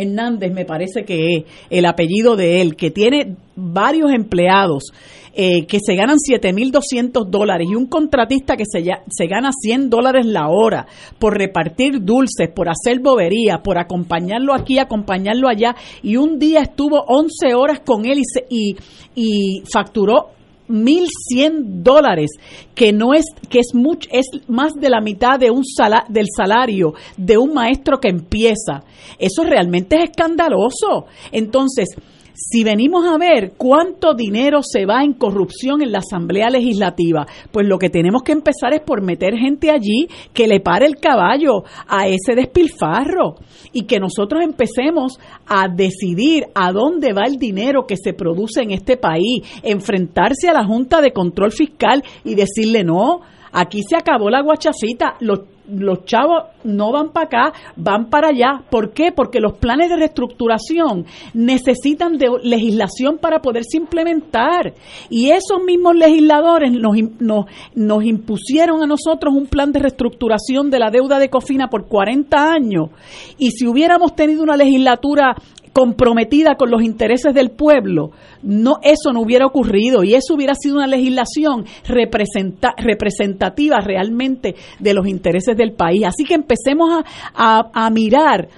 Hernández, 0.02 0.52
me 0.52 0.64
parece 0.64 1.04
que 1.04 1.36
es 1.36 1.44
el 1.70 1.86
apellido 1.86 2.36
de 2.36 2.60
él, 2.60 2.76
que 2.76 2.90
tiene 2.90 3.36
varios 3.56 4.12
empleados 4.12 4.92
eh, 5.32 5.64
que 5.66 5.78
se 5.80 5.94
ganan 5.94 6.16
7.200 6.16 7.26
dólares 7.26 7.68
y 7.70 7.76
un 7.76 7.86
contratista 7.86 8.56
que 8.56 8.64
se, 8.66 8.82
se 8.82 9.26
gana 9.28 9.50
100 9.52 9.88
dólares 9.88 10.26
la 10.26 10.48
hora 10.48 10.86
por 11.20 11.38
repartir 11.38 12.02
dulces, 12.02 12.48
por 12.52 12.68
hacer 12.68 12.98
bobería, 13.00 13.58
por 13.62 13.78
acompañarlo 13.78 14.52
aquí, 14.52 14.78
acompañarlo 14.78 15.48
allá, 15.48 15.76
y 16.02 16.16
un 16.16 16.40
día 16.40 16.62
estuvo 16.62 17.04
11 17.06 17.54
horas 17.54 17.80
con 17.80 18.06
él 18.06 18.18
y, 18.18 18.24
y, 18.50 18.76
y 19.14 19.62
facturó 19.72 20.30
1.100 20.70 21.82
dólares, 21.82 22.30
que 22.74 22.92
no 22.92 23.12
es 23.12 23.24
que 23.48 23.58
es 23.58 23.74
mucho, 23.74 24.08
es 24.12 24.26
más 24.48 24.72
de 24.74 24.88
la 24.88 25.00
mitad 25.00 25.38
de 25.38 25.50
un 25.50 25.64
del 26.08 26.26
salario 26.34 26.94
de 27.16 27.36
un 27.36 27.52
maestro 27.52 27.98
que 27.98 28.08
empieza. 28.08 28.84
Eso 29.18 29.44
realmente 29.44 29.96
es 29.96 30.10
escandaloso. 30.10 31.06
Entonces, 31.32 31.88
si 32.34 32.64
venimos 32.64 33.06
a 33.06 33.18
ver 33.18 33.52
cuánto 33.56 34.14
dinero 34.14 34.60
se 34.62 34.86
va 34.86 35.02
en 35.02 35.14
corrupción 35.14 35.82
en 35.82 35.92
la 35.92 35.98
Asamblea 35.98 36.50
Legislativa, 36.50 37.26
pues 37.50 37.66
lo 37.66 37.78
que 37.78 37.90
tenemos 37.90 38.22
que 38.22 38.32
empezar 38.32 38.72
es 38.74 38.80
por 38.80 39.02
meter 39.02 39.34
gente 39.36 39.70
allí 39.70 40.08
que 40.32 40.46
le 40.46 40.60
pare 40.60 40.86
el 40.86 40.96
caballo 40.96 41.64
a 41.86 42.06
ese 42.06 42.34
despilfarro 42.34 43.36
y 43.72 43.82
que 43.82 43.98
nosotros 43.98 44.42
empecemos 44.42 45.18
a 45.46 45.68
decidir 45.68 46.46
a 46.54 46.72
dónde 46.72 47.12
va 47.12 47.24
el 47.26 47.36
dinero 47.36 47.86
que 47.86 47.96
se 47.96 48.12
produce 48.12 48.62
en 48.62 48.70
este 48.70 48.96
país, 48.96 49.42
enfrentarse 49.62 50.48
a 50.48 50.52
la 50.52 50.64
Junta 50.64 51.00
de 51.00 51.12
Control 51.12 51.52
Fiscal 51.52 52.02
y 52.24 52.34
decirle 52.34 52.84
no, 52.84 53.20
aquí 53.52 53.82
se 53.82 53.96
acabó 53.96 54.30
la 54.30 54.42
guachafita, 54.42 55.16
los 55.20 56.04
chavos 56.04 56.44
no 56.64 56.92
van 56.92 57.10
para 57.10 57.26
acá, 57.26 57.52
van 57.76 58.10
para 58.10 58.28
allá. 58.28 58.62
¿Por 58.70 58.92
qué? 58.92 59.12
Porque 59.12 59.40
los 59.40 59.54
planes 59.54 59.88
de 59.88 59.96
reestructuración 59.96 61.06
necesitan 61.34 62.18
de 62.18 62.28
legislación 62.42 63.18
para 63.18 63.40
poderse 63.40 63.76
implementar. 63.76 64.74
Y 65.08 65.30
esos 65.30 65.62
mismos 65.64 65.94
legisladores 65.94 66.72
nos, 66.72 66.96
nos, 67.20 67.46
nos 67.74 68.04
impusieron 68.04 68.82
a 68.82 68.86
nosotros 68.86 69.34
un 69.34 69.46
plan 69.46 69.72
de 69.72 69.80
reestructuración 69.80 70.70
de 70.70 70.78
la 70.78 70.90
deuda 70.90 71.18
de 71.18 71.30
Cofina 71.30 71.68
por 71.68 71.86
40 71.86 72.52
años. 72.52 72.90
Y 73.38 73.50
si 73.52 73.66
hubiéramos 73.66 74.14
tenido 74.14 74.42
una 74.42 74.56
legislatura 74.56 75.36
comprometida 75.72 76.56
con 76.56 76.70
los 76.70 76.82
intereses 76.82 77.34
del 77.34 77.50
pueblo, 77.50 78.10
no 78.42 78.78
eso 78.82 79.12
no 79.12 79.20
hubiera 79.20 79.46
ocurrido 79.46 80.02
y 80.02 80.14
eso 80.14 80.34
hubiera 80.34 80.54
sido 80.54 80.76
una 80.76 80.86
legislación 80.86 81.64
representativa 81.84 83.80
realmente 83.80 84.54
de 84.78 84.94
los 84.94 85.06
intereses 85.06 85.56
del 85.56 85.72
país. 85.72 86.04
Así 86.06 86.24
que 86.24 86.34
empecemos 86.34 87.04
a, 87.34 87.70
a 87.72 87.90
mirar 87.90 88.48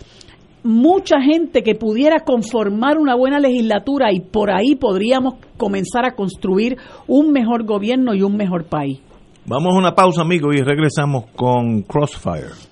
mucha 0.64 1.20
gente 1.20 1.62
que 1.62 1.74
pudiera 1.74 2.20
conformar 2.20 2.98
una 2.98 3.16
buena 3.16 3.40
legislatura 3.40 4.12
y 4.12 4.20
por 4.20 4.50
ahí 4.50 4.76
podríamos 4.76 5.34
comenzar 5.56 6.04
a 6.04 6.14
construir 6.14 6.76
un 7.06 7.32
mejor 7.32 7.64
gobierno 7.64 8.14
y 8.14 8.22
un 8.22 8.36
mejor 8.36 8.64
país. 8.64 9.00
Vamos 9.44 9.74
a 9.74 9.78
una 9.78 9.94
pausa, 9.94 10.22
amigos, 10.22 10.54
y 10.54 10.62
regresamos 10.62 11.24
con 11.34 11.82
Crossfire. 11.82 12.71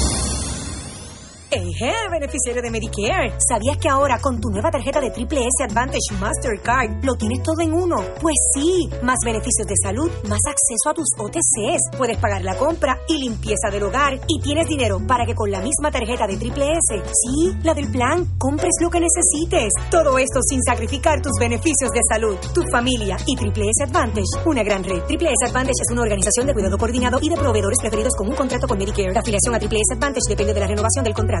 Eje, 1.51 1.91
beneficiario 2.09 2.61
de 2.61 2.71
Medicare. 2.71 3.35
¿Sabías 3.45 3.75
que 3.75 3.89
ahora 3.89 4.19
con 4.21 4.39
tu 4.39 4.49
nueva 4.49 4.71
tarjeta 4.71 5.01
de 5.01 5.11
Triple 5.11 5.41
S 5.41 5.65
Advantage 5.67 6.15
Mastercard 6.17 7.03
lo 7.03 7.15
tienes 7.15 7.43
todo 7.43 7.59
en 7.59 7.73
uno? 7.73 7.97
Pues 8.21 8.35
sí, 8.55 8.87
más 9.03 9.17
beneficios 9.25 9.67
de 9.67 9.75
salud, 9.83 10.09
más 10.29 10.39
acceso 10.47 10.87
a 10.87 10.93
tus 10.93 11.11
OTCs, 11.19 11.97
puedes 11.97 12.15
pagar 12.19 12.41
la 12.43 12.55
compra 12.55 13.01
y 13.09 13.17
limpieza 13.17 13.69
del 13.69 13.83
hogar 13.83 14.17
y 14.29 14.39
tienes 14.39 14.65
dinero 14.69 15.01
para 15.05 15.25
que 15.25 15.35
con 15.35 15.51
la 15.51 15.59
misma 15.59 15.91
tarjeta 15.91 16.25
de 16.25 16.37
Triple 16.37 16.71
S, 16.71 17.03
sí, 17.11 17.51
la 17.63 17.73
del 17.73 17.91
plan, 17.91 18.25
compres 18.37 18.71
lo 18.81 18.89
que 18.89 19.01
necesites. 19.01 19.73
Todo 19.89 20.17
esto 20.19 20.39
sin 20.47 20.63
sacrificar 20.63 21.21
tus 21.21 21.33
beneficios 21.37 21.91
de 21.91 21.99
salud, 22.09 22.37
tu 22.53 22.63
familia 22.71 23.17
y 23.27 23.35
Triple 23.35 23.65
S 23.65 23.83
Advantage, 23.83 24.39
una 24.45 24.63
gran 24.63 24.85
red. 24.85 25.03
Triple 25.03 25.31
S 25.31 25.49
Advantage 25.49 25.81
es 25.81 25.91
una 25.91 26.03
organización 26.03 26.47
de 26.47 26.53
cuidado 26.53 26.77
coordinado 26.77 27.19
y 27.21 27.27
de 27.27 27.35
proveedores 27.35 27.79
preferidos 27.81 28.13
con 28.15 28.29
un 28.29 28.35
contrato 28.35 28.69
con 28.69 28.77
Medicare. 28.77 29.11
La 29.11 29.19
afiliación 29.19 29.53
a 29.53 29.59
Triple 29.59 29.79
S 29.79 29.93
Advantage 29.95 30.29
depende 30.29 30.53
de 30.53 30.59
la 30.61 30.67
renovación 30.67 31.03
del 31.03 31.13
contrato. 31.13 31.40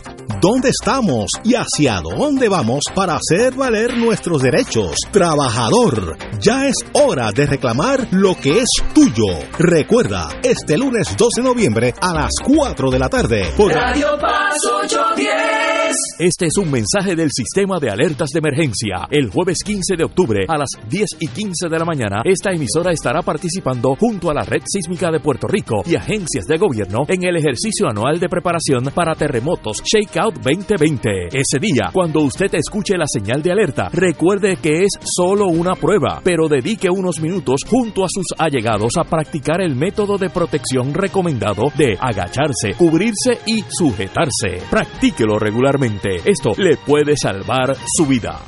dónde 0.41 0.71
estamos 0.71 1.27
y 1.45 1.55
hacia 1.55 2.01
dónde 2.01 2.49
vamos 2.49 2.83
para 2.93 3.17
hacer 3.17 3.55
valer 3.55 3.97
nuestros 3.97 4.43
derechos. 4.43 4.97
Trabajador, 5.13 6.17
ya 6.41 6.67
es 6.67 6.75
hora 6.95 7.31
de 7.31 7.47
reclamar 7.47 8.09
lo 8.11 8.35
que 8.35 8.59
es 8.59 8.69
tuyo. 8.93 9.27
Recuerda, 9.59 10.41
este 10.43 10.77
lunes 10.77 11.15
2 11.17 11.29
de 11.37 11.43
noviembre 11.43 11.95
a 12.01 12.15
las 12.15 12.33
4 12.45 12.91
de 12.91 12.99
la 12.99 13.09
tarde 13.09 13.53
por 13.57 13.73
Radio 13.73 14.19
Paz 14.21 14.57
810. 14.83 15.97
Este 16.19 16.47
es 16.47 16.57
un 16.57 16.71
mensaje 16.71 17.15
del 17.15 17.31
sistema 17.33 17.79
de 17.79 17.91
alertas 17.91 18.31
de 18.31 18.39
emergencia. 18.39 19.07
El 19.11 19.31
jueves 19.31 19.59
15 19.65 19.97
de 19.97 20.05
octubre 20.05 20.45
a 20.49 20.59
las 20.59 20.71
10 20.89 21.09
y 21.21 21.29
15 21.29 21.69
de 21.69 21.79
la 21.79 21.85
mañana, 21.85 22.23
esta 22.25 22.51
emisora 22.51 22.93
estará 22.93 23.23
participando 23.23 23.95
junto 23.97 24.31
a 24.31 24.35
la 24.35 24.43
Red 24.43 24.63
Sísmica 24.67 25.11
de 25.11 25.21
Puerto 25.21 25.47
Rico 25.47 25.60
y 25.87 25.95
agencias 25.95 26.47
de 26.47 26.57
gobierno 26.57 27.05
en 27.09 27.25
el 27.25 27.37
ejercicio 27.37 27.89
anual 27.89 28.19
de 28.19 28.29
preparación 28.29 28.85
para 28.95 29.15
terremotos 29.15 29.83
Shakeout 29.85 30.37
2020. 30.37 31.29
Ese 31.33 31.59
día, 31.61 31.91
cuando 31.93 32.21
usted 32.21 32.55
escuche 32.55 32.97
la 32.97 33.07
señal 33.07 33.43
de 33.43 33.53
alerta, 33.53 33.89
recuerde 33.93 34.57
que 34.57 34.85
es 34.85 34.93
solo 35.03 35.47
una 35.49 35.75
prueba, 35.75 36.21
pero 36.25 36.49
dedique 36.49 36.89
unos 36.89 37.21
minutos 37.21 37.61
junto 37.69 38.05
a 38.05 38.09
sus 38.09 38.27
allegados 38.39 38.97
a 38.97 39.05
practicar 39.05 39.61
el 39.61 39.77
método 39.77 40.17
de 40.17 40.31
protección 40.31 40.95
recomendado 40.95 41.65
de 41.77 41.97
agacharse, 42.01 42.75
cubrirse 42.77 43.39
y 43.47 43.63
sujetarse. 43.69 44.63
Practíquelo 44.71 45.39
regularmente. 45.39 46.21
Esto 46.25 46.53
le 46.57 46.77
puede 46.79 47.17
salvar 47.17 47.77
su 47.97 48.07
vida. 48.07 48.41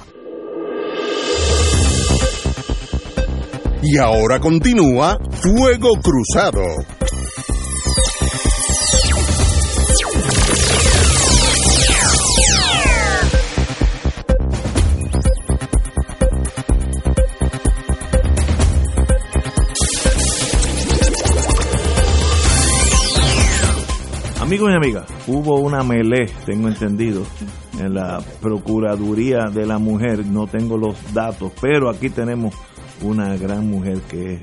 Y 3.84 3.98
ahora 3.98 4.38
continúa 4.38 5.18
Fuego 5.32 5.90
Cruzado. 6.00 6.62
Amigos 24.62 24.74
y 24.74 24.86
amigas, 24.86 25.26
hubo 25.26 25.60
una 25.60 25.82
melé, 25.82 26.26
tengo 26.46 26.68
entendido, 26.68 27.24
en 27.80 27.94
la 27.94 28.20
Procuraduría 28.40 29.46
de 29.52 29.66
la 29.66 29.78
Mujer, 29.80 30.24
no 30.24 30.46
tengo 30.46 30.78
los 30.78 31.12
datos, 31.12 31.52
pero 31.60 31.90
aquí 31.90 32.10
tenemos 32.10 32.54
una 33.02 33.36
gran 33.36 33.68
mujer 33.68 33.98
que 34.08 34.34
es 34.34 34.40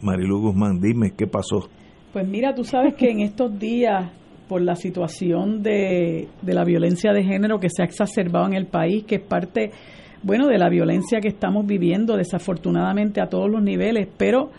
Marilu 0.00 0.40
Guzmán. 0.40 0.80
Dime, 0.80 1.12
¿qué 1.16 1.28
pasó? 1.28 1.68
Pues 2.12 2.26
mira, 2.26 2.56
tú 2.56 2.64
sabes 2.64 2.96
que 2.96 3.08
en 3.08 3.20
estos 3.20 3.56
días, 3.56 4.10
por 4.48 4.62
la 4.62 4.74
situación 4.74 5.62
de, 5.62 6.26
de 6.40 6.54
la 6.54 6.64
violencia 6.64 7.12
de 7.12 7.22
género 7.22 7.60
que 7.60 7.68
se 7.70 7.82
ha 7.82 7.84
exacerbado 7.84 8.46
en 8.46 8.54
el 8.54 8.66
país, 8.66 9.04
que 9.04 9.16
es 9.16 9.22
parte, 9.22 9.70
bueno, 10.24 10.48
de 10.48 10.58
la 10.58 10.70
violencia 10.70 11.20
que 11.20 11.28
estamos 11.28 11.64
viviendo 11.66 12.16
desafortunadamente 12.16 13.20
a 13.20 13.28
todos 13.28 13.48
los 13.48 13.62
niveles, 13.62 14.08
pero 14.16 14.50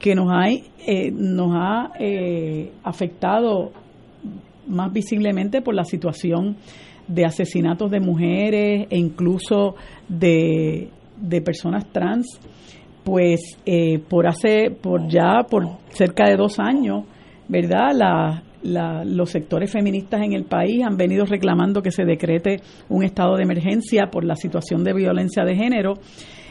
que 0.00 0.16
nos, 0.16 0.32
hay, 0.32 0.64
eh, 0.84 1.12
nos 1.12 1.52
ha 1.54 1.92
eh, 2.00 2.72
afectado 2.82 3.70
más 4.68 4.92
visiblemente 4.92 5.62
por 5.62 5.74
la 5.74 5.84
situación 5.84 6.56
de 7.08 7.24
asesinatos 7.24 7.90
de 7.90 8.00
mujeres 8.00 8.86
e 8.90 8.98
incluso 8.98 9.74
de, 10.08 10.88
de 11.16 11.40
personas 11.40 11.86
trans, 11.90 12.38
pues 13.04 13.40
eh, 13.64 13.98
por 13.98 14.26
hace, 14.26 14.70
por 14.70 15.08
ya 15.08 15.44
por 15.50 15.66
cerca 15.88 16.28
de 16.28 16.36
dos 16.36 16.58
años, 16.58 17.04
¿verdad? 17.48 17.92
La, 17.94 18.42
la, 18.62 19.04
los 19.04 19.30
sectores 19.30 19.72
feministas 19.72 20.20
en 20.22 20.34
el 20.34 20.44
país 20.44 20.82
han 20.84 20.96
venido 20.96 21.24
reclamando 21.24 21.82
que 21.82 21.90
se 21.90 22.04
decrete 22.04 22.60
un 22.88 23.04
estado 23.04 23.36
de 23.36 23.44
emergencia 23.44 24.08
por 24.10 24.24
la 24.24 24.36
situación 24.36 24.84
de 24.84 24.92
violencia 24.92 25.44
de 25.44 25.56
género. 25.56 25.94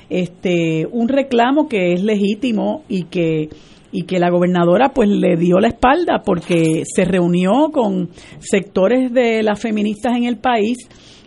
Este, 0.09 0.87
un 0.89 1.09
reclamo 1.09 1.67
que 1.67 1.93
es 1.93 2.01
legítimo 2.01 2.83
y 2.87 3.03
que 3.03 3.49
y 3.91 4.03
que 4.03 4.19
la 4.19 4.29
gobernadora 4.29 4.89
pues 4.89 5.09
le 5.09 5.37
dio 5.37 5.59
la 5.59 5.69
espalda 5.69 6.21
porque 6.25 6.83
se 6.85 7.05
reunió 7.05 7.69
con 7.71 8.09
sectores 8.39 9.13
de 9.13 9.43
las 9.43 9.59
feministas 9.59 10.15
en 10.17 10.25
el 10.25 10.37
país 10.37 10.77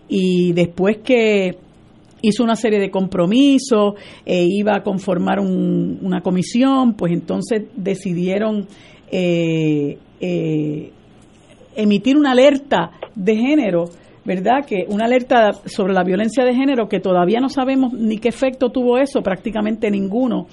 y 0.09 0.53
después 0.53 0.99
que 0.99 1.57
hizo 2.23 2.45
una 2.45 2.57
serie 2.57 2.79
de 2.79 2.91
compromisos 2.91 3.95
e 4.27 4.45
iba 4.45 4.77
a 4.77 4.83
conformar 4.83 5.41
una 5.41 6.21
comisión, 6.21 6.95
pues 6.95 7.13
entonces 7.13 7.65
decidieron 7.77 8.67
eh, 9.11 9.99
eh, 10.21 10.93
emitir 11.77 12.17
una 12.17 12.33
alerta 12.33 12.91
de 13.15 13.37
género 13.37 13.85
¿verdad? 14.25 14.65
Que 14.67 14.85
una 14.89 15.07
alerta 15.07 15.53
sobre 15.65 15.95
la 15.95 16.05
violencia 16.05 16.45
de 16.45 16.55
género 16.55 16.89
que 16.89 17.01
todavía 17.01 17.41
no 17.41 17.49
sabemos 17.49 17.93
ni 17.93 18.19
qué 18.19 18.29
efecto 18.29 18.71
tuvo 18.71 18.99
eso, 18.99 19.23
prácticamente 19.23 19.91
ninguno. 19.91 20.47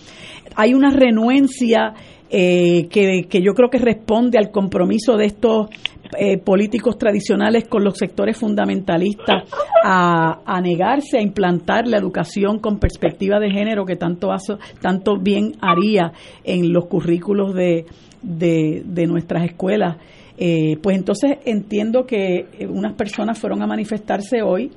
Hay 0.55 0.73
una 0.73 0.89
renuencia 0.89 1.93
eh, 2.29 2.87
que, 2.89 3.27
que, 3.29 3.41
yo 3.41 3.53
creo 3.53 3.69
que 3.69 3.77
responde 3.77 4.37
al 4.37 4.51
compromiso 4.51 5.15
de 5.15 5.25
estos 5.25 5.69
eh, 6.17 6.37
políticos 6.37 6.97
tradicionales 6.97 7.67
con 7.67 7.83
los 7.83 7.97
sectores 7.97 8.37
fundamentalistas 8.37 9.43
a, 9.83 10.41
a, 10.45 10.61
negarse 10.61 11.19
a 11.19 11.21
implantar 11.21 11.87
la 11.87 11.97
educación 11.97 12.59
con 12.59 12.79
perspectiva 12.79 13.39
de 13.39 13.51
género 13.51 13.85
que 13.85 13.95
tanto, 13.95 14.29
tanto 14.81 15.17
bien 15.17 15.53
haría 15.61 16.11
en 16.43 16.73
los 16.73 16.87
currículos 16.87 17.53
de, 17.53 17.85
de 18.21 19.07
nuestras 19.07 19.45
escuelas. 19.45 19.97
Eh, 20.37 20.77
pues 20.81 20.95
entonces 20.95 21.37
entiendo 21.45 22.05
que 22.05 22.45
eh, 22.59 22.67
unas 22.67 22.93
personas 22.93 23.39
fueron 23.39 23.61
a 23.63 23.67
manifestarse 23.67 24.41
hoy 24.43 24.71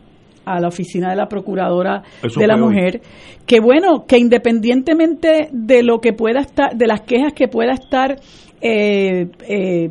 a 0.44 0.58
la 0.58 0.68
oficina 0.68 1.10
de 1.10 1.16
la 1.16 1.28
procuradora 1.28 2.02
de 2.22 2.46
la 2.46 2.56
mujer. 2.56 3.02
Que 3.46 3.60
bueno 3.60 4.06
que 4.06 4.18
independientemente 4.18 5.50
de 5.52 5.82
lo 5.82 6.00
que 6.00 6.12
pueda 6.12 6.40
estar 6.40 6.76
de 6.76 6.86
las 6.86 7.02
quejas 7.02 7.32
que 7.34 7.46
pueda 7.48 7.72
estar 7.72 8.16
eh, 8.60 9.28
eh 9.48 9.90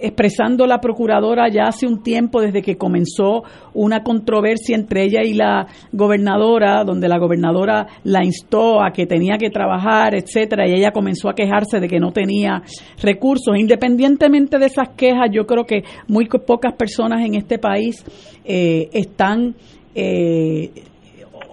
expresando 0.00 0.66
la 0.66 0.80
procuradora 0.80 1.48
ya 1.48 1.64
hace 1.64 1.86
un 1.86 2.02
tiempo 2.02 2.40
desde 2.40 2.62
que 2.62 2.76
comenzó 2.76 3.42
una 3.74 4.02
controversia 4.02 4.76
entre 4.76 5.04
ella 5.04 5.22
y 5.22 5.34
la 5.34 5.66
gobernadora, 5.92 6.84
donde 6.84 7.08
la 7.08 7.18
gobernadora 7.18 7.86
la 8.04 8.24
instó 8.24 8.82
a 8.82 8.92
que 8.92 9.06
tenía 9.06 9.36
que 9.38 9.50
trabajar, 9.50 10.14
etcétera, 10.14 10.68
y 10.68 10.72
ella 10.72 10.92
comenzó 10.92 11.28
a 11.28 11.34
quejarse 11.34 11.80
de 11.80 11.88
que 11.88 12.00
no 12.00 12.12
tenía 12.12 12.62
recursos. 13.02 13.56
Independientemente 13.56 14.58
de 14.58 14.66
esas 14.66 14.90
quejas, 14.90 15.30
yo 15.32 15.46
creo 15.46 15.64
que 15.64 15.82
muy 16.08 16.26
pocas 16.26 16.74
personas 16.74 17.24
en 17.24 17.34
este 17.34 17.58
país 17.58 18.04
eh, 18.44 18.88
están 18.92 19.54
eh, 19.94 20.70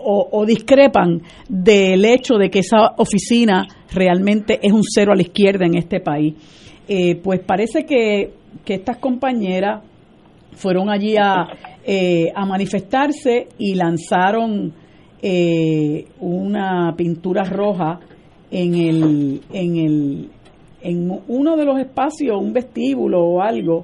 o, 0.10 0.46
discrepan 0.46 1.22
del 1.50 2.06
hecho 2.06 2.36
de 2.36 2.50
que 2.50 2.60
esa 2.60 2.94
oficina 2.98 3.68
realmente 3.94 4.60
es 4.62 4.72
un 4.72 4.84
cero 4.84 5.12
a 5.12 5.16
la 5.16 5.22
izquierda 5.22 5.66
en 5.66 5.76
este 5.76 6.00
país. 6.00 6.34
Eh, 6.88 7.16
pues 7.16 7.42
parece 7.42 7.86
que, 7.86 8.32
estas 8.66 8.98
compañeras 8.98 9.84
fueron 10.54 10.90
allí 10.90 11.16
a, 11.18 11.48
eh, 11.86 12.32
a 12.36 12.46
manifestarse 12.46 13.48
y 13.58 13.76
lanzaron 13.76 14.74
eh, 15.22 16.06
una 16.20 16.94
pintura 16.98 17.44
roja 17.44 18.00
en 18.52 18.76
el, 18.76 19.42
en 19.52 19.78
el 19.78 20.30
en 20.82 21.12
uno 21.28 21.58
de 21.58 21.66
los 21.66 21.80
espacios, 21.80 22.40
un 22.40 22.54
vestíbulo 22.54 23.22
o 23.22 23.42
algo, 23.42 23.84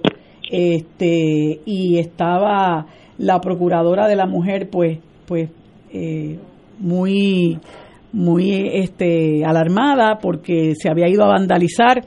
este, 0.49 1.60
y 1.65 1.98
estaba 1.98 2.85
la 3.18 3.41
procuradora 3.41 4.07
de 4.07 4.15
la 4.15 4.26
mujer, 4.26 4.69
pues, 4.69 4.99
pues, 5.26 5.49
muy 6.80 7.60
muy 8.14 8.69
este, 8.73 9.44
alarmada 9.44 10.19
porque 10.22 10.73
se 10.76 10.90
había 10.90 11.10
ido 11.10 11.23
a 11.23 11.34
vandalizar. 11.34 12.06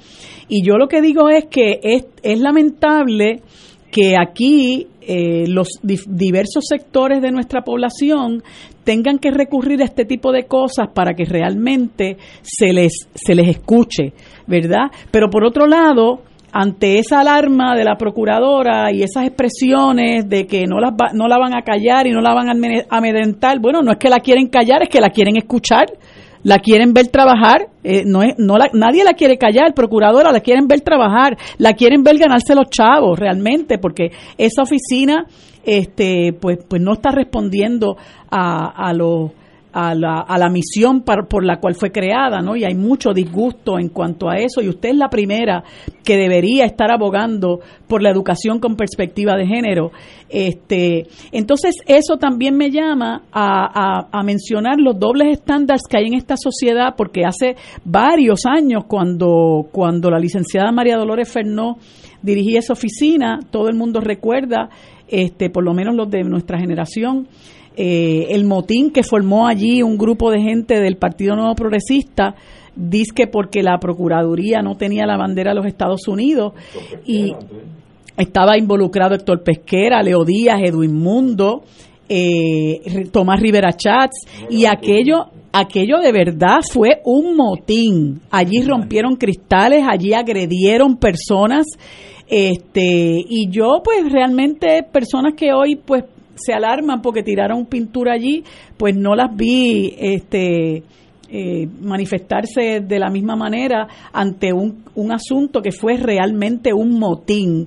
Y 0.48 0.64
yo 0.64 0.76
lo 0.78 0.88
que 0.88 1.02
digo 1.02 1.28
es 1.28 1.46
que 1.46 1.80
es, 1.82 2.06
es 2.22 2.40
lamentable 2.40 3.42
que 3.90 4.14
aquí 4.16 4.86
eh, 5.00 5.46
los 5.48 5.68
diversos 5.82 6.64
sectores 6.68 7.22
de 7.22 7.30
nuestra 7.30 7.62
población 7.62 8.42
tengan 8.84 9.18
que 9.18 9.30
recurrir 9.30 9.82
a 9.82 9.84
este 9.84 10.04
tipo 10.04 10.32
de 10.32 10.46
cosas 10.46 10.88
para 10.94 11.14
que 11.14 11.24
realmente 11.24 12.16
se 12.42 12.72
les, 12.72 13.08
se 13.14 13.34
les 13.34 13.48
escuche, 13.48 14.12
¿verdad? 14.46 14.90
Pero 15.10 15.28
por 15.28 15.44
otro 15.44 15.66
lado, 15.66 16.22
ante 16.58 16.98
esa 16.98 17.20
alarma 17.20 17.76
de 17.76 17.84
la 17.84 17.96
procuradora 17.96 18.90
y 18.90 19.02
esas 19.02 19.26
expresiones 19.26 20.26
de 20.26 20.46
que 20.46 20.64
no, 20.64 20.80
las 20.80 20.94
no 21.12 21.28
la 21.28 21.36
van 21.36 21.54
a 21.54 21.60
callar 21.60 22.06
y 22.06 22.12
no 22.12 22.22
la 22.22 22.32
van 22.32 22.48
a 22.48 22.96
amedrentar, 22.96 23.60
bueno, 23.60 23.82
no 23.82 23.92
es 23.92 23.98
que 23.98 24.08
la 24.08 24.20
quieren 24.20 24.48
callar, 24.48 24.82
es 24.82 24.88
que 24.88 25.02
la 25.02 25.10
quieren 25.10 25.36
escuchar, 25.36 25.84
la 26.44 26.58
quieren 26.60 26.94
ver 26.94 27.08
trabajar, 27.08 27.68
eh, 27.84 28.04
no 28.06 28.22
es, 28.22 28.36
no 28.38 28.56
la, 28.56 28.70
nadie 28.72 29.04
la 29.04 29.12
quiere 29.12 29.36
callar, 29.36 29.74
procuradora, 29.74 30.32
la 30.32 30.40
quieren 30.40 30.66
ver 30.66 30.80
trabajar, 30.80 31.36
la 31.58 31.74
quieren 31.74 32.02
ver 32.02 32.16
ganarse 32.16 32.54
los 32.54 32.70
chavos 32.70 33.18
realmente, 33.18 33.76
porque 33.76 34.12
esa 34.38 34.62
oficina 34.62 35.26
este, 35.62 36.32
pues, 36.40 36.60
pues 36.66 36.80
no 36.80 36.94
está 36.94 37.10
respondiendo 37.10 37.98
a, 38.30 38.88
a 38.88 38.94
los 38.94 39.32
a 39.78 39.94
la, 39.94 40.20
a 40.20 40.38
la 40.38 40.48
misión 40.48 41.02
por 41.02 41.44
la 41.44 41.60
cual 41.60 41.74
fue 41.74 41.92
creada, 41.92 42.40
¿no? 42.40 42.56
Y 42.56 42.64
hay 42.64 42.74
mucho 42.74 43.12
disgusto 43.12 43.78
en 43.78 43.90
cuanto 43.90 44.30
a 44.30 44.36
eso 44.38 44.62
y 44.62 44.70
usted 44.70 44.88
es 44.88 44.96
la 44.96 45.10
primera 45.10 45.64
que 46.02 46.16
debería 46.16 46.64
estar 46.64 46.90
abogando 46.90 47.60
por 47.86 48.02
la 48.02 48.08
educación 48.08 48.58
con 48.58 48.74
perspectiva 48.74 49.36
de 49.36 49.46
género. 49.46 49.92
Este, 50.30 51.08
entonces 51.30 51.74
eso 51.86 52.16
también 52.16 52.56
me 52.56 52.70
llama 52.70 53.24
a, 53.30 54.08
a, 54.10 54.22
mencionar 54.22 54.80
los 54.80 54.98
dobles 54.98 55.36
estándares 55.38 55.82
que 55.86 55.98
hay 55.98 56.06
en 56.06 56.14
esta 56.14 56.38
sociedad 56.38 56.94
porque 56.96 57.26
hace 57.26 57.56
varios 57.84 58.46
años 58.46 58.84
cuando, 58.88 59.68
cuando 59.72 60.10
la 60.10 60.18
licenciada 60.18 60.72
María 60.72 60.96
Dolores 60.96 61.30
Fernó 61.30 61.76
dirigía 62.22 62.60
esa 62.60 62.72
oficina, 62.72 63.40
todo 63.50 63.68
el 63.68 63.76
mundo 63.76 64.00
recuerda, 64.00 64.70
este, 65.06 65.50
por 65.50 65.64
lo 65.64 65.74
menos 65.74 65.94
los 65.94 66.10
de 66.10 66.22
nuestra 66.22 66.58
generación, 66.58 67.28
eh, 67.76 68.28
el 68.30 68.44
motín 68.44 68.90
que 68.90 69.02
formó 69.02 69.46
allí 69.46 69.82
un 69.82 69.98
grupo 69.98 70.30
de 70.30 70.40
gente 70.40 70.80
del 70.80 70.96
Partido 70.96 71.36
Nuevo 71.36 71.54
Progresista, 71.54 72.34
dice 72.74 73.12
que 73.14 73.26
porque 73.26 73.62
la 73.62 73.78
Procuraduría 73.78 74.62
no 74.62 74.76
tenía 74.76 75.06
la 75.06 75.16
bandera 75.16 75.50
de 75.50 75.56
los 75.56 75.66
Estados 75.66 76.08
Unidos 76.08 76.52
y 77.04 77.34
estaba 78.16 78.58
involucrado 78.58 79.14
Héctor 79.14 79.42
Pesquera, 79.42 80.02
Leo 80.02 80.24
Díaz, 80.24 80.60
Edwin 80.62 80.94
Mundo, 80.94 81.64
eh, 82.08 83.08
Tomás 83.10 83.40
Rivera 83.40 83.72
Chats 83.72 84.26
y 84.48 84.64
aquello 84.66 85.26
aquello 85.52 85.98
de 86.00 86.12
verdad 86.12 86.60
fue 86.70 87.00
un 87.04 87.36
motín. 87.36 88.20
Allí 88.30 88.62
rompieron 88.62 89.16
cristales, 89.16 89.84
allí 89.88 90.12
agredieron 90.12 90.96
personas, 90.96 91.66
este, 92.28 93.24
y 93.28 93.48
yo 93.50 93.80
pues 93.82 94.10
realmente 94.10 94.82
personas 94.82 95.34
que 95.34 95.52
hoy 95.52 95.76
pues 95.76 96.04
se 96.36 96.52
alarman 96.52 97.02
porque 97.02 97.22
tiraron 97.22 97.66
pintura 97.66 98.12
allí, 98.12 98.44
pues 98.76 98.96
no 98.96 99.14
las 99.14 99.34
vi 99.34 99.94
este, 99.98 100.82
eh, 101.28 101.66
manifestarse 101.80 102.80
de 102.80 102.98
la 102.98 103.10
misma 103.10 103.34
manera 103.34 103.88
ante 104.12 104.52
un, 104.52 104.84
un 104.94 105.12
asunto 105.12 105.60
que 105.60 105.72
fue 105.72 105.96
realmente 105.96 106.72
un 106.72 106.98
motín. 106.98 107.64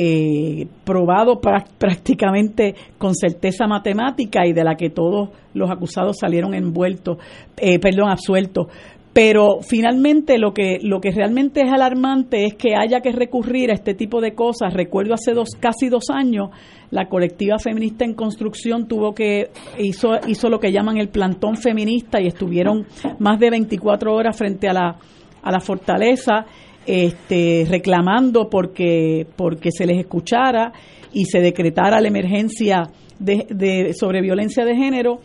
Eh, 0.00 0.68
probado 0.84 1.40
prácticamente 1.40 2.76
con 2.98 3.16
certeza 3.16 3.66
matemática 3.66 4.46
y 4.46 4.52
de 4.52 4.62
la 4.62 4.76
que 4.76 4.90
todos 4.90 5.30
los 5.54 5.68
acusados 5.70 6.18
salieron 6.20 6.54
envueltos, 6.54 7.18
eh, 7.56 7.80
perdón, 7.80 8.08
absueltos. 8.08 8.68
Pero 9.12 9.60
finalmente 9.62 10.38
lo 10.38 10.52
que, 10.52 10.78
lo 10.82 11.00
que 11.00 11.10
realmente 11.10 11.62
es 11.62 11.72
alarmante 11.72 12.44
es 12.44 12.54
que 12.54 12.76
haya 12.76 13.00
que 13.00 13.10
recurrir 13.10 13.70
a 13.70 13.74
este 13.74 13.94
tipo 13.94 14.20
de 14.20 14.34
cosas. 14.34 14.74
Recuerdo 14.74 15.14
hace 15.14 15.32
dos, 15.32 15.48
casi 15.58 15.88
dos 15.88 16.04
años, 16.10 16.50
la 16.90 17.08
colectiva 17.08 17.58
feminista 17.58 18.04
en 18.04 18.14
construcción 18.14 18.86
tuvo 18.86 19.14
que, 19.14 19.50
hizo, 19.78 20.10
hizo 20.26 20.48
lo 20.48 20.60
que 20.60 20.72
llaman 20.72 20.98
el 20.98 21.08
plantón 21.08 21.56
feminista 21.56 22.20
y 22.20 22.26
estuvieron 22.26 22.86
más 23.18 23.40
de 23.40 23.50
24 23.50 24.14
horas 24.14 24.36
frente 24.36 24.68
a 24.68 24.72
la, 24.72 24.96
a 25.42 25.50
la 25.50 25.60
fortaleza, 25.60 26.46
este, 26.86 27.66
reclamando 27.68 28.48
porque, 28.48 29.26
porque 29.36 29.70
se 29.70 29.86
les 29.86 29.98
escuchara 29.98 30.72
y 31.12 31.24
se 31.24 31.40
decretara 31.40 32.00
la 32.00 32.08
emergencia 32.08 32.84
de, 33.18 33.46
de, 33.50 33.94
sobre 33.94 34.20
violencia 34.20 34.64
de 34.64 34.76
género 34.76 35.20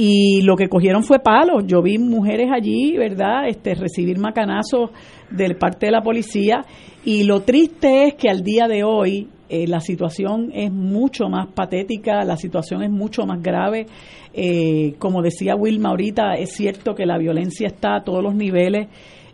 y 0.00 0.42
lo 0.42 0.54
que 0.54 0.68
cogieron 0.68 1.02
fue 1.02 1.18
palos. 1.18 1.64
Yo 1.66 1.82
vi 1.82 1.98
mujeres 1.98 2.50
allí, 2.54 2.96
¿verdad? 2.96 3.48
Este, 3.48 3.74
recibir 3.74 4.16
macanazos 4.18 4.90
de 5.28 5.56
parte 5.56 5.86
de 5.86 5.92
la 5.92 6.02
policía 6.02 6.64
y 7.04 7.24
lo 7.24 7.40
triste 7.40 8.04
es 8.04 8.14
que 8.14 8.30
al 8.30 8.42
día 8.42 8.68
de 8.68 8.84
hoy 8.84 9.26
eh, 9.48 9.66
la 9.66 9.80
situación 9.80 10.52
es 10.54 10.70
mucho 10.70 11.28
más 11.28 11.48
patética, 11.48 12.24
la 12.24 12.36
situación 12.36 12.84
es 12.84 12.90
mucho 12.90 13.26
más 13.26 13.42
grave. 13.42 13.86
Eh, 14.32 14.94
como 15.00 15.20
decía 15.20 15.56
Wilma 15.56 15.88
ahorita, 15.88 16.34
es 16.34 16.52
cierto 16.52 16.94
que 16.94 17.04
la 17.04 17.18
violencia 17.18 17.66
está 17.66 17.96
a 17.96 18.04
todos 18.04 18.22
los 18.22 18.36
niveles, 18.36 18.86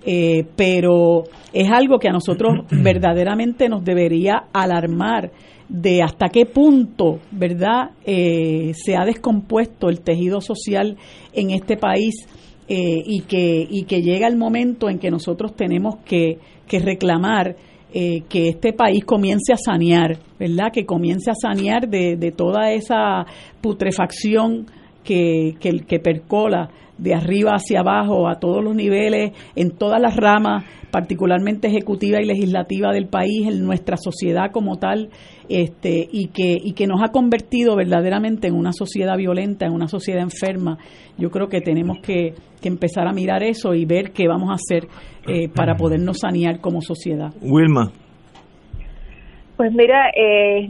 eh, 0.06 0.46
pero 0.56 1.24
es 1.52 1.70
algo 1.70 1.98
que 1.98 2.08
a 2.08 2.12
nosotros 2.12 2.64
verdaderamente 2.70 3.68
nos 3.68 3.84
debería 3.84 4.44
alarmar 4.54 5.30
de 5.68 6.02
hasta 6.02 6.28
qué 6.28 6.46
punto, 6.46 7.20
¿verdad?, 7.30 7.90
se 8.04 8.96
ha 8.96 9.04
descompuesto 9.04 9.88
el 9.88 10.00
tejido 10.00 10.40
social 10.40 10.96
en 11.32 11.50
este 11.50 11.76
país 11.76 12.14
y, 12.68 13.22
que, 13.22 13.66
y 13.68 13.84
que 13.84 14.02
llega 14.02 14.26
el 14.26 14.36
momento 14.36 14.88
en 14.88 14.98
que 14.98 15.10
nosotros 15.10 15.54
tenemos 15.56 15.96
que, 16.04 16.38
que 16.66 16.78
reclamar 16.78 17.56
eh, 17.96 18.22
que 18.28 18.48
este 18.48 18.72
país 18.72 19.04
comience 19.04 19.52
a 19.52 19.56
sanear, 19.56 20.18
¿verdad? 20.36 20.72
Que 20.72 20.84
comience 20.84 21.30
a 21.30 21.34
sanear 21.34 21.88
de, 21.88 22.16
de 22.16 22.32
toda 22.32 22.72
esa 22.72 23.24
putrefacción 23.60 24.66
que, 25.04 25.54
que, 25.60 25.78
que 25.86 26.00
percola 26.00 26.70
de 26.98 27.14
arriba 27.14 27.52
hacia 27.52 27.82
abajo, 27.82 28.28
a 28.28 28.40
todos 28.40 28.64
los 28.64 28.74
niveles, 28.74 29.30
en 29.54 29.70
todas 29.70 30.00
las 30.00 30.16
ramas, 30.16 30.64
particularmente 30.94 31.66
ejecutiva 31.66 32.20
y 32.22 32.24
legislativa 32.24 32.92
del 32.92 33.08
país, 33.08 33.48
en 33.48 33.64
nuestra 33.66 33.96
sociedad 33.96 34.52
como 34.52 34.76
tal, 34.76 35.08
este, 35.48 36.06
y 36.08 36.28
que, 36.28 36.56
y 36.62 36.72
que 36.74 36.86
nos 36.86 37.02
ha 37.02 37.10
convertido 37.10 37.74
verdaderamente 37.74 38.46
en 38.46 38.54
una 38.54 38.70
sociedad 38.70 39.16
violenta, 39.16 39.66
en 39.66 39.72
una 39.72 39.88
sociedad 39.88 40.22
enferma. 40.22 40.78
Yo 41.18 41.30
creo 41.30 41.48
que 41.48 41.60
tenemos 41.60 41.98
que, 41.98 42.34
que 42.62 42.68
empezar 42.68 43.08
a 43.08 43.12
mirar 43.12 43.42
eso 43.42 43.74
y 43.74 43.84
ver 43.86 44.12
qué 44.12 44.28
vamos 44.28 44.50
a 44.50 44.54
hacer 44.54 44.88
eh, 45.26 45.48
para 45.52 45.74
podernos 45.74 46.20
sanear 46.20 46.60
como 46.60 46.80
sociedad. 46.80 47.32
Wilma. 47.42 47.90
Pues 49.56 49.72
mira, 49.72 50.10
eh, 50.10 50.68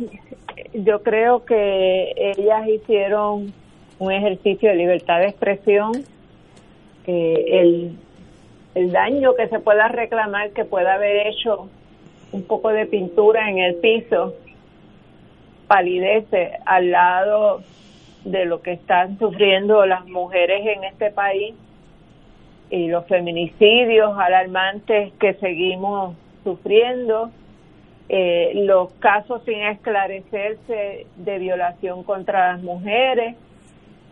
yo 0.73 1.03
creo 1.03 1.45
que 1.45 2.13
ellas 2.39 2.67
hicieron 2.67 3.53
un 3.99 4.11
ejercicio 4.11 4.71
de 4.71 4.77
libertad 4.77 5.19
de 5.19 5.27
expresión 5.27 5.93
el, 7.07 7.99
el 8.75 8.93
daño 8.93 9.35
que 9.35 9.49
se 9.49 9.61
pueda 9.61 9.89
reclamar 9.89 10.51
que 10.51 10.65
pueda 10.65 10.95
haber 10.95 11.27
hecho 11.29 11.69
un 12.33 12.45
poco 12.45 12.71
de 12.71 12.87
pintura 12.87 13.49
en 13.49 13.59
el 13.59 13.77
piso 13.77 14.35
palidece 15.67 16.59
al 16.67 16.91
lado 16.91 17.63
de 18.25 18.45
lo 18.45 18.63
que 18.63 18.73
están 18.73 19.19
sufriendo 19.19 19.87
las 19.87 20.07
mujeres 20.07 20.67
en 20.67 20.85
este 20.85 21.11
país 21.11 21.55
y 22.71 22.89
los 22.89 23.07
feminicidios 23.07 24.19
alarmantes 24.19 25.13
que 25.15 25.35
seguimos 25.35 26.17
sufriendo, 26.43 27.31
eh, 28.09 28.53
los 28.55 28.91
casos 28.95 29.43
sin 29.45 29.61
esclarecerse 29.63 31.07
de 31.17 31.39
violación 31.39 32.03
contra 32.03 32.53
las 32.53 32.63
mujeres, 32.63 33.37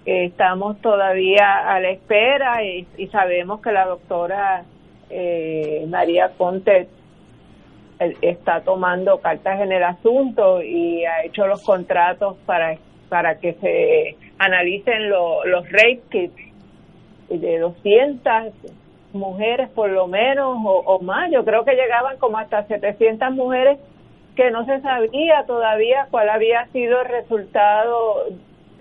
estamos 0.04 0.80
todavía 0.80 1.72
a 1.72 1.80
la 1.80 1.90
espera 1.90 2.64
y, 2.64 2.86
sabemos 3.08 3.60
que 3.60 3.72
la 3.72 3.86
doctora 3.86 4.64
eh, 5.10 5.84
María 5.88 6.30
Conte 6.36 6.88
está 8.20 8.62
tomando 8.62 9.18
cartas 9.18 9.60
en 9.60 9.70
el 9.72 9.84
asunto 9.84 10.62
y 10.62 11.04
ha 11.04 11.24
hecho 11.24 11.46
los 11.46 11.62
contratos 11.62 12.36
para 12.46 12.76
para 13.12 13.38
que 13.38 13.52
se 13.60 14.16
analicen 14.38 15.10
los 15.10 15.70
rape 15.70 16.00
kits 16.10 16.34
de 17.28 17.58
200 17.58 18.54
mujeres 19.12 19.68
por 19.68 19.90
lo 19.90 20.06
menos 20.06 20.56
o, 20.64 20.78
o, 20.78 20.98
más. 21.00 21.30
Yo 21.30 21.44
creo 21.44 21.62
que 21.62 21.74
llegaban 21.74 22.16
como 22.16 22.38
hasta 22.38 22.66
700 22.66 23.30
mujeres 23.32 23.78
que 24.34 24.50
no 24.50 24.64
se 24.64 24.80
sabía 24.80 25.44
todavía 25.46 26.06
cuál 26.10 26.30
había 26.30 26.66
sido 26.68 27.02
el 27.02 27.08
resultado 27.08 28.28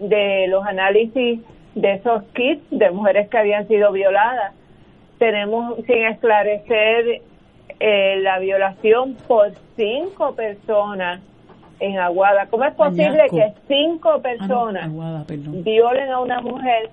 de 0.02 0.48
los 0.48 0.66
análisis 0.66 1.40
de 1.76 1.94
esos 1.94 2.24
kits 2.34 2.64
de 2.70 2.92
mujeres 2.92 3.30
que 3.30 3.38
habían 3.38 3.68
sido 3.68 3.92
violadas. 3.92 4.54
Tenemos 5.20 5.76
sin 5.86 6.06
esclarecer 6.06 7.22
eh, 7.80 8.20
la 8.22 8.40
violación 8.40 9.16
por 9.28 9.52
cinco 9.76 10.36
personas 10.36 11.22
en 11.80 11.98
Aguada. 11.98 12.48
¿Cómo 12.48 12.66
es 12.66 12.74
posible 12.74 13.24
que 13.30 13.54
cinco 13.68 14.10
ah, 14.16 14.22
personas 14.22 14.90
violen 15.64 16.12
a 16.12 16.20
una 16.20 16.42
mujer? 16.42 16.90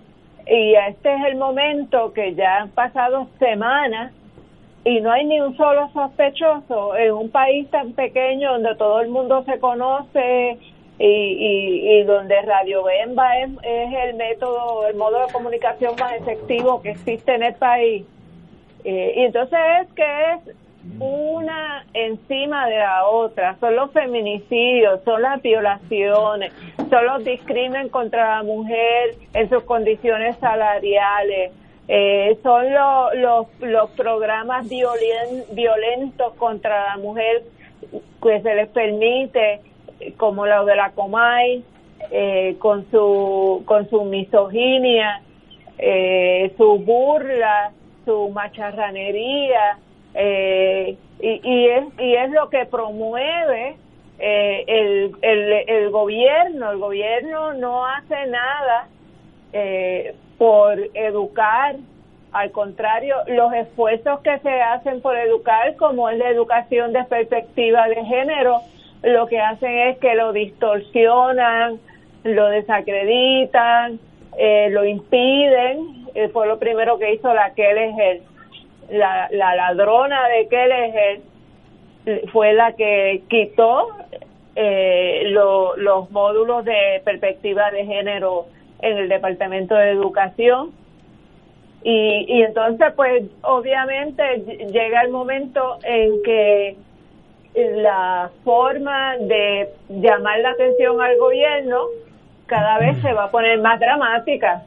Y 0.47 0.75
este 0.75 1.15
es 1.15 1.25
el 1.27 1.37
momento 1.37 2.13
que 2.13 2.35
ya 2.35 2.59
han 2.59 2.71
pasado 2.71 3.29
semanas 3.39 4.13
y 4.85 5.01
no 5.01 5.13
hay 5.13 5.27
ni 5.27 5.41
un 5.41 5.57
solo 5.57 5.91
sospechoso 5.93 6.97
en 6.97 7.13
un 7.13 7.31
país 7.31 7.69
tan 7.71 7.93
pequeño 7.93 8.53
donde 8.53 8.75
todo 8.77 9.01
el 9.01 9.09
mundo 9.09 9.45
se 9.45 9.59
conoce, 9.59 10.59
y, 10.99 12.01
y, 12.01 12.03
donde 12.03 12.41
Radio 12.43 12.83
Bemba 12.83 13.39
es, 13.39 13.51
es, 13.63 13.95
el 14.05 14.15
método, 14.17 14.87
el 14.89 14.97
modo 14.97 15.25
de 15.27 15.33
comunicación 15.33 15.95
más 15.99 16.13
efectivo 16.15 16.83
que 16.83 16.91
existe 16.91 17.35
en 17.35 17.45
el 17.45 17.55
país. 17.55 18.05
Eh, 18.85 19.13
y 19.17 19.21
entonces 19.25 19.59
es 19.83 19.93
que 19.95 20.33
es 20.33 20.57
una 20.99 21.85
encima 21.95 22.67
de 22.69 22.79
la 22.79 23.07
otra, 23.07 23.57
son 23.61 23.77
los 23.77 23.93
feminicidios, 23.93 25.01
son 25.05 25.23
las 25.23 25.41
violaciones, 25.43 26.53
son 26.91 27.07
los 27.07 27.25
discrímenes 27.25 27.91
contra 27.93 28.37
la 28.37 28.43
mujer 28.43 29.17
en 29.35 29.49
sus 29.49 29.63
condiciones 29.65 30.37
salariales, 30.39 31.53
eh, 31.87 32.39
son 32.43 32.67
los, 32.73 33.47
los 33.61 33.91
programas 33.91 34.69
violentos 34.69 36.35
contra 36.35 36.87
la 36.87 36.97
mujer 36.97 37.43
que 38.23 38.41
se 38.41 38.55
les 38.55 38.69
permite 38.69 39.61
como 40.17 40.47
lo 40.47 40.65
de 40.65 40.77
la 40.77 40.91
Comay, 40.93 41.65
eh, 42.11 42.57
con 42.59 42.89
su 42.91 43.63
con 43.67 43.89
su 43.91 44.05
misoginia, 44.05 45.21
eh, 45.79 46.53
su 46.57 46.79
burla, 46.79 47.73
su 48.05 48.31
macharranería, 48.31 49.79
eh, 50.15 50.97
y, 51.21 51.41
y, 51.43 51.69
es, 51.69 51.85
y 51.99 52.15
es 52.15 52.31
lo 52.31 52.49
que 52.49 52.65
promueve 52.67 53.77
el, 54.19 55.17
el, 55.23 55.53
el 55.67 55.91
gobierno. 55.91 56.71
El 56.73 56.79
gobierno 56.79 57.53
no 57.55 57.87
hace 57.87 58.27
nada 58.27 58.89
por 60.39 60.79
educar, 60.95 61.77
al 62.33 62.51
contrario, 62.53 63.17
los 63.27 63.53
esfuerzos 63.55 64.21
que 64.21 64.39
se 64.39 64.61
hacen 64.61 65.01
por 65.01 65.17
educar, 65.17 65.75
como 65.77 66.09
es 66.09 66.19
la 66.19 66.31
educación 66.31 66.93
de 66.93 67.05
perspectiva 67.05 67.89
de 67.89 68.05
género, 68.05 68.61
lo 69.03 69.27
que 69.27 69.41
hacen 69.41 69.79
es 69.79 69.99
que 69.99 70.15
lo 70.15 70.33
distorsionan, 70.33 71.79
lo 72.25 72.49
desacreditan, 72.49 73.99
eh, 74.37 74.69
lo 74.71 74.85
impiden. 74.85 76.07
Eh, 76.15 76.29
fue 76.29 76.47
lo 76.47 76.59
primero 76.59 76.99
que 76.99 77.15
hizo 77.15 77.33
la 77.33 77.55
Kelleher, 77.55 78.23
la, 78.91 79.29
la 79.31 79.55
ladrona 79.55 80.29
de 80.29 80.49
Kelleher, 80.49 81.21
fue 82.33 82.55
la 82.55 82.73
que 82.73 83.23
quitó 83.29 83.89
eh, 84.57 85.25
los 85.27 86.11
módulos 86.11 86.65
de 86.65 87.01
perspectiva 87.05 87.71
de 87.71 87.85
género 87.85 88.47
en 88.81 88.97
el 88.97 89.09
Departamento 89.09 89.75
de 89.75 89.91
Educación. 89.91 90.73
Y, 91.85 92.27
y 92.29 92.43
entonces, 92.43 92.93
pues, 92.97 93.25
obviamente 93.43 94.23
llega 94.73 95.03
el 95.03 95.11
momento 95.11 95.79
en 95.85 96.23
que 96.25 96.77
la 97.77 98.31
forma 98.45 99.17
de 99.19 99.71
llamar 99.89 100.41
la 100.41 100.51
atención 100.51 101.01
al 101.01 101.17
gobierno 101.19 101.87
cada 102.47 102.79
vez 102.79 103.01
se 103.03 103.13
va 103.13 103.25
a 103.25 103.31
poner 103.31 103.61
más 103.61 103.79
dramática 103.79 104.63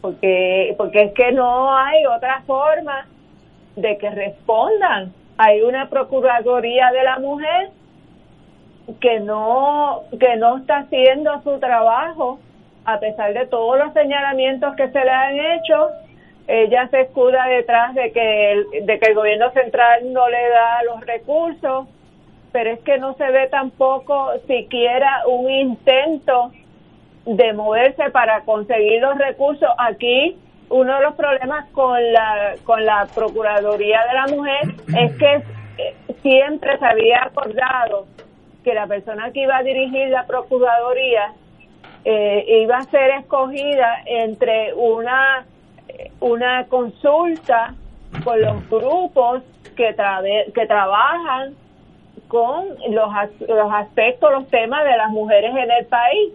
porque 0.00 0.74
porque 0.76 1.02
es 1.02 1.12
que 1.14 1.32
no 1.32 1.76
hay 1.76 2.06
otra 2.06 2.42
forma 2.46 3.06
de 3.74 3.98
que 3.98 4.08
respondan. 4.10 5.12
Hay 5.36 5.62
una 5.62 5.88
procuraduría 5.88 6.92
de 6.92 7.02
la 7.02 7.18
mujer 7.18 7.70
que 9.00 9.20
no 9.20 10.02
que 10.18 10.36
no 10.36 10.58
está 10.58 10.78
haciendo 10.78 11.42
su 11.42 11.58
trabajo 11.58 12.38
a 12.84 13.00
pesar 13.00 13.34
de 13.34 13.46
todos 13.46 13.78
los 13.78 13.92
señalamientos 13.92 14.76
que 14.76 14.88
se 14.90 15.04
le 15.04 15.10
han 15.10 15.34
hecho 15.34 15.88
ella 16.48 16.88
se 16.88 17.00
escuda 17.02 17.46
detrás 17.46 17.94
de 17.94 18.12
que 18.12 18.52
el, 18.52 18.86
de 18.86 18.98
que 18.98 19.10
el 19.10 19.14
gobierno 19.14 19.50
central 19.50 20.12
no 20.12 20.28
le 20.28 20.48
da 20.48 20.82
los 20.84 21.04
recursos, 21.04 21.88
pero 22.52 22.70
es 22.70 22.80
que 22.80 22.98
no 22.98 23.14
se 23.14 23.30
ve 23.30 23.48
tampoco 23.48 24.32
siquiera 24.46 25.22
un 25.26 25.50
intento 25.50 26.52
de 27.24 27.52
moverse 27.52 28.10
para 28.10 28.42
conseguir 28.42 29.00
los 29.00 29.18
recursos. 29.18 29.68
Aquí 29.78 30.36
uno 30.68 30.96
de 30.96 31.02
los 31.02 31.14
problemas 31.14 31.68
con 31.72 32.12
la 32.12 32.54
con 32.64 32.84
la 32.84 33.06
Procuraduría 33.14 34.00
de 34.06 34.14
la 34.14 34.26
Mujer 34.28 34.74
es 34.96 35.16
que 35.16 35.42
eh, 35.78 35.94
siempre 36.22 36.78
se 36.78 36.84
había 36.84 37.24
acordado 37.24 38.06
que 38.62 38.72
la 38.74 38.86
persona 38.86 39.30
que 39.32 39.42
iba 39.42 39.56
a 39.56 39.62
dirigir 39.62 40.08
la 40.08 40.26
Procuraduría 40.26 41.32
eh, 42.04 42.62
iba 42.62 42.78
a 42.78 42.82
ser 42.84 43.10
escogida 43.10 44.02
entre 44.06 44.72
una 44.74 45.44
una 46.20 46.66
consulta 46.66 47.74
con 48.24 48.40
los 48.40 48.68
grupos 48.68 49.42
que, 49.76 49.94
que 50.54 50.66
trabajan 50.66 51.54
con 52.28 52.68
los, 52.90 53.10
los 53.48 53.72
aspectos, 53.72 54.32
los 54.32 54.48
temas 54.48 54.84
de 54.84 54.96
las 54.96 55.10
mujeres 55.10 55.50
en 55.50 55.70
el 55.70 55.86
país. 55.86 56.32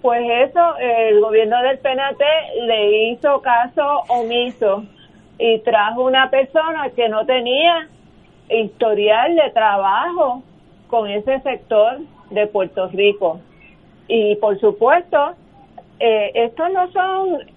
Pues 0.00 0.20
eso, 0.48 0.76
el 0.78 1.20
gobierno 1.20 1.62
del 1.62 1.78
PNT 1.78 2.22
le 2.66 3.10
hizo 3.10 3.40
caso 3.40 4.02
omiso 4.08 4.84
y 5.38 5.58
trajo 5.60 6.04
una 6.04 6.28
persona 6.28 6.90
que 6.90 7.08
no 7.08 7.24
tenía 7.24 7.88
historial 8.50 9.36
de 9.36 9.50
trabajo 9.50 10.42
con 10.88 11.08
ese 11.08 11.40
sector 11.40 11.98
de 12.30 12.46
Puerto 12.46 12.88
Rico. 12.88 13.40
Y 14.08 14.36
por 14.36 14.58
supuesto, 14.58 15.34
eh, 16.00 16.32
estos 16.34 16.70
no 16.72 16.90
son 16.90 17.51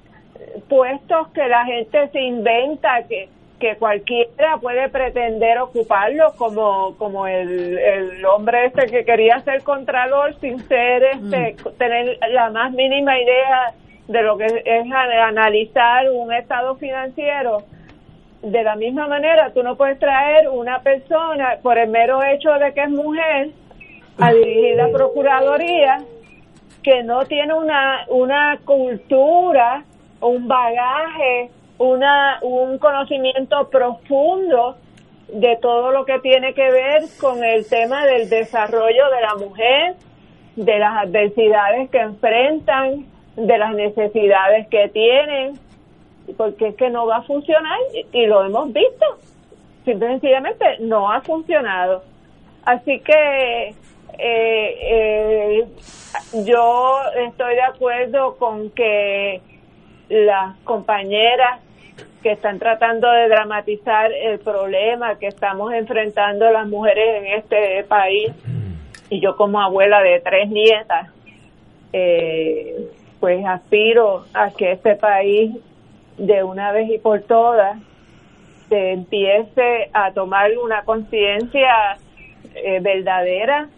puestos 0.67 1.27
que 1.29 1.47
la 1.47 1.65
gente 1.65 2.09
se 2.09 2.21
inventa, 2.21 3.03
que, 3.03 3.29
que 3.59 3.75
cualquiera 3.77 4.57
puede 4.61 4.89
pretender 4.89 5.59
ocuparlo, 5.59 6.33
como, 6.37 6.95
como 6.97 7.27
el, 7.27 7.77
el 7.77 8.25
hombre 8.25 8.65
este 8.65 8.87
que 8.87 9.05
quería 9.05 9.39
ser 9.41 9.63
contralor 9.63 10.35
sin 10.39 10.59
ser, 10.67 11.03
este, 11.03 11.53
mm. 11.53 11.77
tener 11.77 12.19
la 12.31 12.49
más 12.49 12.71
mínima 12.71 13.17
idea 13.19 13.73
de 14.07 14.21
lo 14.21 14.37
que 14.37 14.45
es 14.45 14.85
analizar 14.91 16.09
un 16.11 16.33
estado 16.33 16.75
financiero. 16.75 17.63
De 18.41 18.63
la 18.63 18.75
misma 18.75 19.07
manera, 19.07 19.51
tú 19.53 19.63
no 19.63 19.75
puedes 19.75 19.97
traer 19.97 20.49
una 20.49 20.81
persona 20.81 21.57
por 21.63 21.79
el 21.79 21.89
mero 21.89 22.23
hecho 22.23 22.51
de 22.53 22.73
que 22.73 22.83
es 22.83 22.89
mujer 22.89 23.49
a 24.19 24.31
dirigir 24.31 24.75
la 24.75 24.89
Procuraduría 24.89 26.03
que 26.83 27.01
no 27.01 27.25
tiene 27.25 27.55
una, 27.55 28.05
una 28.09 28.59
cultura, 28.63 29.83
un 30.27 30.47
bagaje, 30.47 31.49
una, 31.77 32.39
un 32.41 32.77
conocimiento 32.77 33.69
profundo 33.69 34.77
de 35.27 35.57
todo 35.57 35.91
lo 35.91 36.05
que 36.05 36.19
tiene 36.19 36.53
que 36.53 36.69
ver 36.71 37.03
con 37.19 37.43
el 37.43 37.67
tema 37.67 38.05
del 38.05 38.29
desarrollo 38.29 39.09
de 39.09 39.21
la 39.21 39.35
mujer, 39.35 39.95
de 40.55 40.79
las 40.79 41.05
adversidades 41.05 41.89
que 41.89 41.99
enfrentan, 41.99 43.05
de 43.35 43.57
las 43.57 43.73
necesidades 43.73 44.67
que 44.67 44.87
tienen, 44.89 45.59
porque 46.37 46.69
es 46.69 46.75
que 46.75 46.89
no 46.89 47.05
va 47.05 47.17
a 47.17 47.21
funcionar 47.23 47.77
y, 48.11 48.25
lo 48.25 48.45
hemos 48.45 48.71
visto. 48.71 49.05
Simple 49.83 50.07
sencillamente 50.07 50.65
no 50.79 51.11
ha 51.11 51.21
funcionado. 51.21 52.03
Así 52.63 52.99
que 53.01 53.75
eh, 54.17 54.77
eh, 54.81 55.65
yo 56.45 56.97
estoy 57.27 57.55
de 57.55 57.61
acuerdo 57.61 58.37
con 58.37 58.71
que 58.71 59.41
las 60.09 60.57
compañeras 60.63 61.59
que 62.21 62.31
están 62.31 62.59
tratando 62.59 63.11
de 63.11 63.27
dramatizar 63.27 64.11
el 64.11 64.39
problema 64.39 65.17
que 65.19 65.27
estamos 65.27 65.73
enfrentando 65.73 66.49
las 66.51 66.67
mujeres 66.67 67.23
en 67.23 67.25
este 67.39 67.83
país. 67.83 68.31
Y 69.09 69.21
yo 69.21 69.35
como 69.35 69.61
abuela 69.61 70.01
de 70.01 70.19
tres 70.21 70.49
nietas 70.49 71.09
eh, 71.93 72.89
pues 73.19 73.45
aspiro 73.45 74.25
a 74.33 74.51
que 74.51 74.71
este 74.71 74.95
país 74.95 75.55
de 76.17 76.43
una 76.43 76.71
vez 76.71 76.89
y 76.89 76.97
por 76.97 77.21
todas 77.21 77.77
se 78.69 78.91
empiece 78.91 79.89
a 79.93 80.11
tomar 80.11 80.51
una 80.57 80.83
conciencia 80.83 81.97
eh, 82.55 82.79
verdadera 82.81 83.69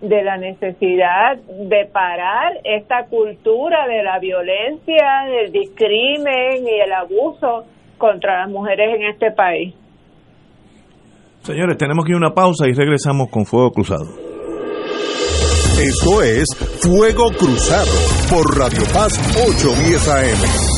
de 0.00 0.22
la 0.22 0.36
necesidad 0.36 1.36
de 1.36 1.86
parar 1.92 2.52
esta 2.64 3.06
cultura 3.06 3.86
de 3.88 4.02
la 4.02 4.18
violencia, 4.18 5.24
del 5.26 5.52
discrimen 5.52 6.66
y 6.66 6.80
el 6.80 6.92
abuso 6.92 7.64
contra 7.98 8.40
las 8.40 8.50
mujeres 8.50 8.94
en 8.94 9.06
este 9.06 9.32
país. 9.32 9.74
Señores, 11.40 11.76
tenemos 11.76 12.04
que 12.04 12.12
ir 12.12 12.16
a 12.16 12.18
una 12.18 12.34
pausa 12.34 12.68
y 12.68 12.72
regresamos 12.72 13.28
con 13.30 13.44
Fuego 13.44 13.70
Cruzado. 13.70 14.04
Esto 15.80 16.22
es 16.22 16.46
Fuego 16.82 17.30
Cruzado 17.38 17.92
por 18.30 18.58
Radio 18.58 18.82
Paz 18.92 19.18
810 19.36 20.08
AM. 20.08 20.77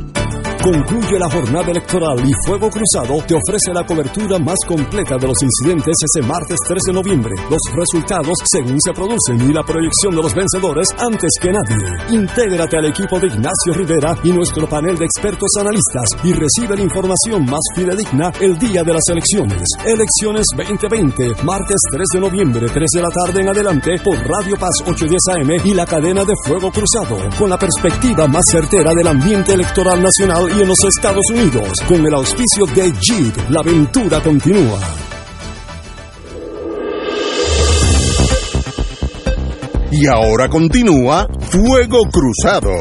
Concluye 0.63 1.17
la 1.17 1.27
jornada 1.27 1.71
electoral 1.71 2.19
y 2.19 2.31
Fuego 2.45 2.69
Cruzado 2.69 3.17
te 3.25 3.33
ofrece 3.33 3.73
la 3.73 3.83
cobertura 3.83 4.37
más 4.37 4.59
completa 4.67 5.17
de 5.17 5.25
los 5.25 5.41
incidentes 5.41 5.95
ese 6.05 6.21
martes 6.27 6.59
3 6.67 6.83
de 6.85 6.93
noviembre, 6.93 7.33
los 7.49 7.61
resultados 7.73 8.37
según 8.43 8.79
se 8.79 8.93
producen 8.93 9.41
y 9.41 9.53
la 9.53 9.63
proyección 9.63 10.15
de 10.15 10.21
los 10.21 10.35
vencedores 10.35 10.89
antes 10.99 11.31
que 11.41 11.49
nadie. 11.49 12.15
Intégrate 12.15 12.77
al 12.77 12.85
equipo 12.85 13.19
de 13.19 13.27
Ignacio 13.27 13.73
Rivera 13.73 14.15
y 14.23 14.31
nuestro 14.33 14.69
panel 14.69 14.99
de 14.99 15.05
expertos 15.05 15.49
analistas 15.59 16.09
y 16.23 16.33
recibe 16.33 16.75
la 16.75 16.83
información 16.83 17.43
más 17.45 17.61
fidedigna 17.73 18.31
el 18.39 18.59
día 18.59 18.83
de 18.83 18.93
las 18.93 19.09
elecciones. 19.09 19.67
Elecciones 19.83 20.45
2020, 20.55 21.43
martes 21.43 21.81
3 21.91 22.05
de 22.13 22.19
noviembre, 22.19 22.67
3 22.71 22.87
de 22.93 23.01
la 23.01 23.09
tarde 23.09 23.41
en 23.41 23.49
adelante 23.49 23.95
por 24.03 24.15
Radio 24.29 24.55
Paz 24.59 24.77
810 24.85 25.21
AM 25.41 25.65
y 25.65 25.73
la 25.73 25.87
cadena 25.87 26.23
de 26.23 26.33
Fuego 26.45 26.71
Cruzado, 26.71 27.17
con 27.39 27.49
la 27.49 27.57
perspectiva 27.57 28.27
más 28.27 28.45
certera 28.45 28.93
del 28.93 29.07
ambiente 29.07 29.53
electoral 29.53 30.03
nacional 30.03 30.50
y 30.57 30.61
en 30.61 30.67
los 30.67 30.83
Estados 30.83 31.25
Unidos. 31.31 31.81
Con 31.87 32.05
el 32.05 32.13
auspicio 32.13 32.65
de 32.67 32.91
Jeep, 32.99 33.49
la 33.49 33.59
aventura 33.61 34.21
continúa. 34.21 34.79
Y 39.91 40.07
ahora 40.07 40.47
continúa 40.49 41.27
Fuego 41.51 41.99
Cruzado. 42.11 42.71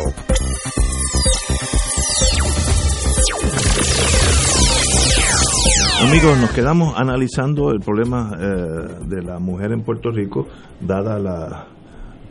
Amigos, 6.03 6.39
nos 6.41 6.51
quedamos 6.51 6.95
analizando 6.99 7.71
el 7.71 7.81
problema 7.81 8.33
eh, 8.39 9.05
de 9.07 9.23
la 9.23 9.39
mujer 9.39 9.73
en 9.73 9.83
Puerto 9.83 10.11
Rico, 10.11 10.47
dada 10.81 11.19
la 11.19 11.67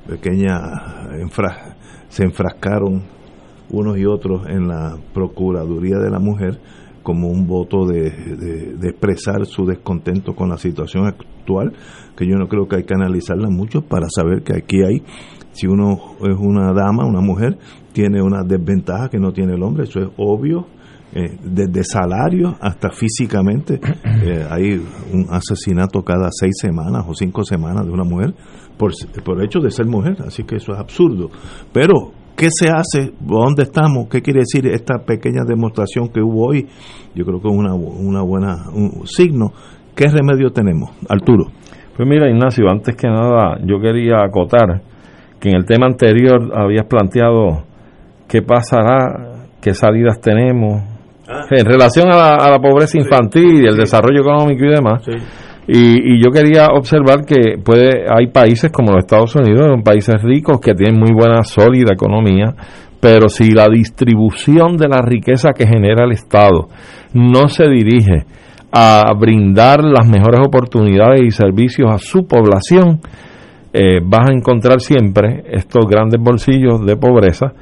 pequeña 0.08 1.08
enfra- 1.20 1.76
se 2.10 2.24
enfrascaron 2.24 3.04
unos 3.72 3.98
y 3.98 4.06
otros 4.06 4.48
en 4.48 4.68
la 4.68 4.98
Procuraduría 5.14 5.98
de 5.98 6.10
la 6.10 6.20
Mujer 6.20 6.60
como 7.04 7.28
un 7.30 7.48
voto 7.48 7.86
de, 7.86 8.10
de- 8.78 8.90
expresar 8.90 9.46
su 9.46 9.66
descontento 9.66 10.36
con 10.36 10.50
la 10.50 10.58
situación 10.58 11.08
actual, 11.08 11.74
que 12.16 12.28
yo 12.28 12.36
no 12.36 12.48
creo 12.48 12.68
que 12.68 12.78
hay 12.78 12.84
que 12.84 12.94
analizarla 12.94 13.50
mucho 13.50 13.82
para 13.82 14.08
saber 14.10 14.44
que 14.44 14.56
aquí 14.56 14.84
hay, 14.84 15.02
si 15.52 15.66
uno 15.66 15.98
es 16.22 16.36
una 16.38 16.74
dama, 16.74 17.06
una 17.06 17.22
mujer, 17.22 17.58
tiene 17.94 18.22
una 18.22 18.44
desventaja 18.44 19.10
que 19.10 19.18
no 19.18 19.32
tiene 19.32 19.54
el 19.54 19.64
hombre, 19.64 19.86
eso 19.86 20.00
es 20.02 20.10
obvio, 20.18 20.68
eh, 21.12 21.38
desde 21.44 21.84
salario 21.84 22.56
hasta 22.62 22.92
físicamente. 22.92 23.80
Eh, 24.22 24.46
hay 24.48 24.80
un 25.14 25.26
asesinato 25.32 26.04
cada 26.04 26.28
seis 26.32 26.56
semanas 26.62 27.06
o 27.08 27.16
cinco 27.16 27.44
semanas 27.44 27.86
de 27.86 27.92
una 27.92 28.04
mujer 28.04 28.36
por, 28.78 28.92
por 29.24 29.44
hecho 29.44 29.60
de 29.60 29.72
ser 29.72 29.88
mujer, 29.88 30.18
así 30.28 30.44
que 30.44 30.58
eso 30.58 30.74
es 30.74 30.78
absurdo. 30.80 31.30
Pero, 31.74 32.12
¿qué 32.40 32.48
se 32.52 32.70
hace? 32.70 33.12
¿Dónde 33.20 33.64
estamos? 33.64 34.08
¿Qué 34.10 34.22
quiere 34.22 34.40
decir 34.40 34.66
esta 34.68 35.00
pequeña 35.00 35.44
demostración 35.46 36.08
que 36.08 36.22
hubo 36.22 36.48
hoy? 36.48 36.66
Yo 37.14 37.26
creo 37.26 37.42
que 37.42 37.50
es 37.50 37.54
una, 37.54 37.74
una 37.74 38.22
buena 38.22 38.70
un 38.74 39.06
signo. 39.06 39.52
¿Qué 39.94 40.06
remedio 40.08 40.50
tenemos? 40.52 40.92
Arturo. 41.10 41.48
Pues 41.98 42.08
mira, 42.08 42.30
Ignacio, 42.30 42.70
antes 42.70 42.96
que 42.96 43.10
nada, 43.10 43.58
yo 43.66 43.82
quería 43.82 44.24
acotar 44.24 44.82
que 45.38 45.50
en 45.50 45.56
el 45.58 45.66
tema 45.66 45.88
anterior 45.88 46.52
habías 46.56 46.86
planteado 46.86 47.64
qué 48.30 48.42
pasará, 48.42 49.48
qué 49.62 49.74
salidas 49.74 50.22
tenemos 50.22 50.82
en 51.52 51.66
relación 51.66 52.08
a 52.08 52.16
la, 52.16 52.36
a 52.36 52.50
la 52.52 52.60
pobreza 52.60 52.98
infantil 52.98 53.64
y 53.64 53.68
el 53.68 53.76
desarrollo 53.76 54.22
económico 54.22 54.64
y 54.64 54.70
demás. 54.70 55.04
Y, 55.72 56.16
y 56.16 56.24
yo 56.24 56.32
quería 56.32 56.70
observar 56.74 57.26
que 57.26 57.60
puede 57.64 58.08
hay 58.10 58.28
países 58.28 58.72
como 58.72 58.92
los 58.92 59.04
Estados 59.06 59.36
Unidos, 59.36 59.68
países 59.86 60.20
ricos 60.24 60.60
que 60.60 60.74
tienen 60.74 61.00
muy 61.00 61.12
buena, 61.14 61.44
sólida 61.44 61.94
economía, 61.94 62.56
pero 63.00 63.30
si 63.30 63.52
la 63.52 63.68
distribución 63.68 64.78
de 64.78 64.88
la 64.88 65.04
riqueza 65.04 65.52
que 65.56 65.68
genera 65.68 66.06
el 66.06 66.14
Estado 66.14 66.70
no 67.14 67.48
se 67.50 67.70
dirige 67.70 68.26
a 68.72 69.14
brindar 69.16 69.84
las 69.84 70.08
mejores 70.08 70.40
oportunidades 70.44 71.22
y 71.22 71.30
servicios 71.30 71.92
a 71.92 72.00
su 72.00 72.26
población, 72.26 73.00
eh, 73.72 74.00
vas 74.04 74.30
a 74.30 74.34
encontrar 74.34 74.82
siempre 74.82 75.44
estos 75.52 75.86
grandes 75.88 76.20
bolsillos 76.20 76.84
de 76.84 76.98
pobreza, 76.98 77.54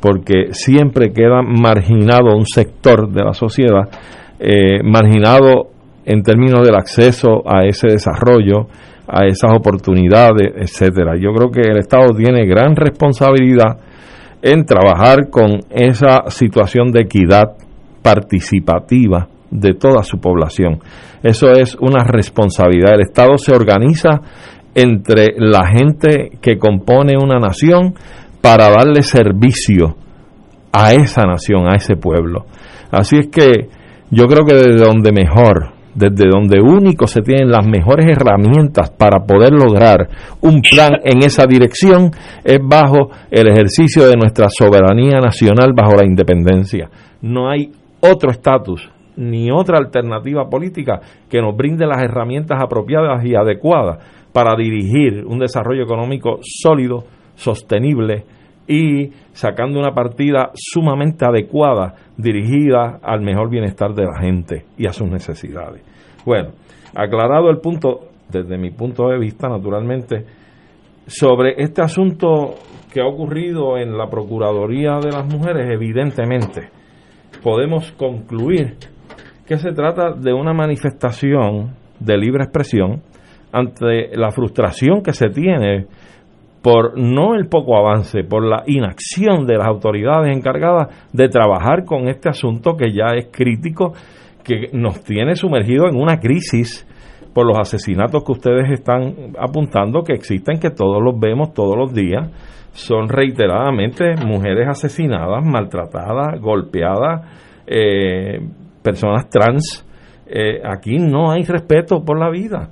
porque 0.00 0.52
siempre 0.52 1.12
queda 1.12 1.42
marginado 1.42 2.36
un 2.36 2.46
sector 2.46 3.10
de 3.10 3.24
la 3.24 3.32
sociedad, 3.32 3.88
eh, 4.38 4.82
marginado 4.84 5.70
en 6.06 6.22
términos 6.22 6.64
del 6.64 6.76
acceso 6.76 7.42
a 7.44 7.64
ese 7.66 7.88
desarrollo, 7.88 8.68
a 9.08 9.26
esas 9.26 9.52
oportunidades, 9.52 10.52
etcétera. 10.56 11.14
Yo 11.20 11.32
creo 11.32 11.50
que 11.50 11.68
el 11.68 11.78
Estado 11.78 12.06
tiene 12.16 12.46
gran 12.46 12.74
responsabilidad 12.74 13.76
en 14.40 14.64
trabajar 14.64 15.28
con 15.30 15.60
esa 15.70 16.30
situación 16.30 16.92
de 16.92 17.02
equidad 17.02 17.56
participativa 18.02 19.28
de 19.50 19.74
toda 19.74 20.02
su 20.04 20.18
población. 20.18 20.78
Eso 21.22 21.50
es 21.50 21.76
una 21.80 22.04
responsabilidad. 22.04 22.94
El 22.94 23.02
Estado 23.02 23.36
se 23.38 23.54
organiza 23.54 24.20
entre 24.74 25.34
la 25.38 25.66
gente 25.66 26.30
que 26.40 26.58
compone 26.58 27.14
una 27.16 27.38
nación 27.38 27.94
para 28.40 28.70
darle 28.70 29.02
servicio 29.02 29.96
a 30.72 30.92
esa 30.92 31.22
nación, 31.22 31.66
a 31.66 31.76
ese 31.76 31.96
pueblo. 31.96 32.44
Así 32.92 33.16
es 33.16 33.28
que 33.28 33.68
yo 34.10 34.26
creo 34.26 34.44
que 34.44 34.54
desde 34.54 34.84
donde 34.84 35.10
mejor, 35.10 35.75
desde 35.96 36.28
donde 36.28 36.60
único 36.60 37.06
se 37.06 37.22
tienen 37.22 37.50
las 37.50 37.66
mejores 37.66 38.06
herramientas 38.06 38.90
para 38.90 39.24
poder 39.24 39.52
lograr 39.52 40.08
un 40.42 40.60
plan 40.60 40.92
en 41.02 41.24
esa 41.24 41.46
dirección, 41.46 42.10
es 42.44 42.58
bajo 42.62 43.10
el 43.30 43.48
ejercicio 43.48 44.06
de 44.06 44.16
nuestra 44.16 44.48
soberanía 44.50 45.20
nacional, 45.20 45.72
bajo 45.74 45.96
la 45.96 46.06
independencia. 46.06 46.90
No 47.22 47.48
hay 47.48 47.72
otro 48.00 48.30
estatus 48.30 48.90
ni 49.16 49.50
otra 49.50 49.78
alternativa 49.78 50.48
política 50.50 51.00
que 51.30 51.40
nos 51.40 51.56
brinde 51.56 51.86
las 51.86 52.02
herramientas 52.02 52.62
apropiadas 52.62 53.24
y 53.24 53.34
adecuadas 53.34 53.98
para 54.32 54.54
dirigir 54.54 55.24
un 55.26 55.38
desarrollo 55.38 55.82
económico 55.82 56.40
sólido, 56.42 57.04
sostenible 57.34 58.24
y 58.66 59.10
sacando 59.32 59.78
una 59.78 59.92
partida 59.92 60.50
sumamente 60.54 61.24
adecuada 61.24 61.94
dirigida 62.16 62.98
al 63.02 63.20
mejor 63.20 63.50
bienestar 63.50 63.94
de 63.94 64.04
la 64.04 64.18
gente 64.20 64.64
y 64.76 64.86
a 64.86 64.92
sus 64.92 65.08
necesidades. 65.08 65.82
Bueno, 66.24 66.50
aclarado 66.94 67.50
el 67.50 67.58
punto, 67.58 68.08
desde 68.30 68.58
mi 68.58 68.70
punto 68.70 69.08
de 69.08 69.18
vista, 69.18 69.48
naturalmente, 69.48 70.24
sobre 71.06 71.62
este 71.62 71.82
asunto 71.82 72.54
que 72.92 73.00
ha 73.00 73.06
ocurrido 73.06 73.76
en 73.78 73.96
la 73.96 74.08
Procuraduría 74.08 74.98
de 74.98 75.12
las 75.12 75.26
Mujeres, 75.26 75.68
evidentemente, 75.70 76.70
podemos 77.42 77.92
concluir 77.92 78.76
que 79.46 79.58
se 79.58 79.72
trata 79.72 80.12
de 80.12 80.32
una 80.32 80.52
manifestación 80.52 81.76
de 82.00 82.16
libre 82.16 82.44
expresión 82.44 83.02
ante 83.52 84.16
la 84.16 84.32
frustración 84.32 85.02
que 85.02 85.12
se 85.12 85.28
tiene 85.28 85.86
por 86.66 86.98
no 86.98 87.36
el 87.36 87.46
poco 87.46 87.76
avance, 87.76 88.24
por 88.24 88.44
la 88.44 88.64
inacción 88.66 89.46
de 89.46 89.56
las 89.56 89.68
autoridades 89.68 90.36
encargadas 90.36 90.88
de 91.12 91.28
trabajar 91.28 91.84
con 91.84 92.08
este 92.08 92.28
asunto 92.28 92.76
que 92.76 92.92
ya 92.92 93.14
es 93.14 93.28
crítico, 93.30 93.92
que 94.42 94.70
nos 94.72 95.00
tiene 95.04 95.36
sumergido 95.36 95.86
en 95.86 95.94
una 95.94 96.18
crisis 96.18 96.84
por 97.32 97.46
los 97.46 97.56
asesinatos 97.56 98.24
que 98.24 98.32
ustedes 98.32 98.72
están 98.72 99.14
apuntando, 99.38 100.02
que 100.02 100.14
existen, 100.14 100.58
que 100.58 100.70
todos 100.70 101.00
los 101.00 101.16
vemos 101.20 101.54
todos 101.54 101.76
los 101.76 101.94
días, 101.94 102.32
son 102.72 103.08
reiteradamente 103.08 104.16
mujeres 104.26 104.66
asesinadas, 104.68 105.46
maltratadas, 105.46 106.40
golpeadas, 106.40 107.30
eh, 107.64 108.40
personas 108.82 109.30
trans. 109.30 109.86
Eh, 110.26 110.60
aquí 110.64 110.98
no 110.98 111.30
hay 111.30 111.44
respeto 111.44 112.04
por 112.04 112.18
la 112.18 112.28
vida. 112.28 112.70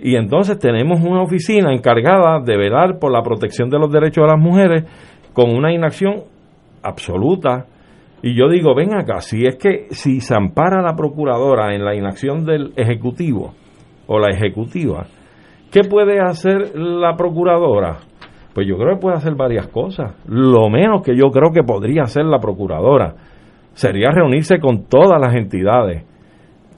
Y 0.00 0.14
entonces 0.16 0.58
tenemos 0.58 1.00
una 1.00 1.22
oficina 1.22 1.72
encargada 1.72 2.40
de 2.40 2.56
velar 2.56 2.98
por 2.98 3.12
la 3.12 3.22
protección 3.22 3.68
de 3.68 3.78
los 3.78 3.90
derechos 3.90 4.24
de 4.24 4.30
las 4.32 4.40
mujeres 4.40 4.84
con 5.32 5.50
una 5.50 5.72
inacción 5.72 6.22
absoluta. 6.82 7.66
Y 8.22 8.36
yo 8.36 8.48
digo, 8.48 8.74
ven 8.74 8.94
acá, 8.94 9.20
si 9.20 9.46
es 9.46 9.56
que 9.56 9.86
si 9.90 10.20
se 10.20 10.34
ampara 10.34 10.82
la 10.82 10.94
procuradora 10.94 11.74
en 11.74 11.84
la 11.84 11.94
inacción 11.94 12.44
del 12.44 12.72
ejecutivo 12.76 13.54
o 14.06 14.18
la 14.18 14.30
ejecutiva, 14.30 15.06
¿qué 15.70 15.82
puede 15.82 16.20
hacer 16.20 16.76
la 16.76 17.16
procuradora? 17.16 17.98
Pues 18.54 18.66
yo 18.66 18.76
creo 18.76 18.96
que 18.96 19.02
puede 19.02 19.16
hacer 19.16 19.34
varias 19.34 19.68
cosas. 19.68 20.14
Lo 20.26 20.68
menos 20.68 21.02
que 21.02 21.16
yo 21.16 21.30
creo 21.30 21.52
que 21.52 21.62
podría 21.62 22.02
hacer 22.02 22.24
la 22.24 22.38
procuradora 22.38 23.14
sería 23.72 24.10
reunirse 24.10 24.58
con 24.58 24.86
todas 24.88 25.20
las 25.20 25.34
entidades 25.34 26.04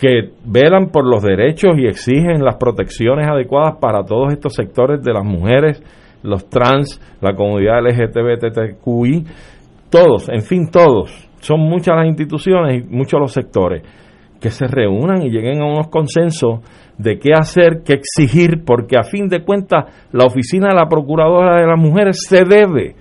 que 0.00 0.30
velan 0.46 0.88
por 0.88 1.06
los 1.06 1.22
derechos 1.22 1.76
y 1.76 1.86
exigen 1.86 2.42
las 2.42 2.56
protecciones 2.56 3.28
adecuadas 3.28 3.76
para 3.78 4.02
todos 4.02 4.32
estos 4.32 4.54
sectores 4.54 5.02
de 5.02 5.12
las 5.12 5.24
mujeres, 5.24 5.82
los 6.22 6.48
trans, 6.48 6.98
la 7.20 7.34
comunidad 7.34 7.82
LGTBTQI, 7.82 9.26
todos, 9.90 10.30
en 10.30 10.40
fin, 10.40 10.70
todos. 10.70 11.28
Son 11.40 11.60
muchas 11.60 11.96
las 11.96 12.06
instituciones 12.06 12.82
y 12.82 12.86
muchos 12.88 13.20
los 13.20 13.32
sectores 13.32 13.82
que 14.40 14.48
se 14.48 14.66
reúnan 14.66 15.22
y 15.22 15.28
lleguen 15.28 15.60
a 15.60 15.66
unos 15.66 15.88
consensos 15.88 16.60
de 16.96 17.18
qué 17.18 17.34
hacer, 17.34 17.82
qué 17.84 17.92
exigir, 17.92 18.64
porque 18.64 18.96
a 18.96 19.02
fin 19.02 19.28
de 19.28 19.44
cuentas 19.44 19.84
la 20.12 20.24
oficina 20.24 20.68
de 20.68 20.76
la 20.76 20.88
Procuradora 20.88 21.60
de 21.60 21.66
las 21.66 21.78
Mujeres 21.78 22.20
se 22.26 22.44
debe 22.44 22.94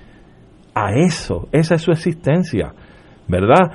a 0.76 0.92
eso, 0.96 1.48
esa 1.54 1.76
es 1.76 1.82
su 1.82 1.92
existencia, 1.92 2.74
¿verdad? 3.28 3.72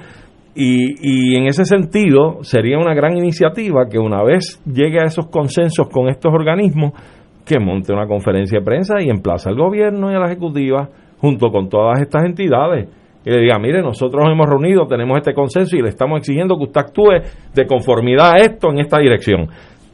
Y, 0.56 1.36
en 1.36 1.46
ese 1.46 1.64
sentido 1.64 2.42
sería 2.42 2.78
una 2.78 2.94
gran 2.94 3.16
iniciativa 3.16 3.88
que 3.90 3.98
una 3.98 4.22
vez 4.22 4.62
llegue 4.64 5.00
a 5.00 5.06
esos 5.06 5.26
consensos 5.26 5.88
con 5.88 6.08
estos 6.08 6.32
organismos, 6.32 6.92
que 7.44 7.58
monte 7.58 7.92
una 7.92 8.06
conferencia 8.06 8.60
de 8.60 8.64
prensa 8.64 9.02
y 9.02 9.10
emplaza 9.10 9.50
al 9.50 9.56
gobierno 9.56 10.10
y 10.10 10.14
a 10.14 10.18
la 10.18 10.26
ejecutiva 10.26 10.88
junto 11.18 11.50
con 11.50 11.68
todas 11.68 12.00
estas 12.00 12.24
entidades 12.24 12.88
y 13.24 13.30
le 13.30 13.40
diga, 13.40 13.58
mire, 13.58 13.80
nosotros 13.80 14.22
nos 14.22 14.32
hemos 14.32 14.46
reunido, 14.46 14.86
tenemos 14.86 15.16
este 15.16 15.32
consenso 15.32 15.76
y 15.76 15.82
le 15.82 15.88
estamos 15.88 16.18
exigiendo 16.18 16.58
que 16.58 16.64
usted 16.64 16.80
actúe 16.80 17.12
de 17.54 17.66
conformidad 17.66 18.32
a 18.34 18.36
esto 18.36 18.70
en 18.70 18.80
esta 18.80 18.98
dirección. 18.98 19.48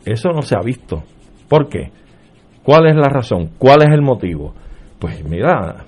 Eso 0.04 0.30
no 0.30 0.42
se 0.42 0.56
ha 0.56 0.60
visto. 0.60 1.04
¿Por 1.48 1.68
qué? 1.68 1.90
¿Cuál 2.64 2.88
es 2.88 2.96
la 2.96 3.08
razón? 3.08 3.50
¿Cuál 3.56 3.82
es 3.82 3.94
el 3.94 4.02
motivo? 4.02 4.52
Pues 4.98 5.24
mira, 5.28 5.84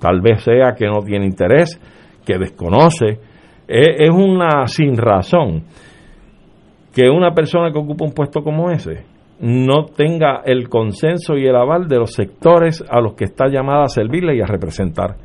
tal 0.00 0.22
vez 0.22 0.42
sea 0.42 0.72
que 0.74 0.86
no 0.86 1.02
tiene 1.02 1.26
interés, 1.26 1.78
que 2.24 2.38
desconoce, 2.38 3.18
es 3.70 4.10
una 4.10 4.66
sin 4.66 4.96
razón 4.96 5.62
que 6.92 7.08
una 7.08 7.32
persona 7.32 7.70
que 7.70 7.78
ocupa 7.78 8.04
un 8.04 8.12
puesto 8.12 8.42
como 8.42 8.70
ese 8.70 9.04
no 9.40 9.86
tenga 9.86 10.42
el 10.44 10.68
consenso 10.68 11.36
y 11.36 11.46
el 11.46 11.54
aval 11.54 11.88
de 11.88 11.98
los 11.98 12.12
sectores 12.12 12.84
a 12.90 13.00
los 13.00 13.14
que 13.14 13.24
está 13.24 13.48
llamada 13.48 13.84
a 13.84 13.88
servirle 13.88 14.36
y 14.36 14.40
a 14.40 14.46
representar. 14.46 15.16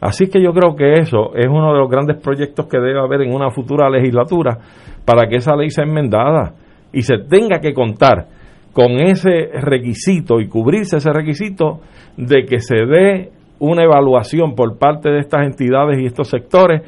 Así 0.00 0.26
que 0.26 0.42
yo 0.42 0.52
creo 0.52 0.76
que 0.76 0.92
eso 1.00 1.34
es 1.34 1.46
uno 1.48 1.72
de 1.72 1.78
los 1.78 1.90
grandes 1.90 2.20
proyectos 2.22 2.66
que 2.66 2.78
debe 2.78 3.00
haber 3.00 3.22
en 3.22 3.34
una 3.34 3.50
futura 3.50 3.88
legislatura 3.88 4.58
para 5.04 5.26
que 5.26 5.36
esa 5.36 5.56
ley 5.56 5.70
sea 5.70 5.84
enmendada 5.84 6.52
y 6.92 7.02
se 7.02 7.18
tenga 7.28 7.60
que 7.60 7.72
contar 7.72 8.26
con 8.72 8.92
ese 9.00 9.48
requisito 9.54 10.40
y 10.40 10.48
cubrirse 10.48 10.98
ese 10.98 11.12
requisito 11.12 11.80
de 12.16 12.44
que 12.44 12.60
se 12.60 12.84
dé 12.84 13.30
una 13.58 13.84
evaluación 13.84 14.54
por 14.54 14.78
parte 14.78 15.10
de 15.10 15.20
estas 15.20 15.46
entidades 15.46 15.98
y 15.98 16.06
estos 16.06 16.28
sectores 16.28 16.82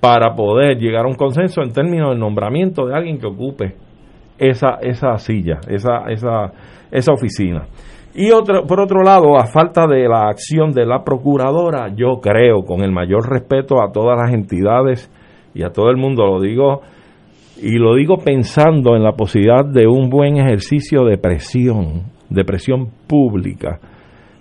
para 0.00 0.34
poder 0.34 0.78
llegar 0.78 1.04
a 1.04 1.08
un 1.08 1.14
consenso 1.14 1.62
en 1.62 1.72
términos 1.72 2.10
del 2.10 2.18
nombramiento 2.18 2.86
de 2.86 2.94
alguien 2.94 3.18
que 3.18 3.26
ocupe 3.26 3.74
esa, 4.38 4.78
esa 4.80 5.16
silla, 5.18 5.60
esa, 5.68 6.10
esa, 6.10 6.52
esa 6.90 7.12
oficina. 7.12 7.66
Y 8.14 8.32
otro, 8.32 8.66
por 8.66 8.80
otro 8.80 9.02
lado, 9.02 9.38
a 9.38 9.46
falta 9.46 9.86
de 9.86 10.08
la 10.08 10.28
acción 10.28 10.72
de 10.72 10.84
la 10.84 11.04
procuradora, 11.04 11.94
yo 11.94 12.20
creo, 12.20 12.62
con 12.62 12.80
el 12.80 12.90
mayor 12.90 13.28
respeto 13.30 13.80
a 13.80 13.92
todas 13.92 14.18
las 14.18 14.32
entidades 14.32 15.10
y 15.54 15.62
a 15.62 15.70
todo 15.70 15.90
el 15.90 15.96
mundo, 15.96 16.26
lo 16.26 16.40
digo, 16.40 16.80
y 17.62 17.78
lo 17.78 17.94
digo 17.94 18.16
pensando 18.16 18.96
en 18.96 19.04
la 19.04 19.12
posibilidad 19.12 19.64
de 19.64 19.86
un 19.86 20.08
buen 20.08 20.38
ejercicio 20.38 21.04
de 21.04 21.18
presión, 21.18 22.04
de 22.28 22.44
presión 22.44 22.88
pública. 23.06 23.78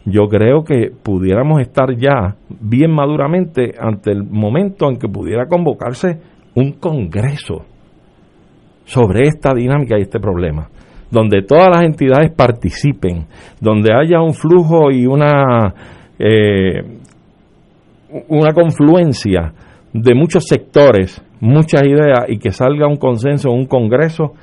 Yo 0.05 0.27
creo 0.27 0.63
que 0.63 0.91
pudiéramos 1.03 1.61
estar 1.61 1.95
ya 1.95 2.35
bien 2.59 2.91
maduramente 2.91 3.73
ante 3.79 4.11
el 4.11 4.23
momento 4.23 4.89
en 4.89 4.97
que 4.97 5.07
pudiera 5.07 5.47
convocarse 5.47 6.19
un 6.55 6.73
congreso 6.73 7.65
sobre 8.85 9.27
esta 9.27 9.53
dinámica 9.53 9.97
y 9.97 10.01
este 10.01 10.19
problema 10.19 10.69
donde 11.11 11.41
todas 11.41 11.69
las 11.69 11.81
entidades 11.81 12.31
participen, 12.31 13.25
donde 13.59 13.93
haya 13.93 14.21
un 14.21 14.33
flujo 14.33 14.91
y 14.91 15.05
una, 15.05 15.73
eh, 16.19 16.83
una 18.27 18.53
confluencia 18.53 19.53
de 19.91 20.13
muchos 20.13 20.45
sectores, 20.45 21.23
muchas 21.39 21.83
ideas 21.83 22.25
y 22.27 22.37
que 22.37 22.51
salga 22.51 22.87
un 22.87 22.97
consenso, 22.97 23.49
un 23.49 23.65
congreso 23.65 24.33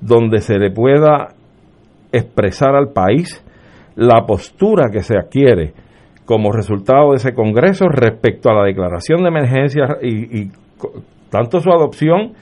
donde 0.00 0.38
se 0.40 0.58
le 0.58 0.70
pueda 0.70 1.28
expresar 2.10 2.74
al 2.74 2.92
país 2.92 3.43
la 3.96 4.24
postura 4.26 4.90
que 4.90 5.02
se 5.02 5.16
adquiere 5.16 5.72
como 6.24 6.52
resultado 6.52 7.10
de 7.10 7.16
ese 7.16 7.34
congreso 7.34 7.86
respecto 7.88 8.50
a 8.50 8.54
la 8.54 8.64
declaración 8.64 9.22
de 9.22 9.28
emergencia 9.28 9.98
y, 10.02 10.50
tanto 11.30 11.60
su 11.60 11.70
adopción 11.70 12.32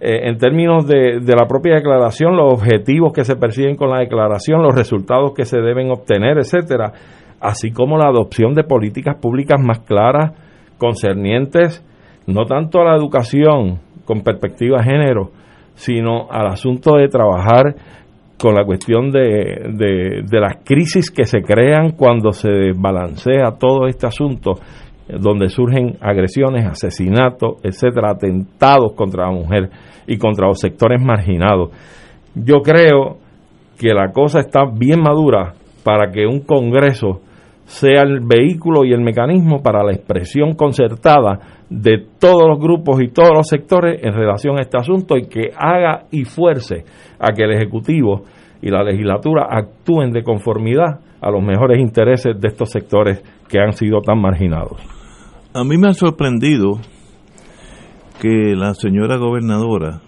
eh, 0.00 0.28
en 0.28 0.38
términos 0.38 0.86
de, 0.86 1.20
de, 1.20 1.36
la 1.36 1.46
propia 1.46 1.76
declaración, 1.76 2.36
los 2.36 2.52
objetivos 2.52 3.12
que 3.12 3.24
se 3.24 3.36
persiguen 3.36 3.76
con 3.76 3.90
la 3.90 4.00
declaración, 4.00 4.62
los 4.62 4.74
resultados 4.74 5.32
que 5.34 5.44
se 5.44 5.58
deben 5.58 5.90
obtener, 5.90 6.38
etcétera, 6.38 6.92
así 7.40 7.70
como 7.70 7.96
la 7.96 8.08
adopción 8.08 8.54
de 8.54 8.64
políticas 8.64 9.16
públicas 9.16 9.60
más 9.60 9.80
claras 9.80 10.32
concernientes 10.78 11.84
no 12.26 12.46
tanto 12.46 12.80
a 12.80 12.84
la 12.84 12.96
educación 12.96 13.80
con 14.04 14.22
perspectiva 14.22 14.78
de 14.78 14.84
género, 14.84 15.30
sino 15.74 16.30
al 16.30 16.48
asunto 16.48 16.96
de 16.96 17.08
trabajar 17.08 17.74
con 18.38 18.54
la 18.54 18.64
cuestión 18.64 19.10
de, 19.10 20.22
de, 20.28 20.40
las 20.40 20.56
crisis 20.64 21.10
que 21.10 21.24
se 21.24 21.40
crean 21.42 21.92
cuando 21.92 22.32
se 22.32 22.72
balancea 22.74 23.52
todo 23.58 23.86
este 23.86 24.06
asunto 24.06 24.54
donde 25.08 25.48
surgen 25.48 25.96
agresiones, 26.00 26.66
asesinatos, 26.66 27.56
etcétera, 27.62 28.12
atentados 28.12 28.94
contra 28.94 29.26
la 29.26 29.32
mujer 29.32 29.70
y 30.06 30.16
contra 30.16 30.48
los 30.48 30.58
sectores 30.58 31.00
marginados. 31.00 31.70
Yo 32.34 32.62
creo 32.62 33.18
que 33.78 33.92
la 33.92 34.12
cosa 34.12 34.40
está 34.40 34.64
bien 34.64 35.00
madura 35.00 35.52
para 35.84 36.10
que 36.10 36.26
un 36.26 36.40
Congreso 36.40 37.20
sea 37.64 38.02
el 38.02 38.20
vehículo 38.20 38.84
y 38.84 38.92
el 38.92 39.00
mecanismo 39.00 39.62
para 39.62 39.82
la 39.82 39.92
expresión 39.92 40.54
concertada 40.54 41.64
de 41.70 42.06
todos 42.18 42.48
los 42.48 42.58
grupos 42.58 43.02
y 43.02 43.08
todos 43.08 43.30
los 43.34 43.48
sectores 43.48 44.02
en 44.02 44.12
relación 44.12 44.58
a 44.58 44.62
este 44.62 44.78
asunto 44.78 45.16
y 45.16 45.26
que 45.26 45.50
haga 45.56 46.04
y 46.10 46.24
fuerce 46.24 46.84
a 47.18 47.32
que 47.32 47.44
el 47.44 47.52
Ejecutivo 47.52 48.22
y 48.60 48.70
la 48.70 48.82
legislatura 48.82 49.46
actúen 49.50 50.12
de 50.12 50.22
conformidad 50.22 51.00
a 51.20 51.30
los 51.30 51.42
mejores 51.42 51.80
intereses 51.80 52.38
de 52.38 52.48
estos 52.48 52.70
sectores 52.70 53.22
que 53.48 53.58
han 53.58 53.72
sido 53.72 54.00
tan 54.00 54.20
marginados. 54.20 54.78
A 55.54 55.64
mí 55.64 55.78
me 55.78 55.88
ha 55.88 55.94
sorprendido 55.94 56.80
que 58.20 58.54
la 58.56 58.74
señora 58.74 59.16
gobernadora, 59.16 60.00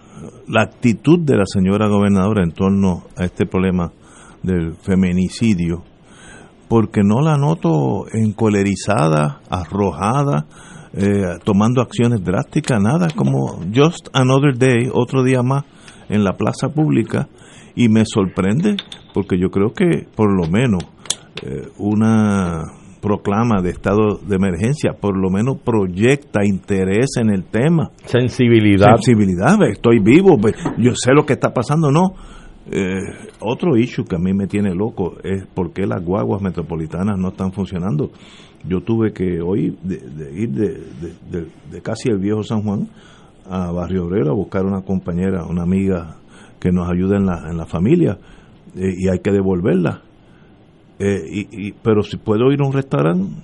la 0.47 0.61
actitud 0.61 1.19
de 1.19 1.37
la 1.37 1.45
señora 1.45 1.87
gobernadora 1.87 2.43
en 2.43 2.51
torno 2.51 3.03
a 3.15 3.25
este 3.25 3.45
problema 3.45 3.91
del 4.43 4.73
feminicidio, 4.73 5.83
porque 6.67 7.01
no 7.03 7.21
la 7.21 7.37
noto 7.37 8.05
encolerizada, 8.11 9.41
arrojada, 9.49 10.45
eh, 10.93 11.37
tomando 11.43 11.81
acciones 11.81 12.23
drásticas, 12.23 12.81
nada, 12.81 13.07
como 13.15 13.59
just 13.73 14.07
another 14.13 14.57
day, 14.57 14.89
otro 14.91 15.23
día 15.23 15.43
más 15.43 15.63
en 16.09 16.23
la 16.23 16.33
plaza 16.33 16.69
pública, 16.69 17.27
y 17.75 17.89
me 17.89 18.03
sorprende 18.05 18.77
porque 19.13 19.39
yo 19.39 19.49
creo 19.49 19.73
que 19.73 20.07
por 20.15 20.31
lo 20.31 20.49
menos 20.49 20.83
eh, 21.43 21.69
una 21.77 22.63
proclama 23.01 23.61
de 23.61 23.69
estado 23.69 24.17
de 24.27 24.35
emergencia, 24.35 24.93
por 24.99 25.17
lo 25.17 25.29
menos 25.29 25.57
proyecta 25.63 26.43
interés 26.43 27.11
en 27.19 27.29
el 27.29 27.45
tema. 27.45 27.91
Sensibilidad. 28.05 28.95
Sensibilidad, 28.95 29.57
estoy 29.71 29.99
vivo, 29.99 30.37
yo 30.77 30.91
sé 30.95 31.13
lo 31.13 31.25
que 31.25 31.33
está 31.33 31.53
pasando, 31.53 31.91
no. 31.91 32.15
Eh, 32.69 32.99
otro 33.39 33.77
issue 33.77 34.05
que 34.05 34.15
a 34.15 34.19
mí 34.19 34.33
me 34.33 34.47
tiene 34.47 34.75
loco 34.75 35.15
es 35.23 35.45
por 35.47 35.71
qué 35.71 35.87
las 35.87 36.03
guaguas 36.03 36.41
metropolitanas 36.41 37.17
no 37.17 37.29
están 37.29 37.51
funcionando. 37.51 38.11
Yo 38.67 38.81
tuve 38.81 39.13
que 39.13 39.41
hoy 39.41 39.77
de, 39.83 40.31
ir 40.33 40.49
de, 40.51 41.81
casi 41.81 42.09
el 42.09 42.17
viejo 42.17 42.43
San 42.43 42.63
Juan 42.63 42.89
a 43.49 43.71
Barrio 43.71 44.05
Obrero 44.05 44.31
a 44.31 44.35
buscar 44.35 44.65
una 44.65 44.81
compañera, 44.81 45.45
una 45.45 45.63
amiga 45.63 46.17
que 46.59 46.71
nos 46.71 46.89
ayude 46.89 47.17
en 47.17 47.25
la, 47.25 47.49
en 47.49 47.57
la 47.57 47.65
familia 47.65 48.17
eh, 48.75 48.93
y 48.97 49.07
hay 49.07 49.19
que 49.19 49.31
devolverla 49.31 50.01
eh, 50.99 51.21
y, 51.51 51.71
pero 51.73 52.01
si 52.01 52.17
puedo 52.17 52.51
ir 52.51 52.61
a 52.61 52.65
un 52.65 52.73
restaurante 52.73 53.35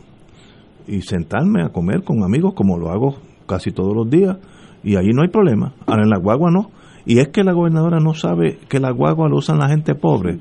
y 0.88 1.02
sentarme 1.02 1.64
a 1.64 1.70
comer 1.70 2.04
con 2.04 2.24
amigos, 2.24 2.54
como 2.56 2.78
lo 2.78 2.90
hago 2.90 3.16
casi 3.48 3.72
todos 3.72 3.96
los 3.96 4.10
días, 4.10 4.38
y 4.84 4.96
ahí 4.96 5.10
no 5.14 5.22
hay 5.22 5.30
problema. 5.30 5.74
Ahora 5.86 6.04
en 6.04 6.10
la 6.10 6.18
guagua 6.18 6.50
no. 6.52 6.72
Y 7.06 7.20
es 7.20 7.30
que 7.30 7.44
la 7.44 7.54
gobernadora 7.54 8.00
no 8.00 8.14
sabe 8.14 8.60
que 8.70 8.80
la 8.80 8.92
guagua 8.92 9.30
lo 9.30 9.38
usan 9.38 9.60
la 9.60 9.70
gente 9.70 9.96
pobre. 9.96 10.40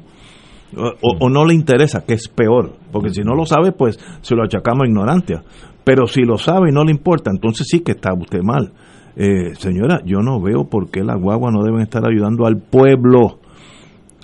O, 0.75 1.29
no 1.29 1.45
le 1.45 1.55
interesa, 1.55 2.05
que 2.05 2.15
es 2.15 2.29
peor. 2.29 2.77
Porque 2.91 3.11
si 3.11 3.23
no 3.23 3.35
lo 3.35 3.45
sabe, 3.45 3.73
pues 3.73 3.99
se 4.23 4.35
lo 4.35 4.43
achacamos 4.43 4.85
a 4.85 4.89
ignorancia. 4.89 5.43
Pero 5.85 6.07
si 6.07 6.23
lo 6.23 6.39
sabe 6.39 6.71
y 6.71 6.73
no 6.73 6.85
le 6.85 6.93
importa, 6.93 7.31
entonces 7.31 7.67
sí 7.69 7.81
que 7.81 7.93
está 7.93 8.15
usted 8.15 8.41
mal. 8.43 8.73
Eh, 9.17 9.55
señora, 9.57 10.01
yo 10.07 10.21
no 10.21 10.41
veo 10.41 10.65
por 10.65 10.91
qué 10.91 11.03
la 11.03 11.17
guagua 11.17 11.51
no 11.51 11.63
deben 11.63 11.83
estar 11.83 12.03
ayudando 12.07 12.47
al 12.47 12.57
pueblo 12.57 13.41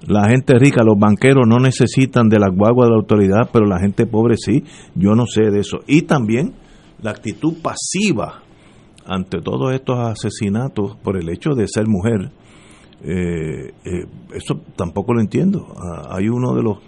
la 0.07 0.29
gente 0.29 0.55
rica, 0.59 0.85
los 0.85 0.99
banqueros 0.99 1.47
no 1.47 1.59
necesitan 1.59 2.29
de 2.29 2.39
la 2.39 2.49
guagua 2.49 2.87
de 2.87 2.93
la 2.93 2.99
autoridad, 2.99 3.51
pero 3.53 3.67
la 3.67 3.81
gente 3.81 4.07
pobre 4.07 4.37
sí. 4.37 4.63
Yo 4.95 5.15
no 5.15 5.27
sé 5.27 5.51
de 5.51 5.61
eso. 5.61 5.79
Y 5.87 6.03
también 6.03 6.55
la 7.03 7.11
actitud 7.11 7.55
pasiva 7.61 8.43
ante 9.09 9.41
todos 9.41 9.75
estos 9.75 9.99
asesinatos 9.99 10.97
por 11.03 11.17
el 11.17 11.29
hecho 11.31 11.55
de 11.55 11.67
ser 11.67 11.87
mujer. 11.87 12.31
Eh, 13.03 13.73
eh, 13.85 14.07
eso 14.35 14.61
tampoco 14.77 15.15
lo 15.15 15.21
entiendo. 15.21 15.67
Ah, 15.77 16.17
hay 16.17 16.29
uno 16.29 16.55
de 16.55 16.63
los 16.63 16.79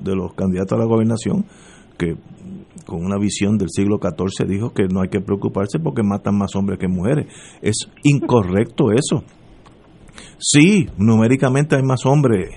de 0.00 0.14
los 0.14 0.34
candidatos 0.34 0.72
a 0.76 0.80
la 0.80 0.86
gobernación 0.86 1.46
que 1.96 2.16
con 2.84 3.04
una 3.04 3.18
visión 3.18 3.58
del 3.58 3.68
siglo 3.70 3.98
XIV 4.00 4.46
dijo 4.46 4.72
que 4.72 4.86
no 4.86 5.00
hay 5.00 5.08
que 5.08 5.20
preocuparse 5.20 5.78
porque 5.78 6.02
matan 6.02 6.36
más 6.36 6.54
hombres 6.54 6.78
que 6.78 6.88
mujeres. 6.88 7.26
Es 7.62 7.88
incorrecto 8.04 8.92
eso. 8.92 9.24
Sí, 10.38 10.88
numéricamente 10.98 11.76
hay 11.76 11.82
más 11.82 12.04
hombres 12.04 12.50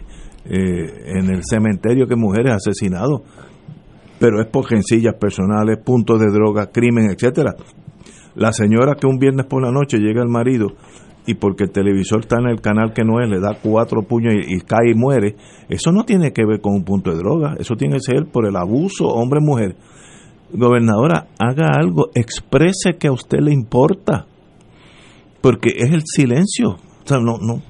eh, 0.45 1.17
en 1.17 1.29
el 1.29 1.41
cementerio 1.43 2.07
que 2.07 2.15
mujeres 2.15 2.53
asesinados, 2.53 3.21
pero 4.19 4.41
es 4.41 4.47
por 4.47 4.67
gencillas 4.67 5.15
personales, 5.15 5.77
puntos 5.83 6.19
de 6.19 6.27
droga, 6.27 6.67
crimen, 6.67 7.09
etcétera. 7.11 7.55
La 8.35 8.51
señora 8.53 8.95
que 8.95 9.07
un 9.07 9.17
viernes 9.17 9.45
por 9.45 9.63
la 9.63 9.71
noche 9.71 9.97
llega 9.97 10.21
al 10.21 10.29
marido 10.29 10.75
y 11.25 11.35
porque 11.35 11.65
el 11.65 11.71
televisor 11.71 12.21
está 12.21 12.37
en 12.39 12.49
el 12.49 12.59
canal 12.59 12.91
que 12.93 13.03
no 13.03 13.21
es, 13.21 13.29
le 13.29 13.39
da 13.39 13.59
cuatro 13.61 14.01
puños 14.01 14.33
y, 14.33 14.61
cae 14.61 14.91
y 14.91 14.95
muere, 14.95 15.35
eso 15.69 15.91
no 15.91 16.03
tiene 16.03 16.31
que 16.31 16.45
ver 16.45 16.59
con 16.59 16.73
un 16.73 16.83
punto 16.83 17.11
de 17.11 17.17
droga, 17.17 17.55
eso 17.59 17.75
tiene 17.75 17.97
que 17.97 18.01
ser 18.01 18.25
por 18.25 18.47
el 18.47 18.55
abuso 18.55 19.05
hombre-mujer. 19.05 19.75
Gobernadora, 20.51 21.27
haga 21.37 21.67
algo, 21.79 22.09
exprese 22.15 22.97
que 22.97 23.09
a 23.09 23.11
usted 23.11 23.41
le 23.41 23.53
importa, 23.53 24.25
porque 25.41 25.69
es 25.75 25.91
el 25.91 26.01
silencio. 26.05 26.71
O 26.71 27.07
sea, 27.07 27.19
no, 27.19 27.37
no, 27.37 27.61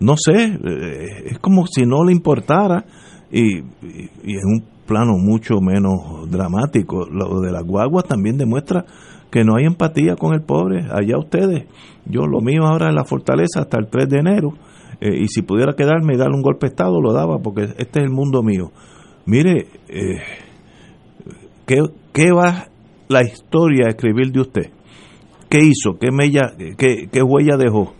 no 0.00 0.14
sé, 0.16 0.46
eh, 0.46 1.22
es 1.26 1.38
como 1.38 1.66
si 1.68 1.86
no 1.86 2.04
le 2.04 2.10
importara 2.10 2.84
y, 3.30 3.58
y, 3.58 4.10
en 4.24 4.44
un 4.44 4.64
plano 4.86 5.12
mucho 5.18 5.60
menos 5.60 6.28
dramático. 6.28 7.06
Lo 7.08 7.40
de 7.40 7.52
las 7.52 7.62
guaguas 7.62 8.06
también 8.06 8.36
demuestra 8.36 8.84
que 9.34 9.42
no 9.42 9.56
hay 9.56 9.64
empatía 9.64 10.14
con 10.14 10.32
el 10.32 10.42
pobre. 10.42 10.86
Allá 10.92 11.18
ustedes, 11.18 11.66
yo 12.06 12.24
lo 12.24 12.40
mío 12.40 12.66
ahora 12.66 12.88
en 12.88 12.94
la 12.94 13.04
fortaleza 13.04 13.62
hasta 13.62 13.78
el 13.78 13.88
3 13.88 14.08
de 14.08 14.18
enero 14.20 14.52
eh, 15.00 15.22
y 15.22 15.26
si 15.26 15.42
pudiera 15.42 15.72
quedarme 15.72 16.14
y 16.14 16.16
darle 16.16 16.36
un 16.36 16.42
golpe 16.42 16.66
de 16.66 16.70
Estado 16.70 17.00
lo 17.02 17.12
daba 17.12 17.40
porque 17.40 17.64
este 17.64 17.98
es 17.98 18.04
el 18.04 18.10
mundo 18.10 18.44
mío. 18.44 18.70
Mire, 19.26 19.66
eh, 19.88 20.20
¿qué, 21.66 21.78
¿qué 22.12 22.30
va 22.30 22.68
la 23.08 23.22
historia 23.24 23.86
a 23.86 23.88
escribir 23.88 24.30
de 24.30 24.40
usted? 24.40 24.70
¿Qué 25.50 25.58
hizo? 25.64 25.98
¿Qué, 25.98 26.12
mella, 26.12 26.52
qué, 26.78 27.08
qué 27.10 27.20
huella 27.20 27.56
dejó? 27.56 27.92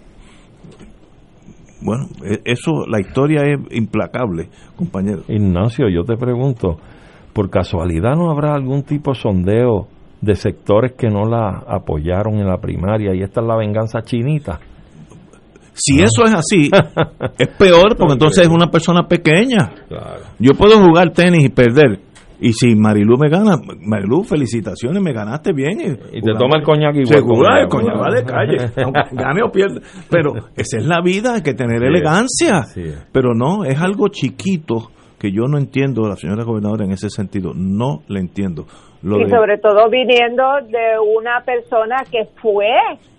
bueno, 1.83 2.07
e- 2.25 2.43
eso, 2.45 2.87
la 2.87 3.01
historia 3.01 3.43
es 3.43 3.59
implacable, 3.77 4.51
compañero. 4.77 5.23
Ignacio, 5.27 5.89
yo 5.89 6.05
te 6.05 6.17
pregunto, 6.17 6.79
¿por 7.33 7.51
casualidad 7.51 8.15
no 8.15 8.31
habrá 8.31 8.55
algún 8.55 8.85
tipo 8.85 9.11
de 9.11 9.19
sondeo 9.19 9.89
de 10.25 10.35
sectores 10.37 10.93
que 10.93 11.09
no 11.09 11.25
la 11.25 11.65
apoyaron 11.69 12.35
en 12.35 12.47
la 12.47 12.59
primaria 12.59 13.15
y 13.15 13.23
esta 13.23 13.41
es 13.41 13.47
la 13.47 13.57
venganza 13.57 14.03
chinita? 14.03 14.59
Si 15.75 16.01
eso 16.01 16.25
es 16.25 16.33
así, 16.35 16.71
es 17.39 17.49
peor 17.59 17.97
porque 17.97 18.13
entonces 18.13 18.45
es 18.45 18.49
una 18.51 18.69
persona 18.69 19.09
pequeña. 19.09 19.73
Yo 20.39 20.53
puedo 20.55 20.79
jugar 20.85 21.11
tenis 21.11 21.45
y 21.45 21.49
perder. 21.49 22.01
Y 22.41 22.53
si 22.53 22.75
Marilu 22.75 23.17
me 23.17 23.29
gana, 23.29 23.57
Marilu, 23.81 24.23
felicitaciones, 24.23 25.03
me 25.03 25.13
ganaste 25.13 25.53
bien. 25.53 25.99
Y 26.13 26.21
te 26.21 26.33
toma 26.39 26.59
el 26.59 26.63
coñac 26.63 26.95
igual. 26.95 27.07
Seguro, 27.07 27.57
el 27.57 27.69
coñac 27.69 27.97
va 28.01 28.11
de 28.15 28.25
calle, 28.25 28.57
aunque 28.85 29.01
gane 29.13 29.41
o 29.43 29.51
pierda. 29.51 29.81
Pero 30.11 30.35
esa 30.57 30.79
es 30.79 30.85
la 30.87 31.01
vida, 31.01 31.35
hay 31.35 31.43
que 31.43 31.55
tener 31.55 31.81
Sí, 31.81 31.87
elegancia. 31.87 32.63
sí. 32.65 32.83
Pero 33.13 33.35
no, 33.35 33.65
es 33.65 33.81
algo 33.81 34.09
chiquito 34.09 34.91
que 35.19 35.33
yo 35.33 35.45
no 35.49 35.59
entiendo, 35.59 36.07
la 36.07 36.17
señora 36.17 36.45
gobernadora, 36.45 36.85
en 36.85 36.93
ese 36.93 37.09
sentido. 37.09 37.53
No 37.55 38.03
le 38.09 38.21
entiendo. 38.21 38.67
Lo 39.05 39.21
y 39.21 39.25
de- 39.25 39.31
sobre 39.31 39.59
todo 39.59 39.89
viniendo 39.91 40.61
de 40.63 40.99
una 40.99 41.43
persona 41.45 42.05
que 42.11 42.25
fue, 42.41 42.73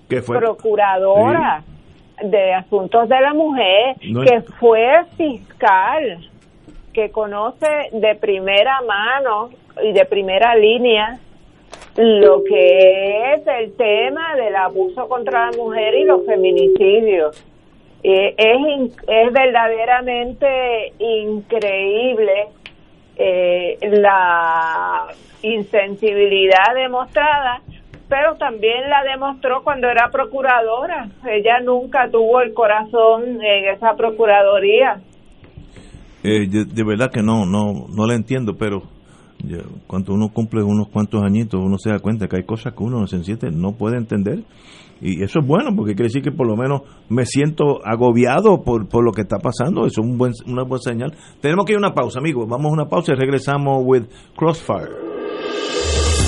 que 0.09 0.21
fue 0.21 0.39
procuradora 0.39 1.63
de 2.23 2.53
asuntos 2.53 3.07
de 3.07 3.21
la 3.21 3.33
mujer, 3.33 3.95
No 4.03 4.23
que 4.23 4.41
fue 4.59 5.03
fiscal, 5.15 6.27
que 6.93 7.11
conoce 7.11 7.67
de 7.91 8.15
primera 8.15 8.81
mano 8.87 9.49
y 9.83 9.91
de 9.93 10.05
primera 10.05 10.55
línea 10.55 11.19
lo 11.97 12.43
que 12.43 13.33
es 13.35 13.47
el 13.47 13.73
tema 13.75 14.35
del 14.35 14.55
abuso 14.55 15.07
contra 15.07 15.49
la 15.51 15.57
mujer 15.57 15.93
y 15.95 16.03
los 16.05 16.25
feminicidios. 16.25 17.41
Eh, 18.03 18.33
es, 18.37 18.97
es 19.07 19.33
verdaderamente 19.33 20.93
increíble 20.99 22.47
eh, 23.17 23.77
la 23.81 25.07
insensibilidad 25.53 26.73
demostrada, 26.75 27.61
pero 28.09 28.35
también 28.35 28.89
la 28.89 29.03
demostró 29.03 29.63
cuando 29.63 29.87
era 29.87 30.09
procuradora. 30.11 31.09
Ella 31.27 31.59
nunca 31.63 32.09
tuvo 32.11 32.41
el 32.41 32.53
corazón 32.53 33.41
en 33.41 33.73
esa 33.73 33.95
procuraduría. 33.95 35.01
Eh, 36.23 36.47
de, 36.47 36.83
verdad 36.83 37.11
que 37.11 37.21
no, 37.21 37.45
no, 37.45 37.87
no 37.87 38.07
la 38.07 38.15
entiendo, 38.15 38.55
pero 38.57 38.81
cuando 39.87 40.13
uno 40.13 40.29
cumple 40.29 40.63
unos 40.63 40.89
cuantos 40.89 41.21
añitos, 41.23 41.61
uno 41.63 41.77
se 41.77 41.91
da 41.91 41.99
cuenta 41.99 42.27
que 42.27 42.37
hay 42.37 42.43
cosas 42.43 42.73
que 42.73 42.83
uno 42.83 43.05
sencillamente 43.07 43.51
no 43.51 43.73
puede 43.73 43.97
entender. 43.97 44.43
Y 45.01 45.21
eso 45.23 45.39
es 45.39 45.45
bueno, 45.45 45.75
porque 45.75 45.93
quiere 45.93 46.07
decir 46.07 46.21
que 46.21 46.31
por 46.31 46.47
lo 46.47 46.55
menos 46.55 46.81
me 47.09 47.25
siento 47.25 47.85
agobiado 47.85 48.63
por, 48.63 48.87
por 48.87 49.03
lo 49.03 49.11
que 49.11 49.21
está 49.21 49.37
pasando. 49.39 49.85
Eso 49.85 50.01
es 50.01 50.07
un 50.07 50.17
buen, 50.17 50.31
una 50.47 50.63
buena 50.63 50.81
señal. 50.81 51.13
Tenemos 51.41 51.65
que 51.65 51.73
ir 51.73 51.77
a 51.77 51.79
una 51.79 51.93
pausa, 51.93 52.19
amigos. 52.19 52.47
Vamos 52.47 52.71
a 52.71 52.73
una 52.73 52.85
pausa 52.85 53.11
y 53.11 53.15
regresamos 53.15 53.83
with 53.83 54.05
Crossfire. 54.35 55.14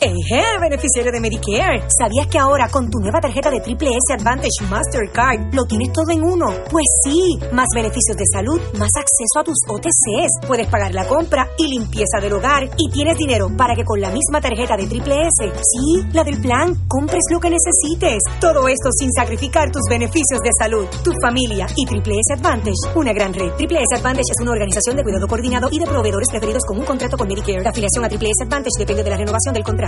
Eje, 0.00 0.44
beneficiario 0.60 1.10
de 1.10 1.20
Medicare. 1.20 1.82
¿Sabías 1.98 2.28
que 2.28 2.38
ahora 2.38 2.68
con 2.70 2.88
tu 2.88 3.00
nueva 3.00 3.18
tarjeta 3.20 3.50
de 3.50 3.58
Triple 3.60 3.90
S 3.90 4.14
Advantage 4.14 4.62
Mastercard 4.70 5.52
lo 5.52 5.64
tienes 5.64 5.92
todo 5.92 6.12
en 6.12 6.22
uno? 6.22 6.46
Pues 6.70 6.86
sí, 7.02 7.36
más 7.50 7.66
beneficios 7.74 8.16
de 8.16 8.22
salud, 8.32 8.60
más 8.78 8.90
acceso 8.94 9.40
a 9.40 9.42
tus 9.42 9.58
OTCs, 9.66 10.46
puedes 10.46 10.68
pagar 10.68 10.94
la 10.94 11.04
compra 11.04 11.48
y 11.58 11.66
limpieza 11.66 12.20
del 12.20 12.32
hogar 12.34 12.70
y 12.76 12.90
tienes 12.90 13.18
dinero 13.18 13.48
para 13.56 13.74
que 13.74 13.82
con 13.82 14.00
la 14.00 14.10
misma 14.10 14.40
tarjeta 14.40 14.76
de 14.76 14.86
Triple 14.86 15.16
S, 15.22 15.52
sí, 15.66 16.06
la 16.12 16.22
del 16.22 16.40
plan, 16.40 16.76
compres 16.86 17.24
lo 17.32 17.40
que 17.40 17.50
necesites. 17.50 18.22
Todo 18.40 18.68
esto 18.68 18.90
sin 18.92 19.10
sacrificar 19.10 19.72
tus 19.72 19.82
beneficios 19.90 20.38
de 20.44 20.50
salud, 20.60 20.86
tu 21.02 21.10
familia 21.20 21.66
y 21.74 21.84
Triple 21.86 22.20
S 22.20 22.34
Advantage, 22.34 22.94
una 22.94 23.12
gran 23.12 23.34
red. 23.34 23.50
Triple 23.56 23.80
S 23.82 23.98
Advantage 23.98 24.30
es 24.30 24.42
una 24.42 24.52
organización 24.52 24.94
de 24.94 25.02
cuidado 25.02 25.26
coordinado 25.26 25.68
y 25.72 25.80
de 25.80 25.86
proveedores 25.86 26.28
preferidos 26.30 26.62
con 26.64 26.78
un 26.78 26.84
contrato 26.84 27.16
con 27.16 27.26
Medicare. 27.26 27.64
La 27.64 27.70
afiliación 27.70 28.04
a 28.04 28.08
Triple 28.08 28.30
S 28.30 28.44
Advantage 28.44 28.78
depende 28.78 29.02
de 29.02 29.10
la 29.10 29.16
renovación 29.16 29.54
del 29.54 29.64
contrato. 29.64 29.87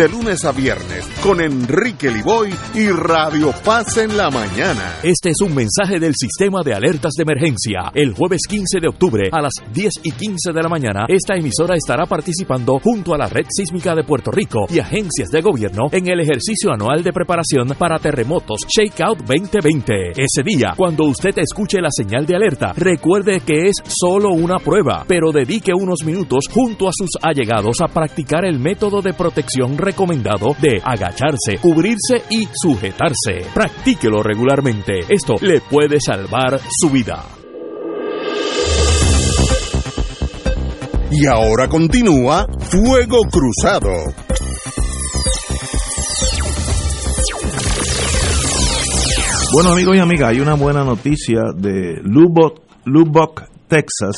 de 0.00 0.08
lunes 0.08 0.46
a 0.46 0.52
viernes 0.52 1.06
con 1.22 1.42
Enrique 1.42 2.10
Liboy 2.10 2.48
y 2.74 2.88
Radio 2.88 3.52
Paz 3.62 3.98
en 3.98 4.16
la 4.16 4.30
mañana. 4.30 4.94
Este 5.02 5.28
es 5.28 5.42
un 5.42 5.54
mensaje 5.54 6.00
del 6.00 6.14
sistema 6.14 6.62
de 6.64 6.72
alertas 6.72 7.12
de 7.18 7.24
emergencia. 7.24 7.92
El 7.92 8.14
jueves 8.14 8.40
15 8.48 8.80
de 8.80 8.88
octubre 8.88 9.28
a 9.30 9.42
las 9.42 9.52
10 9.74 9.92
y 10.04 10.12
15 10.12 10.52
de 10.54 10.62
la 10.62 10.70
mañana, 10.70 11.04
esta 11.06 11.34
emisora 11.34 11.76
estará 11.76 12.06
participando 12.06 12.78
junto 12.82 13.12
a 13.12 13.18
la 13.18 13.26
Red 13.26 13.44
Sísmica 13.50 13.94
de 13.94 14.04
Puerto 14.04 14.30
Rico 14.30 14.64
y 14.70 14.78
agencias 14.78 15.28
de 15.28 15.42
gobierno 15.42 15.88
en 15.92 16.10
el 16.10 16.20
ejercicio 16.20 16.72
anual 16.72 17.02
de 17.02 17.12
preparación 17.12 17.68
para 17.78 17.98
terremotos 17.98 18.60
Shakeout 18.74 19.18
2020. 19.18 20.12
Ese 20.12 20.42
día, 20.42 20.72
cuando 20.78 21.04
usted 21.04 21.36
escuche 21.36 21.78
la 21.78 21.90
señal 21.90 22.24
de 22.24 22.36
alerta, 22.36 22.72
recuerde 22.74 23.40
que 23.40 23.66
es 23.66 23.76
solo 23.84 24.30
una 24.30 24.60
prueba, 24.60 25.04
pero 25.06 25.30
dedique 25.30 25.72
unos 25.74 26.04
minutos 26.06 26.44
junto 26.50 26.88
a 26.88 26.92
sus 26.94 27.10
allegados 27.20 27.82
a 27.82 27.88
practicar 27.88 28.46
el 28.46 28.58
método 28.58 29.02
de 29.02 29.12
protección 29.12 29.76
recomendado 29.90 30.54
de 30.60 30.80
agacharse, 30.84 31.58
cubrirse 31.60 32.22
y 32.30 32.46
sujetarse. 32.54 33.50
Practíquelo 33.52 34.22
regularmente. 34.22 35.00
Esto 35.08 35.34
le 35.40 35.60
puede 35.60 35.98
salvar 35.98 36.60
su 36.80 36.90
vida. 36.90 37.24
Y 41.10 41.26
ahora 41.26 41.68
continúa 41.68 42.46
Fuego 42.60 43.18
Cruzado. 43.32 43.90
Bueno, 49.52 49.72
amigos 49.72 49.96
y 49.96 49.98
amigas, 49.98 50.28
hay 50.28 50.40
una 50.40 50.54
buena 50.54 50.84
noticia 50.84 51.40
de 51.56 52.00
Lubbock, 52.04 52.60
Lubbock 52.84 53.42
Texas. 53.66 54.14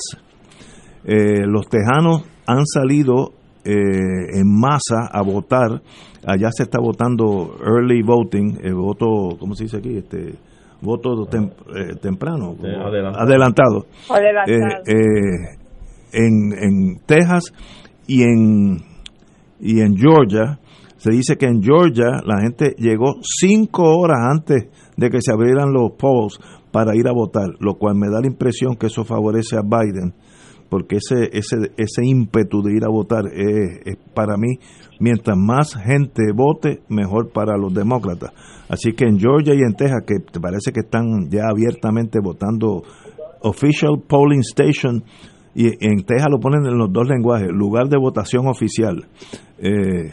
Eh, 1.05 1.47
los 1.47 1.67
tejanos 1.69 2.25
han 2.47 2.67
salido 2.67 3.33
eh, 3.65 4.39
en 4.41 4.47
masa 4.61 5.09
a 5.13 5.23
votar. 5.23 5.83
Allá 6.25 6.51
se 6.53 6.63
está 6.65 6.79
votando 6.81 7.57
early 7.65 8.03
voting, 8.03 8.59
el 8.63 8.75
voto, 8.75 9.37
¿cómo 9.39 9.55
se 9.55 9.65
dice 9.65 9.79
aquí? 9.79 9.97
Este 9.99 10.35
voto 10.81 11.27
tem- 11.29 11.53
eh, 11.75 11.97
temprano, 12.01 12.55
adelantado. 12.61 13.19
adelantado. 13.23 13.87
Adelantado. 14.11 14.83
Eh, 14.87 14.93
eh, 14.93 15.59
en, 16.13 16.53
en 16.53 17.01
Texas 17.07 17.53
y 18.07 18.23
en 18.23 18.79
y 19.61 19.81
en 19.81 19.97
Georgia 19.97 20.59
se 20.97 21.11
dice 21.13 21.37
que 21.37 21.47
en 21.47 21.63
Georgia 21.63 22.21
la 22.27 22.41
gente 22.43 22.75
llegó 22.79 23.15
cinco 23.23 23.83
horas 23.99 24.19
antes 24.31 24.67
de 24.97 25.09
que 25.11 25.19
se 25.21 25.33
abrieran 25.33 25.73
los 25.73 25.93
polls 25.99 26.39
para 26.71 26.95
ir 26.97 27.07
a 27.09 27.13
votar, 27.13 27.49
lo 27.61 27.75
cual 27.75 27.97
me 27.97 28.09
da 28.09 28.21
la 28.21 28.27
impresión 28.27 28.77
que 28.77 28.87
eso 28.87 29.05
favorece 29.05 29.57
a 29.57 29.63
Biden, 29.63 30.15
porque 30.73 30.97
ese 30.97 31.29
ese 31.37 31.71
ese 31.77 32.01
ímpetu 32.03 32.63
de 32.63 32.73
ir 32.75 32.83
a 32.85 32.89
votar 32.89 33.27
es, 33.27 33.83
es 33.85 33.97
para 34.15 34.39
mí 34.39 34.57
mientras 35.01 35.37
más 35.37 35.75
gente 35.77 36.23
vote 36.35 36.81
mejor 36.89 37.31
para 37.31 37.59
los 37.59 37.75
demócratas. 37.75 38.33
Así 38.71 38.93
que 38.95 39.05
en 39.05 39.19
Georgia 39.19 39.53
y 39.55 39.59
en 39.61 39.75
Texas 39.75 40.03
que 40.07 40.15
te 40.33 40.41
parece 40.41 40.73
que 40.73 40.81
están 40.81 41.29
ya 41.31 41.43
abiertamente 41.51 42.21
votando 42.23 42.85
official 43.43 44.01
polling 44.09 44.41
station 44.41 45.03
y 45.55 45.67
en 45.67 46.05
Texas 46.07 46.29
lo 46.31 46.39
ponen 46.41 46.65
en 46.65 46.79
los 46.79 46.91
dos 46.91 47.07
lenguajes, 47.07 47.49
lugar 47.51 47.89
de 47.89 47.99
votación 47.99 48.47
oficial. 48.49 49.05
Eh, 49.59 50.11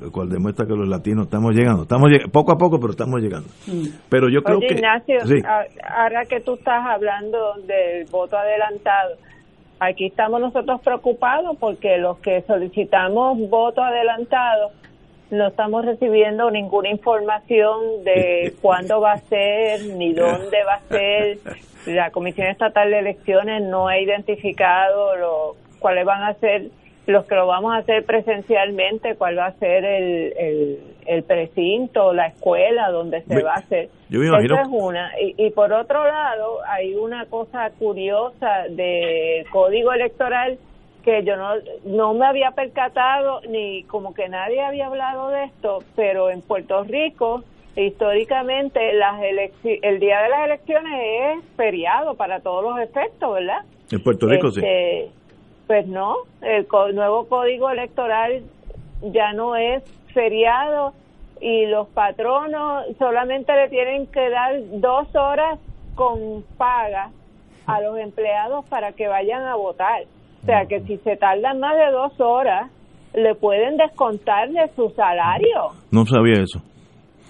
lo 0.00 0.10
cual 0.12 0.28
demuestra 0.30 0.64
que 0.66 0.74
los 0.74 0.88
latinos 0.88 1.24
estamos 1.26 1.54
llegando. 1.54 1.82
Estamos 1.82 2.08
lleg- 2.08 2.30
poco 2.30 2.52
a 2.52 2.56
poco, 2.56 2.78
pero 2.78 2.92
estamos 2.92 3.20
llegando. 3.20 3.48
Pero 4.08 4.28
yo 4.30 4.40
creo 4.42 4.58
Oye, 4.58 4.68
que... 4.68 4.74
Ignacio, 4.74 5.16
sí. 5.26 5.34
ahora 5.44 6.24
que 6.26 6.40
tú 6.40 6.54
estás 6.54 6.80
hablando 6.86 7.38
del 7.66 8.06
voto 8.10 8.36
adelantado, 8.38 9.16
aquí 9.80 10.06
estamos 10.06 10.40
nosotros 10.40 10.80
preocupados 10.82 11.56
porque 11.58 11.98
los 11.98 12.18
que 12.18 12.42
solicitamos 12.42 13.38
voto 13.48 13.82
adelantado 13.82 14.72
no 15.30 15.48
estamos 15.48 15.84
recibiendo 15.84 16.50
ninguna 16.50 16.88
información 16.88 18.04
de 18.04 18.54
cuándo 18.62 19.00
va 19.00 19.12
a 19.12 19.18
ser 19.18 19.84
ni 19.96 20.12
dónde 20.12 20.64
va 20.64 20.74
a 20.74 20.80
ser. 20.80 21.38
La 21.86 22.10
Comisión 22.10 22.48
Estatal 22.48 22.90
de 22.90 22.98
Elecciones 22.98 23.62
no 23.62 23.88
ha 23.88 23.98
identificado 23.98 25.16
lo, 25.16 25.56
cuáles 25.78 26.04
van 26.04 26.22
a 26.22 26.34
ser 26.34 26.70
los 27.12 27.24
que 27.26 27.34
lo 27.34 27.46
vamos 27.46 27.72
a 27.74 27.78
hacer 27.78 28.04
presencialmente, 28.04 29.14
cuál 29.16 29.38
va 29.38 29.46
a 29.46 29.52
ser 29.54 29.84
el, 29.84 30.32
el, 30.36 30.78
el 31.06 31.22
precinto, 31.24 32.12
la 32.12 32.26
escuela 32.28 32.90
donde 32.90 33.22
se 33.22 33.34
Me- 33.36 33.42
va 33.42 33.52
a 33.54 33.58
hacer. 33.58 33.88
yo 34.10 34.20
me 34.20 34.26
imagino- 34.26 34.54
Eso 34.54 34.62
es 34.62 34.68
una. 34.70 35.10
Y, 35.20 35.34
y 35.46 35.50
por 35.50 35.72
otro 35.72 36.04
lado, 36.06 36.58
hay 36.68 36.94
una 36.94 37.26
cosa 37.26 37.70
curiosa 37.78 38.64
de 38.70 39.44
código 39.50 39.92
electoral 39.92 40.58
que 41.04 41.22
yo 41.24 41.36
no, 41.36 41.54
no 41.84 42.12
me 42.12 42.26
había 42.26 42.50
percatado 42.50 43.40
ni 43.48 43.84
como 43.84 44.12
que 44.12 44.28
nadie 44.28 44.60
había 44.60 44.88
hablado 44.88 45.30
de 45.30 45.44
esto, 45.44 45.78
pero 45.96 46.28
en 46.28 46.42
Puerto 46.42 46.84
Rico 46.84 47.42
históricamente 47.74 48.92
las 48.94 49.20
el 49.22 50.00
día 50.00 50.20
de 50.22 50.28
las 50.28 50.44
elecciones 50.46 50.92
es 51.38 51.44
feriado 51.56 52.14
para 52.16 52.40
todos 52.40 52.62
los 52.64 52.78
efectos, 52.80 53.32
¿verdad? 53.34 53.60
En 53.90 54.02
Puerto 54.02 54.26
Rico 54.26 54.50
sí. 54.50 54.60
Pues 55.68 55.86
no, 55.86 56.16
el 56.42 56.66
nuevo 56.96 57.28
código 57.28 57.70
electoral 57.70 58.42
ya 59.02 59.32
no 59.34 59.54
es 59.54 59.84
feriado 60.12 60.94
y 61.40 61.66
los 61.66 61.86
patronos 61.88 62.86
solamente 62.98 63.52
le 63.52 63.68
tienen 63.68 64.06
que 64.08 64.28
dar 64.30 64.54
dos 64.80 65.14
horas 65.14 65.60
con 65.94 66.42
paga 66.56 67.10
a 67.66 67.80
los 67.80 67.98
empleados 67.98 68.64
para 68.68 68.92
que 68.92 69.08
vayan 69.08 69.42
a 69.42 69.54
votar. 69.54 70.02
O 70.42 70.46
sea 70.46 70.64
que 70.66 70.80
si 70.80 70.96
se 70.98 71.16
tardan 71.16 71.60
más 71.60 71.76
de 71.76 71.90
dos 71.92 72.18
horas, 72.20 72.70
le 73.14 73.34
pueden 73.34 73.76
descontar 73.76 74.48
de 74.48 74.68
su 74.74 74.90
salario. 74.90 75.72
No 75.90 76.06
sabía 76.06 76.42
eso. 76.42 76.60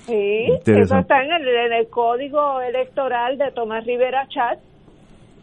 Sí, 0.06 0.48
eso 0.65 0.98
está 0.98 1.23
en 1.23 1.32
el, 1.32 1.48
en 1.48 1.73
el 1.73 1.89
código 1.90 2.60
electoral 2.60 3.36
de 3.36 3.51
Tomás 3.51 3.85
Rivera 3.85 4.27
Chat. 4.28 4.59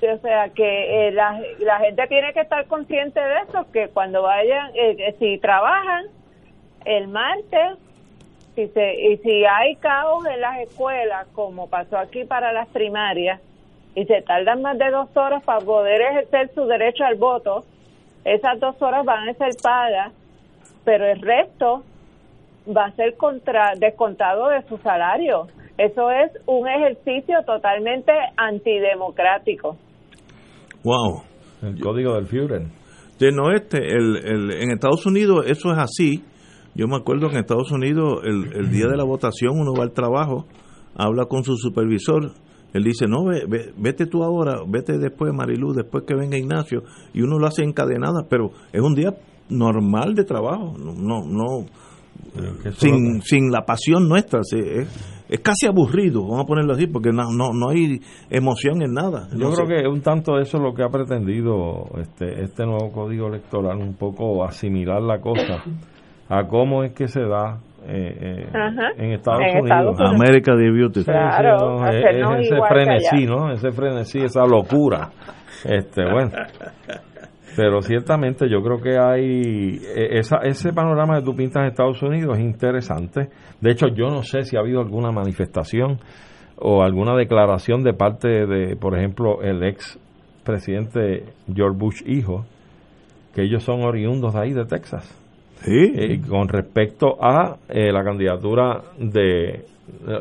O 0.02 0.18
sea 0.20 0.50
que 0.50 1.08
eh, 1.08 1.12
la, 1.12 1.42
la 1.60 1.80
gente 1.80 2.08
tiene 2.08 2.34
que 2.34 2.42
estar 2.42 2.66
consciente 2.68 3.20
de 3.20 3.40
eso, 3.48 3.66
que 3.72 3.88
cuando 3.90 4.22
vayan, 4.22 4.72
eh, 4.76 4.96
que 4.96 5.16
si 5.20 5.38
trabajan 5.40 6.06
el 6.86 7.08
martes, 7.08 7.78
si 8.56 8.68
se, 8.68 9.02
y 9.02 9.18
si 9.18 9.46
hay 9.46 9.76
caos 9.78 10.26
en 10.26 10.42
las 10.42 10.60
escuelas, 10.60 11.28
como 11.34 11.68
pasó 11.68 11.98
aquí 11.98 12.24
para 12.24 12.54
las 12.54 12.68
primarias, 12.68 13.42
y 13.96 14.06
se 14.06 14.22
tardan 14.22 14.62
más 14.62 14.78
de 14.78 14.90
dos 14.92 15.10
horas 15.16 15.44
para 15.44 15.62
poder 15.62 16.02
ejercer 16.02 16.52
su 16.54 16.66
derecho 16.66 17.06
al 17.06 17.16
voto, 17.16 17.66
esas 18.24 18.60
dos 18.60 18.80
horas 18.82 19.06
van 19.06 19.30
a 19.30 19.34
ser 19.34 19.52
pagas, 19.62 20.12
pero 20.84 21.06
el 21.06 21.22
resto 21.22 21.84
va 22.76 22.86
a 22.86 22.92
ser 22.92 23.16
contra, 23.16 23.76
descontado 23.76 24.50
de 24.50 24.62
su 24.64 24.78
salario. 24.80 25.48
Eso 25.78 26.10
es 26.10 26.32
un 26.46 26.68
ejercicio 26.68 27.44
totalmente 27.44 28.12
antidemocrático. 28.38 29.78
Wow. 30.86 31.24
El 31.64 31.80
código 31.82 32.14
del 32.14 32.28
Führer. 32.28 32.68
Sí, 33.20 33.28
no, 33.34 33.52
este, 33.52 33.78
el, 33.80 34.18
el, 34.18 34.52
en 34.52 34.72
Estados 34.72 35.06
Unidos 35.06 35.46
eso 35.48 35.72
es 35.72 35.78
así. 35.78 36.24
Yo 36.76 36.88
me 36.88 36.96
acuerdo 36.98 37.28
que 37.30 37.36
en 37.36 37.42
Estados 37.42 37.72
Unidos 37.72 38.22
el, 38.24 38.54
el 38.54 38.70
día 38.70 38.88
de 38.88 38.96
la 38.98 39.04
votación 39.04 39.54
uno 39.58 39.74
va 39.74 39.84
al 39.84 39.94
trabajo, 39.94 40.46
habla 40.96 41.26
con 41.26 41.44
su 41.44 41.56
supervisor, 41.56 42.32
él 42.74 42.84
dice, 42.84 43.06
no, 43.08 43.24
ve- 43.24 43.46
ve- 43.48 43.72
vete 43.78 44.06
tú 44.06 44.22
ahora, 44.24 44.56
vete 44.68 44.98
después 44.98 45.34
Marilu, 45.34 45.72
después 45.74 46.04
que 46.06 46.14
venga 46.14 46.38
Ignacio, 46.38 46.84
y 47.14 47.22
uno 47.22 47.40
lo 47.40 47.48
hace 47.48 47.64
encadenada, 47.64 48.28
pero 48.30 48.52
es 48.74 48.82
un 48.82 48.94
día 48.94 49.16
normal 49.50 50.14
de 50.16 50.26
trabajo, 50.26 50.76
no, 50.78 50.94
no, 50.94 51.26
no 51.26 51.66
sin, 52.78 53.22
sin 53.22 53.52
la 53.52 53.62
pasión 53.66 54.08
nuestra, 54.08 54.42
sí, 54.44 54.58
es, 54.60 55.24
es 55.30 55.40
casi 55.40 55.66
aburrido, 55.68 56.22
vamos 56.24 56.42
a 56.44 56.46
ponerlo 56.46 56.74
así, 56.74 56.88
porque 56.88 57.12
no, 57.12 57.24
no, 57.32 57.52
no 57.54 57.70
hay 57.70 58.00
emoción 58.30 58.82
en 58.82 58.94
nada. 58.94 59.28
Yo 59.32 59.50
No 59.50 59.52
creo 59.54 59.68
que 59.82 59.88
un 59.88 60.02
tanto 60.02 60.38
eso 60.40 60.58
es 60.58 60.64
lo 60.64 60.74
que 60.74 60.84
ha 60.84 60.90
pretendido 60.90 61.86
este, 62.00 62.44
este 62.44 62.66
nuevo 62.66 62.92
código 62.92 63.28
electoral, 63.28 63.78
un 63.78 63.96
poco 63.96 64.44
asimilar 64.46 65.02
la 65.02 65.20
cosa 65.20 65.64
a 66.30 66.48
cómo 66.48 66.84
es 66.84 66.94
que 66.94 67.08
se 67.08 67.22
da 67.22 67.60
eh, 67.88 68.18
eh, 68.20 68.48
Ajá. 68.52 68.90
en 68.98 69.12
Estados 69.14 69.42
En 69.42 69.60
Unidos. 69.62 69.64
Estados 69.70 70.00
Unidos. 70.00 70.16
America 70.16 70.52
the 70.56 70.72
Beauty. 70.72 71.00
Sí, 71.02 71.06
Claro, 71.06 71.58
sí, 71.60 71.66
no, 71.66 71.88
es- 71.90 72.06
es 72.42 72.52
ese 72.52 72.62
frenesí. 72.68 73.26
¿no? 73.28 73.52
Ese 73.52 73.72
frenesí, 73.72 74.20
esa 74.24 74.44
locura. 74.46 75.12
Este, 75.64 76.02
bueno. 76.12 76.32
Pero 77.56 77.82
ciertamente 77.82 78.50
yo 78.50 78.62
creo 78.62 78.82
que 78.82 78.98
hay 78.98 79.80
eh, 79.82 80.20
esa, 80.20 80.38
ese 80.44 80.74
panorama 80.74 81.20
que 81.20 81.26
tú 81.26 81.36
pintas 81.36 81.62
en 81.62 81.70
Estados 81.70 82.02
Unidos 82.02 82.38
es 82.38 82.44
interesante. 82.44 83.30
De 83.62 83.72
hecho, 83.72 83.88
yo 83.88 84.10
no 84.10 84.24
sé 84.24 84.44
si 84.44 84.58
ha 84.58 84.60
habido 84.60 84.82
alguna 84.82 85.12
manifestación 85.12 86.00
o 86.58 86.84
alguna 86.84 87.16
declaración 87.16 87.84
de 87.84 87.94
parte 87.94 88.28
de, 88.46 88.76
por 88.76 88.98
ejemplo, 88.98 89.42
el 89.42 89.64
ex 89.64 90.00
presidente 90.44 91.26
George 91.54 91.78
Bush 91.78 92.02
hijo, 92.06 92.46
que 93.34 93.44
ellos 93.44 93.64
son 93.64 93.84
oriundos 93.84 94.34
de 94.34 94.40
ahí, 94.40 94.54
de 94.54 94.66
Texas. 94.66 95.22
Eh, 95.68 96.22
con 96.28 96.48
respecto 96.48 97.18
a 97.20 97.58
eh, 97.70 97.92
la 97.92 98.04
candidatura 98.04 98.82
de, 99.00 99.66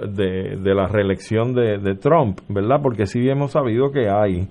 de, 0.08 0.56
de 0.56 0.74
la 0.74 0.86
reelección 0.86 1.52
de, 1.52 1.78
de 1.78 1.96
Trump, 1.96 2.40
¿verdad? 2.48 2.80
Porque 2.82 3.06
sí 3.06 3.28
hemos 3.28 3.52
sabido 3.52 3.90
que 3.90 4.08
hay 4.08 4.48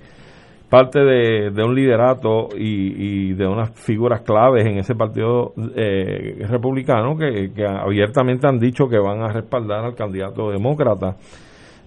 parte 0.73 0.99
de, 1.03 1.51
de 1.51 1.63
un 1.63 1.75
liderato 1.75 2.47
y, 2.57 3.29
y 3.29 3.33
de 3.33 3.45
unas 3.45 3.69
figuras 3.79 4.21
claves 4.21 4.65
en 4.65 4.79
ese 4.79 4.95
partido 4.95 5.53
eh, 5.75 6.43
republicano 6.49 7.15
que, 7.15 7.51
que 7.53 7.63
abiertamente 7.63 8.47
han 8.47 8.57
dicho 8.57 8.87
que 8.87 8.97
van 8.97 9.21
a 9.21 9.27
respaldar 9.31 9.85
al 9.85 9.93
candidato 9.93 10.49
demócrata. 10.49 11.15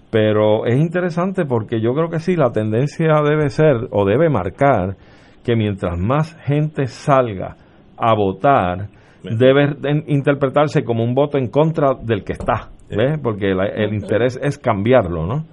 Pero 0.09 0.65
es 0.65 0.77
interesante 0.79 1.43
porque 1.43 1.81
yo 1.81 1.93
creo 1.93 2.07
que 2.09 2.19
sí, 2.19 2.37
la 2.37 2.49
tendencia 2.53 3.21
debe 3.25 3.49
ser 3.49 3.75
o 3.91 4.05
debe 4.05 4.29
marcar 4.29 4.95
que 5.43 5.57
mientras 5.57 5.99
más 5.99 6.37
gente 6.45 6.87
salga 6.87 7.57
a 7.97 8.15
votar, 8.15 8.87
debe 9.23 9.75
interpretarse 10.07 10.85
como 10.85 11.03
un 11.03 11.13
voto 11.13 11.37
en 11.37 11.47
contra 11.49 11.93
del 12.01 12.23
que 12.23 12.33
está, 12.33 12.69
¿ves? 12.89 13.19
Porque 13.21 13.53
la- 13.53 13.67
el 13.67 13.93
interés 13.93 14.39
es 14.41 14.57
cambiarlo, 14.57 15.25
¿no? 15.25 15.43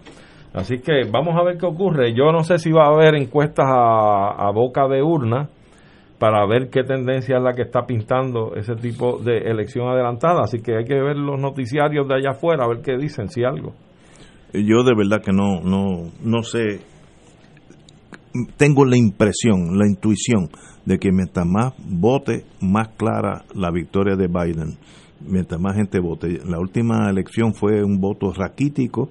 Así 0.54 0.78
que 0.78 1.02
vamos 1.10 1.34
a 1.36 1.42
ver 1.42 1.58
qué 1.58 1.66
ocurre. 1.66 2.14
Yo 2.14 2.30
no 2.32 2.44
sé 2.44 2.58
si 2.58 2.70
va 2.70 2.86
a 2.86 2.94
haber 2.94 3.16
encuestas 3.16 3.66
a, 3.68 4.48
a 4.48 4.52
boca 4.52 4.86
de 4.86 5.02
urna 5.02 5.48
para 6.18 6.46
ver 6.46 6.70
qué 6.70 6.84
tendencia 6.84 7.36
es 7.36 7.42
la 7.42 7.54
que 7.54 7.62
está 7.62 7.86
pintando 7.86 8.54
ese 8.54 8.76
tipo 8.76 9.18
de 9.18 9.38
elección 9.38 9.88
adelantada. 9.88 10.42
Así 10.44 10.60
que 10.62 10.76
hay 10.76 10.84
que 10.84 10.94
ver 10.94 11.16
los 11.16 11.40
noticiarios 11.40 12.06
de 12.08 12.14
allá 12.14 12.30
afuera, 12.30 12.64
a 12.64 12.68
ver 12.68 12.82
qué 12.82 12.96
dicen, 12.96 13.28
si 13.28 13.44
algo. 13.44 13.74
Yo 14.52 14.84
de 14.84 14.94
verdad 14.96 15.20
que 15.22 15.32
no, 15.32 15.60
no, 15.60 16.10
no 16.22 16.42
sé. 16.44 16.80
Tengo 18.56 18.84
la 18.84 18.96
impresión, 18.96 19.76
la 19.76 19.88
intuición 19.88 20.48
de 20.84 20.98
que 20.98 21.10
mientras 21.12 21.46
más 21.46 21.74
vote, 21.78 22.44
más 22.60 22.88
clara 22.96 23.44
la 23.54 23.70
victoria 23.70 24.16
de 24.16 24.28
Biden. 24.28 24.78
Mientras 25.20 25.60
más 25.60 25.74
gente 25.74 25.98
vote. 26.00 26.38
La 26.46 26.58
última 26.58 27.10
elección 27.10 27.54
fue 27.54 27.82
un 27.82 28.00
voto 28.00 28.32
raquítico. 28.32 29.10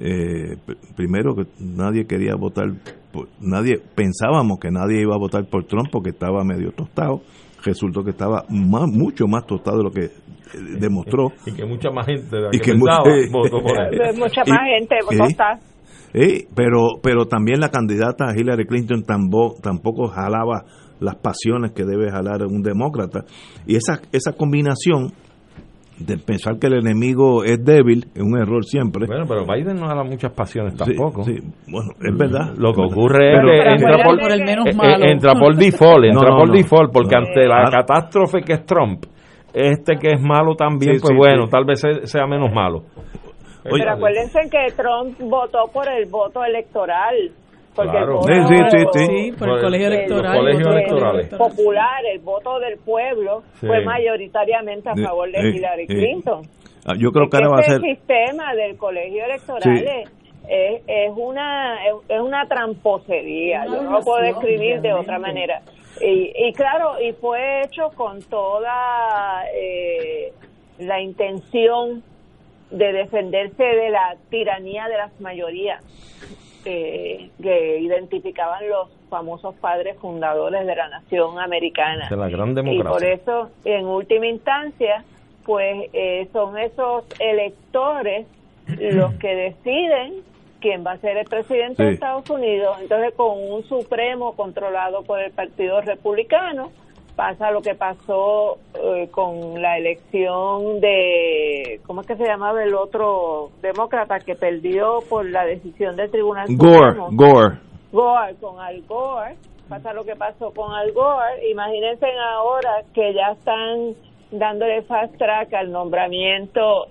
Eh, 0.00 0.56
pr- 0.66 0.76
primero 0.96 1.34
que 1.34 1.44
nadie 1.58 2.06
quería 2.06 2.34
votar, 2.36 2.66
por- 3.12 3.28
nadie 3.40 3.78
pensábamos 3.94 4.58
que 4.60 4.70
nadie 4.70 5.00
iba 5.02 5.14
a 5.14 5.18
votar 5.18 5.44
por 5.50 5.64
Trump 5.64 5.88
porque 5.90 6.10
estaba 6.10 6.44
medio 6.44 6.70
tostado. 6.72 7.20
Resultó 7.64 8.04
que 8.04 8.10
estaba 8.10 8.44
más, 8.48 8.86
mucho 8.88 9.26
más 9.26 9.44
tostado 9.46 9.78
de 9.78 9.84
lo 9.84 9.90
que 9.90 10.04
eh, 10.04 10.10
demostró. 10.78 11.32
Y 11.46 11.52
que 11.52 11.64
mucha 11.66 11.90
más 11.90 12.06
gente 12.06 12.36
de 12.36 12.42
la 12.42 12.48
Y 12.52 12.58
que, 12.58 12.64
que 12.64 12.72
pensaba 12.72 13.02
mucha- 13.04 13.32
votó 13.32 13.60
por 13.62 13.80
él. 13.82 14.00
Mucha 14.18 14.42
Y- 14.46 14.50
más 14.50 14.60
gente 14.78 14.94
votó 15.04 15.24
Eh, 16.14 16.46
pero, 16.54 17.00
pero 17.02 17.26
también 17.26 17.58
la 17.60 17.70
candidata 17.70 18.32
Hillary 18.36 18.66
Clinton 18.66 19.02
tambo- 19.02 19.56
tampoco 19.60 20.06
jalaba 20.06 20.64
las 21.00 21.16
pasiones 21.16 21.72
que 21.72 21.84
debe 21.84 22.10
jalar 22.10 22.42
un 22.46 22.62
demócrata. 22.62 23.24
Y 23.66 23.74
esa, 23.76 24.00
esa 24.12 24.32
combinación 24.32 25.12
de 25.98 26.16
pensar 26.18 26.58
que 26.60 26.68
el 26.68 26.74
enemigo 26.78 27.42
es 27.44 27.58
débil 27.64 28.06
es 28.14 28.22
un 28.22 28.38
error 28.38 28.64
siempre. 28.64 29.06
Bueno, 29.06 29.24
pero 29.26 29.44
Biden 29.44 29.76
no 29.80 29.88
da 29.88 30.02
muchas 30.04 30.32
pasiones 30.32 30.74
Sí, 30.74 30.78
tampoco. 30.78 31.24
sí. 31.24 31.36
Bueno, 31.66 31.90
es 32.00 32.16
verdad. 32.16 32.54
Lo 32.56 32.72
que 32.72 32.82
Es 32.84 32.92
ocurre 32.92 33.32
es 33.32 33.40
Pero- 33.40 33.48
que 33.48 33.58
pero 33.58 33.70
entra 33.72 34.04
por, 34.04 34.20
por 34.20 34.32
el 34.32 34.44
menos 34.44 34.66
eh, 34.66 34.70
eh, 34.70 34.74
malo. 34.76 35.04
entra 35.04 35.32
por 35.34 35.56
default, 35.56 36.04
entra 36.04 36.30
no, 36.30 36.36
por 36.36 36.48
no. 36.48 36.54
default, 36.54 36.92
porque 36.92 37.16
No. 37.16 37.26
ante 37.26 37.46
la 37.48 37.70
catástrofe 37.70 38.40
que 38.42 38.52
es 38.54 38.64
Trump, 38.66 39.04
este 39.52 39.96
que 39.96 40.12
es 40.12 40.20
malo 40.20 40.54
también, 40.54 40.94
Sí, 40.94 41.00
pues 41.00 41.10
sí, 41.10 41.16
bueno, 41.16 41.46
sí. 41.46 41.50
tal 41.50 41.64
vez 41.64 41.80
se- 41.80 42.06
sea 42.06 42.26
menos 42.26 42.52
malo. 42.52 42.82
Pero 43.64 43.90
acuérdense 43.92 44.38
que 44.50 44.72
Trump 44.76 45.18
votó 45.28 45.66
por 45.72 45.88
el 45.88 46.06
voto 46.08 46.42
electoral. 46.44 47.14
Porque 47.78 47.92
Claro. 47.92 48.20
el 48.26 48.40
voto 48.40 48.48
Sí, 48.48 48.56
sí, 48.58 48.78
sí, 48.78 48.86
sí. 48.92 49.06
Sí, 49.06 49.32
por 49.38 49.48
el 49.50 49.60
colegio 49.60 49.86
electoral. 49.86 51.20
El 51.20 51.28
popular, 51.28 52.04
el 52.12 52.18
voto 52.18 52.58
del 52.58 52.76
pueblo, 52.78 53.42
Sí. 53.60 53.66
fue 53.68 53.84
mayoritariamente 53.84 54.88
a 54.90 54.96
favor 54.96 55.30
de 55.30 55.40
sí, 55.40 55.56
Hillary 55.58 55.86
sí. 55.86 55.94
Clinton. 55.94 56.42
Ah, 56.84 56.94
Yo 56.98 57.12
creo 57.12 57.28
que 57.30 57.36
ahora 57.36 57.48
va 57.50 57.58
a 57.58 57.60
ese 57.60 57.72
ser. 57.72 57.80
sistema 57.82 58.52
del 58.54 58.76
colegio 58.76 59.24
electoral 59.24 59.62
Sí. 59.62 59.84
es, 59.86 60.10
es, 60.48 60.82
es 60.88 61.12
una 61.16 61.86
es, 61.86 61.94
es 62.08 62.20
una 62.20 62.46
tramposería, 62.48 63.64
yo 63.66 63.80
no 63.82 63.90
lo 63.92 64.00
puedo 64.00 64.22
describir 64.24 64.80
de 64.80 64.92
otra 64.92 65.20
manera. 65.20 65.60
Y, 66.00 66.32
y 66.36 66.52
claro, 66.54 67.00
y 67.00 67.12
fue 67.12 67.62
hecho 67.62 67.90
con 67.94 68.20
toda 68.22 69.44
eh, 69.54 70.32
la 70.80 71.00
intención 71.00 72.02
de 72.72 72.92
defenderse 72.92 73.62
de 73.64 73.90
la 73.90 74.16
tiranía 74.30 74.88
de 74.88 74.96
las 74.96 75.20
mayorías 75.20 75.82
eh, 76.70 77.30
que 77.42 77.78
identificaban 77.80 78.68
los 78.68 78.88
famosos 79.08 79.54
padres 79.54 79.96
fundadores 79.98 80.66
de 80.66 80.76
la 80.76 80.88
nación 80.88 81.38
americana. 81.38 82.08
De 82.10 82.16
la 82.16 82.28
gran 82.28 82.50
Y 82.50 82.54
por 82.54 82.64
democracia. 82.64 83.12
eso, 83.14 83.50
en 83.64 83.86
última 83.86 84.26
instancia, 84.26 85.02
pues 85.46 85.88
eh, 85.94 86.28
son 86.32 86.58
esos 86.58 87.04
electores 87.20 88.26
los 88.66 89.14
que 89.14 89.34
deciden 89.34 90.22
quién 90.60 90.84
va 90.84 90.92
a 90.92 90.98
ser 90.98 91.16
el 91.16 91.24
presidente 91.24 91.82
de. 91.82 91.92
Estados 91.92 92.28
Unidos. 92.28 92.76
Entonces, 92.82 93.14
con 93.14 93.38
un 93.50 93.64
Supremo 93.64 94.36
controlado 94.36 95.04
por 95.04 95.20
el 95.20 95.30
Partido 95.32 95.80
Republicano, 95.80 96.70
pasa 97.18 97.50
lo 97.50 97.62
que 97.62 97.74
pasó 97.74 98.58
eh, 98.74 99.08
con 99.10 99.60
la 99.60 99.76
elección 99.76 100.78
de, 100.78 101.80
¿cómo 101.84 102.02
es 102.02 102.06
que 102.06 102.14
se 102.14 102.22
llamaba 102.24 102.62
el 102.62 102.76
otro 102.76 103.50
demócrata 103.60 104.20
que 104.20 104.36
perdió 104.36 105.00
por 105.08 105.28
la 105.28 105.44
decisión 105.44 105.96
del 105.96 106.12
Tribunal 106.12 106.46
Gore, 106.50 106.92
Supremo? 106.92 107.08
Gore. 107.10 107.56
Gore, 107.90 108.34
con 108.40 108.60
Al 108.60 108.82
Gore, 108.82 109.34
pasa 109.68 109.92
lo 109.94 110.04
que 110.04 110.14
pasó 110.14 110.52
con 110.52 110.72
Al 110.72 110.92
Gore, 110.92 111.50
imagínense 111.50 112.06
ahora 112.36 112.84
que 112.94 113.12
ya 113.12 113.32
están 113.32 113.96
dándole 114.30 114.82
fast 114.82 115.16
track 115.16 115.52
al 115.54 115.72
nombramiento 115.72 116.86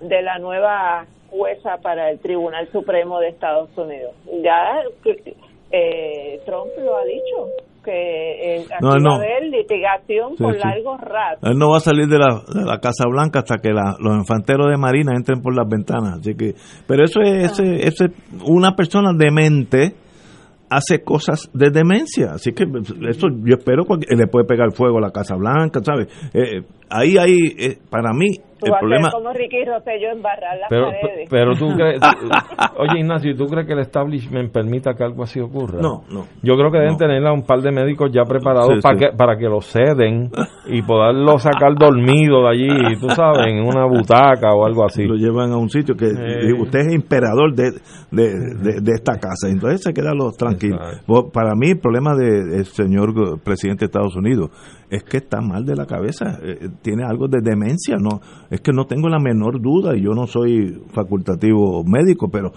de 0.00 0.22
la 0.22 0.38
nueva 0.38 1.04
jueza 1.28 1.76
para 1.82 2.10
el 2.10 2.18
Tribunal 2.20 2.66
Supremo 2.72 3.20
de 3.20 3.28
Estados 3.28 3.68
Unidos. 3.76 4.14
Ya 4.42 4.84
eh, 5.70 6.40
Trump 6.46 6.70
lo 6.78 6.96
ha 6.96 7.04
dicho, 7.04 7.50
que 7.86 8.56
eh, 8.56 8.60
aquí 8.60 8.82
No, 8.82 8.88
va 8.90 8.96
no. 9.00 9.12
a 9.12 9.16
haber 9.16 9.44
litigación 9.50 10.36
Sí, 10.36 10.42
por 10.42 10.52
sí. 10.54 10.60
largos 10.62 11.00
ratos. 11.00 11.48
Él 11.50 11.56
no 11.58 11.70
va 11.70 11.78
a 11.78 11.80
salir 11.80 12.06
de 12.08 12.18
la, 12.18 12.42
de 12.52 12.64
la 12.66 12.78
Casa 12.80 13.04
Blanca 13.08 13.38
hasta 13.38 13.56
que 13.56 13.70
la- 13.70 13.96
los 13.98 14.14
infanteros 14.16 14.66
de 14.68 14.76
Marina 14.76 15.12
entren 15.16 15.40
por 15.40 15.56
las 15.56 15.66
ventanas. 15.66 16.18
Así 16.20 16.34
que, 16.34 16.54
pero 16.86 17.04
eso 17.04 17.20
es, 17.22 17.52
ese, 17.58 17.86
ese- 17.88 18.12
una 18.44 18.72
persona 18.76 19.12
demente 19.16 19.94
hace 20.68 21.02
cosas 21.04 21.48
de 21.54 21.70
demencia. 21.70 22.32
Así 22.32 22.52
que 22.52 22.64
eso 23.08 23.28
yo 23.44 23.54
espero 23.56 23.84
que 23.84 24.14
le 24.16 24.26
puede 24.26 24.44
pegar 24.46 24.72
fuego 24.72 24.98
a 24.98 25.00
la 25.00 25.10
Casa 25.12 25.36
Blanca, 25.36 25.80
¿sabes? 25.82 26.08
Eh, 26.34 26.62
ahí, 26.90 27.16
ahí, 27.18 27.36
eh, 27.58 27.78
para 27.88 28.12
mí, 28.12 28.26
Tú 28.58 28.66
el 28.66 28.72
vas 28.72 28.80
problema... 28.80 29.08
a 29.08 29.10
como 29.10 29.32
Ricky 29.32 29.64
Rosselló 29.64 30.10
embarrar 30.12 30.56
las 30.58 30.68
Pero, 30.70 30.86
paredes. 30.86 31.28
pero 31.30 31.54
tú 31.56 31.68
crees, 31.76 32.00
oye 32.78 33.00
Ignacio, 33.00 33.36
¿tú 33.36 33.46
crees 33.46 33.66
que 33.66 33.72
el 33.74 33.80
establishment 33.80 34.50
permita 34.52 34.94
que 34.94 35.04
algo 35.04 35.22
así 35.24 35.40
ocurra? 35.40 35.78
No, 35.80 36.04
no. 36.10 36.24
Yo 36.42 36.54
creo 36.56 36.70
que 36.70 36.78
deben 36.78 36.92
No. 36.92 36.98
tener 36.98 37.26
a 37.26 37.32
un 37.32 37.42
par 37.42 37.60
de 37.60 37.70
médicos 37.72 38.10
ya 38.12 38.22
preparados 38.24 38.74
Sí, 38.76 38.80
para 38.82 38.98
sí. 38.98 39.04
que 39.04 39.16
para 39.16 39.36
que 39.36 39.44
lo 39.48 39.60
ceden 39.60 40.30
y 40.66 40.82
poderlo 40.82 41.38
sacar 41.38 41.74
dormido 41.74 42.42
de 42.44 42.48
allí, 42.48 43.00
tú 43.00 43.08
sabes, 43.10 43.46
en 43.48 43.60
una 43.62 43.84
butaca 43.86 44.54
o 44.54 44.64
algo 44.64 44.84
así. 44.84 45.04
Lo 45.04 45.16
llevan 45.16 45.52
a 45.52 45.56
un 45.58 45.68
sitio 45.70 45.94
que 45.94 46.06
Eh. 46.06 46.52
usted 46.58 46.80
es 46.80 46.94
emperador 46.94 47.54
de, 47.54 47.72
de, 48.10 48.30
de- 48.32 48.80
de 48.80 48.92
esta 48.92 49.18
casa, 49.18 49.48
entonces 49.50 49.82
se 49.82 49.92
queda 49.92 50.14
los 50.14 50.36
tranquilos. 50.36 50.80
Para 51.32 51.54
mí 51.54 51.70
el 51.70 51.78
problema 51.78 52.14
del 52.14 52.50
del 52.50 52.64
señor 52.64 53.12
go- 53.12 53.36
presidente 53.42 53.80
de 53.80 53.86
Estados 53.86 54.16
Unidos 54.16 54.50
es 54.90 55.02
que 55.04 55.18
está 55.18 55.40
mal 55.40 55.64
de 55.64 55.74
la 55.74 55.86
cabeza, 55.86 56.38
eh, 56.42 56.68
tiene 56.82 57.04
algo 57.04 57.28
de 57.28 57.40
demencia, 57.42 57.96
no 57.96 58.20
es 58.50 58.60
que 58.60 58.72
no 58.72 58.84
tengo 58.84 59.08
la 59.08 59.18
menor 59.18 59.60
duda 59.60 59.96
y 59.96 60.02
yo 60.02 60.12
no 60.12 60.26
soy 60.26 60.82
facultativo 60.92 61.82
médico, 61.84 62.28
pero 62.30 62.52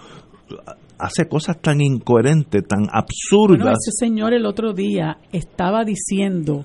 hace 0.98 1.28
cosas 1.28 1.60
tan 1.60 1.80
incoherentes, 1.80 2.66
tan 2.66 2.86
absurdas. 2.92 3.58
Bueno, 3.58 3.72
ese 3.72 3.92
señor 3.92 4.34
el 4.34 4.46
otro 4.46 4.72
día 4.72 5.18
estaba 5.32 5.84
diciendo 5.84 6.64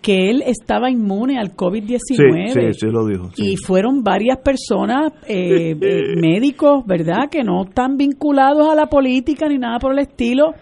que 0.00 0.30
él 0.30 0.42
estaba 0.44 0.90
inmune 0.90 1.38
al 1.38 1.54
COVID-19. 1.54 1.98
sí, 1.98 2.16
sí, 2.52 2.60
sí 2.72 2.86
lo 2.86 3.06
dijo. 3.06 3.30
sí. 3.34 3.52
Y 3.52 3.56
fueron 3.56 4.02
varias 4.02 4.38
personas, 4.38 5.12
eh, 5.28 5.76
eh, 5.80 6.16
médicos, 6.20 6.84
¿verdad?, 6.84 7.30
que 7.30 7.44
no 7.44 7.64
están 7.64 7.96
vinculados 7.96 8.68
a 8.68 8.74
la 8.74 8.86
política 8.86 9.48
ni 9.48 9.58
nada 9.58 9.78
por 9.78 9.92
el 9.92 10.00
estilo. 10.00 10.54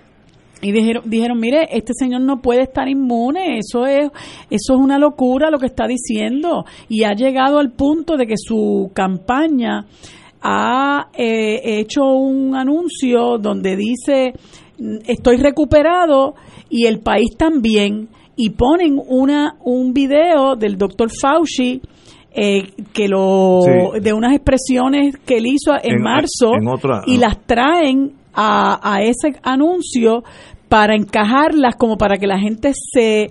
Y 0.63 0.73
dijeron, 0.73 1.05
dijeron, 1.07 1.39
mire, 1.41 1.69
este 1.71 1.93
señor 1.95 2.21
no 2.21 2.41
puede 2.43 2.63
estar 2.63 2.87
inmune, 2.89 3.59
eso 3.59 3.87
es, 3.87 4.11
eso 4.51 4.75
es 4.75 4.79
una 4.79 4.99
locura 4.99 5.51
lo 5.51 5.59
que 5.59 5.67
está 5.67 5.87
diciendo. 5.87 6.65
Y 6.89 7.05
ha 7.05 7.13
llegado 7.15 7.59
al 7.59 7.71
punto 7.73 8.17
de 8.17 8.27
que 8.27 8.35
su 8.37 8.91
campaña 8.93 9.87
ha 10.43 11.09
eh, 11.15 11.61
hecho 11.81 12.03
un 12.05 12.55
anuncio 12.57 13.39
donde 13.39 13.77
dice, 13.77 14.33
"Mm, 14.79 14.99
estoy 15.07 15.37
recuperado 15.37 16.35
y 16.69 16.87
el 16.87 17.01
país 17.01 17.37
también. 17.37 18.09
Y 18.37 18.51
ponen 18.51 18.99
una, 19.07 19.57
un 19.65 19.93
video 19.93 20.57
del 20.57 20.77
doctor 20.79 21.11
Fauci 21.11 21.81
eh, 22.33 22.63
que 22.93 23.09
lo 23.09 23.59
Sí. 23.65 24.01
de 24.01 24.13
unas 24.13 24.33
expresiones 24.35 25.17
que 25.27 25.39
él 25.39 25.47
hizo 25.49 25.73
en, 25.83 25.97
En- 25.97 26.03
marzo 26.03 26.55
en 26.55 26.69
otra- 26.69 27.03
y 27.07 27.17
las 27.19 27.39
traen 27.45 28.13
a, 28.35 28.81
a 28.83 29.03
ese 29.03 29.39
anuncio 29.43 30.23
para 30.69 30.95
encajarlas 30.95 31.75
como 31.77 31.97
para 31.97 32.17
que 32.17 32.27
la 32.27 32.39
gente 32.39 32.73
se 32.75 33.31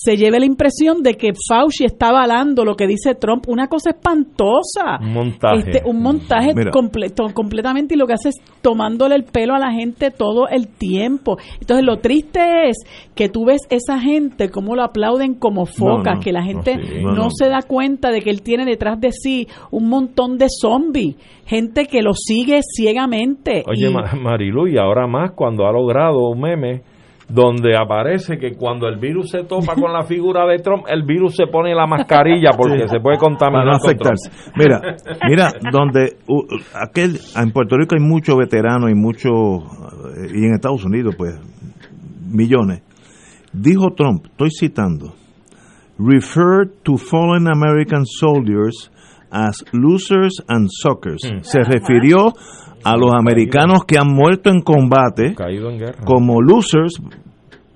se 0.00 0.16
lleve 0.16 0.38
la 0.38 0.46
impresión 0.46 1.02
de 1.02 1.14
que 1.14 1.32
Fauci 1.48 1.84
está 1.84 2.10
avalando 2.10 2.64
lo 2.64 2.76
que 2.76 2.86
dice 2.86 3.14
Trump, 3.16 3.48
una 3.48 3.66
cosa 3.66 3.90
espantosa. 3.90 4.98
Un 5.00 5.12
montaje. 5.12 5.58
Este, 5.58 5.82
un 5.88 6.00
montaje 6.02 6.52
completo, 6.70 7.24
completamente 7.34 7.94
y 7.94 7.98
lo 7.98 8.06
que 8.06 8.12
hace 8.12 8.28
es 8.28 8.36
tomándole 8.62 9.16
el 9.16 9.24
pelo 9.24 9.54
a 9.54 9.58
la 9.58 9.72
gente 9.72 10.10
todo 10.10 10.48
el 10.48 10.68
tiempo. 10.68 11.36
Entonces 11.60 11.84
lo 11.84 11.98
triste 11.98 12.68
es 12.68 12.76
que 13.14 13.28
tú 13.28 13.44
ves 13.44 13.62
esa 13.70 13.98
gente 13.98 14.50
como 14.50 14.76
lo 14.76 14.82
aplauden 14.84 15.34
como 15.34 15.66
focas, 15.66 16.16
no, 16.16 16.20
que 16.20 16.32
la 16.32 16.44
gente 16.44 16.76
no, 16.76 16.82
no, 16.82 16.86
sí, 16.88 17.02
no, 17.02 17.12
no. 17.14 17.30
se 17.30 17.48
da 17.48 17.62
cuenta 17.62 18.10
de 18.10 18.20
que 18.20 18.30
él 18.30 18.42
tiene 18.42 18.64
detrás 18.64 19.00
de 19.00 19.10
sí 19.10 19.48
un 19.70 19.88
montón 19.88 20.38
de 20.38 20.46
zombies, 20.48 21.16
gente 21.44 21.86
que 21.86 22.02
lo 22.02 22.12
sigue 22.14 22.60
ciegamente. 22.62 23.64
Oye, 23.66 23.90
Y- 23.90 24.16
Marilu, 24.18 24.68
y 24.68 24.78
ahora 24.78 25.06
más 25.06 25.32
cuando 25.32 25.66
ha 25.66 25.72
logrado 25.72 26.28
un 26.30 26.40
meme 26.40 26.82
donde 27.28 27.76
aparece 27.76 28.38
que 28.38 28.54
cuando 28.56 28.88
el 28.88 28.98
virus 28.98 29.30
se 29.30 29.44
topa 29.44 29.74
con 29.74 29.92
la 29.92 30.02
figura 30.04 30.46
de 30.46 30.58
Trump, 30.60 30.84
el 30.88 31.02
virus 31.02 31.36
se 31.36 31.46
pone 31.46 31.74
la 31.74 31.86
mascarilla 31.86 32.50
porque 32.56 32.82
Sí. 32.84 32.88
se 32.88 33.00
puede 33.00 33.16
para 33.18 33.28
contaminar 33.28 33.66
no 33.66 33.72
afectarse. 33.76 34.30
Mira, 34.56 34.80
mira, 35.28 35.52
donde 35.70 36.16
uh, 36.26 36.42
aquel 36.74 37.18
en 37.36 37.50
Puerto 37.52 37.76
Rico 37.76 37.94
hay 37.98 38.02
muchos 38.02 38.36
veteranos 38.36 38.90
y 38.90 38.94
muchos 38.94 39.30
eh, 40.16 40.32
y 40.34 40.44
en 40.46 40.54
Estados 40.54 40.84
Unidos 40.84 41.14
pues 41.18 41.34
millones. 42.30 42.82
Dijo 43.52 43.90
Trump, 43.94 44.24
estoy 44.26 44.50
citando, 44.50 45.14
refer 45.98 46.68
to 46.82 46.96
fallen 46.96 47.46
American 47.48 48.04
soldiers 48.06 48.90
as 49.30 49.64
losers 49.72 50.42
and 50.48 50.68
suckers. 50.70 51.20
Mm. 51.24 51.42
Se 51.42 51.60
refirió 51.62 52.32
a 52.84 52.96
los 52.96 53.12
americanos 53.12 53.84
que 53.84 53.98
han 53.98 54.08
muerto 54.08 54.50
en 54.50 54.60
combate 54.62 55.34
Caído 55.34 55.70
en 55.70 55.78
guerra. 55.78 56.04
como 56.04 56.40
losers 56.40 56.94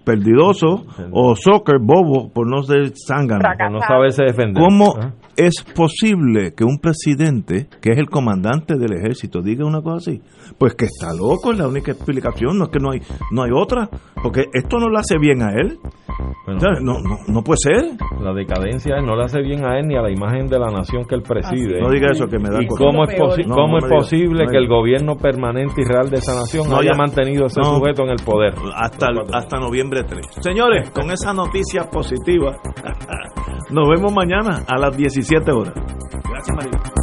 perdidosos 0.05 0.83
o 1.13 1.35
soccer 1.37 1.79
bobo 1.81 2.29
por 2.33 2.49
no 2.49 2.63
ser 2.63 2.93
zángano 2.97 3.41
Por 3.41 3.71
no 3.73 3.81
saberse 3.81 4.25
defender. 4.25 4.63
¿Cómo 4.63 4.95
Ah. 4.99 5.13
Es 5.37 5.55
posible 5.75 6.53
que 6.55 6.65
un 6.65 6.79
presidente, 6.79 7.69
que 7.81 7.93
es 7.93 7.99
el 7.99 8.09
comandante 8.09 8.77
del 8.79 8.93
ejército, 8.93 9.43
diga 9.43 9.65
una 9.67 9.81
cosa 9.83 10.11
así? 10.11 10.21
Pues 10.59 10.75
que 10.75 10.85
está 10.87 11.13
loco, 11.15 11.53
es 11.53 11.59
la 11.59 11.69
única 11.69 11.93
explicación, 11.93 12.59
no 12.59 12.65
es 12.65 12.71
que 12.71 12.79
no 12.79 12.91
hay, 12.93 13.01
no 13.31 13.43
hay 13.43 13.51
otra, 13.55 13.89
porque 14.23 14.45
esto 14.53 14.79
no 14.79 14.89
le 14.91 14.99
hace 14.99 15.19
bien 15.19 15.43
a 15.43 15.51
él. 15.53 15.79
No, 16.47 16.81
no, 16.83 16.95
no 17.29 17.43
puede 17.43 17.59
ser. 17.63 17.97
La 18.21 18.33
decadencia 18.35 19.01
no 19.01 19.17
le 19.17 19.25
hace 19.25 19.41
bien 19.41 19.65
a 19.65 19.79
él 19.79 19.87
ni 19.89 19.97
a 19.97 20.03
la 20.03 20.11
imagen 20.11 20.47
de 20.49 20.59
la 20.59 20.67
nación 20.71 21.05
que 21.09 21.15
él 21.15 21.23
preside. 21.23 21.81
No 21.81 21.91
diga 21.91 22.09
eso, 22.13 22.27
que 22.27 22.39
me 22.39 22.51
da 22.51 22.63
¿Y 22.63 22.67
cómo 22.67 23.05
es, 23.05 23.17
posi- 23.19 23.47
No, 23.47 23.55
cómo 23.55 23.79
no 23.79 23.87
es 23.87 23.93
posible 23.93 24.45
No 24.45 24.51
que 24.51 24.59
el 24.59 24.69
gobierno 24.69 25.17
permanente 25.17 25.81
y 25.81 25.85
real 25.85 26.11
de 26.11 26.19
esa 26.19 26.35
nación 26.35 26.69
No, 26.69 26.77
haya 26.79 26.91
ya. 26.93 26.99
mantenido 26.99 27.45
a 27.45 27.47
ese 27.47 27.61
No. 27.61 27.77
sujeto 27.79 28.03
en 28.05 28.11
el 28.11 28.23
poder? 28.25 28.55
Hasta, 28.75 29.07
hasta 29.33 29.59
noviembre 29.59 30.03
3. 30.05 30.27
Señores, 30.41 30.91
con 30.91 31.11
esa 31.11 31.33
noticia 31.33 31.85
positiva, 31.91 32.57
nos 33.71 33.89
vemos 33.89 34.13
mañana 34.13 34.65
a 34.69 34.79
las 34.79 34.97
17. 35.23 35.73
Gracias, 36.29 36.57
María. 36.57 37.02